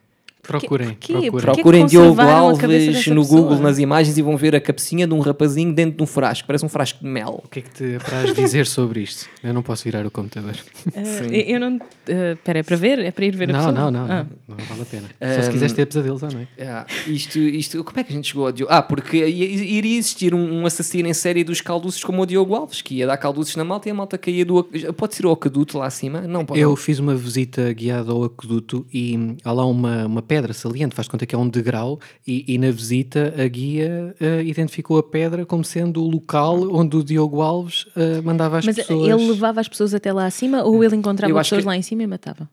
Procurem, 0.43 0.89
porquê? 0.91 1.13
procurem. 1.13 1.31
Porquê 1.31 1.47
Procurem 1.53 1.87
Diogo 1.87 2.21
a 2.21 2.33
Alves 2.33 2.63
no 3.09 3.23
pessoa? 3.23 3.27
Google, 3.43 3.59
nas 3.61 3.79
imagens, 3.79 4.17
e 4.17 4.23
vão 4.23 4.37
ver 4.37 4.55
a 4.57 4.61
cabecinha 4.61 5.07
de 5.07 5.13
um 5.13 5.19
rapazinho 5.21 5.75
dentro 5.75 5.97
de 5.99 6.03
um 6.03 6.07
frasco. 6.07 6.47
Parece 6.47 6.65
um 6.65 6.69
frasco 6.69 7.01
de 7.03 7.07
mel. 7.09 7.43
O 7.45 7.49
que 7.49 7.59
é 7.59 7.63
que 7.63 7.71
te 7.71 7.97
apraz 7.97 8.35
dizer 8.35 8.67
sobre 8.67 9.01
isto? 9.01 9.29
Eu 9.43 9.53
não 9.53 9.63
posso 9.63 9.85
virar 9.85 10.07
o 10.07 10.11
computador. 10.11 10.55
Ah, 10.97 11.01
eu 11.35 11.61
não. 11.61 11.79
Espera, 12.07 12.61
é 12.61 12.63
para 12.63 12.77
ver? 12.77 12.99
É 13.01 13.11
para 13.11 13.25
ir 13.27 13.37
ver 13.37 13.51
a 13.51 13.53
Não, 13.53 13.59
pessoa? 13.59 13.73
não, 13.73 13.91
não, 13.91 14.01
Ah. 14.05 14.27
não. 14.49 14.57
Não 14.57 14.65
vale 14.65 14.83
a 14.83 14.85
pena. 14.87 15.09
Só 15.37 15.43
se 15.43 15.49
Um, 15.49 15.53
quiseres 15.53 15.73
ter 15.75 15.87
pesadelos 15.87 16.25
à 16.25 16.29
noite. 16.31 16.49
Ah, 16.61 16.87
isto, 17.07 17.39
isto, 17.39 17.85
como 17.85 18.01
é 18.01 18.05
que 18.05 18.13
a 18.13 18.17
gente 18.17 18.29
chegou 18.29 18.47
ao 18.47 18.53
Diogo? 18.53 18.73
Ah, 18.73 18.81
porque 18.83 19.17
ia- 19.19 19.47
iria 19.47 19.99
existir 19.99 20.35
um, 20.35 20.61
um 20.63 20.67
assassino 20.67 21.09
em 21.09 21.15
série 21.15 21.45
dos 21.45 21.61
calduços 21.61 22.03
como 22.03 22.23
o 22.23 22.27
Diogo 22.27 22.55
Alves, 22.55 22.81
que 22.81 22.95
ia 22.97 23.07
dar 23.07 23.17
calduços 23.19 23.55
na 23.57 23.65
malta 23.65 23.89
e 23.89 23.93
a 23.93 23.95
malta 23.95 24.17
caía 24.17 24.45
do. 24.45 24.65
Pode 24.97 25.15
ser 25.15 25.27
o 25.27 25.31
aqueduto 25.33 25.77
lá 25.79 25.87
acima? 25.87 26.23
Não, 26.23 26.45
pode. 26.45 26.59
Eu 26.61 26.75
fiz 26.77 26.99
uma 26.99 27.15
visita 27.15 27.71
guiada 27.73 28.13
ao 28.13 28.25
aqueduto 28.25 28.87
e 28.93 29.37
há 29.45 29.53
lá 29.53 29.67
uma, 29.67 30.07
uma 30.07 30.23
pedra 30.29 30.53
saliente, 30.53 30.95
faz 30.95 31.09
conta 31.09 31.25
que 31.27 31.35
é 31.35 31.39
um 31.39 31.49
degrau, 31.49 31.99
e, 32.27 32.45
e 32.47 32.59
na 32.59 32.71
visita 32.71 33.35
a 33.37 33.49
guia 33.49 34.15
eh, 34.21 34.43
identificou 34.45 34.99
a 34.99 35.03
pedra 35.03 35.47
como 35.47 35.65
sendo 35.65 36.03
o 36.05 36.09
local 36.09 36.69
onde 36.75 36.97
o 36.97 37.03
Diogo 37.03 37.41
Alves 37.41 37.87
eh, 37.97 38.21
mandava 38.21 38.59
as 38.59 38.67
Mas 38.67 38.77
pessoas. 38.77 39.09
ele 39.09 39.31
levava 39.31 39.61
as 39.61 39.69
pessoas 39.69 39.95
até 39.95 40.13
lá 40.13 40.27
acima 40.27 40.63
ou 40.63 40.85
ele 40.85 40.95
encontrava 40.97 41.33
Eu 41.33 41.39
acho 41.39 41.49
pessoas 41.51 41.63
que- 41.65 41.69
lá 41.69 41.77
em 41.77 41.83
cima 41.83 42.03
e 42.03 42.07
matava? 42.07 42.49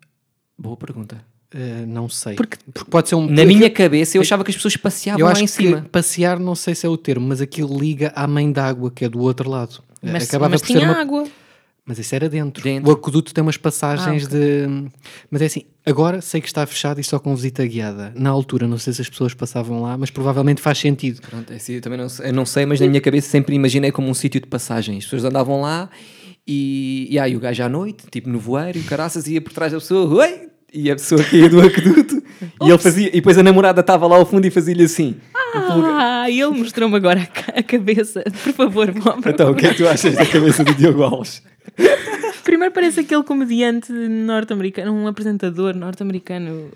Boa 0.58 0.78
pergunta. 0.78 1.18
Eh, 1.54 1.86
não 1.88 2.10
sei. 2.10 2.36
Porque- 2.36 2.58
Porque 2.74 2.90
pode 2.90 3.08
ser 3.10 3.16
um. 3.16 3.28
Na 3.30 3.46
minha 3.46 3.70
cabeça, 3.70 4.18
eu 4.18 4.22
achava 4.22 4.44
que 4.44 4.50
as 4.52 4.56
pessoas 4.56 4.76
passeavam 4.78 5.20
eu 5.20 5.26
lá 5.28 5.34
em 5.34 5.46
que 5.46 5.48
cima. 5.48 5.86
passear, 5.92 6.40
não 6.40 6.56
sei 6.56 6.74
se 6.76 6.86
é 6.86 6.90
o 6.90 6.98
termo, 6.98 7.28
mas 7.28 7.40
aquilo 7.42 7.78
liga 7.78 8.12
à 8.16 8.26
mãe 8.28 8.52
d'água, 8.52 8.90
que 8.92 9.06
é 9.06 9.10
do 9.10 9.20
outro 9.22 9.50
lado. 9.50 9.82
Mas, 10.02 10.28
Acabava 10.28 10.52
mas 10.52 10.62
por 10.62 10.68
tinha 10.68 10.80
ser 10.80 10.86
uma 10.86 11.00
água. 11.02 11.28
Mas 11.88 12.00
isso 12.00 12.16
era 12.16 12.28
dentro. 12.28 12.64
Dentro. 12.64 12.90
O 12.90 12.94
aqueduto 12.94 13.32
tem 13.34 13.42
umas 13.44 13.58
passagens 13.58 14.26
Ah, 14.26 14.30
de. 14.30 14.90
Mas 15.30 15.42
é 15.42 15.46
assim, 15.46 15.64
agora 15.86 16.20
sei 16.20 16.42
que 16.42 16.48
está 16.48 16.66
fechado 16.66 17.00
e 17.00 17.04
só 17.04 17.20
com 17.20 17.36
visita 17.36 17.64
guiada. 17.66 18.12
Na 18.16 18.32
altura, 18.32 18.68
não 18.68 18.80
sei 18.80 18.92
se 18.92 19.02
as 19.04 19.10
pessoas 19.10 19.36
passavam 19.36 19.82
lá, 19.84 19.96
mas 19.96 20.10
provavelmente 20.10 20.62
faz 20.62 20.80
sentido. 20.80 21.22
Pronto, 21.22 21.54
é 21.54 21.58
assim, 21.58 21.74
eu 21.74 21.82
também 21.82 22.00
não 22.00 22.10
sei, 22.10 22.30
eu 22.30 22.34
não 22.34 22.46
sei, 22.46 22.66
mas 22.66 22.80
na 22.80 22.88
minha 22.88 23.02
cabeça 23.02 23.30
sempre 23.30 23.56
imaginei 23.56 23.92
como 23.92 24.10
um 24.10 24.14
sítio 24.16 24.42
de 24.42 24.48
passagem. 24.48 24.98
As 24.98 25.04
pessoas 25.04 25.26
andavam 25.26 25.62
lá 25.62 25.90
e, 26.48 27.08
e 27.12 27.20
aí 27.20 27.36
o 27.36 27.40
gajo 27.40 27.62
à 27.64 27.70
noite, 27.70 28.06
tipo 28.12 28.30
no 28.30 28.40
voeiro, 28.40 28.80
e 28.80 28.82
o 28.82 28.86
caraças 28.86 29.28
ia 29.28 29.40
por 29.40 29.54
trás 29.54 29.72
da 29.72 29.78
pessoa, 29.80 30.08
oi! 30.24 30.50
E 30.74 30.92
a 30.92 30.96
pessoa 30.96 31.24
caía 31.24 31.48
do 31.48 31.62
aqueduto 31.62 32.22
e 32.62 32.68
ele 32.70 32.78
fazia, 32.78 33.08
e 33.08 33.12
depois 33.12 33.38
a 33.38 33.44
namorada 33.44 33.80
estava 33.80 34.06
lá 34.08 34.18
ao 34.18 34.26
fundo 34.26 34.46
e 34.46 34.50
fazia-lhe 34.52 34.84
assim. 34.84 35.16
Ah, 35.58 36.30
ele 36.30 36.46
mostrou-me 36.48 36.96
agora 36.96 37.22
a, 37.22 37.26
ca- 37.26 37.54
a 37.58 37.64
cabeça. 37.64 38.24
Por 38.44 38.54
favor, 38.54 38.90
à 38.90 39.30
Então, 39.30 39.52
o 39.52 39.56
que 39.56 39.66
é 39.68 39.70
que 39.72 39.78
tu 39.78 39.88
achas 39.88 40.16
da 40.16 40.26
cabeça 40.26 40.64
do 40.64 40.74
Diogo 40.74 41.04
Alves? 41.04 41.42
Primeiro 42.44 42.74
parece 42.74 43.00
aquele 43.00 43.24
comediante 43.24 43.92
norte-americano, 43.92 44.94
um 44.94 45.08
apresentador 45.08 45.76
norte-americano, 45.76 46.70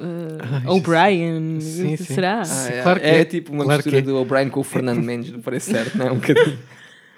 uh, 0.66 0.72
O'Brien. 0.72 1.60
Será? 1.98 2.42
Ah, 2.46 2.68
é, 2.70 2.82
claro 2.82 3.00
que 3.00 3.06
é 3.06 3.20
é. 3.22 3.26
tipo 3.26 3.52
uma 3.54 3.64
Claro 3.64 3.78
mistura 3.78 3.98
é. 4.00 4.02
do 4.02 4.18
O'Brien 4.18 4.50
com 4.50 4.60
o 4.60 4.64
Fernando 4.64 5.02
Mendes, 5.04 5.32
não 5.32 5.42
parece 5.42 5.72
certo, 5.72 5.98
não 5.98 6.08
é? 6.08 6.12
Um 6.12 6.16
bocadinho. 6.20 6.58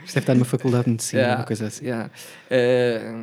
Isto 0.03 0.13
deve 0.15 0.19
estar 0.19 0.33
numa 0.33 0.45
faculdade 0.45 0.83
de 0.85 0.89
medicina, 0.91 1.21
Yeah, 1.21 1.39
uma 1.41 1.45
coisa 1.47 1.67
assim. 1.67 1.85
yeah. 1.85 2.09
Eh, 2.49 3.13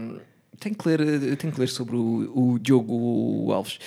tenho, 0.60 0.74
que 0.76 0.88
ler, 0.88 1.00
eh, 1.00 1.36
tenho 1.36 1.52
que 1.52 1.60
ler 1.60 1.68
sobre 1.68 1.96
o, 1.96 2.32
o 2.34 2.58
Diogo 2.58 3.52
Alves. 3.52 3.78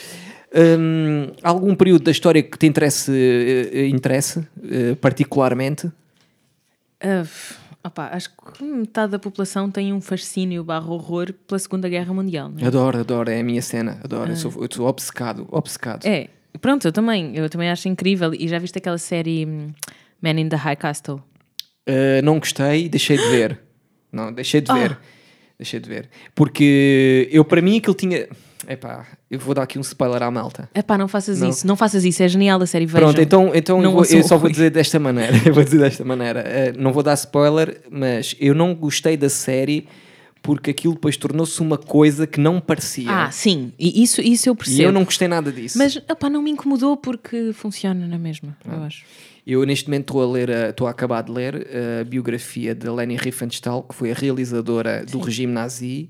Hum, 0.54 1.32
algum 1.42 1.74
período 1.76 2.04
da 2.04 2.12
história 2.12 2.44
que 2.44 2.58
te 2.58 2.66
interesse, 2.68 3.12
eh, 3.74 3.88
interesse 3.88 4.46
eh, 4.70 4.96
particularmente? 4.96 5.90
Ah, 7.00 7.22
f- 7.24 7.56
opá, 7.84 8.10
acho 8.12 8.30
que 8.58 8.64
metade 8.64 9.14
da 9.14 9.20
população 9.20 9.72
tem 9.72 9.94
um 9.94 10.02
fascínio 10.02 10.62
barra 10.64 10.90
horror 10.92 11.34
pela 11.48 11.58
Segunda 11.58 11.88
Guerra 11.88 12.14
Mundial. 12.14 12.52
É? 12.60 12.66
Adoro, 12.66 13.00
adoro, 13.00 13.30
é 13.32 13.40
a 13.40 13.44
minha 13.44 13.62
cena. 13.62 14.00
Adoro, 14.04 14.32
eu, 14.32 14.36
sou, 14.36 14.52
eu 14.62 14.68
sou 14.70 14.88
obcecado, 14.88 15.48
obcecado. 15.50 16.06
É, 16.06 16.28
pronto, 16.60 16.86
eu 16.86 16.92
também. 16.92 17.34
Eu 17.36 17.50
também 17.50 17.70
acho 17.70 17.88
incrível. 17.88 18.34
E 18.34 18.48
já 18.50 18.60
viste 18.60 18.78
aquela 18.78 18.98
série 18.98 19.46
hum, 19.46 19.72
Man 20.22 20.32
in 20.40 20.50
the 20.50 20.58
High 20.58 20.76
Castle? 20.76 21.22
Não 22.24 22.40
gostei, 22.40 22.88
deixei 22.90 23.18
de 23.18 23.28
ver. 23.30 23.60
Não, 24.12 24.32
deixei 24.34 24.60
de 24.62 24.70
Ah. 24.72 24.76
ver. 24.76 24.98
Deixei 25.58 25.80
de 25.80 25.88
ver. 25.90 26.10
Porque 26.36 27.30
eu, 27.32 27.46
para 27.46 27.62
mim, 27.62 27.78
aquilo 27.78 27.94
tinha. 27.96 28.28
Epá, 28.72 29.06
eu 29.30 29.38
vou 29.40 29.54
dar 29.54 29.64
aqui 29.64 29.78
um 29.78 29.82
spoiler 29.82 30.24
à 30.24 30.32
malta. 30.32 30.70
Epá, 30.74 30.98
não 30.98 31.08
faças 31.08 31.42
Não. 31.42 31.50
isso. 31.50 31.68
Não 31.68 31.76
faças 31.76 32.06
isso. 32.06 32.24
É 32.24 32.28
genial 32.28 32.62
a 32.62 32.66
série. 32.66 32.86
Vejam. 32.86 33.08
Pronto, 33.10 33.22
então, 33.22 33.52
então 33.54 33.84
eu, 33.84 33.92
vou- 33.92 34.06
eu 34.06 34.24
só 34.24 34.38
vou 34.38 34.50
dizer 34.50 34.70
desta 34.70 34.98
maneira. 35.00 35.34
Eu 35.46 35.54
vou 35.54 35.64
dizer 35.64 35.80
desta 35.80 36.06
maneira. 36.06 36.40
Eh, 36.42 36.74
não 36.78 36.94
vou 36.94 37.04
dar 37.04 37.14
spoiler, 37.16 37.82
mas 37.92 38.36
eu 38.40 38.54
não 38.56 38.74
gostei 38.74 39.18
da 39.18 39.28
série 39.30 39.88
porque 40.42 40.72
aquilo 40.72 40.94
depois 40.94 41.18
tornou-se 41.18 41.60
uma 41.62 41.78
coisa 41.78 42.26
que 42.26 42.40
não 42.40 42.60
parecia. 42.62 43.12
Ah, 43.12 43.32
sim. 43.32 43.72
E 43.78 44.02
isso, 44.02 44.22
isso 44.22 44.48
eu 44.50 44.54
e 44.54 44.58
percebo. 44.58 44.82
eu 44.84 44.92
não 44.92 45.04
gostei 45.04 45.28
nada 45.28 45.52
disso. 45.52 45.78
Mas 45.78 45.96
epá, 45.98 46.30
não 46.30 46.42
me 46.42 46.50
incomodou 46.52 46.96
porque 46.98 47.52
funciona 47.54 48.08
na 48.08 48.18
mesma, 48.18 48.56
eu 48.66 48.82
acho. 48.84 49.04
Eu 49.46 49.64
neste 49.66 49.88
momento 49.88 50.04
estou 50.04 50.22
a 50.24 50.32
ler, 50.32 50.50
a- 50.52 50.70
estou 50.70 50.88
a 50.88 50.92
acabar 50.92 51.22
de 51.24 51.32
ler 51.32 51.68
a 52.02 52.04
biografia 52.04 52.74
de 52.74 52.88
Leni 52.90 53.18
Riefenstahl, 53.18 53.84
que 53.84 53.94
foi 53.96 54.12
a 54.12 54.14
realizadora 54.16 55.04
do 55.06 55.20
regime 55.20 55.52
nazi. 55.54 56.10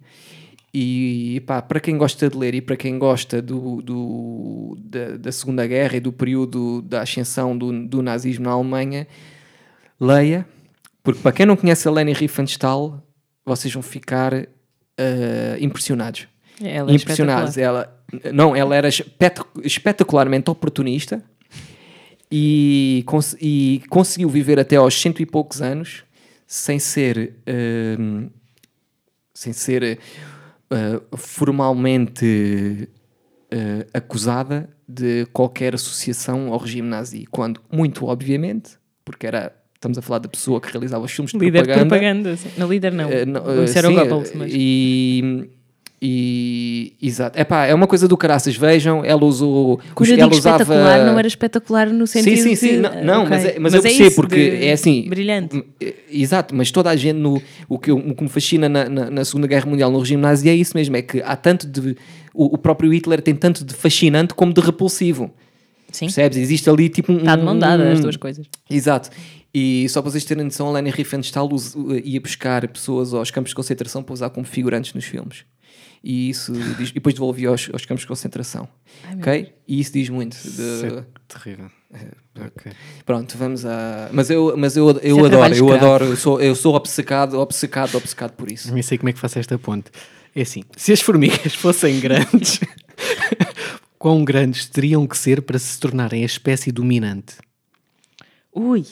E 0.74 1.44
pá, 1.46 1.62
para 1.62 1.80
quem 1.82 1.98
gosta 1.98 2.30
de 2.30 2.38
ler 2.38 2.56
e 2.56 2.62
para 2.62 2.78
quem 2.78 2.98
gosta 2.98 3.42
do, 3.42 3.82
do- 3.82 4.78
da, 4.80 5.18
da 5.18 5.32
Segunda 5.32 5.68
Guerra 5.68 5.98
e 5.98 6.00
do 6.00 6.14
período 6.14 6.82
da 6.84 7.02
ascensão 7.02 7.58
do, 7.58 7.86
do 7.88 8.02
nazismo 8.02 8.46
na 8.46 8.52
Alemanha, 8.52 9.06
leia, 10.00 10.48
porque 11.04 11.20
para 11.22 11.34
quem 11.34 11.46
não 11.46 11.58
conhece 11.58 11.88
a 11.88 11.92
Leni 11.92 12.14
Riefenstahl, 12.14 13.06
vocês 13.46 13.74
vão 13.74 13.84
ficar 13.84 14.34
ah, 14.34 15.58
impressionados. 15.60 16.28
Ela 16.64 16.92
é 16.92 16.96
impressionados. 16.96 17.58
Ela, 17.58 18.04
não, 18.32 18.56
ela 18.56 18.74
era 18.76 18.88
espet- 18.88 19.42
espetacularmente 19.64 20.50
oportunista 20.50 21.22
e, 22.32 23.04
cons- 23.06 23.36
e 23.42 23.82
conseguiu 23.90 24.30
viver 24.30 24.60
até 24.60 24.78
aos 24.78 25.00
cento 25.00 25.22
e 25.22 25.26
poucos 25.26 25.62
anos 25.62 26.04
sem 26.48 26.80
ser 26.80 27.34
hum, 28.00 28.30
sem 29.34 29.52
ser 29.54 30.00
uh, 30.72 31.18
formalmente 31.18 32.90
uh, 33.54 33.88
acusada 33.94 34.70
de 34.88 35.26
qualquer 35.34 35.76
associação 35.76 36.52
ao 36.52 36.58
regime 36.58 36.88
nazi, 36.88 37.26
quando 37.30 37.62
muito 37.72 38.06
obviamente, 38.06 38.72
porque 39.06 39.28
era 39.28 39.54
estamos 39.82 39.98
a 39.98 40.02
falar 40.02 40.20
da 40.20 40.30
pessoa 40.30 40.62
que 40.62 40.72
realizava 40.72 41.04
os 41.04 41.12
filmes 41.12 41.32
de 41.32 41.40
Líder 41.40 41.64
de 41.64 41.74
propaganda, 41.74 41.90
propaganda. 41.90 42.38
sim. 42.38 42.50
Não, 42.56 42.68
líder 42.70 42.94
não. 42.94 43.10
eh, 43.10 43.26
não, 43.26 43.42
eh, 43.50 43.62
o 43.62 43.68
sim, 43.68 43.82
Goebbels, 43.96 44.30
eh, 44.30 44.34
mas... 44.36 44.52
E, 44.54 45.50
e 46.02 46.94
exato. 47.02 47.40
Epá, 47.40 47.66
é 47.68 47.74
uma 47.76 47.86
coisa 47.86 48.08
do 48.08 48.18
caraças, 48.18 48.56
vejam, 48.56 49.06
ela 49.06 49.24
usou. 49.24 49.80
Quando 49.94 50.10
eu 50.10 50.18
ela 50.18 50.32
usava. 50.32 50.64
espetacular, 50.64 51.06
não 51.06 51.20
era 51.20 51.28
espetacular 51.28 51.88
no 51.90 52.08
sentido 52.08 52.38
Sim, 52.38 52.44
sim, 52.44 52.56
sim. 52.56 52.68
de- 52.74 52.78
Não, 52.80 53.04
não, 53.04 53.24
ok. 53.24 53.30
mas, 53.30 53.46
é, 53.46 53.60
mas, 53.60 53.74
eu 53.76 53.82
percebo, 53.84 54.08
isso, 54.08 54.16
porque 54.16 54.36
de- 54.58 54.66
é 54.66 54.72
assim. 54.74 55.08
Brilhante. 55.08 55.64
eh, 55.80 55.94
Exato, 56.12 56.56
mas 56.56 56.72
toda 56.72 56.90
a 56.90 56.96
gente 56.96 57.18
no. 57.18 57.42
O 57.70 57.78
que, 57.78 57.92
o 57.92 58.16
que 58.16 58.24
me 58.24 58.30
fascina 58.30 58.68
na, 58.68 58.90
na, 58.90 59.10
na 59.12 59.24
Segunda 59.26 59.46
Guerra 59.48 59.66
Mundial 59.68 59.92
no 59.92 60.00
regime 60.00 60.22
nazi 60.22 60.50
é 60.50 60.56
isso 60.56 60.76
mesmo: 60.76 60.96
é 60.98 61.02
que 61.04 61.22
há 61.22 61.36
tanto 61.36 61.68
de. 61.68 61.96
O, 62.34 62.56
o 62.56 62.58
próprio 62.58 62.92
Hitler 62.92 63.22
tem 63.22 63.36
tanto 63.36 63.64
de 63.64 63.74
fascinante 63.76 64.34
como 64.34 64.52
de 64.54 64.62
repulsivo. 64.62 65.32
Sim. 65.92 66.06
Percebes? 66.06 66.38
Existe 66.38 66.70
ali 66.70 66.90
tipo 66.90 67.12
um. 67.12 67.18
Está 67.18 67.36
de 67.36 67.44
mão 67.44 67.58
dada 67.58 67.84
um- 67.84 67.92
as 67.92 68.00
duas 68.00 68.18
coisas. 68.18 68.48
Exato. 68.70 69.10
E 69.54 69.88
só 69.90 70.02
para 70.02 70.10
vocês 70.12 70.24
terem 70.24 70.46
noção, 70.46 70.70
a 70.70 70.72
Leni 70.72 70.90
Riefenstahl 70.90 71.50
ia 72.06 72.22
buscar 72.22 72.66
pessoas 72.70 73.14
aos 73.14 73.30
campos 73.30 73.50
de 73.52 73.56
concentração 73.56 74.02
para 74.02 74.14
usar 74.14 74.30
como 74.30 74.46
figurantes 74.48 74.94
nos 74.94 75.04
filmes. 75.04 75.44
E 76.04 76.30
isso 76.30 76.52
diz- 76.78 76.90
e 76.90 76.94
depois 76.94 77.14
devolvia 77.14 77.50
aos, 77.50 77.70
aos 77.72 77.86
campos 77.86 78.02
de 78.02 78.08
concentração. 78.08 78.68
ok? 79.18 79.54
E 79.68 79.80
isso 79.80 79.94
diz 79.94 80.10
muito. 80.10 80.36
de- 80.36 80.48
Isso 80.50 80.86
é 80.86 81.06
terrível. 81.28 81.70
Ok. 82.40 82.72
Pronto, 83.06 83.38
vamos 83.38 83.66
a. 83.66 84.10
Mas 84.12 84.30
eu, 84.30 84.56
mas 84.58 84.76
eu, 84.78 84.90
eu 85.02 85.20
é 85.20 85.28
adoro, 85.28 85.56
eu 85.56 85.72
adoro, 85.74 86.06
eu 86.06 86.16
sou, 86.16 86.42
eu 86.42 86.56
sou 86.56 86.74
obcecado, 86.76 87.38
obcecado, 87.40 87.96
obcecado 87.98 88.32
por 88.34 88.50
isso. 88.52 88.74
Nem 88.74 88.82
sei 88.82 88.98
como 88.98 89.10
é 89.10 89.14
que 89.14 89.20
faço 89.20 89.38
esta 89.38 89.58
ponte. 89.60 89.92
É 90.34 90.42
assim, 90.42 90.64
se 90.78 90.92
as 90.94 91.02
formigas 91.02 91.54
fossem 91.56 92.00
grandes, 92.00 92.60
quão 94.00 94.24
grandes 94.24 94.66
teriam 94.68 95.06
que 95.06 95.18
ser 95.18 95.42
para 95.42 95.60
se 95.60 95.78
tornarem 95.80 96.24
a 96.24 96.26
espécie 96.26 96.72
dominante? 96.72 97.36
Ui, 98.54 98.86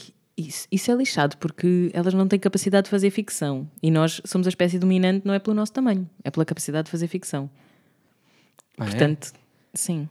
isso, 0.47 0.67
isso 0.71 0.91
é 0.91 0.95
lixado 0.95 1.37
porque 1.37 1.89
elas 1.93 2.13
não 2.13 2.27
têm 2.27 2.39
capacidade 2.39 2.85
de 2.85 2.89
fazer 2.89 3.09
ficção. 3.09 3.69
E 3.81 3.91
nós 3.91 4.21
somos 4.25 4.47
a 4.47 4.49
espécie 4.49 4.79
dominante 4.79 5.25
não 5.25 5.33
é 5.33 5.39
pelo 5.39 5.55
nosso 5.55 5.73
tamanho, 5.73 6.09
é 6.23 6.31
pela 6.31 6.45
capacidade 6.45 6.85
de 6.85 6.91
fazer 6.91 7.07
ficção. 7.07 7.49
Ah, 8.77 8.85
é? 8.85 8.89
Portanto, 8.89 9.33
sim. 9.73 10.07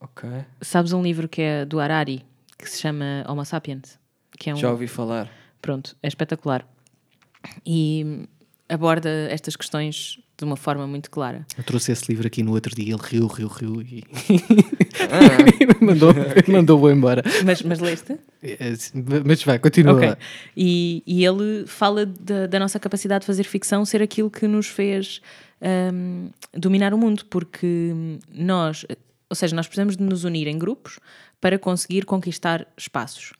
Ok. 0.00 0.28
Sabes 0.60 0.92
um 0.92 1.02
livro 1.02 1.28
que 1.28 1.42
é 1.42 1.64
do 1.64 1.80
Harari, 1.80 2.24
que 2.56 2.68
se 2.68 2.80
chama 2.80 3.24
Homo 3.28 3.44
Sapiens? 3.44 3.98
Que 4.38 4.50
é 4.50 4.54
um, 4.54 4.56
Já 4.56 4.70
ouvi 4.70 4.86
falar. 4.86 5.30
Pronto, 5.60 5.96
é 6.02 6.08
espetacular. 6.08 6.66
E 7.66 8.26
aborda 8.68 9.10
estas 9.30 9.56
questões 9.56 10.20
de 10.38 10.44
uma 10.44 10.56
forma 10.56 10.86
muito 10.86 11.10
clara. 11.10 11.44
Eu 11.56 11.64
trouxe 11.64 11.90
esse 11.90 12.04
livro 12.08 12.24
aqui 12.26 12.44
no 12.44 12.52
outro 12.52 12.72
dia, 12.74 12.94
ele 12.94 13.02
riu, 13.02 13.26
riu, 13.26 13.48
riu 13.48 13.82
e 13.82 14.04
Ah, 15.10 15.74
mandou- 15.84 16.14
mandou-o 16.46 16.90
embora. 16.90 17.22
Mas, 17.44 17.60
mas 17.62 17.80
leste? 17.80 18.16
É, 18.42 18.56
Mas 19.24 19.42
vai, 19.42 19.58
continua. 19.58 19.94
Ok. 19.94 20.08
lá. 20.10 20.18
E, 20.56 21.02
e 21.06 21.24
ele 21.24 21.66
fala 21.66 22.06
da, 22.06 22.46
da 22.46 22.58
nossa 22.60 22.78
capacidade 22.78 23.22
de 23.22 23.26
fazer 23.26 23.44
ficção 23.44 23.84
ser 23.84 24.00
aquilo 24.00 24.30
que 24.30 24.46
nos 24.46 24.68
fez 24.68 25.20
hum, 25.92 26.30
dominar 26.54 26.94
o 26.94 26.98
mundo, 26.98 27.24
porque 27.28 27.92
nós, 28.32 28.86
ou 29.28 29.34
seja, 29.34 29.56
nós 29.56 29.66
precisamos 29.66 29.96
de 29.96 30.02
nos 30.04 30.22
unir 30.24 30.46
em 30.46 30.56
grupos 30.58 31.00
para 31.40 31.58
conseguir 31.58 32.04
conquistar 32.04 32.66
espaços. 32.76 33.32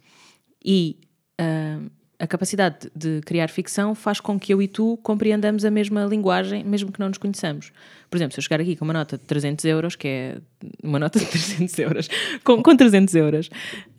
E 0.64 0.96
ah, 1.38 1.78
a 2.18 2.26
capacidade 2.26 2.90
de 2.96 3.20
criar 3.20 3.48
ficção 3.48 3.94
faz 3.94 4.18
com 4.20 4.38
que 4.40 4.52
eu 4.52 4.60
e 4.60 4.66
tu 4.66 4.98
compreendamos 5.02 5.64
a 5.64 5.70
mesma 5.70 6.04
linguagem, 6.04 6.64
mesmo 6.64 6.90
que 6.90 6.98
não 6.98 7.08
nos 7.08 7.18
conheçamos. 7.18 7.70
Por 8.10 8.16
exemplo, 8.16 8.34
se 8.34 8.40
eu 8.40 8.42
chegar 8.42 8.60
aqui 8.60 8.74
com 8.74 8.84
uma 8.84 8.94
nota 8.94 9.16
de 9.16 9.24
300 9.24 9.64
euros, 9.66 9.94
que 9.94 10.08
é 10.08 10.38
uma 10.82 10.98
nota 10.98 11.18
de 11.18 11.26
300 11.30 11.78
euros, 11.78 12.08
com, 12.42 12.62
com 12.62 12.76
300 12.76 13.14
euros, 13.14 13.50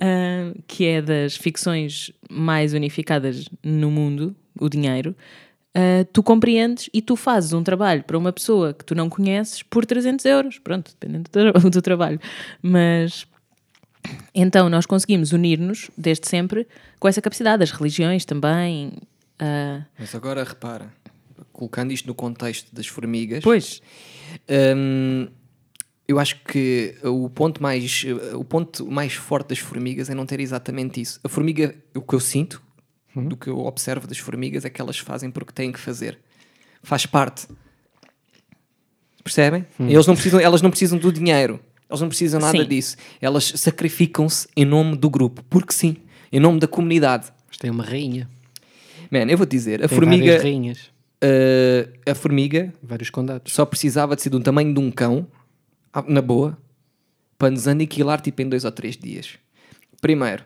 ah, 0.02 0.54
que 0.68 0.86
é 0.86 1.02
das 1.02 1.38
ficções 1.38 2.12
mais 2.30 2.74
unificadas 2.74 3.48
no 3.64 3.90
mundo, 3.90 4.36
o 4.60 4.68
dinheiro, 4.68 5.16
ah, 5.74 6.06
tu 6.12 6.22
compreendes 6.22 6.90
e 6.94 7.02
tu 7.02 7.16
fazes 7.16 7.54
um 7.54 7.64
trabalho 7.64 8.04
para 8.04 8.18
uma 8.18 8.34
pessoa 8.34 8.74
que 8.74 8.84
tu 8.84 8.94
não 8.96 9.08
conheces 9.10 9.64
por 9.64 9.86
300 9.86 10.26
euros. 10.26 10.60
Pronto, 10.60 10.92
dependendo 10.92 11.24
do, 11.24 11.30
tra- 11.30 11.52
do 11.70 11.82
trabalho. 11.82 12.20
Mas 12.62 13.26
então 14.34 14.70
nós 14.70 14.86
conseguimos 14.86 15.32
unir-nos 15.32 15.90
desde 15.98 16.28
sempre 16.28 16.68
com 17.00 17.08
essa 17.08 17.22
capacidade. 17.22 17.64
As 17.64 17.72
religiões 17.72 18.26
também. 18.26 18.94
ah, 19.40 19.82
Mas 19.98 20.14
agora 20.16 20.44
repara, 20.44 20.92
colocando 21.52 21.92
isto 21.92 22.08
no 22.08 22.16
contexto 22.16 22.74
das 22.74 22.88
formigas, 22.88 23.44
pois, 23.44 23.82
hum, 24.50 25.28
eu 26.08 26.20
acho 26.20 26.42
que 26.44 26.96
o 27.04 27.30
ponto, 27.30 27.62
mais, 27.62 28.04
o 28.34 28.44
ponto 28.44 28.90
mais 28.90 29.14
forte 29.14 29.50
das 29.50 29.60
formigas 29.60 30.10
é 30.10 30.16
não 30.16 30.26
ter 30.26 30.40
exatamente 30.40 31.00
isso. 31.00 31.20
A 31.24 31.30
formiga, 31.30 31.76
o 31.94 32.02
que 32.02 32.16
eu 32.16 32.20
sinto, 32.20 32.62
do 33.16 33.36
que 33.38 33.48
eu 33.48 33.60
observo 33.60 34.08
das 34.08 34.18
formigas, 34.18 34.66
é 34.66 34.70
que 34.70 34.82
elas 34.82 34.98
fazem 34.98 35.30
porque 35.30 35.52
têm 35.54 35.72
que 35.72 35.80
fazer. 35.80 36.18
Faz 36.82 37.06
parte. 37.06 37.48
Percebem? 39.24 39.66
Eles 39.80 40.08
não 40.08 40.16
precisam, 40.16 40.40
elas 40.40 40.62
não 40.62 40.70
precisam 40.70 40.98
do 40.98 41.12
dinheiro. 41.12 41.60
Elas 41.90 42.02
não 42.02 42.08
precisam 42.08 42.40
nada 42.40 42.58
Sim. 42.58 42.68
disso. 42.68 42.96
Elas 43.20 43.52
sacrificam-se 43.56 44.48
em 44.56 44.64
nome 44.64 44.96
do 44.96 45.10
grupo. 45.10 45.44
Porque 45.50 45.74
sim. 45.74 45.96
Em 46.32 46.40
nome 46.40 46.60
da 46.60 46.68
comunidade. 46.68 47.32
Mas 47.48 47.58
tem 47.58 47.72
uma 47.72 47.84
rainha. 47.84 48.30
Man, 49.12 49.26
eu 49.28 49.36
vou 49.38 49.48
dizer, 49.48 49.84
a 49.84 49.88
Tem 49.88 49.98
formiga, 49.98 50.24
várias 50.26 50.44
rainhas. 50.44 50.78
uh, 51.24 52.12
a 52.12 52.14
formiga 52.14 52.72
Vários 52.84 53.10
condados. 53.10 53.52
só 53.52 53.66
precisava 53.66 54.16
de 54.16 54.22
ser 54.22 54.30
do 54.30 54.40
tamanho 54.40 54.72
de 54.72 54.80
um 54.80 54.92
cão, 54.92 55.26
ah, 55.92 56.04
na 56.08 56.22
boa, 56.22 56.56
para 57.36 57.50
nos 57.50 57.68
aniquilar 57.68 58.22
tipo 58.22 58.40
em 58.44 58.48
dois 58.48 58.66
ou 58.66 58.72
três 58.72 58.96
dias. 58.96 59.30
Primeiro, 60.00 60.44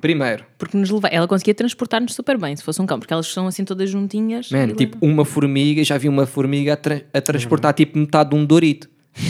primeiro, 0.00 0.44
porque 0.58 0.76
nos 0.76 0.90
leva... 0.90 1.06
ela 1.08 1.28
conseguia 1.28 1.54
transportar-nos 1.54 2.12
super 2.14 2.36
bem 2.36 2.56
se 2.56 2.62
fosse 2.64 2.82
um 2.82 2.86
cão, 2.86 2.98
porque 2.98 3.12
elas 3.12 3.26
são 3.28 3.46
assim 3.46 3.64
todas 3.64 3.88
juntinhas. 3.88 4.50
man, 4.50 4.64
e 4.64 4.74
tipo 4.74 4.96
levam. 5.00 5.14
uma 5.14 5.24
formiga, 5.24 5.84
já 5.84 5.96
vi 5.96 6.08
uma 6.08 6.26
formiga 6.26 6.72
a, 6.72 6.76
tra- 6.76 7.02
a 7.14 7.20
transportar 7.20 7.72
tipo 7.72 7.96
metade 7.96 8.30
de 8.30 8.36
um 8.36 8.44
Dorito. 8.44 8.90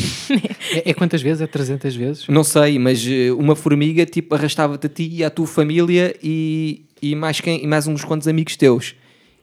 É, 0.72 0.90
é 0.90 0.94
quantas 0.94 1.20
vezes? 1.22 1.40
É 1.42 1.46
300 1.46 1.94
vezes? 1.94 2.28
Não 2.28 2.44
sei, 2.44 2.78
mas 2.78 3.04
eh, 3.06 3.32
uma 3.32 3.54
formiga 3.56 4.04
tipo 4.06 4.34
arrastava-te 4.34 4.86
a 4.86 4.90
ti 4.90 5.08
e 5.12 5.24
à 5.24 5.30
tua 5.30 5.46
família 5.46 6.14
e, 6.22 6.82
e, 7.02 7.14
mais 7.14 7.40
quem, 7.40 7.62
e 7.62 7.66
mais 7.66 7.86
uns 7.86 8.04
quantos 8.04 8.28
amigos 8.28 8.56
teus. 8.56 8.94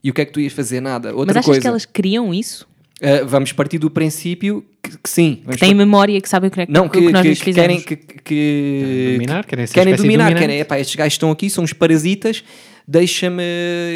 E 0.03 0.09
o 0.09 0.13
que 0.13 0.21
é 0.21 0.25
que 0.25 0.31
tu 0.31 0.39
ias 0.39 0.53
fazer? 0.53 0.79
Nada. 0.79 1.09
Outra 1.09 1.25
Mas 1.27 1.37
achas 1.37 1.45
coisa. 1.45 1.61
que 1.61 1.67
elas 1.67 1.85
queriam 1.85 2.33
isso? 2.33 2.67
Uh, 3.01 3.27
vamos 3.27 3.51
partir 3.51 3.77
do 3.77 3.91
princípio 3.91 4.63
que, 4.81 4.91
que 4.97 5.09
sim. 5.09 5.41
Que 5.51 5.57
têm 5.57 5.73
memória, 5.75 6.19
que 6.19 6.27
sabem 6.29 6.47
o 6.47 6.51
que, 6.51 6.61
é 6.61 6.65
que, 6.65 6.71
Não, 6.71 6.89
que, 6.89 6.99
que 6.99 7.11
nós 7.11 7.21
que- 7.21 7.27
lhes 7.29 7.39
que 7.39 7.45
fizemos. 7.45 7.83
querem 7.83 7.97
que, 7.99 8.21
que- 8.23 9.11
dominar, 9.13 9.45
querem 9.45 9.67
ser 9.67 9.73
querem 9.73 9.95
dominar, 9.95 10.33
querem, 10.35 10.59
epá, 10.59 10.79
estes 10.79 10.95
gajos 10.95 11.13
estão 11.13 11.29
aqui, 11.29 11.49
são 11.49 11.63
uns 11.63 11.73
parasitas, 11.73 12.43
deixa-me, 12.87 13.43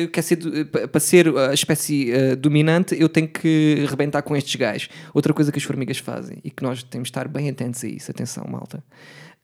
eu 0.02 0.10
quero 0.10 0.28
ser, 0.28 0.66
para 0.66 1.00
ser 1.00 1.38
a 1.38 1.54
espécie 1.54 2.12
eh, 2.12 2.36
dominante, 2.36 2.96
eu 3.00 3.08
tenho 3.08 3.28
que 3.28 3.86
rebentar 3.88 4.22
com 4.22 4.36
estes 4.36 4.56
gajos. 4.56 4.90
Outra 5.14 5.34
coisa 5.34 5.52
que 5.52 5.58
as 5.58 5.64
formigas 5.64 5.98
fazem, 5.98 6.40
e 6.44 6.52
que 6.52 6.62
nós 6.62 6.84
temos 6.84 7.08
de 7.08 7.12
estar 7.12 7.28
bem 7.28 7.50
atentos 7.50 7.84
a 7.84 7.88
isso, 7.88 8.12
atenção 8.12 8.46
malta, 8.50 8.84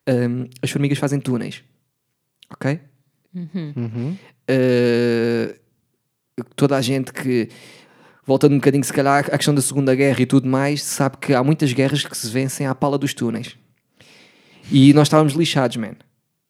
Hum, 0.08 0.48
as 0.62 0.70
formigas 0.70 0.96
fazem 0.96 1.20
túneis, 1.20 1.62
ok? 2.50 2.80
Uhum. 3.34 4.16
Uh, 4.50 5.54
toda 6.56 6.78
a 6.78 6.80
gente 6.80 7.12
que 7.12 7.50
voltando 8.24 8.52
um 8.52 8.56
bocadinho 8.56 8.82
se 8.82 8.92
calhar 8.92 9.18
à 9.18 9.36
questão 9.36 9.54
da 9.54 9.60
Segunda 9.60 9.94
Guerra 9.94 10.22
e 10.22 10.26
tudo 10.26 10.48
mais, 10.48 10.82
sabe 10.82 11.18
que 11.18 11.34
há 11.34 11.44
muitas 11.44 11.74
guerras 11.74 12.02
que 12.04 12.16
se 12.16 12.30
vencem 12.30 12.66
à 12.66 12.74
pala 12.74 12.96
dos 12.96 13.12
túneis. 13.12 13.56
E 14.72 14.94
nós 14.94 15.08
estávamos 15.08 15.34
lixados, 15.34 15.76
man. 15.76 15.94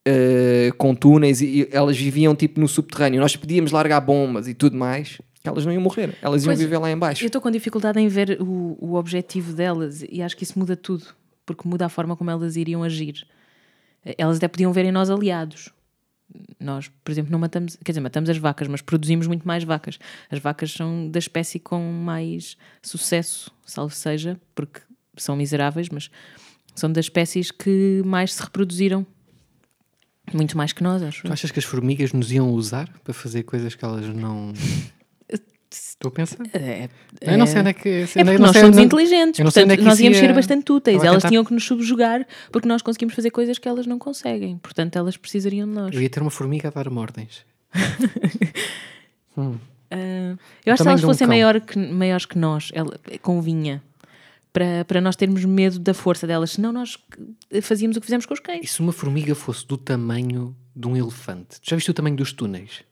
Uh, 0.09 0.75
com 0.77 0.95
túneis 0.95 1.41
e, 1.41 1.63
e 1.63 1.69
elas 1.71 1.99
viviam 1.99 2.35
tipo 2.35 2.61
no 2.61 2.69
subterrâneo. 2.69 3.21
Nós 3.21 3.37
podíamos 3.37 3.73
largar 3.73 4.01
bombas 4.01 4.49
e 4.49 4.55
tudo 4.55 4.77
mais, 4.77 5.21
que 5.43 5.49
elas 5.49 5.67
não 5.67 5.73
iam 5.73 5.83
morrer, 5.83 6.17
elas 6.23 6.45
iam 6.45 6.51
Pois, 6.51 6.59
viver 6.61 6.79
lá 6.79 6.91
em 6.91 6.97
baixo. 6.97 7.23
Eu 7.23 7.27
estou 7.27 7.43
com 7.43 7.51
dificuldade 7.51 8.01
em 8.01 8.09
ver 8.09 8.39
o, 8.41 8.77
o 8.81 8.95
objetivo 8.95 9.53
delas 9.53 10.05
e 10.09 10.23
acho 10.23 10.37
que 10.37 10.45
isso 10.45 10.59
muda 10.59 10.77
tudo, 10.77 11.05
porque 11.45 11.69
muda 11.69 11.87
a 11.87 11.89
forma 11.89 12.17
como 12.17 12.31
elas 12.31 12.57
iriam 12.57 12.83
agir. 12.83 13.27
Elas 14.17 14.37
até 14.37 14.49
podiam 14.49 14.73
ver 14.73 14.85
em 14.85 14.93
nós 14.93 15.11
aliados. 15.11 15.71
Nós, 16.61 16.91
por 17.03 17.11
exemplo, 17.11 17.33
não 17.33 17.39
matamos, 17.39 17.77
quer 17.85 17.93
dizer, 17.93 18.01
matamos 18.01 18.29
as 18.29 18.37
vacas, 18.37 18.69
mas 18.69 18.83
produzimos 18.83 19.27
muito 19.27 19.47
mais 19.47 19.65
vacas. 19.65 19.99
As 20.31 20.39
vacas 20.39 20.73
são 20.73 21.09
da 21.11 21.19
espécie 21.19 21.59
com 21.59 21.81
mais 21.81 22.57
sucesso, 22.83 23.51
salvo 23.65 23.95
seja, 23.95 24.39
porque 24.55 24.81
são 25.17 25.35
miseráveis, 25.37 25.89
mas 25.89 26.11
são 26.75 26.93
das 26.93 27.07
espécies 27.07 27.51
que 27.51 28.03
mais 28.05 28.35
se 28.35 28.43
reproduziram. 28.43 29.07
Muito 30.33 30.57
mais 30.57 30.73
que 30.73 30.83
nós, 30.83 31.03
acho. 31.03 31.23
Tu 31.27 31.33
achas 31.33 31.51
que 31.51 31.59
as 31.59 31.65
formigas 31.65 32.13
nos 32.13 32.31
iam 32.33 32.51
usar 32.51 32.89
para 33.05 33.13
fazer 33.15 33.43
coisas 33.45 33.75
que 33.75 33.85
elas 33.85 34.07
não. 34.09 34.53
Estou 35.71 36.09
a 36.09 36.13
pensar. 36.13 36.39
É, 36.55 36.89
Eu 37.21 37.37
não 37.37 37.47
sei 37.47 37.61
onde 37.61 37.71
é 37.71 37.73
que. 37.73 37.89
É 37.89 38.07
porque 38.25 38.39
nós 38.39 38.57
somos 38.57 38.77
onde- 38.77 38.87
inteligentes, 38.87 39.41
é 39.41 39.43
portanto, 39.43 39.77
que 39.77 39.83
nós 39.83 39.99
íamos 40.01 40.17
ser 40.19 40.33
bastante 40.33 40.73
úteis. 40.73 41.03
Elas 41.03 41.17
tentar- 41.17 41.29
tinham 41.29 41.45
que 41.45 41.53
nos 41.53 41.65
subjugar 41.65 42.27
porque 42.53 42.67
nós 42.69 42.81
conseguimos 42.83 43.15
fazer 43.15 43.31
coisas 43.31 43.59
que 43.59 43.69
elas 43.69 43.87
não 43.87 43.99
conseguem. 43.99 44.57
Portanto, 44.59 44.97
elas 44.97 45.17
precisariam 45.17 45.69
de 45.69 45.75
nós. 45.75 45.95
Eu 45.95 46.01
ia 46.01 46.09
ter 46.09 46.21
uma 46.23 46.31
formiga 46.31 46.69
a 46.69 46.71
dar-me 46.71 46.99
ordens. 46.99 47.45
Ah, 49.91 50.37
eu 50.67 50.73
acho 50.75 50.83
que 50.83 50.83
se 50.83 50.89
elas 50.89 51.03
um 51.03 51.07
fossem 51.07 51.27
cão. 51.27 51.35
maior 51.35 51.61
que, 51.61 51.79
maiores 51.79 52.27
que 52.27 52.39
nós, 52.39 52.71
ela, 52.75 52.99
convinha. 53.23 53.83
Para, 54.59 54.85
para 54.85 55.01
nós 55.01 55.15
termos 55.15 55.45
medo 55.45 55.79
da 55.79 55.95
força 55.95 56.27
delas, 56.27 56.51
senão 56.53 56.73
nós 56.73 56.99
fazíamos 57.63 57.97
o 57.97 58.01
que 58.01 58.07
fizemos 58.07 58.27
com 58.27 58.35
os 58.35 58.41
E 58.41 58.43
cães. 58.43 58.73
se 58.73 58.81
uma 58.81 58.93
formiga 58.93 59.33
fosse 59.35 59.65
do 59.65 59.77
tamanho 59.79 60.57
de 60.75 60.89
um 60.89 60.97
elefante? 60.97 61.61
Tu 61.61 61.71
já 61.71 61.77
viste 61.77 61.91
o 61.91 61.95
tamanho 61.95 62.17
dos 62.17 62.33
túneis? 62.33 62.83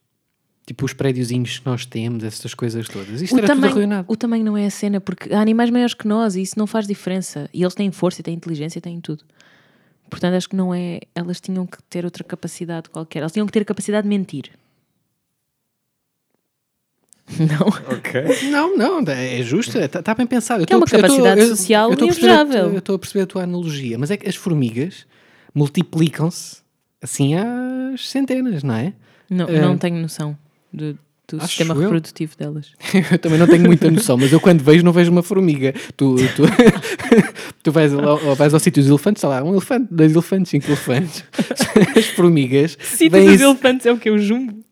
Tipo 0.64 0.84
os 0.84 0.92
prédiozinhos 0.92 1.58
que 1.58 1.66
nós 1.66 1.84
temos, 1.84 2.22
essas 2.22 2.54
coisas 2.54 2.88
todas. 2.88 3.20
Isto 3.20 3.34
O 3.34 3.38
era 3.38 3.46
tudo 3.48 3.56
tamanho, 3.56 3.72
arruinado. 3.72 4.06
o 4.08 4.16
tamanho 4.16 4.44
não 4.44 4.56
é 4.56 4.66
a 4.66 4.70
cena, 4.70 5.00
porque 5.00 5.32
há 5.34 5.40
animais 5.40 5.70
maiores 5.70 5.94
que 5.94 6.06
nós 6.06 6.36
e 6.36 6.42
isso 6.42 6.56
não 6.56 6.66
faz 6.68 6.86
diferença. 6.86 7.50
E 7.52 7.62
eles 7.62 7.74
têm 7.74 7.90
força, 7.90 8.20
e 8.20 8.22
têm 8.24 8.34
inteligência, 8.34 8.78
e 8.78 8.82
têm 8.82 9.00
tudo. 9.00 9.24
Portanto, 10.08 10.34
acho 10.34 10.48
que 10.48 10.54
não 10.56 10.72
é. 10.72 11.00
Elas 11.16 11.40
tinham 11.40 11.66
que 11.66 11.82
ter 11.84 12.04
outra 12.04 12.22
capacidade 12.22 12.88
qualquer. 12.90 13.20
Elas 13.20 13.32
tinham 13.32 13.46
que 13.46 13.52
ter 13.52 13.62
a 13.62 13.64
capacidade 13.64 14.04
de 14.04 14.08
mentir. 14.08 14.50
Não. 18.50 18.76
Não, 18.76 19.02
não, 19.02 19.12
é 19.12 19.42
justo, 19.42 19.76
está 19.78 20.14
bem 20.14 20.26
pensado. 20.26 20.62
Eu 20.62 20.66
Que 20.66 20.72
é 20.72 20.76
uma 20.76 20.86
eu 20.86 20.90
capacidade 20.90 21.40
eu- 21.40 21.48
social 21.48 21.90
eu 21.90 21.96
tua- 21.96 22.06
invejável. 22.08 22.66
Eu 22.72 22.78
estou 22.78 22.94
a 22.94 22.98
perceber 22.98 23.22
a 23.22 23.26
tua 23.26 23.42
analogia, 23.42 23.98
mas 23.98 24.10
é 24.10 24.16
que 24.16 24.28
as 24.28 24.36
formigas 24.36 25.04
multiplicam-se 25.54 26.58
assim 27.02 27.34
às 27.34 28.08
centenas, 28.08 28.62
não 28.62 28.74
é? 28.74 28.92
Não, 29.28 29.48
É. 29.48 29.60
não 29.60 29.76
tenho 29.76 29.96
noção 29.96 30.38
do, 30.72 30.92
do 31.28 31.36
Acho 31.38 31.48
sistema 31.48 31.74
eu. 31.74 31.80
reprodutivo 31.80 32.36
delas. 32.38 32.70
Eu 33.10 33.18
também 33.18 33.38
não 33.38 33.46
tenho 33.48 33.64
muita 33.64 33.90
noção, 33.90 34.16
mas 34.16 34.32
eu 34.32 34.38
quando 34.38 34.62
vejo, 34.62 34.84
não 34.84 34.92
vejo 34.92 35.10
uma 35.10 35.22
formiga. 35.22 35.74
Tu, 35.96 36.14
tu, 36.36 36.42
tu 37.64 37.72
vais, 37.72 37.92
ao, 37.92 38.36
vais 38.36 38.54
ao 38.54 38.60
sítio 38.60 38.80
dos 38.82 38.88
elefantes, 38.88 39.18
está 39.20 39.28
lá, 39.28 39.42
um 39.42 39.50
elefante, 39.52 39.88
dois 39.90 40.12
elefantes, 40.12 40.50
cinco 40.50 40.68
elefantes. 40.68 41.24
As 41.96 42.06
formigas. 42.06 42.78
Sítio 42.80 43.20
dos 43.20 43.40
elefantes 43.40 43.84
é 43.86 43.92
o 43.92 43.98
que? 43.98 44.08
O 44.10 44.18
jumbo? 44.18 44.64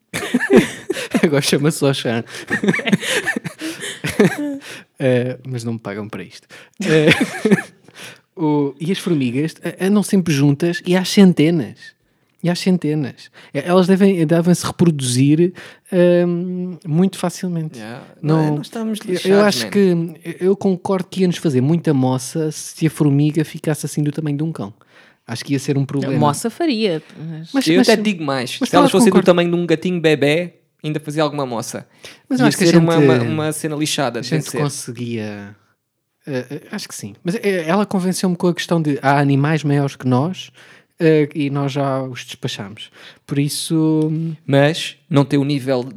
Agora 1.23 1.43
chama-se 1.43 1.79
só 1.79 1.93
chá. 1.93 2.25
Eh, 4.99 5.39
mas 5.47 5.65
não 5.65 5.75
me 5.75 5.79
pagam 5.79 6.09
para 6.09 6.23
isto. 6.23 6.47
Eh, 6.83 7.09
o- 8.37 8.75
e 8.81 8.91
as 8.93 8.99
formigas 8.99 9.55
andam 9.81 10.03
sempre 10.03 10.33
juntas 10.33 10.83
e 10.87 10.97
às 10.97 11.09
centenas. 11.09 11.95
E 12.43 12.51
às 12.51 12.59
centenas. 12.59 13.31
Eh, 13.55 13.63
Elas 13.67 13.87
devem, 13.87 14.27
devem 14.27 14.55
se 14.55 14.67
reproduzir 14.67 15.55
ehm, 15.91 16.77
muito 16.87 17.19
facilmente. 17.19 17.79
Yeah. 17.79 18.05
Não, 18.21 18.57
nós 18.57 18.67
estávamos 18.67 18.99
eu- 19.01 19.13
lixados, 19.13 19.31
eu 19.39 19.41
acho 19.45 19.65
man. 19.65 19.71
que 19.71 20.37
eu 20.41 20.55
concordo 20.57 21.09
que 21.09 21.23
ia 21.23 21.27
nos 21.27 21.39
fazer 21.39 21.61
muita 21.63 21.95
moça 21.95 22.51
se 22.53 22.87
a 22.87 22.91
formiga 22.91 23.45
ficasse 23.45 23.87
assim 23.87 24.03
do 24.03 24.13
tamanho 24.13 24.37
de 24.37 24.43
um 24.43 24.53
cão. 24.53 24.75
Acho 25.27 25.43
que 25.43 25.55
ia 25.55 25.59
ser 25.59 25.79
um 25.79 25.87
problema. 25.87 26.19
Moça 26.19 26.51
faria. 26.51 27.03
Mas... 27.19 27.51
Mas- 27.55 27.67
eu 27.67 27.77
mas- 27.79 27.89
até 27.89 28.03
digo 28.03 28.23
mais. 28.23 28.59
mas 28.61 28.69
Se 28.69 28.77
elas 28.77 28.91
fossem 28.91 29.11
do 29.11 29.23
tamanho 29.23 29.49
de 29.51 29.57
um 29.57 29.65
gatinho 29.67 29.99
bebê, 29.99 30.53
ainda 30.85 31.01
fazia 31.01 31.23
alguma 31.23 31.45
moça. 31.47 31.87
Mas 32.29 32.39
Ia 32.41 32.47
acho 32.47 32.57
que 32.59 32.67
ser 32.67 32.77
uma, 32.77 32.95
gente- 33.01 33.05
uma, 33.05 33.23
uma 33.23 33.53
cena 33.53 33.75
lixada 33.77 34.21
A 34.21 34.23
gente 34.23 34.51
conseguia. 34.53 35.57
eh, 36.27 36.63
acho 36.71 36.89
que 36.89 36.95
sim. 36.95 37.15
Mas 37.25 37.35
eh, 37.37 37.65
ela 37.67 37.85
convenceu-me 37.87 38.37
com 38.37 38.49
a 38.49 38.55
questão 38.55 38.81
de 38.81 38.99
há 39.03 39.19
animais 39.19 39.65
maiores 39.65 39.97
que 39.97 40.07
nós 40.07 40.51
eh, 41.01 41.29
e 41.35 41.51
nós 41.51 41.73
já 41.73 42.03
os 42.03 42.25
despachamos. 42.25 42.91
Por 43.27 43.39
isso. 43.39 44.11
Mas 44.47 44.97
não 45.09 45.25
tem 45.25 45.39
o 45.39 45.45
nível, 45.45 45.89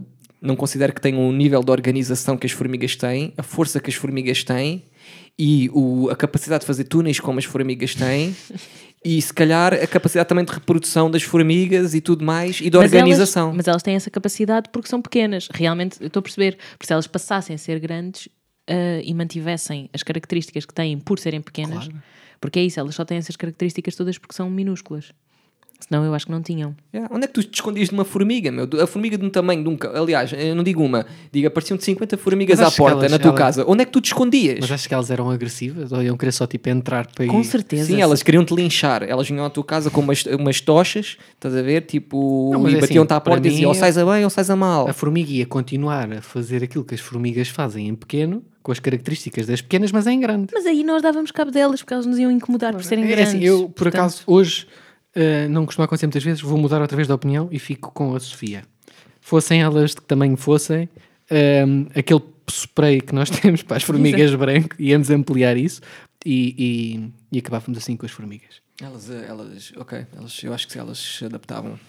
não 0.41 0.55
considero 0.55 0.93
que 0.93 1.01
tenham 1.01 1.27
o 1.27 1.31
nível 1.31 1.61
de 1.63 1.71
organização 1.71 2.37
que 2.37 2.45
as 2.45 2.51
formigas 2.51 2.95
têm, 2.95 3.33
a 3.37 3.43
força 3.43 3.79
que 3.79 3.89
as 3.89 3.95
formigas 3.95 4.43
têm 4.43 4.83
e 5.39 5.69
o, 5.71 6.09
a 6.09 6.15
capacidade 6.15 6.61
de 6.61 6.67
fazer 6.67 6.85
túneis 6.85 7.19
como 7.19 7.37
as 7.39 7.45
formigas 7.45 7.93
têm 7.93 8.35
e 9.07 9.21
se 9.21 9.33
calhar 9.33 9.73
a 9.73 9.87
capacidade 9.87 10.27
também 10.27 10.43
de 10.43 10.51
reprodução 10.51 11.09
das 11.09 11.23
formigas 11.23 11.93
e 11.93 12.01
tudo 12.01 12.25
mais 12.25 12.59
e 12.59 12.69
de 12.69 12.77
Mas 12.77 12.91
organização. 12.91 13.45
Elas, 13.45 13.55
mas 13.55 13.67
elas 13.69 13.81
têm 13.81 13.95
essa 13.95 14.11
capacidade 14.11 14.67
porque 14.69 14.89
são 14.89 15.01
pequenas. 15.01 15.47
Realmente, 15.53 15.97
eu 16.01 16.07
estou 16.07 16.19
a 16.19 16.23
perceber. 16.23 16.57
Porque 16.71 16.85
se 16.85 16.91
elas 16.91 17.07
passassem 17.07 17.55
a 17.55 17.57
ser 17.57 17.79
grandes 17.79 18.27
ah, 18.67 18.99
e 19.01 19.13
mantivessem 19.13 19.89
as 19.93 20.03
características 20.03 20.65
que 20.65 20.73
têm 20.73 20.99
por 20.99 21.19
serem 21.19 21.39
pequenas, 21.39 21.87
porque 22.41 22.59
é 22.59 22.63
isso, 22.63 22.81
elas 22.81 22.95
só 22.95 23.05
têm 23.05 23.17
essas 23.17 23.37
características 23.37 23.95
todas 23.95 24.17
porque 24.17 24.35
são 24.35 24.49
minúsculas. 24.49 25.13
Senão 25.79 26.03
eu 26.03 26.13
acho 26.13 26.25
que 26.25 26.31
não 26.31 26.41
tinham. 26.41 26.75
Yeah, 26.93 27.13
Onde 27.15 27.25
é 27.25 27.27
que 27.27 27.33
tu 27.33 27.43
te 27.43 27.53
escondias 27.53 27.89
de 27.89 27.93
uma 27.93 28.03
formiga, 28.03 28.51
meu? 28.51 28.67
A 28.81 28.87
formiga 28.87 29.15
de 29.17 29.23
um 29.23 29.29
tamanho 29.29 29.63
de 29.63 29.69
um 29.69 29.77
Aliás, 29.95 30.33
eu 30.33 30.55
não 30.55 30.63
digo 30.63 30.83
uma, 30.83 31.05
digo, 31.31 31.47
apareciam 31.47 31.77
de 31.77 31.83
50 31.83 32.17
formigas 32.17 32.59
à 32.59 32.63
acho 32.67 32.71
que 32.75 32.81
porta 32.81 32.97
elas- 32.99 33.11
na 33.11 33.19
tua 33.19 33.29
elas- 33.29 33.39
casa. 33.39 33.63
Onde 33.67 33.83
é 33.83 33.85
que 33.85 33.91
tu 33.91 34.01
te 34.01 34.05
escondias? 34.07 34.57
Mas 34.61 34.71
achas 34.71 34.87
que 34.87 34.93
elas 34.93 35.11
eram 35.11 35.29
agressivas 35.29 35.91
ou 35.91 36.01
iam 36.01 36.17
querer 36.17 36.31
só 36.31 36.47
tipo 36.47 36.67
entrar 36.69 37.07
para 37.07 37.25
ir? 37.25 37.27
Com 37.29 37.43
certeza. 37.43 37.85
Sim, 37.85 38.01
elas 38.01 38.23
queriam 38.23 38.43
te 38.43 38.55
linchar. 38.55 39.03
Elas 39.03 39.29
vinham 39.29 39.45
à 39.45 39.49
tua 39.51 39.63
casa 39.63 39.89
com 39.91 40.01
umas, 40.01 40.25
umas 40.25 40.59
tochas, 40.59 41.15
estás 41.35 41.55
a 41.55 41.61
ver? 41.61 41.81
Tipo, 41.81 42.49
Não, 42.53 42.67
e 42.67 42.75
é 42.75 42.79
batiam-te 42.81 43.11
assim, 43.13 43.17
à 43.17 43.21
porta 43.21 43.47
e 43.47 43.51
diziam 43.51 43.69
ou 43.69 43.75
é- 43.75 43.79
sais 43.79 43.97
a 43.99 44.03
bem 44.05 44.23
ou 44.23 44.29
sais 44.31 44.49
a 44.49 44.55
mal. 44.55 44.89
A 44.89 44.93
formiga 44.93 45.31
ia 45.31 45.45
continuar 45.45 46.11
a 46.11 46.21
fazer 46.21 46.63
aquilo 46.63 46.83
que 46.83 46.95
as 46.95 46.99
formigas 47.01 47.49
fazem 47.49 47.87
em 47.87 47.93
pequeno, 47.95 48.43
com 48.63 48.71
as 48.71 48.79
características 48.79 49.45
das 49.45 49.61
pequenas, 49.61 49.91
mas 49.91 50.07
em 50.07 50.19
grande. 50.19 50.47
Mas 50.53 50.65
aí 50.65 50.83
nós 50.83 51.01
dávamos 51.03 51.31
cabo 51.31 51.51
delas 51.51 51.81
porque 51.81 51.93
elas 51.93 52.05
nos 52.07 52.17
iam 52.17 52.31
incomodar 52.31 52.73
por 52.73 52.83
serem 52.83 53.05
É 53.05 53.07
grandes. 53.07 53.27
assim, 53.35 53.43
eu, 53.43 53.69
por 53.69 53.83
Portanto, 53.85 53.95
acaso, 54.01 54.23
hoje, 54.27 54.67
eh, 55.19 55.47
não 55.47 55.65
costuma 55.65 55.85
acontecer 55.85 56.05
muitas 56.05 56.23
vezes, 56.23 56.41
vou 56.41 56.59
mudar 56.59 56.79
outra 56.79 56.95
vez 56.95 57.07
de 57.07 57.13
opinião 57.13 57.49
e 57.51 57.57
fico 57.57 57.91
com 57.91 58.15
a 58.15 58.19
Sofia. 58.19 58.63
Fossem 59.19 59.63
elas 59.63 59.89
de 59.89 59.97
que 59.97 60.03
tamanho 60.03 60.37
fossem, 60.37 60.87
ehm, 61.31 61.87
aquele 61.95 62.21
spray 62.47 63.01
que 63.01 63.15
nós 63.15 63.27
temos 63.41 63.63
para 63.63 63.77
as 63.77 63.83
formigas 63.83 64.33
branco, 64.35 64.75
íamos 64.77 65.09
ampliar 65.09 65.57
isso 65.57 65.81
e, 66.23 67.09
e, 67.31 67.35
e 67.35 67.39
acabávamos 67.39 67.79
assim 67.79 67.97
com 67.97 68.05
as 68.05 68.11
formigas. 68.11 68.61
Elas, 68.79 69.09
eh, 69.09 69.25
elas, 69.27 69.73
ok, 69.75 70.05
elas, 70.15 70.43
eu 70.43 70.53
acho 70.53 70.67
que 70.67 70.77
elas 70.77 70.99
se 70.99 71.25
adaptavam. 71.25 71.79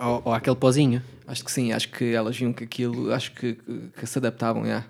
Ou, 0.00 0.22
ou 0.26 0.32
aquele 0.32 0.54
pozinho. 0.54 1.02
Acho 1.26 1.44
que 1.44 1.50
sim, 1.50 1.72
acho 1.72 1.88
que 1.88 2.14
elas 2.14 2.36
viam 2.36 2.52
que 2.52 2.62
aquilo, 2.62 3.12
acho 3.12 3.32
que, 3.32 3.58
que, 3.98 4.06
se 4.06 4.18
adaptavam, 4.18 4.64
yeah. 4.64 4.86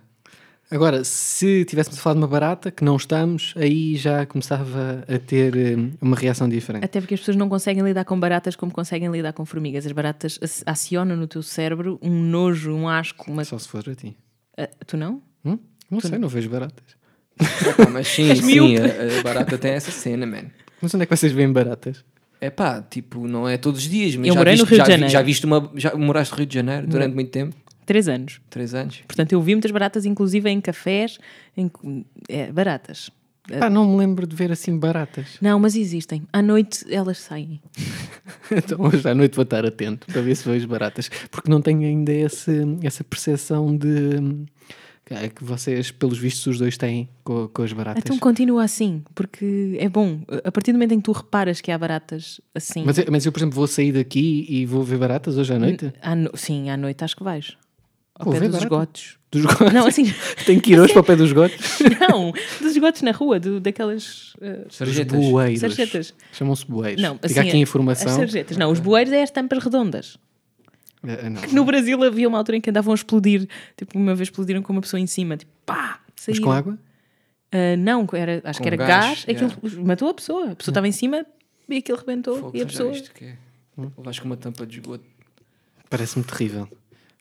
Agora, 0.71 1.03
se 1.03 1.65
tivéssemos 1.65 1.99
a 1.99 2.03
falar 2.03 2.15
de 2.15 2.21
uma 2.21 2.29
barata, 2.29 2.71
que 2.71 2.85
não 2.85 2.97
estamos, 2.97 3.55
aí 3.57 3.97
já 3.97 4.27
começava 4.27 5.03
a 5.09 5.19
ter 5.19 5.57
eh, 5.57 5.77
uma 6.01 6.15
reação 6.15 6.47
diferente. 6.47 6.85
Até 6.85 7.01
porque 7.01 7.15
as 7.15 7.21
pessoas 7.21 7.39
não 7.39 7.49
conseguem 7.49 7.83
lidar 7.83 8.05
com 8.05 8.21
baratas 8.21 8.55
como 8.55 8.71
conseguem 8.71 9.11
lidar 9.11 9.33
com 9.33 9.47
formigas. 9.47 9.87
As 9.87 9.93
baratas 9.93 10.39
ac- 10.43 10.63
acionam 10.67 11.17
no 11.17 11.27
teu 11.27 11.43
cérebro 11.43 11.99
um 12.03 12.11
nojo, 12.23 12.73
um 12.75 12.87
asco, 12.87 13.31
uma... 13.33 13.45
Só 13.45 13.59
se 13.59 13.67
for 13.67 13.83
a 13.89 13.95
ti. 13.95 14.15
Ah, 14.59 14.69
tu 14.87 14.99
não? 14.99 15.23
Hum? 15.43 15.59
Não 15.91 16.01
sei, 16.01 16.19
não 16.19 16.29
vejo 16.29 16.51
baratas. 16.51 16.85
Epá, 17.41 17.89
mas 17.89 18.07
sim, 18.09 18.35
sim, 18.37 18.77
a, 18.77 19.21
a 19.21 19.23
barata 19.23 19.57
tem 19.57 19.71
essa 19.71 19.91
cena, 19.91 20.27
man. 20.27 20.51
Mas 20.83 20.93
onde 20.95 21.05
é 21.05 21.07
que 21.07 21.17
vocês 21.17 21.33
veem 21.33 21.51
baratas? 21.51 22.05
É 22.43 22.51
pá, 22.51 22.83
tipo, 22.83 23.27
não 23.27 23.49
é 23.49 23.57
todos 23.57 23.81
os 23.81 23.89
dias, 23.89 24.15
mas 24.17 24.29
Eu 24.29 24.35
já 24.35 24.41
morei 24.41 24.55
no 24.55 24.59
viste, 24.67 24.71
Rio 24.71 24.77
já, 24.79 24.85
de 24.85 24.91
Janeiro. 24.91 25.13
já 25.13 25.23
viste 25.23 25.47
uma. 25.47 25.73
Já 25.75 25.97
moraste 25.97 26.33
no 26.35 26.39
Rio 26.39 26.47
de 26.47 26.55
Janeiro 26.55 26.87
durante 26.87 27.15
muito 27.15 27.31
tempo? 27.31 27.57
Três 27.89 28.07
anos. 28.07 28.39
Três 28.51 28.75
anos? 28.75 29.03
Portanto, 29.09 29.33
eu 29.33 29.41
vi 29.41 29.55
muitas 29.55 29.71
baratas, 29.71 30.05
inclusive 30.05 30.51
em 30.51 30.61
cafés, 30.61 31.19
em... 31.57 31.71
é, 32.29 32.53
baratas. 32.53 33.11
Pá, 33.59 33.71
não 33.71 33.89
me 33.91 33.97
lembro 33.97 34.27
de 34.27 34.37
ver 34.37 34.53
assim 34.53 34.79
baratas. 34.79 35.39
Não, 35.41 35.59
mas 35.59 35.75
existem. 35.75 36.25
À 36.31 36.43
noite 36.43 36.85
elas 36.93 37.17
saem. 37.17 37.63
Então 38.53 38.81
hoje 38.83 39.09
à 39.09 39.15
noite 39.15 39.35
vou 39.37 39.43
estar 39.43 39.65
atento 39.65 40.07
para 40.07 40.21
ver 40.21 40.35
se 40.35 40.47
vejo 40.47 40.69
baratas. 40.69 41.11
Porque 41.31 41.51
não 41.51 41.63
tenho 41.63 41.81
ainda 41.81 42.13
esse, 42.13 42.51
essa 42.83 43.03
percepção 43.03 43.75
de 43.75 44.45
é 45.11 45.29
que 45.31 45.43
vocês, 45.43 45.91
pelos 45.91 46.19
vistos, 46.19 46.47
os 46.47 46.59
dois 46.59 46.77
têm 46.77 47.09
com, 47.25 47.49
com 47.49 47.63
as 47.63 47.73
baratas. 47.73 48.03
Então 48.05 48.19
continua 48.19 48.65
assim, 48.65 49.03
porque 49.15 49.77
é 49.81 49.89
bom. 49.89 50.21
A 50.45 50.53
partir 50.53 50.73
do 50.73 50.75
momento 50.75 50.93
em 50.93 50.99
que 50.99 51.05
tu 51.05 51.13
reparas 51.13 51.63
que 51.63 51.71
há 51.71 51.79
baratas 51.79 52.39
assim. 52.55 52.85
mas, 52.85 52.99
eu, 52.99 53.05
mas 53.11 53.25
eu, 53.25 53.33
por 53.33 53.39
exemplo, 53.39 53.55
vou 53.57 53.67
sair 53.67 53.93
daqui 53.93 54.45
e 54.49 54.67
vou 54.67 54.83
ver 54.83 54.99
baratas 54.99 55.39
hoje 55.39 55.55
à 55.55 55.59
noite? 55.59 55.91
à 56.03 56.15
no- 56.15 56.31
Sim, 56.35 56.69
à 56.69 56.77
noite 56.77 57.03
acho 57.05 57.17
que 57.17 57.25
vais. 57.25 57.57
Ao 58.19 58.31
pé 58.33 58.41
dos 58.49 58.59
esgotos. 58.59 59.19
Dos 59.31 59.45
gotos? 59.45 59.73
Não, 59.73 59.87
assim. 59.87 60.13
Tenho 60.47 60.61
que 60.61 60.73
ir 60.73 60.81
hoje 60.81 60.93
para 60.93 61.03
o 61.03 61.05
pé 61.05 61.15
dos 61.17 61.33
gotos? 61.33 61.79
não, 62.09 62.33
dos 62.61 62.73
esgotos 62.73 63.03
na 63.03 63.13
rua, 63.13 63.39
do, 63.39 63.61
daquelas. 63.61 64.33
uh, 64.35 64.67
Sarjetas. 64.71 65.19
bueiros. 65.25 65.61
Sarjetas. 65.61 66.15
Chamam-se 66.33 66.67
bueiros. 66.67 67.03
Não, 67.03 67.15
Fica 67.15 67.27
assim, 67.27 67.41
aqui 67.41 67.49
a 67.51 67.53
As 67.53 67.61
informação. 67.61 68.17
sarjetas. 68.17 68.57
Não, 68.57 68.71
os 68.73 68.81
bueiros 68.81 69.13
é 69.13 69.23
as 69.23 69.31
tampas 69.31 69.63
redondas. 69.63 70.19
Ah, 71.03 71.31
não. 71.31 71.41
No 71.53 71.65
Brasil 71.65 72.03
havia 72.03 72.27
uma 72.27 72.39
altura 72.39 72.57
em 72.57 72.61
que 72.61 72.71
andavam 72.71 72.93
a 72.93 72.95
explodir. 72.97 73.47
Tipo, 73.77 73.97
uma 73.99 74.15
vez 74.15 74.29
explodiram 74.29 74.63
com 74.63 74.73
uma 74.73 74.81
pessoa 74.81 74.99
em 74.99 75.07
cima. 75.07 75.37
Tipo, 75.37 75.53
pá! 75.65 76.01
Mas 76.17 76.25
saíram. 76.25 76.43
com 76.45 76.51
água? 76.51 76.79
Ah, 77.53 77.77
não, 77.77 78.07
era, 78.13 78.41
acho 78.45 78.59
Com 78.59 78.63
que 78.65 78.69
era 78.69 78.77
gás, 78.77 79.25
gás. 79.25 79.27
Aquilo 79.29 79.85
matou 79.87 80.09
a 80.09 80.15
pessoa. 80.15 80.51
A 80.51 80.57
pessoa 80.57 80.73
estava 80.73 80.89
em 80.89 80.93
cima 80.93 81.25
e 81.69 81.77
aquilo 81.77 81.99
rebentou. 81.99 82.39
Fogo, 82.39 82.57
e 82.57 82.63
a 82.63 82.67
pessoa. 82.67 82.91
viste 82.93 83.13
que 83.13 83.25
é? 83.27 83.37
Ou 83.77 83.93
vais 84.03 84.19
com 84.19 84.27
uma 84.27 84.37
tampa 84.37 84.67
de 84.67 84.79
esgoto? 84.81 85.05
Parece-me 85.89 86.25
terrível. 86.25 86.69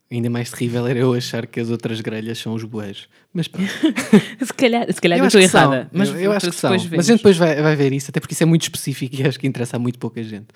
Ainda 0.10 0.30
mais 0.30 0.50
terrível 0.50 0.88
era 0.88 1.00
eu 1.00 1.14
achar 1.14 1.46
que 1.46 1.60
as 1.60 1.70
outras 1.70 2.00
grelhas 2.00 2.38
são 2.38 2.54
os 2.54 2.64
bueiros. 2.64 3.10
Mas 3.34 3.48
pronto. 3.50 3.70
Se 4.46 4.54
calhar, 4.54 4.92
se 4.92 5.02
calhar 5.02 5.20
Eu 5.20 5.26
estou 5.26 5.42
errada. 5.42 5.90
Mas 5.92 6.10
eu, 6.10 6.16
eu 6.18 6.32
acho 6.32 6.50
que 6.50 6.56
são. 6.56 6.70
depois 6.72 6.84
Mas 6.84 6.88
a 6.88 6.90
vemos. 6.90 7.06
gente 7.08 7.18
depois 7.18 7.38
vai, 7.38 7.62
vai 7.62 7.76
ver 7.76 7.92
isso, 7.92 8.10
até 8.10 8.20
porque 8.22 8.34
isso 8.34 8.44
é 8.44 8.46
muito 8.46 8.62
específico 8.64 9.16
e 9.18 9.28
acho 9.28 9.38
que 9.38 9.46
interessa 9.46 9.76
a 9.76 9.80
muito 9.80 10.00
pouca 10.00 10.24
gente. 10.24 10.48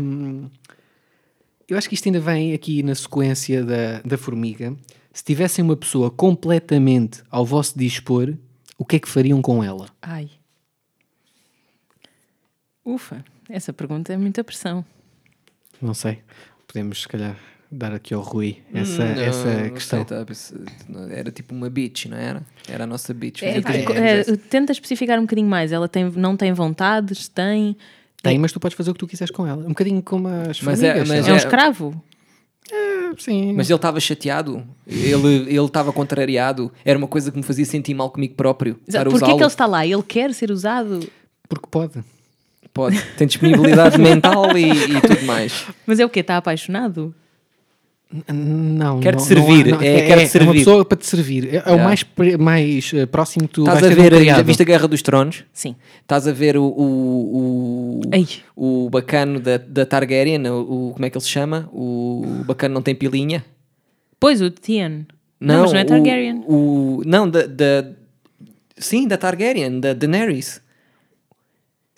Hum, 0.00 0.48
eu 1.68 1.76
acho 1.76 1.86
que 1.88 1.94
isto 1.94 2.06
ainda 2.06 2.18
vem 2.20 2.54
aqui 2.54 2.82
na 2.82 2.94
sequência 2.94 3.62
da, 3.62 4.00
da 4.02 4.16
formiga. 4.16 4.74
Se 5.12 5.22
tivessem 5.22 5.62
uma 5.62 5.76
pessoa 5.76 6.10
completamente 6.10 7.22
ao 7.30 7.44
vosso 7.44 7.78
dispor, 7.78 8.34
o 8.78 8.84
que 8.86 8.96
é 8.96 8.98
que 8.98 9.08
fariam 9.08 9.42
com 9.42 9.62
ela? 9.62 9.86
Ai. 10.00 10.30
Ufa, 12.84 13.22
essa 13.50 13.72
pergunta 13.72 14.12
é 14.12 14.16
muita 14.16 14.42
pressão. 14.42 14.84
Não 15.80 15.92
sei. 15.94 16.20
Podemos, 16.66 17.02
se 17.02 17.08
calhar, 17.08 17.36
dar 17.72 17.92
aqui 17.94 18.12
ao 18.12 18.20
Rui 18.20 18.58
essa, 18.74 19.02
Hum, 19.02 19.14
Não, 19.14 19.22
essa 19.22 19.44
não 19.54 19.60
sei, 19.62 19.70
questão. 19.70 20.04
tá, 20.04 20.26
era 21.10 21.30
tipo 21.30 21.54
uma 21.54 21.70
bitch, 21.70 22.06
não 22.06 22.16
era? 22.16 22.42
Era 22.68 22.84
a 22.84 22.86
nossa 22.86 23.12
bitch. 23.14 23.42
É, 23.42 23.60
Fazia 23.60 23.62
tudo 23.62 23.90
o 23.90 23.94
que 23.94 24.00
é, 24.00 24.18
quisesse. 24.18 24.36
tenta 24.36 24.72
especificar 24.72 25.18
um 25.18 25.22
bocadinho 25.22 25.48
mais. 25.48 25.72
Ela 25.72 25.88
tem, 25.88 26.04
não 26.10 26.36
tem 26.36 26.52
vontades, 26.52 27.28
tem. 27.28 27.76
Tem, 28.22 28.38
mas 28.38 28.52
tu 28.52 28.60
podes 28.60 28.76
fazer 28.76 28.90
o 28.90 28.94
que 28.94 29.00
tu 29.00 29.06
quiseres 29.08 29.32
com 29.32 29.46
ela. 29.46 29.64
Um 29.64 29.68
bocadinho 29.70 30.02
como 30.02 30.28
as 30.28 30.60
Mas 30.62 30.82
é- 30.82 31.04
mas 31.04 31.26
É 31.26 31.30
um 31.30 31.32
lá. 31.32 31.36
escravo? 31.38 32.02
Sim. 33.18 33.52
Mas 33.52 33.68
ele 33.68 33.76
estava 33.76 34.00
chateado, 34.00 34.64
ele 34.86 35.28
ele 35.48 35.58
estava 35.64 35.92
contrariado, 35.92 36.72
era 36.84 36.96
uma 36.98 37.08
coisa 37.08 37.30
que 37.30 37.36
me 37.36 37.42
fazia 37.42 37.64
sentir 37.64 37.92
mal 37.94 38.10
comigo 38.10 38.34
próprio. 38.34 38.76
Porquê 39.10 39.26
que 39.26 39.32
ele 39.32 39.44
está 39.44 39.66
lá? 39.66 39.84
Ele 39.86 40.02
quer 40.02 40.32
ser 40.32 40.50
usado, 40.50 41.00
Porque 41.48 41.66
pode. 41.70 42.02
Pode, 42.72 42.98
tem 43.18 43.26
disponibilidade 43.26 43.98
mental 44.00 44.56
e, 44.56 44.70
e 44.70 45.00
tudo 45.02 45.26
mais. 45.26 45.66
mas 45.86 46.00
é 46.00 46.06
o 46.06 46.08
quê? 46.08 46.20
Está 46.20 46.38
apaixonado? 46.38 47.14
Não, 48.32 49.00
Quer-te 49.00 49.18
não- 49.18 49.24
servir, 49.24 49.66
não 49.68 49.78
há- 49.78 49.84
é, 49.84 49.88
é, 49.94 50.06
quer-te 50.06 50.12
é 50.12 50.16
uma 50.24 50.26
servir. 50.26 50.52
pessoa 50.58 50.84
para 50.84 50.98
te 50.98 51.06
servir. 51.06 51.54
É, 51.54 51.62
é 51.66 51.72
o 51.72 51.78
mais, 51.82 52.04
mais 52.38 52.92
eh, 52.94 53.06
próximo 53.06 53.48
que 53.48 53.54
tu 53.54 53.60
Estás 53.62 53.82
a 53.82 53.88
de 53.88 53.94
um 53.98 54.02
ver, 54.02 54.24
já 54.24 54.42
viste 54.42 54.60
a 54.62 54.64
Guerra 54.66 54.86
dos 54.86 55.00
Tronos? 55.02 55.44
Sim. 55.52 55.74
Estás 56.02 56.28
a 56.28 56.32
ver 56.32 56.56
o, 56.56 56.62
o, 56.64 58.00
o, 58.56 58.84
o 58.86 58.90
bacano 58.90 59.40
da, 59.40 59.56
da 59.56 59.84
Targaryen, 59.86 60.46
o, 60.48 60.60
o- 60.60 60.92
como 60.92 61.04
é 61.04 61.10
que 61.10 61.16
ele 61.16 61.24
se 61.24 61.30
chama? 61.30 61.68
O 61.72 62.24
bacano 62.46 62.74
não 62.74 62.82
tem 62.82 62.94
pilinha? 62.94 63.44
Pois, 64.20 64.40
o 64.40 64.50
Tian. 64.50 65.06
Não, 65.40 65.62
mas 65.62 65.72
não 65.72 65.80
é 65.80 65.82
o- 65.82 65.86
Targaryen. 65.86 66.44
O, 66.46 67.02
não, 67.04 67.28
da, 67.28 67.46
da- 67.46 67.88
Sim, 68.78 69.06
da 69.08 69.16
Targaryen, 69.16 69.80
da 69.80 69.92
Daenerys. 69.92 70.60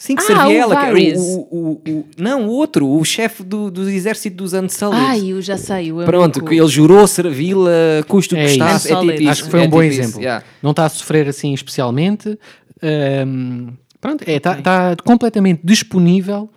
Sim, 0.04 0.16
que 0.16 0.22
Ah, 0.22 0.26
servia 0.26 0.46
o 0.48 0.52
ela. 0.52 0.76
que- 0.76 0.82
Varys. 0.86 1.18
o, 1.18 1.48
o, 1.50 1.82
o- 1.88 2.04
não, 2.18 2.46
o 2.46 2.50
outro, 2.50 2.86
o 2.86 3.02
chefe 3.06 3.42
do, 3.42 3.70
do 3.70 3.88
exército 3.88 4.36
dos 4.36 4.52
Unsullied. 4.52 5.02
Ai, 5.02 5.32
eu 5.32 5.40
já 5.40 5.56
sei. 5.56 5.92
O 5.92 6.04
Pronto, 6.04 6.40
amigo. 6.40 6.50
que 6.50 6.56
ele 6.60 6.68
jurou 6.68 7.06
servi-la, 7.06 7.70
custo 8.06 8.34
que 8.34 8.40
É 8.42 8.44
isso. 8.44 8.58
custasse. 8.58 8.86
É 8.88 8.90
tipo 8.90 9.00
Unsullied. 9.00 9.22
isso, 9.22 9.30
Acho 9.32 9.44
que 9.44 9.50
foi 9.50 9.60
é 9.60 9.62
um 9.62 9.70
bom 9.70 9.80
tipo 9.80 9.92
exemplo. 9.94 10.20
yeah. 10.20 10.44
Não 10.62 10.72
está 10.72 10.84
a 10.84 10.88
sofrer 10.90 11.26
assim 11.26 11.54
especialmente. 11.54 12.38
Ahm, 12.82 13.68
pronto, 14.00 14.22
está 14.28 14.32
é, 14.32 14.38
tá- 14.60 14.92
tá 14.92 14.96
completamente 15.02 15.62
disponível 15.64 16.50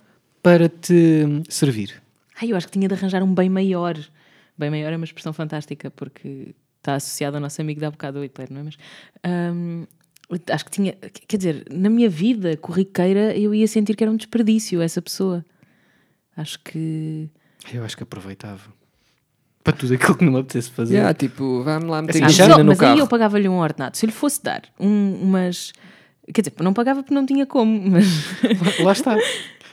para 0.44 0.68
te 0.68 1.26
servir. 1.48 2.02
Ai, 2.42 2.52
eu 2.52 2.58
acho 2.58 2.68
que 2.68 2.74
tinha 2.74 2.88
de 2.90 2.94
arranjar 2.96 3.24
um 3.24 3.34
bem 3.34 3.50
maior. 3.50 3.98
Bem 4.58 4.70
maior 4.70 4.92
é 4.92 4.96
uma 4.98 5.06
expressão 5.06 5.32
fantástica 5.32 5.90
porque 5.92 6.54
está 6.80 6.96
associado 6.96 7.38
ao 7.38 7.42
nosso 7.42 7.62
amigo 7.62 7.80
da 7.80 7.90
bocado, 7.92 8.20
o 8.20 8.24
Hitler, 8.24 8.48
não 8.52 8.60
é? 8.60 8.64
Mas 8.64 8.76
hum, 9.26 9.86
acho 10.52 10.66
que 10.66 10.72
tinha. 10.72 10.94
Quer 11.28 11.38
dizer, 11.38 11.66
na 11.72 11.90
minha 11.90 12.10
vida 12.10 12.56
corriqueira 12.58 13.36
eu 13.38 13.54
ia 13.54 13.68
sentir 13.68 13.96
que 13.96 14.04
era 14.04 14.12
um 14.12 14.16
desperdício 14.18 14.82
essa 14.82 15.02
pessoa. 15.02 15.46
Acho 16.36 16.60
que. 16.64 17.30
Eu 17.74 17.84
acho 17.84 17.96
que 17.98 18.04
aproveitava. 18.04 18.62
Para 19.64 19.74
tudo 19.74 19.94
aquilo 19.96 20.16
que 20.16 20.24
não 20.24 20.32
me 20.34 20.40
apetece 20.40 20.70
fazer. 20.72 20.96
Yeah, 20.96 21.14
tipo, 21.14 21.62
vamos 21.64 21.90
lá 21.90 22.02
meter 22.02 22.24
Assim, 22.24 22.42
Ah, 22.44 22.48
mas, 22.58 22.66
mas 22.66 22.80
aí 22.82 22.88
carro. 22.88 23.00
eu 23.00 23.08
pagava-lhe 23.08 23.50
um 23.50 23.58
ordenado. 23.60 23.98
Se 23.98 24.06
eu 24.06 24.08
lhe 24.08 24.14
fosse 24.14 24.42
dar 24.42 24.64
um- 24.80 25.16
umas. 25.22 25.74
Quer 26.34 26.42
dizer, 26.42 26.54
não 26.62 26.74
pagava 26.74 27.02
porque 27.04 27.14
não 27.14 27.26
tinha 27.26 27.46
como, 27.46 27.82
mas. 27.92 28.06
Lá 28.80 28.92
está. 28.94 29.18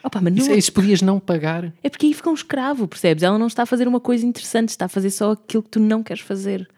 Opa, 0.02 0.20
mas 0.20 0.32
não, 0.34 0.38
Isso, 0.42 0.50
é 0.50 0.56
isso 0.56 0.72
podias 0.72 1.00
não 1.00 1.18
pagar. 1.20 1.72
É 1.82 1.88
porque 1.88 2.06
aí 2.06 2.12
fica 2.14 2.28
um 2.28 2.34
escravo, 2.34 2.86
percebes? 2.88 3.22
Ela 3.22 3.38
não 3.38 3.46
está 3.46 3.62
a 3.62 3.66
fazer 3.66 3.86
uma 3.88 4.00
coisa 4.00 4.26
interessante, 4.26 4.68
está 4.70 4.84
a 4.84 4.88
fazer 4.88 5.10
só 5.10 5.32
aquilo 5.32 5.62
que 5.62 5.70
tu 5.70 5.80
não 5.80 6.02
queres 6.02 6.22
fazer. 6.22 6.68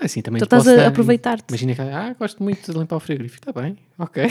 Ah, 0.00 0.04
assim, 0.04 0.20
também 0.22 0.40
Tu 0.40 0.44
estás 0.44 0.66
a 0.68 0.86
aproveitar-te. 0.88 1.44
Imagina 1.48 1.74
que, 1.74 1.80
ah, 1.80 2.14
gosto 2.18 2.42
muito 2.42 2.72
de 2.72 2.78
limpar 2.78 2.96
o 2.96 3.00
frigorífico. 3.00 3.48
Está 3.48 3.60
bem, 3.60 3.76
ok. 3.98 4.24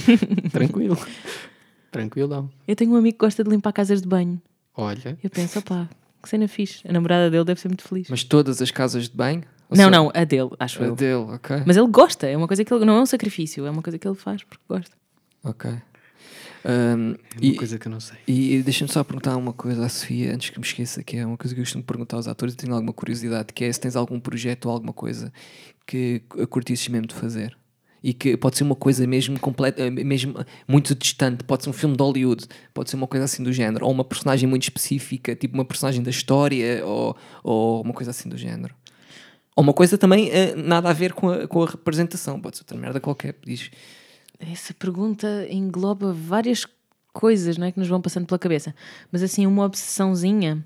Tranquilo. 0.52 0.98
Tranquilo. 1.90 2.50
Eu 2.66 2.76
tenho 2.76 2.92
um 2.92 2.96
amigo 2.96 3.16
que 3.18 3.24
gosta 3.24 3.42
de 3.42 3.50
limpar 3.50 3.72
casas 3.72 4.02
de 4.02 4.08
banho. 4.08 4.40
Olha, 4.76 5.18
Eu 5.22 5.30
penso, 5.30 5.58
opá, 5.58 5.88
que 6.22 6.28
cena 6.28 6.46
fixe. 6.46 6.86
A 6.88 6.92
namorada 6.92 7.30
dele 7.30 7.44
deve 7.44 7.60
ser 7.60 7.68
muito 7.68 7.82
feliz. 7.82 8.08
Mas 8.10 8.22
todas 8.22 8.60
as 8.62 8.70
casas 8.70 9.08
de 9.08 9.16
banho? 9.16 9.42
Ou 9.70 9.76
não, 9.76 9.84
só 9.84 9.90
não, 9.90 10.12
a 10.14 10.24
dele, 10.24 10.50
acho 10.58 10.82
A 10.82 10.86
eu. 10.86 10.94
dele, 10.94 11.14
ok. 11.32 11.62
Mas 11.66 11.76
ele 11.76 11.88
gosta, 11.88 12.26
é 12.26 12.36
uma 12.36 12.46
coisa 12.46 12.64
que 12.64 12.72
ele. 12.72 12.84
Não 12.84 12.96
é 12.96 13.00
um 13.02 13.06
sacrifício, 13.06 13.66
é 13.66 13.70
uma 13.70 13.82
coisa 13.82 13.98
que 13.98 14.06
ele 14.06 14.14
faz 14.16 14.42
porque 14.44 14.62
gosta. 14.68 14.94
Ok. 15.44 15.70
Ahm, 16.64 17.14
é 17.36 17.40
uma 17.40 17.52
e 17.52 17.56
coisa 17.56 17.78
que 17.78 17.86
eu 17.86 17.92
não 17.92 18.00
sei. 18.00 18.18
e 18.26 18.62
deixa-me 18.62 18.90
só 18.90 19.04
perguntar 19.04 19.36
uma 19.36 19.52
coisa 19.52 19.84
à 19.84 19.88
Sofia, 19.88 20.34
antes 20.34 20.50
que 20.50 20.58
me 20.58 20.64
esqueça, 20.66 21.02
que 21.02 21.16
é 21.16 21.24
uma 21.24 21.36
coisa 21.36 21.54
que 21.54 21.60
eu 21.60 21.64
costumo 21.64 21.84
perguntar 21.84 22.16
aos 22.16 22.28
atores 22.28 22.54
e 22.54 22.56
tenho 22.56 22.74
alguma 22.74 22.92
curiosidade, 22.92 23.52
que 23.52 23.64
é 23.64 23.72
se 23.72 23.80
tens 23.80 23.96
algum 23.96 24.18
projeto 24.18 24.66
ou 24.66 24.72
alguma 24.72 24.92
coisa 24.92 25.32
que 25.86 26.20
curtisses 26.50 26.86
mesmo 26.88 27.06
de 27.06 27.14
fazer. 27.14 27.56
E 28.00 28.12
que 28.14 28.36
pode 28.36 28.56
ser 28.56 28.62
uma 28.62 28.76
coisa 28.76 29.04
mesmo 29.08 29.40
completa, 29.40 29.82
eh, 29.82 29.90
mesmo 29.90 30.34
muito 30.68 30.94
distante, 30.94 31.42
pode 31.42 31.64
ser 31.64 31.70
um 31.70 31.72
filme 31.72 31.96
de 31.96 32.02
Hollywood, 32.02 32.46
pode 32.72 32.90
ser 32.90 32.96
uma 32.96 33.08
coisa 33.08 33.24
assim 33.24 33.42
do 33.42 33.52
género, 33.52 33.84
ou 33.86 33.90
uma 33.90 34.04
personagem 34.04 34.48
muito 34.48 34.62
específica, 34.62 35.34
tipo 35.34 35.54
uma 35.54 35.64
personagem 35.64 36.00
da 36.00 36.10
história, 36.10 36.84
ou, 36.86 37.16
ou 37.42 37.82
uma 37.82 37.92
coisa 37.92 38.12
assim 38.12 38.28
do 38.28 38.36
género. 38.36 38.72
Ou 39.56 39.64
uma 39.64 39.72
coisa 39.72 39.98
também 39.98 40.30
eh, 40.30 40.54
nada 40.54 40.88
a 40.88 40.92
ver 40.92 41.12
com 41.12 41.28
a, 41.28 41.48
com 41.48 41.64
a 41.64 41.66
representação, 41.66 42.40
pode 42.40 42.58
ser 42.58 42.62
outra 42.62 42.78
merda 42.78 43.00
qualquer, 43.00 43.34
diz. 43.44 43.68
Essa 44.40 44.72
pergunta 44.72 45.46
engloba 45.50 46.12
várias 46.12 46.64
coisas 47.12 47.58
não 47.58 47.66
é, 47.66 47.72
que 47.72 47.78
nos 47.78 47.88
vão 47.88 48.00
passando 48.00 48.26
pela 48.26 48.38
cabeça. 48.38 48.74
Mas 49.10 49.22
assim, 49.22 49.46
uma 49.46 49.64
obsessãozinha. 49.64 50.64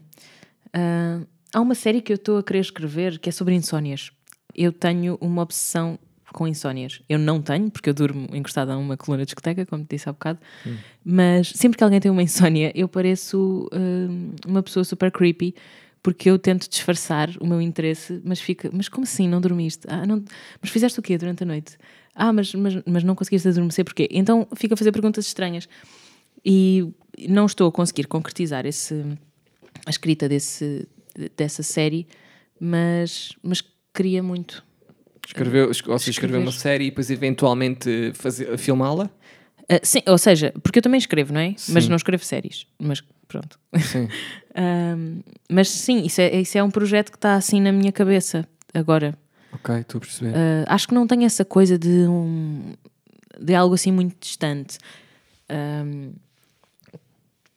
ah, 0.72 1.20
há 1.54 1.60
uma 1.60 1.74
série 1.74 2.00
que 2.00 2.12
eu 2.12 2.16
estou 2.16 2.38
a 2.38 2.42
querer 2.42 2.60
escrever 2.60 3.18
que 3.18 3.28
é 3.28 3.32
sobre 3.32 3.54
insónias. 3.54 4.10
Eu 4.54 4.72
tenho 4.72 5.16
uma 5.20 5.42
obsessão 5.42 5.98
com 6.32 6.46
insónias. 6.46 7.00
Eu 7.08 7.18
não 7.18 7.40
tenho, 7.40 7.70
porque 7.70 7.90
eu 7.90 7.94
durmo 7.94 8.28
encostada 8.34 8.72
a 8.72 8.76
uma 8.76 8.96
coluna 8.96 9.22
de 9.22 9.26
discoteca, 9.26 9.66
como 9.66 9.84
te 9.84 9.96
disse 9.96 10.08
há 10.08 10.12
bocado. 10.12 10.38
Mas 11.04 11.48
sempre 11.48 11.78
que 11.78 11.84
alguém 11.84 12.00
tem 12.00 12.10
uma 12.10 12.22
insónia, 12.22 12.72
eu 12.74 12.88
pareço 12.88 13.68
ah, 13.72 14.46
uma 14.46 14.62
pessoa 14.62 14.84
super 14.84 15.10
creepy. 15.10 15.54
Porque 16.02 16.28
eu 16.28 16.36
tento 16.36 16.68
disfarçar 16.68 17.30
o 17.40 17.46
meu 17.46 17.60
interesse, 17.60 18.20
mas 18.24 18.40
fica, 18.40 18.68
mas 18.72 18.88
como 18.88 19.04
assim 19.04 19.28
não 19.28 19.40
dormiste? 19.40 19.86
Ah, 19.88 20.04
não, 20.04 20.24
mas 20.60 20.68
fizeste 20.68 20.98
o 20.98 21.02
quê 21.02 21.16
durante 21.16 21.44
a 21.44 21.46
noite? 21.46 21.78
Ah, 22.14 22.32
mas, 22.32 22.54
mas, 22.54 22.74
mas 22.86 23.04
não 23.04 23.14
conseguiste 23.14 23.48
adormecer 23.48 23.84
porquê? 23.84 24.08
Então 24.10 24.46
fica 24.54 24.74
a 24.74 24.76
fazer 24.76 24.92
perguntas 24.92 25.26
estranhas. 25.26 25.68
E 26.44 26.88
não 27.28 27.46
estou 27.46 27.68
a 27.68 27.72
conseguir 27.72 28.06
concretizar 28.06 28.66
esse, 28.66 29.04
a 29.86 29.90
escrita 29.90 30.28
desse, 30.28 30.86
dessa 31.36 31.62
série, 31.62 32.06
mas, 32.60 33.32
mas 33.42 33.62
queria 33.94 34.22
muito. 34.22 34.64
Escreveu, 35.26 35.70
es- 35.70 35.82
ou 35.86 35.98
seja, 35.98 36.10
escreveu 36.10 36.40
uma 36.40 36.52
série 36.52 36.86
e 36.86 36.90
depois 36.90 37.10
eventualmente 37.10 38.12
filmá-la? 38.58 39.08
Ah, 39.68 39.78
sim, 39.82 40.02
ou 40.06 40.18
seja, 40.18 40.52
porque 40.62 40.80
eu 40.80 40.82
também 40.82 40.98
escrevo, 40.98 41.32
não 41.32 41.40
é? 41.40 41.54
Mas 41.68 41.84
Sim. 41.84 41.90
não 41.90 41.96
escrevo 41.96 42.24
séries. 42.24 42.66
Mas 42.78 43.02
pronto. 43.28 43.58
Sim. 43.80 44.08
Ahm, 44.54 45.20
mas 45.48 45.68
sim, 45.70 46.04
isso 46.04 46.20
é, 46.20 46.40
isso 46.40 46.58
é 46.58 46.62
um 46.62 46.70
projeto 46.70 47.10
que 47.10 47.16
está 47.16 47.36
assim 47.36 47.58
na 47.60 47.72
minha 47.72 47.90
cabeça 47.92 48.46
agora. 48.74 49.16
Ok, 49.55 49.76
estou 49.80 49.98
a 49.98 50.00
perceber. 50.00 50.30
Uh, 50.32 50.64
acho 50.66 50.88
que 50.88 50.94
não 50.94 51.07
tenho 51.07 51.24
essa 51.24 51.44
coisa 51.44 51.78
de 51.78 52.07
um 52.09 52.74
de 53.40 53.55
algo 53.55 53.74
assim 53.74 53.90
muito 53.90 54.16
distante. 54.20 54.78
Um, 55.50 56.12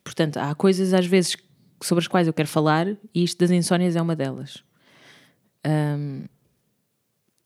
portanto, 0.04 0.38
há 0.38 0.54
coisas 0.56 0.94
às 0.94 1.06
vezes 1.06 1.36
sobre 1.82 2.02
as 2.02 2.08
quais 2.08 2.28
eu 2.28 2.34
quero 2.34 2.48
falar 2.48 2.88
e 3.14 3.24
isto 3.24 3.38
das 3.40 3.52
insónias 3.52 3.96
é 3.96 4.02
uma 4.02 4.16
delas. 4.16 4.64
Um, 5.66 6.24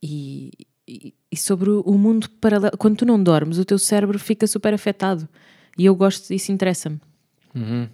e, 0.02 0.52
e- 0.88 1.14
e 1.32 1.38
sobre 1.38 1.70
o 1.70 1.94
mundo 1.98 2.30
paralelo, 2.42 2.78
quando 2.78 2.98
tu 2.98 3.06
não 3.06 3.22
dormes, 3.22 3.58
o 3.58 3.66
teu 3.66 3.78
cérebro 3.78 4.18
fica 4.18 4.48
super 4.48 4.74
afetado 4.74 5.28
e 5.78 5.86
eu 5.86 5.96
gosto, 5.96 6.34
isso 6.34 6.52
interessa-me. 6.52 7.00
Uhum. 7.56 7.88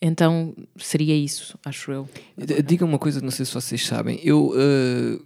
Então 0.00 0.54
seria 0.76 1.14
isso, 1.16 1.58
acho 1.64 1.90
eu. 1.90 2.08
Diga 2.64 2.84
uma 2.84 2.98
coisa, 2.98 3.20
não 3.20 3.30
sei 3.32 3.44
se 3.44 3.52
vocês 3.52 3.84
sabem. 3.84 4.20
Eu, 4.22 4.52
eh, 4.56 5.20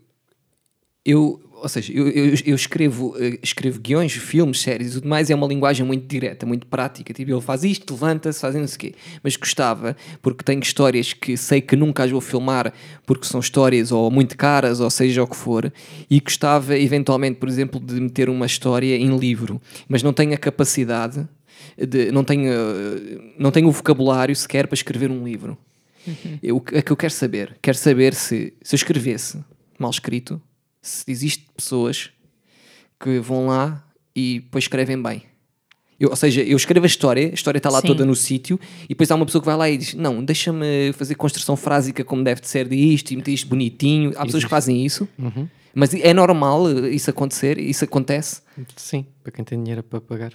eu 1.04 1.40
ou 1.62 1.68
seja, 1.68 1.92
eu, 1.92 2.08
eu, 2.08 2.34
eu 2.44 2.56
escrevo, 2.56 3.14
eh, 3.16 3.38
escrevo 3.40 3.78
guiões, 3.78 4.12
filmes, 4.14 4.60
séries 4.60 4.90
e 4.90 4.94
tudo 4.94 5.08
mais, 5.08 5.30
é 5.30 5.34
uma 5.34 5.46
linguagem 5.46 5.86
muito 5.86 6.08
direta, 6.08 6.44
muito 6.44 6.66
prática. 6.66 7.14
Tipo, 7.14 7.30
ele 7.30 7.40
faz 7.40 7.62
isto, 7.62 7.94
levanta-se, 7.94 8.40
faz 8.40 8.56
não 8.56 8.66
sei 8.66 8.76
o 8.76 8.78
quê. 8.80 8.94
Mas 9.22 9.36
gostava, 9.36 9.96
porque 10.20 10.42
tenho 10.42 10.60
histórias 10.60 11.12
que 11.12 11.36
sei 11.36 11.60
que 11.60 11.76
nunca 11.76 12.02
as 12.02 12.10
vou 12.10 12.20
filmar, 12.20 12.72
porque 13.06 13.26
são 13.26 13.38
histórias 13.38 13.92
ou 13.92 14.10
muito 14.10 14.36
caras, 14.36 14.80
ou 14.80 14.90
seja 14.90 15.22
o 15.22 15.26
que 15.26 15.36
for, 15.36 15.72
e 16.10 16.18
gostava, 16.18 16.76
eventualmente, 16.76 17.38
por 17.38 17.48
exemplo, 17.48 17.78
de 17.78 17.94
meter 18.00 18.28
uma 18.28 18.46
história 18.46 18.96
em 18.96 19.16
livro, 19.16 19.62
mas 19.88 20.02
não 20.02 20.12
tenho 20.12 20.34
a 20.34 20.38
capacidade, 20.38 21.28
de, 21.78 22.10
não, 22.10 22.24
tenho, 22.24 22.52
não 23.38 23.52
tenho 23.52 23.68
o 23.68 23.70
vocabulário 23.70 24.34
sequer 24.34 24.66
para 24.66 24.74
escrever 24.74 25.12
um 25.12 25.22
livro. 25.22 25.56
Eu, 26.42 26.60
é 26.72 26.82
que 26.82 26.90
eu 26.90 26.96
quero 26.96 27.12
saber. 27.12 27.56
Quero 27.62 27.78
saber 27.78 28.14
se, 28.14 28.52
se 28.60 28.74
eu 28.74 28.76
escrevesse 28.76 29.38
mal 29.78 29.92
escrito, 29.92 30.42
se 30.82 31.04
existe 31.10 31.46
pessoas 31.56 32.10
que 33.00 33.18
vão 33.20 33.46
lá 33.46 33.82
e 34.14 34.40
depois 34.40 34.64
escrevem 34.64 35.00
bem. 35.00 35.22
Eu- 35.98 36.10
ou 36.10 36.16
seja, 36.16 36.42
eu 36.42 36.56
escrevo 36.56 36.84
a 36.84 36.86
história, 36.88 37.30
a 37.30 37.34
história 37.34 37.58
está 37.58 37.70
lá 37.70 37.80
Sim. 37.80 37.86
toda 37.86 38.04
no 38.04 38.14
sítio, 38.16 38.58
e 38.84 38.88
depois 38.88 39.08
há 39.10 39.14
uma 39.14 39.24
pessoa 39.24 39.40
que 39.40 39.46
vai 39.46 39.56
lá 39.56 39.70
e 39.70 39.76
diz: 39.78 39.94
Não, 39.94 40.22
deixa-me 40.24 40.92
fazer 40.94 41.14
construção 41.14 41.56
frásica 41.56 42.02
como 42.04 42.24
deve 42.24 42.40
de 42.40 42.48
ser 42.48 42.68
disto 42.68 43.12
e 43.12 43.16
meter 43.16 43.32
isto 43.32 43.46
bonitinho. 43.48 44.12
Há 44.16 44.24
pessoas 44.26 44.42
que 44.42 44.50
fazem 44.50 44.84
isso, 44.84 45.08
mas 45.74 45.94
é 45.94 46.12
normal 46.12 46.68
isso 46.88 47.08
acontecer, 47.08 47.56
isso 47.58 47.84
acontece. 47.84 48.42
Sim, 48.76 49.06
para 49.22 49.30
quem 49.32 49.44
tem 49.44 49.62
dinheiro 49.62 49.82
para 49.84 50.00
pagar. 50.00 50.32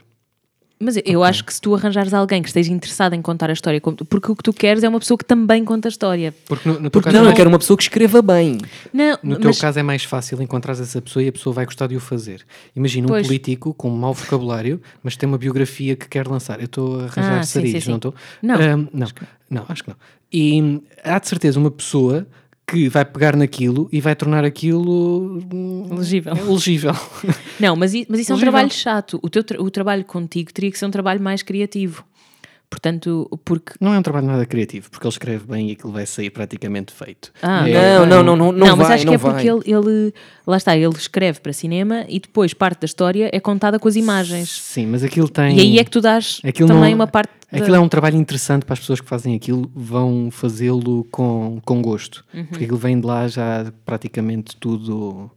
Mas 0.79 0.95
eu- 0.97 1.03
eu 1.05 1.23
acho 1.23 1.43
que 1.43 1.51
se 1.53 1.59
tu 1.59 1.73
arranjares 1.73 2.13
alguém 2.13 2.41
que 2.41 2.49
esteja 2.49 2.71
interessado 2.71 3.13
em 3.13 3.21
contar 3.21 3.49
a 3.49 3.53
história, 3.53 3.81
porque 3.81 4.31
o 4.31 4.35
que 4.35 4.43
tu 4.43 4.53
queres 4.53 4.83
é 4.83 4.89
uma 4.89 4.99
pessoa 4.99 5.17
que 5.17 5.25
também 5.25 5.65
conta 5.65 5.87
a 5.87 5.89
história. 5.89 6.33
Porque 6.45 6.69
no, 6.69 6.79
no 6.79 6.91
Porque 6.91 7.09
não, 7.09 7.15
é 7.15 7.19
eu 7.21 7.25
mais- 7.25 7.35
quero 7.35 7.49
uma 7.49 7.57
pessoa 7.57 7.75
que 7.75 7.83
escreva 7.83 8.21
bem. 8.21 8.59
Não, 8.93 9.17
no 9.23 9.35
teu 9.37 9.45
mas 9.49 9.59
caso 9.59 9.79
é 9.79 9.83
mais 9.83 10.03
fácil 10.03 10.39
encontrar 10.41 10.73
essa 10.73 11.01
pessoa 11.01 11.23
e 11.23 11.27
a 11.29 11.31
pessoa 11.31 11.51
vai 11.53 11.65
gostar 11.65 11.87
de 11.87 11.95
o 11.95 11.99
fazer. 11.99 12.45
Imagina 12.75 13.05
um 13.07 13.09
Pois. 13.09 13.25
político 13.25 13.73
com 13.73 13.89
um 13.89 13.97
mau 13.97 14.13
vocabulário, 14.13 14.79
mas 15.01 15.15
tem 15.17 15.27
uma 15.27 15.37
biografia 15.39 15.95
que 15.95 16.07
quer 16.07 16.27
lançar. 16.27 16.59
Eu 16.59 16.65
estou 16.65 16.99
a 17.01 17.03
arranjar 17.05 17.39
Ah, 17.39 17.43
sarilhos, 17.43 17.87
não 17.87 17.95
estou? 17.95 18.13
Não, 18.43 18.55
Ahm, 18.55 18.87
não, 18.93 19.07
não, 19.49 19.65
acho 19.67 19.83
que 19.83 19.89
não. 19.89 19.97
E 20.31 20.81
há 21.03 21.17
de 21.17 21.27
certeza 21.27 21.57
uma 21.59 21.71
pessoa 21.71 22.27
que 22.69 22.89
vai 22.89 23.05
pegar 23.05 23.35
naquilo 23.35 23.87
e 23.93 24.01
vai 24.01 24.13
tornar 24.15 24.43
aquilo 24.43 25.41
hum, 25.53 25.87
Legível. 25.97 26.33
legível. 26.51 26.93
Não, 27.59 27.75
mas, 27.77 27.93
mas 28.09 28.19
isso 28.19 28.31
é 28.31 28.35
um 28.35 28.37
Legível. 28.37 28.39
trabalho 28.39 28.69
chato. 28.71 29.19
O, 29.23 29.29
teu 29.29 29.43
tra- 29.43 29.61
o 29.61 29.71
trabalho 29.71 30.03
contigo 30.03 30.51
teria 30.53 30.69
que 30.69 30.77
ser 30.77 30.85
um 30.85 30.91
trabalho 30.91 31.21
mais 31.21 31.41
criativo. 31.41 32.03
Portanto, 32.69 33.29
porque. 33.45 33.71
Não 33.79 33.93
é 33.93 33.99
um 33.99 34.01
trabalho 34.01 34.27
nada 34.27 34.45
criativo, 34.45 34.89
porque 34.91 35.07
ele 35.07 35.11
escreve 35.13 35.45
bem 35.47 35.69
e 35.69 35.71
aquilo 35.71 35.93
vai 35.93 36.05
sair 36.05 36.29
praticamente 36.29 36.91
feito. 36.93 37.31
Ah, 37.41 37.65
É- 37.67 37.99
Não, 37.99 38.05
não, 38.05 38.21
não, 38.23 38.35
não, 38.35 38.51
não, 38.51 38.75
mas 38.75 38.87
vai, 38.89 38.95
acho 38.97 39.05
não 39.05 39.11
que 39.11 39.15
é 39.15 39.17
vai. 39.17 39.31
porque 39.31 39.49
ele, 39.49 39.61
ele. 39.77 40.13
Lá 40.45 40.57
está, 40.57 40.75
ele 40.75 40.93
escreve 40.93 41.39
para 41.39 41.53
cinema 41.53 42.03
e 42.09 42.19
depois 42.19 42.53
parte 42.53 42.81
da 42.81 42.85
história 42.85 43.29
é 43.31 43.39
contada 43.39 43.79
com 43.79 43.87
as 43.87 43.95
imagens. 43.95 44.49
Sim, 44.49 44.87
mas 44.87 45.01
aquilo 45.01 45.29
tem. 45.29 45.55
E 45.57 45.61
aí 45.61 45.79
é 45.79 45.83
que 45.85 45.89
tu 45.91 46.01
dás 46.01 46.41
Aquilo 46.43 46.67
também 46.67 46.89
não- 46.89 46.95
uma 46.99 47.07
parte. 47.07 47.29
Aquilo 47.51 47.75
é 47.75 47.79
um 47.79 47.87
trabalho 47.87 48.17
interessante 48.17 48.65
para 48.65 48.73
as 48.73 48.79
pessoas 48.79 48.99
que 48.99 49.07
fazem 49.07 49.33
aquilo, 49.35 49.71
vão 49.73 50.29
fazê-lo 50.31 51.05
com, 51.11 51.61
com 51.65 51.81
gosto, 51.81 52.25
Uhum. 52.33 52.45
porque 52.45 52.63
aquilo 52.65 52.77
vem 52.77 52.99
de 52.99 53.05
lá 53.07 53.27
já 53.27 53.71
praticamente 53.85 54.55
tudo, 54.57 55.31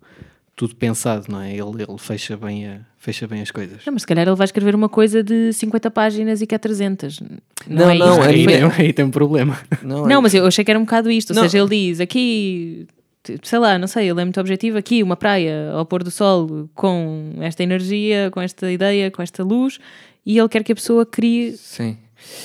tudo 0.57 0.75
pensado, 0.75 1.27
não 1.29 1.41
é? 1.41 1.51
Ele, 1.53 1.83
ele 1.89 1.99
fecha, 1.99 2.37
bem 2.37 2.67
a- 2.67 2.81
fecha 2.99 3.27
bem 3.29 3.41
as 3.41 3.51
coisas. 3.51 3.79
Não, 3.87 3.93
mas 3.93 4.03
se 4.03 4.09
calhar 4.09 4.27
ele 4.27 4.37
vai 4.37 4.45
escrever 4.45 4.75
uma 4.75 4.89
coisa 4.89 5.23
de 5.23 5.53
50 5.53 5.91
páginas 5.91 6.43
e 6.43 6.47
que 6.47 6.55
é 6.55 6.59
300. 6.59 7.21
Não, 7.69 7.89
é 7.91 7.95
não, 7.97 8.23
é 8.25 8.29
aí, 8.29 8.45
foi- 8.45 8.53
tem, 8.55 8.65
aí 8.87 8.93
tem 8.93 9.05
um 9.05 9.11
problema. 9.11 9.59
Não, 9.83 10.05
Não, 10.07 10.21
mas 10.21 10.35
eu 10.35 10.45
achei 10.47 10.65
que 10.65 10.71
era 10.71 10.79
um 10.81 10.85
bocado 10.85 11.11
isto. 11.11 11.31
Ou 11.31 11.37
Não. 11.37 11.43
seja, 11.45 11.59
ele 11.65 11.69
diz 11.71 12.01
aqui, 12.01 12.87
sei 13.43 13.59
lá, 13.61 13.79
não 13.79 13.87
sei, 13.87 14.11
ele 14.11 14.21
é 14.21 14.25
muito 14.25 14.41
objetivo. 14.41 14.77
Aqui, 14.77 15.03
uma 15.03 15.17
praia 15.17 15.71
ao 15.73 15.87
pôr 15.87 16.03
do 16.03 16.11
sol 16.11 16.69
com 16.75 17.35
esta 17.41 17.63
energia, 17.63 18.31
com 18.33 18.41
esta 18.41 18.71
ideia, 18.71 19.11
com 19.11 19.23
esta 19.23 19.43
luz, 19.45 19.79
e 20.25 20.39
ele 20.39 20.49
quer 20.49 20.63
que 20.65 20.73
a 20.73 20.75
pessoa 20.75 21.05
crie. 21.07 21.57
Sim. 21.57 21.97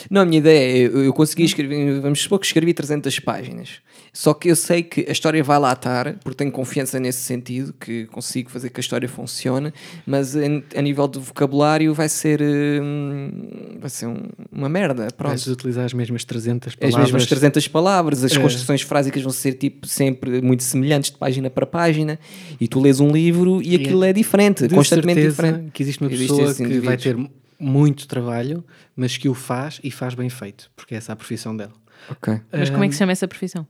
Não, 0.10 0.22
a 0.22 0.26
minha 0.26 0.38
ideia 0.38 0.58
é, 0.58 0.88
eu, 0.88 1.04
eu 1.04 1.12
consegui 1.14 1.44
escrever, 1.44 2.00
vamos 2.00 2.22
supor 2.22 2.40
que 2.40 2.46
escrevi 2.46 2.74
300 2.74 3.20
páginas. 3.20 3.82
Só 4.14 4.34
que 4.34 4.48
eu 4.50 4.56
sei 4.56 4.82
que 4.82 5.06
a 5.10 5.12
história 5.12 5.44
vai 5.44 5.60
lá 5.60 5.74
estar, 5.74 6.14
porque 6.24 6.38
tenho 6.38 6.50
confiança 6.50 6.98
nesse 6.98 7.20
sentido, 7.20 7.74
que 7.78 8.06
consigo 8.06 8.50
fazer 8.50 8.70
que 8.70 8.80
a 8.80 8.82
história 8.82 9.10
funcione, 9.10 9.74
mas 10.08 10.34
em- 10.34 10.64
a, 10.74 10.82
nível 10.82 11.06
de 11.10 11.20
vocabulário 11.20 11.94
vai 11.94 12.08
ser, 12.08 12.42
hum, 12.42 13.78
vai 13.82 13.90
ser 13.90 14.06
um- 14.08 14.30
uma 14.52 14.70
merda. 14.70 15.02
Vais 15.04 15.12
Pronto. 15.14 15.52
utilizar 15.52 15.84
as 15.86 15.94
mesmas 15.94 16.24
300 16.24 16.70
As 16.74 16.76
palavras. 16.76 17.04
mesmas 17.12 17.26
300 17.26 17.68
palavras, 17.68 18.24
as 18.24 18.32
É. 18.36 18.40
construções 18.40 18.82
frásicas 18.82 19.22
vão 19.24 19.32
ser 19.34 19.54
tipo 19.56 19.86
sempre 19.88 20.42
muito 20.42 20.64
semelhantes 20.64 21.12
de 21.12 21.18
página 21.18 21.50
para 21.50 21.66
página, 21.66 22.18
e 22.60 22.68
tu 22.68 22.80
lês 22.80 23.02
um 23.02 23.10
livro 23.12 23.62
e 23.62 23.76
aquilo 23.76 24.06
é 24.06 24.14
diferente, 24.14 24.68
De 24.68 24.74
constantemente 24.74 25.22
diferente. 25.28 25.72
que 25.72 25.84
existe 25.84 26.02
uma 26.02 26.10
pessoa 26.10 26.44
esses 26.52 26.66
que 26.66 26.80
vai 26.80 26.96
ter 26.96 27.18
muito 27.60 28.08
trabalho, 28.08 28.64
mas 28.96 29.18
que 29.18 29.30
o 29.30 29.34
faz 29.34 29.80
e 29.84 29.92
faz 29.92 30.14
bem 30.14 30.30
feito, 30.30 30.72
porque 30.76 30.96
essa 30.96 31.12
é 31.12 31.14
a 31.14 31.16
profissão 31.16 31.56
dela. 31.56 31.74
Ok. 32.10 32.40
Mas 32.52 32.70
como 32.70 32.84
é 32.84 32.88
que 32.88 32.94
se 32.94 33.00
chama 33.00 33.12
essa 33.12 33.28
profissão? 33.28 33.68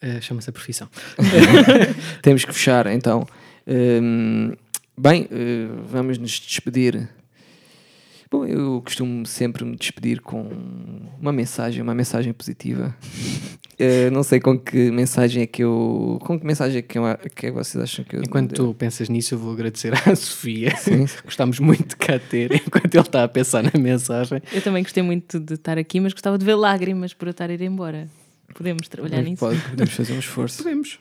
Eh, 0.00 0.20
Chama-se 0.20 0.50
a 0.50 0.52
profissão. 0.52 0.88
Temos 2.22 2.44
que 2.44 2.52
fechar, 2.52 2.86
então. 2.88 3.24
Hum, 3.66 4.52
bem, 4.98 5.28
eh, 5.30 5.68
vamos 5.86 6.18
nos 6.18 6.32
despedir. 6.40 7.08
Bom, 8.32 8.46
eu 8.46 8.80
costumo 8.82 9.26
sempre 9.26 9.62
me 9.62 9.76
despedir 9.76 10.22
com 10.22 10.48
uma 11.20 11.30
mensagem, 11.30 11.82
uma 11.82 11.94
mensagem 11.94 12.32
positiva. 12.32 12.96
Eh, 13.78 14.10
não 14.10 14.22
sei 14.22 14.38
com 14.38 14.56
que 14.56 14.92
mensagem 14.92 15.42
é 15.42 15.46
que 15.46 15.64
eu. 15.64 16.18
Com 16.22 16.38
que 16.38 16.46
mensagem 16.46 16.78
é 16.78 16.82
que, 16.82 16.96
eu, 16.98 17.02
que 17.34 17.46
é 17.46 17.50
que 17.50 17.50
vocês 17.50 17.82
acham 17.82 18.04
que 18.04 18.14
eu. 18.14 18.22
Enquanto 18.22 18.54
tu 18.54 18.74
pensas 18.74 19.08
nisso, 19.08 19.34
eu 19.34 19.38
vou 19.38 19.52
agradecer 19.52 19.92
à 19.94 20.14
Sofia. 20.14 20.76
Sim. 20.76 21.06
Gostámos 21.24 21.58
muito 21.58 21.88
de 21.88 21.96
cá 21.96 22.16
ter, 22.18 22.52
enquanto 22.66 22.94
ele 22.94 23.00
está 23.00 23.24
a 23.24 23.28
pensar 23.28 23.62
na 23.62 23.72
mensagem. 23.80 24.40
Eu 24.52 24.62
também 24.62 24.84
gostei 24.84 25.02
muito 25.02 25.40
de 25.40 25.54
estar 25.54 25.78
aqui, 25.78 25.98
mas 25.98 26.12
gostava 26.12 26.38
de 26.38 26.44
ver 26.44 26.54
lágrimas 26.54 27.12
por 27.14 27.26
eu 27.26 27.32
estar 27.32 27.50
a 27.50 27.54
ir 27.54 27.62
embora. 27.62 28.08
Podemos 28.54 28.86
trabalhar 28.88 29.22
nisso. 29.22 29.40
Pode, 29.40 29.58
podemos 29.60 29.94
fazer 29.94 30.12
um 30.12 30.18
esforço. 30.18 30.62
Podemos. 30.62 31.00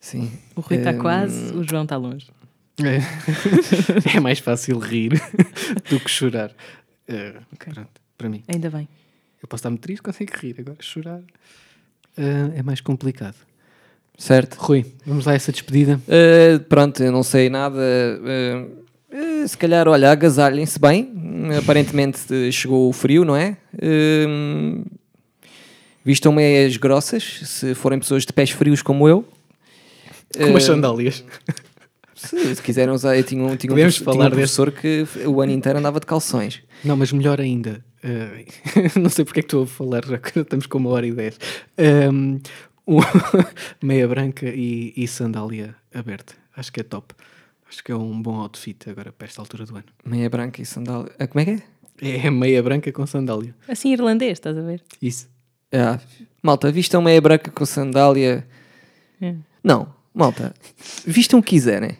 Sim. 0.00 0.30
O 0.56 0.60
Rui 0.60 0.78
está 0.78 0.90
Hum, 0.90 0.98
quase, 0.98 1.54
o 1.54 1.62
João 1.62 1.84
está 1.84 1.96
longe. 1.96 2.26
É, 2.84 3.00
é 4.16 4.20
mais 4.20 4.38
fácil 4.38 4.78
rir 4.78 5.12
do 5.90 5.98
que 6.00 6.10
chorar. 6.10 6.52
Eh, 7.08 7.34
pronto, 7.58 7.88
para 8.16 8.28
mim. 8.28 8.42
Ainda 8.48 8.70
bem. 8.70 8.88
Eu 9.42 9.48
posso 9.48 9.60
estar 9.60 9.70
muito 9.70 9.82
triste, 9.82 10.02
consigo 10.02 10.32
rir. 10.36 10.56
Agora 10.58 10.76
chorar 10.80 11.20
eh, 12.16 12.50
é 12.56 12.62
mais 12.62 12.80
complicado. 12.80 13.36
Certo. 14.16 14.56
Rui, 14.58 14.84
vamos 15.06 15.26
lá 15.26 15.32
a 15.32 15.34
essa 15.36 15.52
despedida. 15.52 16.00
Uh, 16.08 16.58
pronto, 16.64 17.00
eu 17.02 17.12
não 17.12 17.22
sei 17.22 17.48
nada. 17.48 17.78
uh, 17.78 19.14
uh, 19.44 19.46
se 19.48 19.56
calhar, 19.56 19.86
olha, 19.86 20.10
agasalhem-se 20.10 20.78
bem. 20.80 21.12
Aparentemente 21.56 22.20
uh, 22.32 22.50
chegou 22.50 22.88
o 22.88 22.92
frio, 22.92 23.24
não 23.24 23.36
é? 23.36 23.56
Uh, 23.74 24.84
vistam 26.04 26.32
meias 26.32 26.76
grossas, 26.76 27.40
se 27.44 27.74
forem 27.76 28.00
pessoas 28.00 28.26
de 28.26 28.32
pés 28.32 28.50
frios 28.50 28.82
como 28.82 29.08
eu. 29.08 29.24
Com 30.36 30.46
umas 30.46 30.64
Uh, 30.64 30.66
sandálias. 30.66 31.24
Se, 32.18 32.56
se 32.56 32.62
quiserem 32.62 32.92
usar, 32.94 33.16
eu 33.16 33.22
tinha 33.24 33.42
um, 33.42 33.56
tinha 33.56 33.72
um, 33.72 33.76
tinha 33.76 33.86
um 34.26 34.30
professor 34.30 34.72
que 34.72 35.06
o 35.26 35.40
ano 35.40 35.52
inteiro 35.52 35.78
andava 35.78 36.00
de 36.00 36.06
calções. 36.06 36.62
Não, 36.84 36.96
mas 36.96 37.12
melhor 37.12 37.40
ainda. 37.40 37.84
eh, 38.02 38.44
não 38.98 39.08
sei 39.10 39.24
porque 39.24 39.40
é 39.40 39.42
que 39.42 39.46
estou 39.46 39.62
a 39.64 39.66
falar, 39.66 40.04
já 40.04 40.18
que 40.18 40.38
estamos 40.40 40.66
com 40.66 40.78
uma 40.78 40.90
hora 40.90 41.06
e 41.06 41.12
dez. 41.12 41.38
Ehm, 41.76 42.38
um- 42.86 42.98
meia 43.82 44.06
branca 44.08 44.46
e, 44.48 44.92
e 44.96 45.06
sandália 45.08 45.74
aberta. 45.94 46.34
Acho 46.56 46.72
que 46.72 46.80
é 46.80 46.82
top. 46.82 47.14
Acho 47.68 47.84
que 47.84 47.92
é 47.92 47.96
um 47.96 48.20
bom 48.20 48.36
outfit 48.40 48.88
agora 48.88 49.12
para 49.12 49.26
esta 49.26 49.40
altura 49.42 49.64
do 49.66 49.74
ano. 49.76 49.84
Meia 50.04 50.28
branca 50.30 50.60
e 50.62 50.66
sandália. 50.66 51.12
Ah, 51.18 51.26
como 51.26 51.40
é 51.40 51.44
que 51.44 51.50
é? 52.00 52.26
É 52.26 52.30
meia 52.30 52.62
branca 52.62 52.90
com 52.92 53.06
sandália. 53.06 53.54
Assim 53.68 53.92
irlandês, 53.92 54.32
estás 54.38 54.56
a 54.56 54.62
ver? 54.62 54.82
Isso. 55.02 55.28
Ah, 55.72 55.98
malta, 56.42 56.70
vistam 56.72 57.02
meia 57.02 57.20
branca 57.20 57.50
com 57.50 57.66
sandália. 57.66 58.46
É. 59.20 59.34
Não, 59.62 59.92
malta, 60.14 60.52
vistam 61.06 61.38
o 61.38 61.42
que 61.42 61.50
quiserem. 61.50 61.92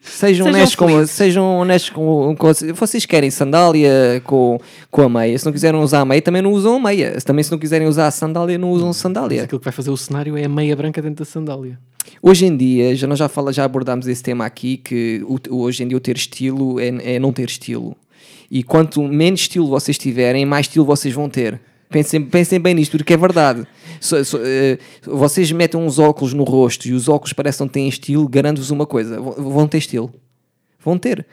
Sejam, 0.00 0.46
Sejam 0.46 0.46
honestos 0.48 0.74
com, 0.76 1.06
sejam 1.06 1.44
honestos 1.58 1.90
com, 1.90 2.34
com- 2.36 2.52
Vocês 2.74 3.06
querem 3.06 3.30
sandália 3.30 4.20
com, 4.24 4.58
com 4.90 5.02
a 5.02 5.08
meia. 5.08 5.38
Se 5.38 5.44
não 5.44 5.52
quiserem 5.52 5.80
usar 5.80 6.00
a 6.00 6.04
meia, 6.04 6.20
também 6.20 6.42
não 6.42 6.52
usam 6.52 6.76
a 6.76 6.80
meia. 6.80 7.18
Também 7.24 7.42
se 7.44 7.50
não 7.52 7.58
quiserem 7.58 7.86
usar 7.86 8.08
a 8.08 8.10
sandália, 8.10 8.58
não 8.58 8.70
usam 8.70 8.88
Mas 8.88 8.96
sandália. 8.96 9.44
aquilo 9.44 9.58
que 9.60 9.64
vai 9.64 9.72
fazer 9.72 9.90
o 9.90 9.96
cenário 9.96 10.36
é 10.36 10.44
a 10.44 10.48
meia 10.48 10.74
branca 10.74 11.00
dentro 11.00 11.24
da 11.24 11.30
sandália. 11.30 11.78
Hoje 12.20 12.46
em 12.46 12.56
dia, 12.56 12.94
já 12.96 13.06
nós 13.06 13.18
já, 13.18 13.28
fala, 13.28 13.52
já 13.52 13.64
abordámos 13.64 14.08
esse 14.08 14.22
tema 14.22 14.44
aqui, 14.44 14.76
que 14.76 15.22
o- 15.24 15.38
hoje 15.62 15.82
em 15.84 15.88
dia 15.88 15.96
o 15.96 16.00
ter 16.00 16.16
estilo 16.16 16.80
é, 16.80 17.14
é 17.14 17.18
não 17.18 17.32
ter 17.32 17.48
estilo. 17.48 17.96
E 18.50 18.62
quanto 18.62 19.02
menos 19.02 19.40
estilo 19.42 19.68
vocês 19.68 19.96
tiverem, 19.96 20.44
mais 20.44 20.66
estilo 20.66 20.84
vocês 20.84 21.14
vão 21.14 21.28
ter. 21.28 21.60
Pensem, 21.92 22.24
pensem 22.24 22.58
bem 22.60 22.74
nisto, 22.74 22.96
porque 22.96 23.12
é 23.14 23.16
verdade. 23.16 23.66
So- 24.00 24.24
so- 24.24 24.40
eh, 24.42 24.78
vocês 25.04 25.50
metem 25.52 25.78
uns 25.80 25.98
óculos 25.98 26.32
no 26.34 26.42
rosto 26.44 26.86
e 26.88 26.92
os 26.92 27.08
óculos 27.08 27.32
parecem 27.32 27.58
que 27.58 27.62
não 27.64 27.68
têm 27.68 27.88
estilo, 27.88 28.28
garanto-vos 28.28 28.70
uma 28.70 28.86
coisa, 28.86 29.20
vão- 29.20 29.32
vão 29.50 29.68
ter 29.68 29.78
estilo. 29.78 30.12
Vão 30.84 30.98
ter. 30.98 31.26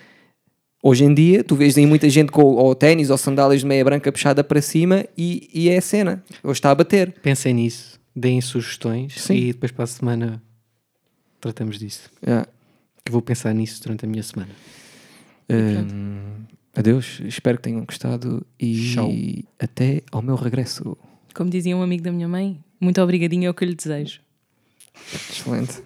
Hoje 0.83 1.03
em 1.03 1.13
dia, 1.13 1.43
tu 1.43 1.55
vês 1.55 1.77
aí 1.77 1.85
muita 1.85 2.09
gente 2.09 2.31
com 2.31 2.41
ou 2.43 2.73
ténis 2.75 3.09
ou 3.09 3.17
sandálias 3.17 3.61
de 3.61 3.67
meia 3.67 3.83
branca 3.83 4.11
puxada 4.11 4.43
para 4.43 4.61
cima 4.61 5.05
e, 5.17 5.49
e 5.53 5.67
é 5.69 5.77
a 5.77 5.81
cena. 5.81 6.23
Hoje 6.43 6.59
está 6.59 6.71
a 6.71 6.75
bater. 6.75 7.13
Pensem 7.21 7.53
nisso, 7.53 7.99
deem 8.15 8.39
sugestões 8.39 9.13
Sim. 9.19 9.33
e 9.35 9.45
depois 9.53 9.71
para 9.71 9.83
a 9.83 9.87
semana 9.87 10.41
tratamos 11.41 11.79
disso. 11.79 12.09
Que 13.03 13.11
vou 13.11 13.21
pensar 13.21 13.53
nisso 13.53 13.81
durante 13.83 14.05
a 14.05 14.07
minha 14.07 14.23
semana. 14.23 14.49
Hum, 15.49 16.43
adeus, 16.75 17.19
espero 17.25 17.57
que 17.57 17.63
tenham 17.63 17.83
gostado 17.85 18.45
e 18.59 18.93
Tchau. 18.93 19.11
até 19.59 20.01
ao 20.11 20.21
meu 20.21 20.35
regresso. 20.35 20.97
Como 21.33 21.49
dizia 21.49 21.75
um 21.75 21.81
amigo 21.81 22.03
da 22.03 22.11
minha 22.11 22.27
mãe, 22.27 22.59
muito 22.79 23.01
obrigadinho 23.01 23.45
é 23.47 23.49
o 23.49 23.53
que 23.53 23.63
eu 23.63 23.69
lhe 23.69 23.75
desejo. 23.75 24.21
Excelente. 25.13 25.81